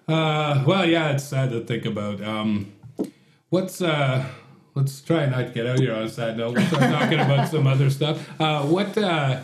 Uh, 0.08 0.64
well, 0.68 0.88
yeah, 0.88 1.12
it's 1.12 1.24
sad 1.24 1.50
to 1.52 1.62
think 1.62 1.86
about. 1.86 2.22
Um, 2.22 2.74
what's 3.56 3.82
uh, 3.82 4.26
let's 4.76 5.01
try 5.01 5.26
not 5.28 5.53
get 5.53 5.66
out 5.66 5.80
here 5.80 5.93
on 5.95 6.03
a 6.03 6.10
sad 6.10 6.38
note. 6.38 6.56
We'll 6.56 6.68
start 6.68 6.91
talking 6.91 7.20
about 7.20 7.47
some 7.56 7.66
other 7.68 7.89
stuff. 7.89 8.18
Uh, 8.39 8.64
what? 8.64 8.97
Uh, 8.97 9.41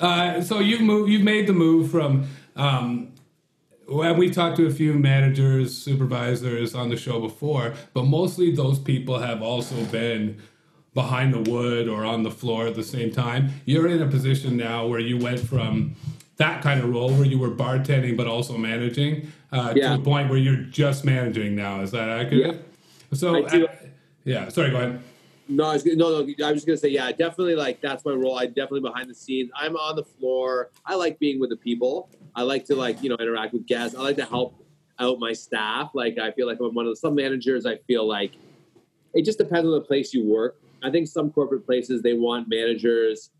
uh, 0.00 0.40
so 0.42 0.58
you've 0.58 0.80
moved. 0.80 1.10
You've 1.10 1.22
made 1.22 1.46
the 1.46 1.52
move 1.52 1.90
from. 1.90 2.26
Um, 2.56 3.12
well, 3.86 4.14
we 4.14 4.30
talked 4.30 4.56
to 4.56 4.66
a 4.66 4.70
few 4.70 4.94
managers, 4.94 5.76
supervisors 5.76 6.74
on 6.74 6.88
the 6.88 6.96
show 6.96 7.20
before, 7.20 7.74
but 7.92 8.04
mostly 8.04 8.50
those 8.50 8.78
people 8.78 9.18
have 9.18 9.40
also 9.42 9.76
been 9.84 10.40
behind 10.94 11.34
the 11.34 11.50
wood 11.50 11.86
or 11.88 12.04
on 12.04 12.22
the 12.22 12.30
floor 12.30 12.66
at 12.66 12.74
the 12.74 12.82
same 12.82 13.12
time. 13.12 13.50
You're 13.66 13.86
in 13.88 14.00
a 14.00 14.06
position 14.06 14.56
now 14.56 14.86
where 14.86 15.00
you 15.00 15.18
went 15.18 15.38
from 15.40 15.94
that 16.38 16.62
kind 16.62 16.80
of 16.82 16.88
role 16.88 17.10
where 17.12 17.26
you 17.26 17.38
were 17.38 17.50
bartending 17.50 18.16
but 18.16 18.26
also 18.26 18.56
managing 18.56 19.30
uh, 19.52 19.72
Yeah. 19.76 19.90
to 19.90 19.94
a 20.00 20.02
point 20.02 20.30
where 20.30 20.38
you're 20.38 20.64
just 20.82 21.04
managing 21.04 21.54
now. 21.54 21.82
Is 21.82 21.90
that 21.90 22.08
accurate? 22.08 22.64
So, 23.14 23.46
I 23.46 23.68
yeah. 24.24 24.48
Sorry, 24.48 24.70
go 24.70 24.76
ahead. 24.76 25.02
No, 25.46 25.64
I 25.64 25.72
was 25.74 25.84
no, 25.84 25.94
no. 25.94 26.46
I 26.46 26.50
was 26.50 26.64
just 26.64 26.66
gonna 26.66 26.78
say, 26.78 26.88
yeah, 26.88 27.10
definitely. 27.10 27.54
Like 27.54 27.80
that's 27.80 28.04
my 28.04 28.12
role. 28.12 28.38
I'm 28.38 28.48
definitely 28.48 28.80
behind 28.80 29.10
the 29.10 29.14
scenes. 29.14 29.50
I'm 29.54 29.76
on 29.76 29.96
the 29.96 30.04
floor. 30.04 30.70
I 30.86 30.94
like 30.94 31.18
being 31.18 31.38
with 31.38 31.50
the 31.50 31.56
people. 31.56 32.08
I 32.34 32.42
like 32.42 32.64
to 32.66 32.74
like 32.74 33.02
you 33.02 33.10
know 33.10 33.16
interact 33.16 33.52
with 33.52 33.66
guests. 33.66 33.96
I 33.96 34.00
like 34.00 34.16
to 34.16 34.24
help 34.24 34.54
out 34.98 35.18
my 35.18 35.32
staff. 35.32 35.90
Like 35.94 36.18
I 36.18 36.30
feel 36.32 36.46
like 36.46 36.58
I'm 36.60 36.74
one 36.74 36.86
of 36.86 36.92
the, 36.92 36.96
some 36.96 37.14
managers. 37.14 37.66
I 37.66 37.76
feel 37.86 38.08
like 38.08 38.32
it 39.12 39.24
just 39.24 39.38
depends 39.38 39.66
on 39.66 39.72
the 39.72 39.82
place 39.82 40.14
you 40.14 40.24
work. 40.24 40.56
I 40.82 40.90
think 40.90 41.08
some 41.08 41.30
corporate 41.30 41.66
places 41.66 42.02
they 42.02 42.14
want 42.14 42.48
managers 42.48 43.30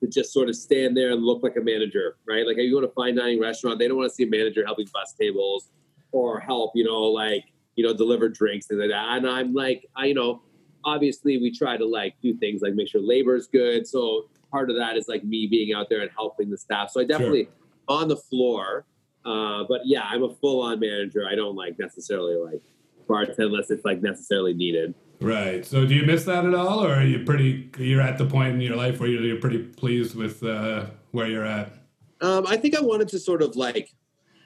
to 0.00 0.08
just 0.08 0.32
sort 0.32 0.48
of 0.48 0.56
stand 0.56 0.96
there 0.96 1.12
and 1.12 1.22
look 1.22 1.42
like 1.42 1.56
a 1.56 1.60
manager, 1.60 2.16
right? 2.26 2.44
Like 2.46 2.56
if 2.58 2.64
you 2.64 2.72
go 2.72 2.80
to 2.80 2.88
a 2.88 2.92
fine 2.92 3.16
dining 3.16 3.40
restaurant, 3.40 3.78
they 3.78 3.86
don't 3.86 3.96
want 3.96 4.10
to 4.10 4.14
see 4.14 4.24
a 4.24 4.28
manager 4.28 4.64
helping 4.64 4.88
bus 4.92 5.14
tables 5.18 5.70
or 6.10 6.40
help, 6.40 6.72
you 6.74 6.84
know, 6.84 7.02
like 7.02 7.44
you 7.76 7.84
know, 7.84 7.94
deliver 7.94 8.28
drinks 8.28 8.70
and 8.70 8.78
like 8.78 8.90
that. 8.90 9.16
And 9.16 9.28
I'm 9.28 9.54
like, 9.54 9.86
I 9.96 10.06
you 10.06 10.14
know 10.14 10.42
obviously 10.84 11.38
we 11.38 11.50
try 11.56 11.76
to 11.76 11.84
like 11.84 12.14
do 12.22 12.34
things 12.34 12.62
like 12.62 12.74
make 12.74 12.88
sure 12.88 13.00
labor 13.00 13.36
is 13.36 13.46
good. 13.46 13.86
So 13.86 14.28
part 14.50 14.70
of 14.70 14.76
that 14.76 14.96
is 14.96 15.08
like 15.08 15.24
me 15.24 15.46
being 15.46 15.72
out 15.72 15.88
there 15.88 16.00
and 16.00 16.10
helping 16.10 16.50
the 16.50 16.58
staff. 16.58 16.90
So 16.90 17.00
I 17.00 17.04
definitely 17.04 17.48
on 17.88 18.08
the 18.08 18.16
floor. 18.16 18.84
Uh, 19.24 19.64
but 19.68 19.82
yeah, 19.84 20.02
I'm 20.04 20.22
a 20.22 20.34
full 20.34 20.62
on 20.62 20.80
manager. 20.80 21.26
I 21.26 21.34
don't 21.34 21.54
like 21.54 21.78
necessarily 21.78 22.36
like 22.36 22.62
bartend 23.08 23.38
unless 23.38 23.70
it's 23.70 23.84
like 23.84 24.02
necessarily 24.02 24.54
needed. 24.54 24.94
Right. 25.20 25.64
So, 25.64 25.86
do 25.86 25.94
you 25.94 26.04
miss 26.04 26.24
that 26.24 26.44
at 26.44 26.52
all, 26.52 26.84
or 26.84 26.92
are 26.92 27.04
you 27.04 27.24
pretty? 27.24 27.70
You're 27.78 28.00
at 28.00 28.18
the 28.18 28.26
point 28.26 28.54
in 28.54 28.60
your 28.60 28.74
life 28.74 28.98
where 28.98 29.08
you're, 29.08 29.22
you're 29.22 29.40
pretty 29.40 29.58
pleased 29.58 30.16
with 30.16 30.42
uh, 30.42 30.86
where 31.12 31.28
you're 31.28 31.44
at. 31.44 31.72
Um, 32.20 32.44
I 32.48 32.56
think 32.56 32.76
I 32.76 32.80
wanted 32.80 33.08
to 33.10 33.20
sort 33.20 33.40
of 33.40 33.54
like, 33.54 33.94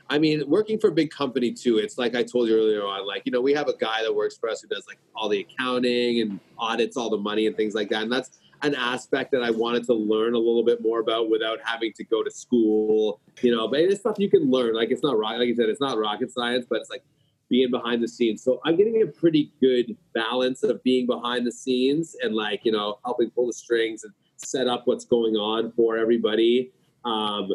I 0.08 0.18
mean, 0.18 0.48
working 0.48 0.78
for 0.78 0.88
a 0.88 0.92
big 0.92 1.10
company 1.10 1.52
too. 1.52 1.78
It's 1.78 1.98
like 1.98 2.14
I 2.14 2.22
told 2.22 2.48
you 2.48 2.56
earlier 2.56 2.84
on. 2.84 3.06
Like, 3.06 3.22
you 3.24 3.32
know, 3.32 3.40
we 3.40 3.52
have 3.54 3.68
a 3.68 3.76
guy 3.76 4.02
that 4.02 4.14
works 4.14 4.36
for 4.36 4.48
us 4.48 4.62
who 4.62 4.68
does 4.68 4.86
like 4.86 4.98
all 5.14 5.28
the 5.28 5.40
accounting 5.40 6.20
and 6.20 6.40
audits 6.58 6.96
all 6.96 7.10
the 7.10 7.18
money 7.18 7.46
and 7.46 7.56
things 7.56 7.74
like 7.74 7.88
that. 7.90 8.02
And 8.02 8.12
that's 8.12 8.38
an 8.62 8.74
aspect 8.74 9.32
that 9.32 9.42
I 9.42 9.50
wanted 9.50 9.84
to 9.86 9.94
learn 9.94 10.34
a 10.34 10.38
little 10.38 10.64
bit 10.64 10.80
more 10.80 11.00
about 11.00 11.28
without 11.28 11.58
having 11.64 11.92
to 11.94 12.04
go 12.04 12.22
to 12.22 12.30
school. 12.30 13.20
You 13.42 13.54
know, 13.54 13.68
but 13.68 13.80
it's 13.80 14.00
stuff 14.00 14.16
you 14.18 14.30
can 14.30 14.50
learn. 14.50 14.74
Like, 14.74 14.90
it's 14.90 15.02
not 15.02 15.18
rocket. 15.18 15.38
Like 15.38 15.48
you 15.48 15.56
said, 15.56 15.68
it's 15.68 15.80
not 15.80 15.98
rocket 15.98 16.30
science, 16.30 16.66
but 16.68 16.80
it's 16.80 16.90
like 16.90 17.02
being 17.48 17.70
behind 17.70 18.02
the 18.02 18.08
scenes. 18.08 18.42
So 18.42 18.60
I'm 18.64 18.76
getting 18.76 19.02
a 19.02 19.06
pretty 19.06 19.52
good 19.60 19.96
balance 20.14 20.62
of 20.62 20.82
being 20.82 21.06
behind 21.06 21.46
the 21.46 21.52
scenes 21.52 22.16
and 22.22 22.34
like, 22.34 22.64
you 22.64 22.72
know, 22.72 22.98
helping 23.04 23.30
pull 23.30 23.46
the 23.46 23.52
strings 23.52 24.04
and 24.04 24.12
set 24.36 24.66
up 24.66 24.82
what's 24.86 25.04
going 25.04 25.36
on 25.36 25.72
for 25.72 25.96
everybody. 25.96 26.72
Um, 27.04 27.52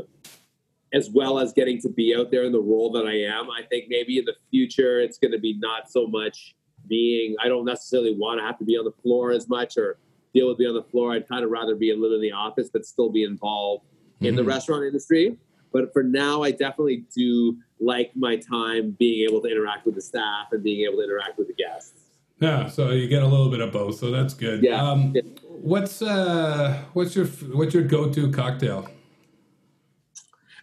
as 0.94 1.10
well 1.10 1.40
as 1.40 1.54
getting 1.54 1.80
to 1.82 1.90
be 1.90 2.16
out 2.16 2.32
there 2.32 2.44
in 2.44 2.52
the 2.52 2.60
role 2.60 2.92
that 2.92 3.06
I 3.06 3.22
am. 3.24 3.50
I 3.50 3.64
think 3.64 3.86
maybe 3.88 4.18
in 4.18 4.26
the 4.26 4.36
future 4.50 5.00
it's 5.00 5.18
going 5.18 5.32
to 5.32 5.40
be 5.40 5.58
not 5.60 5.90
so 5.90 6.08
much 6.08 6.56
being, 6.88 7.36
I 7.42 7.48
don't 7.48 7.66
necessarily 7.66 8.14
want 8.14 8.40
to 8.40 8.46
have 8.46 8.58
to 8.60 8.66
be 8.66 8.78
on 8.78 8.86
the 8.86 8.92
floor 9.02 9.32
as 9.32 9.48
much 9.48 9.78
or 9.78 9.98
deal 10.34 10.48
with 10.48 10.58
being 10.58 10.70
on 10.70 10.76
the 10.76 10.84
floor. 10.84 11.14
I'd 11.14 11.28
kind 11.28 11.44
of 11.44 11.52
rather 11.52 11.76
be 11.76 11.92
a 11.92 11.96
little 11.96 12.16
in 12.16 12.22
the 12.22 12.32
office, 12.32 12.70
but 12.72 12.86
still 12.86 13.10
be 13.10 13.24
involved 13.24 13.86
mm-hmm. 13.86 14.26
in 14.26 14.36
the 14.36 14.42
mm-hmm. 14.42 14.50
restaurant 14.50 14.84
industry. 14.84 15.38
But 15.72 15.94
for 15.94 16.04
now, 16.04 16.44
I 16.44 16.52
definitely 16.52 17.06
do 17.16 17.58
like 17.80 18.12
my 18.16 18.36
time 18.36 18.96
being 19.00 19.28
able 19.28 19.42
to 19.42 19.48
interact 19.48 19.86
with 19.86 19.96
the 19.96 20.02
staff 20.02 20.48
and 20.52 20.62
being 20.62 20.86
able 20.86 20.98
to 20.98 21.04
interact 21.04 21.38
with 21.38 21.48
the 21.48 21.54
guests. 21.54 22.02
Yeah, 22.42 22.68
so 22.68 22.90
you 22.90 23.08
get 23.08 23.22
a 23.22 23.28
little 23.28 23.50
bit 23.50 23.62
of 23.62 23.72
both, 23.72 24.00
so 24.00 24.10
that's 24.10 24.34
good. 24.34 24.64
Yeah. 24.64 24.82
Um, 24.82 25.16
what's 25.48 26.02
uh, 26.02 26.84
what's 26.94 27.16
your 27.16 27.28
what's 27.28 27.74
your 27.74 27.84
go 27.84 28.12
to 28.12 28.32
cocktail? 28.32 28.90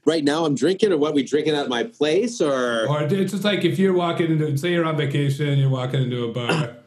Right 0.08 0.24
now 0.24 0.44
I'm 0.44 0.54
drinking, 0.54 0.92
or 0.92 0.96
what 0.96 1.14
we 1.14 1.22
drinking 1.22 1.54
at 1.54 1.68
my 1.68 1.84
place, 1.84 2.40
or 2.40 2.88
or 2.88 3.02
it's 3.02 3.32
just 3.32 3.44
like 3.44 3.64
if 3.64 3.78
you're 3.78 3.92
walking 3.92 4.32
into, 4.32 4.56
say 4.56 4.72
you're 4.72 4.86
on 4.86 4.96
vacation, 4.96 5.58
you're 5.58 5.68
walking 5.68 6.02
into 6.02 6.24
a 6.24 6.32
bar. 6.32 6.74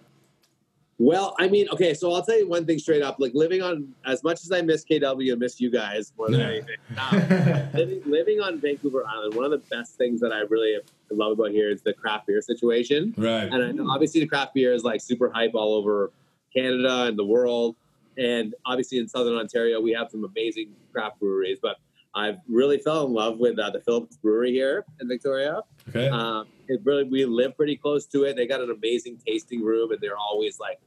Well, 1.03 1.35
I 1.39 1.47
mean, 1.47 1.67
okay, 1.73 1.95
so 1.95 2.13
I'll 2.13 2.21
tell 2.21 2.37
you 2.37 2.47
one 2.47 2.67
thing 2.67 2.77
straight 2.77 3.01
up. 3.01 3.15
Like 3.17 3.31
living 3.33 3.63
on, 3.63 3.91
as 4.05 4.23
much 4.23 4.41
as 4.43 4.51
I 4.51 4.61
miss 4.61 4.85
KW 4.85 5.31
and 5.31 5.39
miss 5.39 5.59
you 5.59 5.71
guys 5.71 6.13
more 6.15 6.29
than 6.29 6.41
anything, 6.41 6.75
um, 6.99 7.71
living, 7.73 8.03
living 8.05 8.39
on 8.39 8.59
Vancouver 8.59 9.03
Island, 9.07 9.33
one 9.33 9.45
of 9.45 9.49
the 9.49 9.75
best 9.75 9.95
things 9.95 10.21
that 10.21 10.31
I 10.31 10.41
really 10.41 10.77
love 11.09 11.31
about 11.31 11.49
here 11.49 11.71
is 11.71 11.81
the 11.81 11.91
craft 11.91 12.27
beer 12.27 12.39
situation. 12.39 13.15
Right. 13.17 13.49
And 13.51 13.63
I 13.63 13.71
know 13.71 13.89
obviously 13.89 14.21
the 14.21 14.27
craft 14.27 14.53
beer 14.53 14.75
is 14.75 14.83
like 14.83 15.01
super 15.01 15.31
hype 15.31 15.55
all 15.55 15.73
over 15.73 16.11
Canada 16.53 17.05
and 17.05 17.17
the 17.17 17.25
world. 17.25 17.75
And 18.19 18.53
obviously 18.67 18.99
in 18.99 19.07
Southern 19.07 19.37
Ontario, 19.37 19.81
we 19.81 19.93
have 19.93 20.11
some 20.11 20.23
amazing 20.23 20.69
craft 20.93 21.19
breweries, 21.19 21.57
but 21.59 21.77
I've 22.13 22.37
really 22.47 22.77
fell 22.77 23.05
in 23.05 23.13
love 23.13 23.37
with 23.37 23.57
uh, 23.57 23.69
the 23.69 23.79
Phillips 23.81 24.17
Brewery 24.17 24.51
here 24.51 24.85
in 24.99 25.07
Victoria. 25.07 25.61
Okay. 25.89 26.09
Um, 26.09 26.47
it 26.67 26.81
really, 26.83 27.03
we 27.03 27.25
live 27.25 27.55
pretty 27.55 27.77
close 27.77 28.05
to 28.07 28.23
it. 28.23 28.35
They 28.35 28.47
got 28.47 28.61
an 28.61 28.71
amazing 28.71 29.19
tasting 29.25 29.63
room, 29.63 29.91
and 29.91 30.01
they're 30.01 30.17
always 30.17 30.59
like 30.59 30.79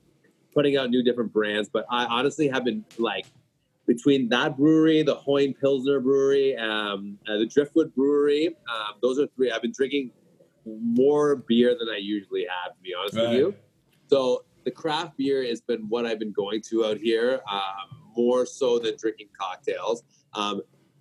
putting 0.52 0.76
out 0.76 0.90
new 0.90 1.02
different 1.02 1.32
brands. 1.32 1.68
But 1.72 1.86
I 1.90 2.04
honestly 2.06 2.48
have 2.48 2.64
been 2.64 2.84
like 2.98 3.26
between 3.86 4.28
that 4.30 4.56
brewery, 4.56 5.02
the 5.02 5.14
Hoyne 5.14 5.54
Pilsner 5.54 6.00
Brewery, 6.00 6.56
um, 6.56 7.18
uh, 7.28 7.38
the 7.38 7.46
Driftwood 7.46 7.94
Brewery. 7.94 8.48
Um, 8.48 8.94
those 9.02 9.18
are 9.18 9.26
three. 9.36 9.50
I've 9.50 9.62
been 9.62 9.72
drinking 9.74 10.10
more 10.66 11.36
beer 11.36 11.76
than 11.78 11.88
I 11.88 11.98
usually 11.98 12.46
have, 12.46 12.74
to 12.74 12.82
be 12.82 12.94
honest 12.98 13.16
right. 13.16 13.28
with 13.28 13.38
you. 13.38 13.54
So 14.08 14.44
the 14.64 14.70
craft 14.70 15.16
beer 15.16 15.44
has 15.46 15.60
been 15.60 15.88
what 15.88 16.06
I've 16.06 16.18
been 16.18 16.32
going 16.32 16.62
to 16.70 16.86
out 16.86 16.96
here, 16.98 17.40
um, 17.50 18.00
more 18.16 18.46
so 18.46 18.78
than 18.78 18.94
drinking 18.98 19.28
cocktails. 19.38 20.02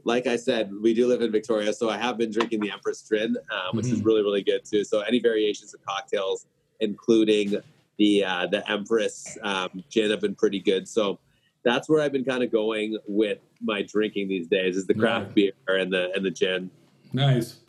Like 0.05 0.27
I 0.27 0.35
said, 0.35 0.71
we 0.81 0.93
do 0.93 1.07
live 1.07 1.21
in 1.21 1.31
Victoria, 1.31 1.73
so 1.73 1.89
I 1.89 1.97
have 1.97 2.17
been 2.17 2.31
drinking 2.31 2.59
the 2.59 2.71
Empress 2.71 3.01
Gin, 3.07 3.37
um, 3.51 3.77
which 3.77 3.85
mm-hmm. 3.85 3.95
is 3.95 4.03
really 4.03 4.21
really 4.21 4.43
good 4.43 4.65
too. 4.65 4.83
So 4.83 5.01
any 5.01 5.19
variations 5.19 5.73
of 5.73 5.83
cocktails, 5.85 6.45
including 6.79 7.57
the 7.97 8.25
uh, 8.25 8.47
the 8.47 8.69
Empress 8.69 9.37
um, 9.43 9.83
Gin, 9.89 10.11
have 10.11 10.21
been 10.21 10.35
pretty 10.35 10.59
good. 10.59 10.87
So 10.87 11.19
that's 11.63 11.89
where 11.89 12.01
I've 12.01 12.11
been 12.11 12.25
kind 12.25 12.43
of 12.43 12.51
going 12.51 12.97
with 13.07 13.39
my 13.61 13.81
drinking 13.81 14.27
these 14.27 14.47
days 14.47 14.75
is 14.75 14.85
the 14.85 14.93
craft 14.93 15.31
yeah. 15.35 15.51
beer 15.65 15.77
and 15.77 15.91
the 15.91 16.11
and 16.13 16.25
the 16.25 16.31
gin. 16.31 16.69
Nice. 17.13 17.59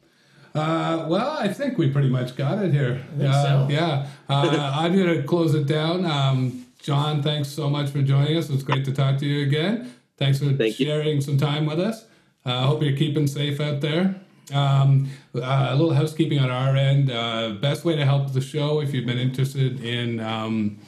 Uh, 0.55 1.07
well, 1.09 1.37
I 1.37 1.49
think 1.49 1.79
we 1.79 1.91
pretty 1.91 2.09
much 2.09 2.37
got 2.37 2.63
it 2.63 2.73
here. 2.73 3.05
Uh, 3.21 3.43
so. 3.43 3.69
Yeah, 3.71 4.07
uh, 4.29 4.73
I'm 4.77 4.95
going 4.95 5.21
to 5.21 5.23
close 5.27 5.55
it 5.55 5.67
down. 5.67 6.05
Um, 6.05 6.67
John, 6.79 7.23
thanks 7.23 7.49
so 7.49 7.69
much 7.69 7.91
for 7.91 8.03
joining 8.03 8.37
us. 8.37 8.51
It's 8.51 8.63
great 8.63 8.85
to 8.85 8.93
talk 8.93 9.19
to 9.19 9.27
you 9.27 9.45
again. 9.47 9.93
Thanks 10.17 10.39
for 10.39 10.53
Thank 10.53 10.77
sharing 10.77 11.17
you. 11.17 11.21
some 11.23 11.39
time 11.39 11.67
with 11.67 11.81
us. 11.81 12.05
I 12.47 12.53
uh, 12.53 12.67
hope 12.67 12.83
you're 12.83 12.97
keeping 12.97 13.27
safe 13.27 13.59
out 13.59 13.81
there. 13.81 14.15
Um, 14.53 15.09
uh, 15.35 15.69
a 15.71 15.75
little 15.75 15.95
housekeeping 15.95 16.39
on 16.39 16.51
our 16.51 16.77
end. 16.77 17.11
Uh, 17.11 17.51
best 17.61 17.87
way 17.87 17.97
to 17.97 18.05
help 18.05 18.35
the 18.35 18.43
show 18.43 18.81
if 18.81 18.93
you've 18.93 19.07
been 19.07 19.19
interested 19.19 19.83
in 19.83 20.21
um, 20.21 20.79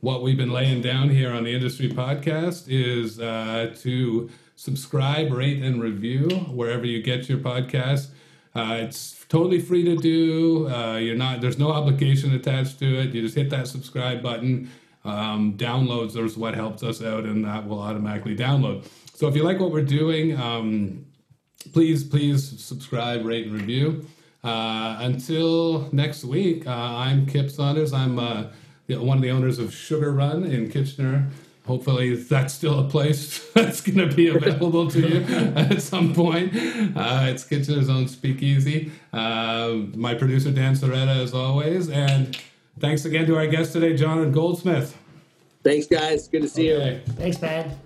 what 0.00 0.22
we've 0.22 0.38
been 0.38 0.52
laying 0.52 0.80
down 0.80 1.10
here 1.10 1.30
on 1.30 1.44
the 1.44 1.54
industry 1.54 1.90
podcast 1.90 2.64
is 2.68 3.20
uh, 3.20 3.74
to 3.80 4.30
subscribe, 4.56 5.30
rate, 5.32 5.62
and 5.62 5.82
review 5.82 6.30
wherever 6.48 6.86
you 6.86 7.02
get 7.02 7.28
your 7.28 7.38
podcast. 7.38 8.08
Uh, 8.54 8.78
it's 8.80 9.26
totally 9.28 9.60
free 9.60 9.84
to 9.84 9.96
do. 9.96 10.66
Uh, 10.70 10.96
you're 10.96 11.14
not. 11.14 11.42
There's 11.42 11.58
no 11.58 11.72
obligation 11.72 12.34
attached 12.34 12.78
to 12.78 13.00
it. 13.00 13.12
You 13.12 13.20
just 13.20 13.34
hit 13.34 13.50
that 13.50 13.68
subscribe 13.68 14.22
button. 14.22 14.70
Um, 15.04 15.58
downloads 15.58 16.16
is 16.16 16.38
what 16.38 16.54
helps 16.54 16.82
us 16.82 17.02
out, 17.02 17.24
and 17.24 17.44
that 17.44 17.66
will 17.66 17.80
automatically 17.80 18.34
download. 18.34 18.86
So 19.22 19.28
if 19.28 19.36
you 19.36 19.44
like 19.44 19.60
what 19.60 19.70
we're 19.70 19.84
doing, 19.84 20.36
um, 20.36 21.06
please, 21.72 22.02
please 22.02 22.60
subscribe, 22.60 23.24
rate, 23.24 23.46
and 23.46 23.54
review. 23.54 24.04
Uh, 24.42 24.96
until 24.98 25.88
next 25.92 26.24
week, 26.24 26.66
uh, 26.66 26.72
I'm 26.72 27.26
Kip 27.26 27.48
Saunders. 27.48 27.92
I'm 27.92 28.18
uh, 28.18 28.46
one 28.88 29.18
of 29.18 29.22
the 29.22 29.30
owners 29.30 29.60
of 29.60 29.72
Sugar 29.72 30.10
Run 30.10 30.42
in 30.42 30.68
Kitchener. 30.68 31.30
Hopefully, 31.66 32.16
that's 32.16 32.52
still 32.52 32.80
a 32.80 32.90
place 32.90 33.48
that's 33.54 33.80
going 33.80 34.08
to 34.08 34.12
be 34.12 34.26
available 34.26 34.90
to 34.90 35.08
you 35.08 35.22
at 35.54 35.80
some 35.80 36.12
point. 36.12 36.52
Uh, 36.96 37.26
it's 37.28 37.44
Kitchener's 37.44 37.88
own 37.88 38.08
speakeasy. 38.08 38.90
Uh, 39.12 39.82
my 39.94 40.14
producer, 40.14 40.50
Dan 40.50 40.74
Soretta, 40.74 41.22
as 41.22 41.32
always. 41.32 41.88
And 41.88 42.36
thanks 42.80 43.04
again 43.04 43.26
to 43.26 43.36
our 43.36 43.46
guest 43.46 43.72
today, 43.72 43.94
John 43.94 44.32
Goldsmith. 44.32 44.98
Thanks, 45.62 45.86
guys. 45.86 46.26
Good 46.26 46.42
to 46.42 46.48
see 46.48 46.72
okay. 46.72 46.94
you. 47.06 47.12
Thanks, 47.12 47.40
man. 47.40 47.78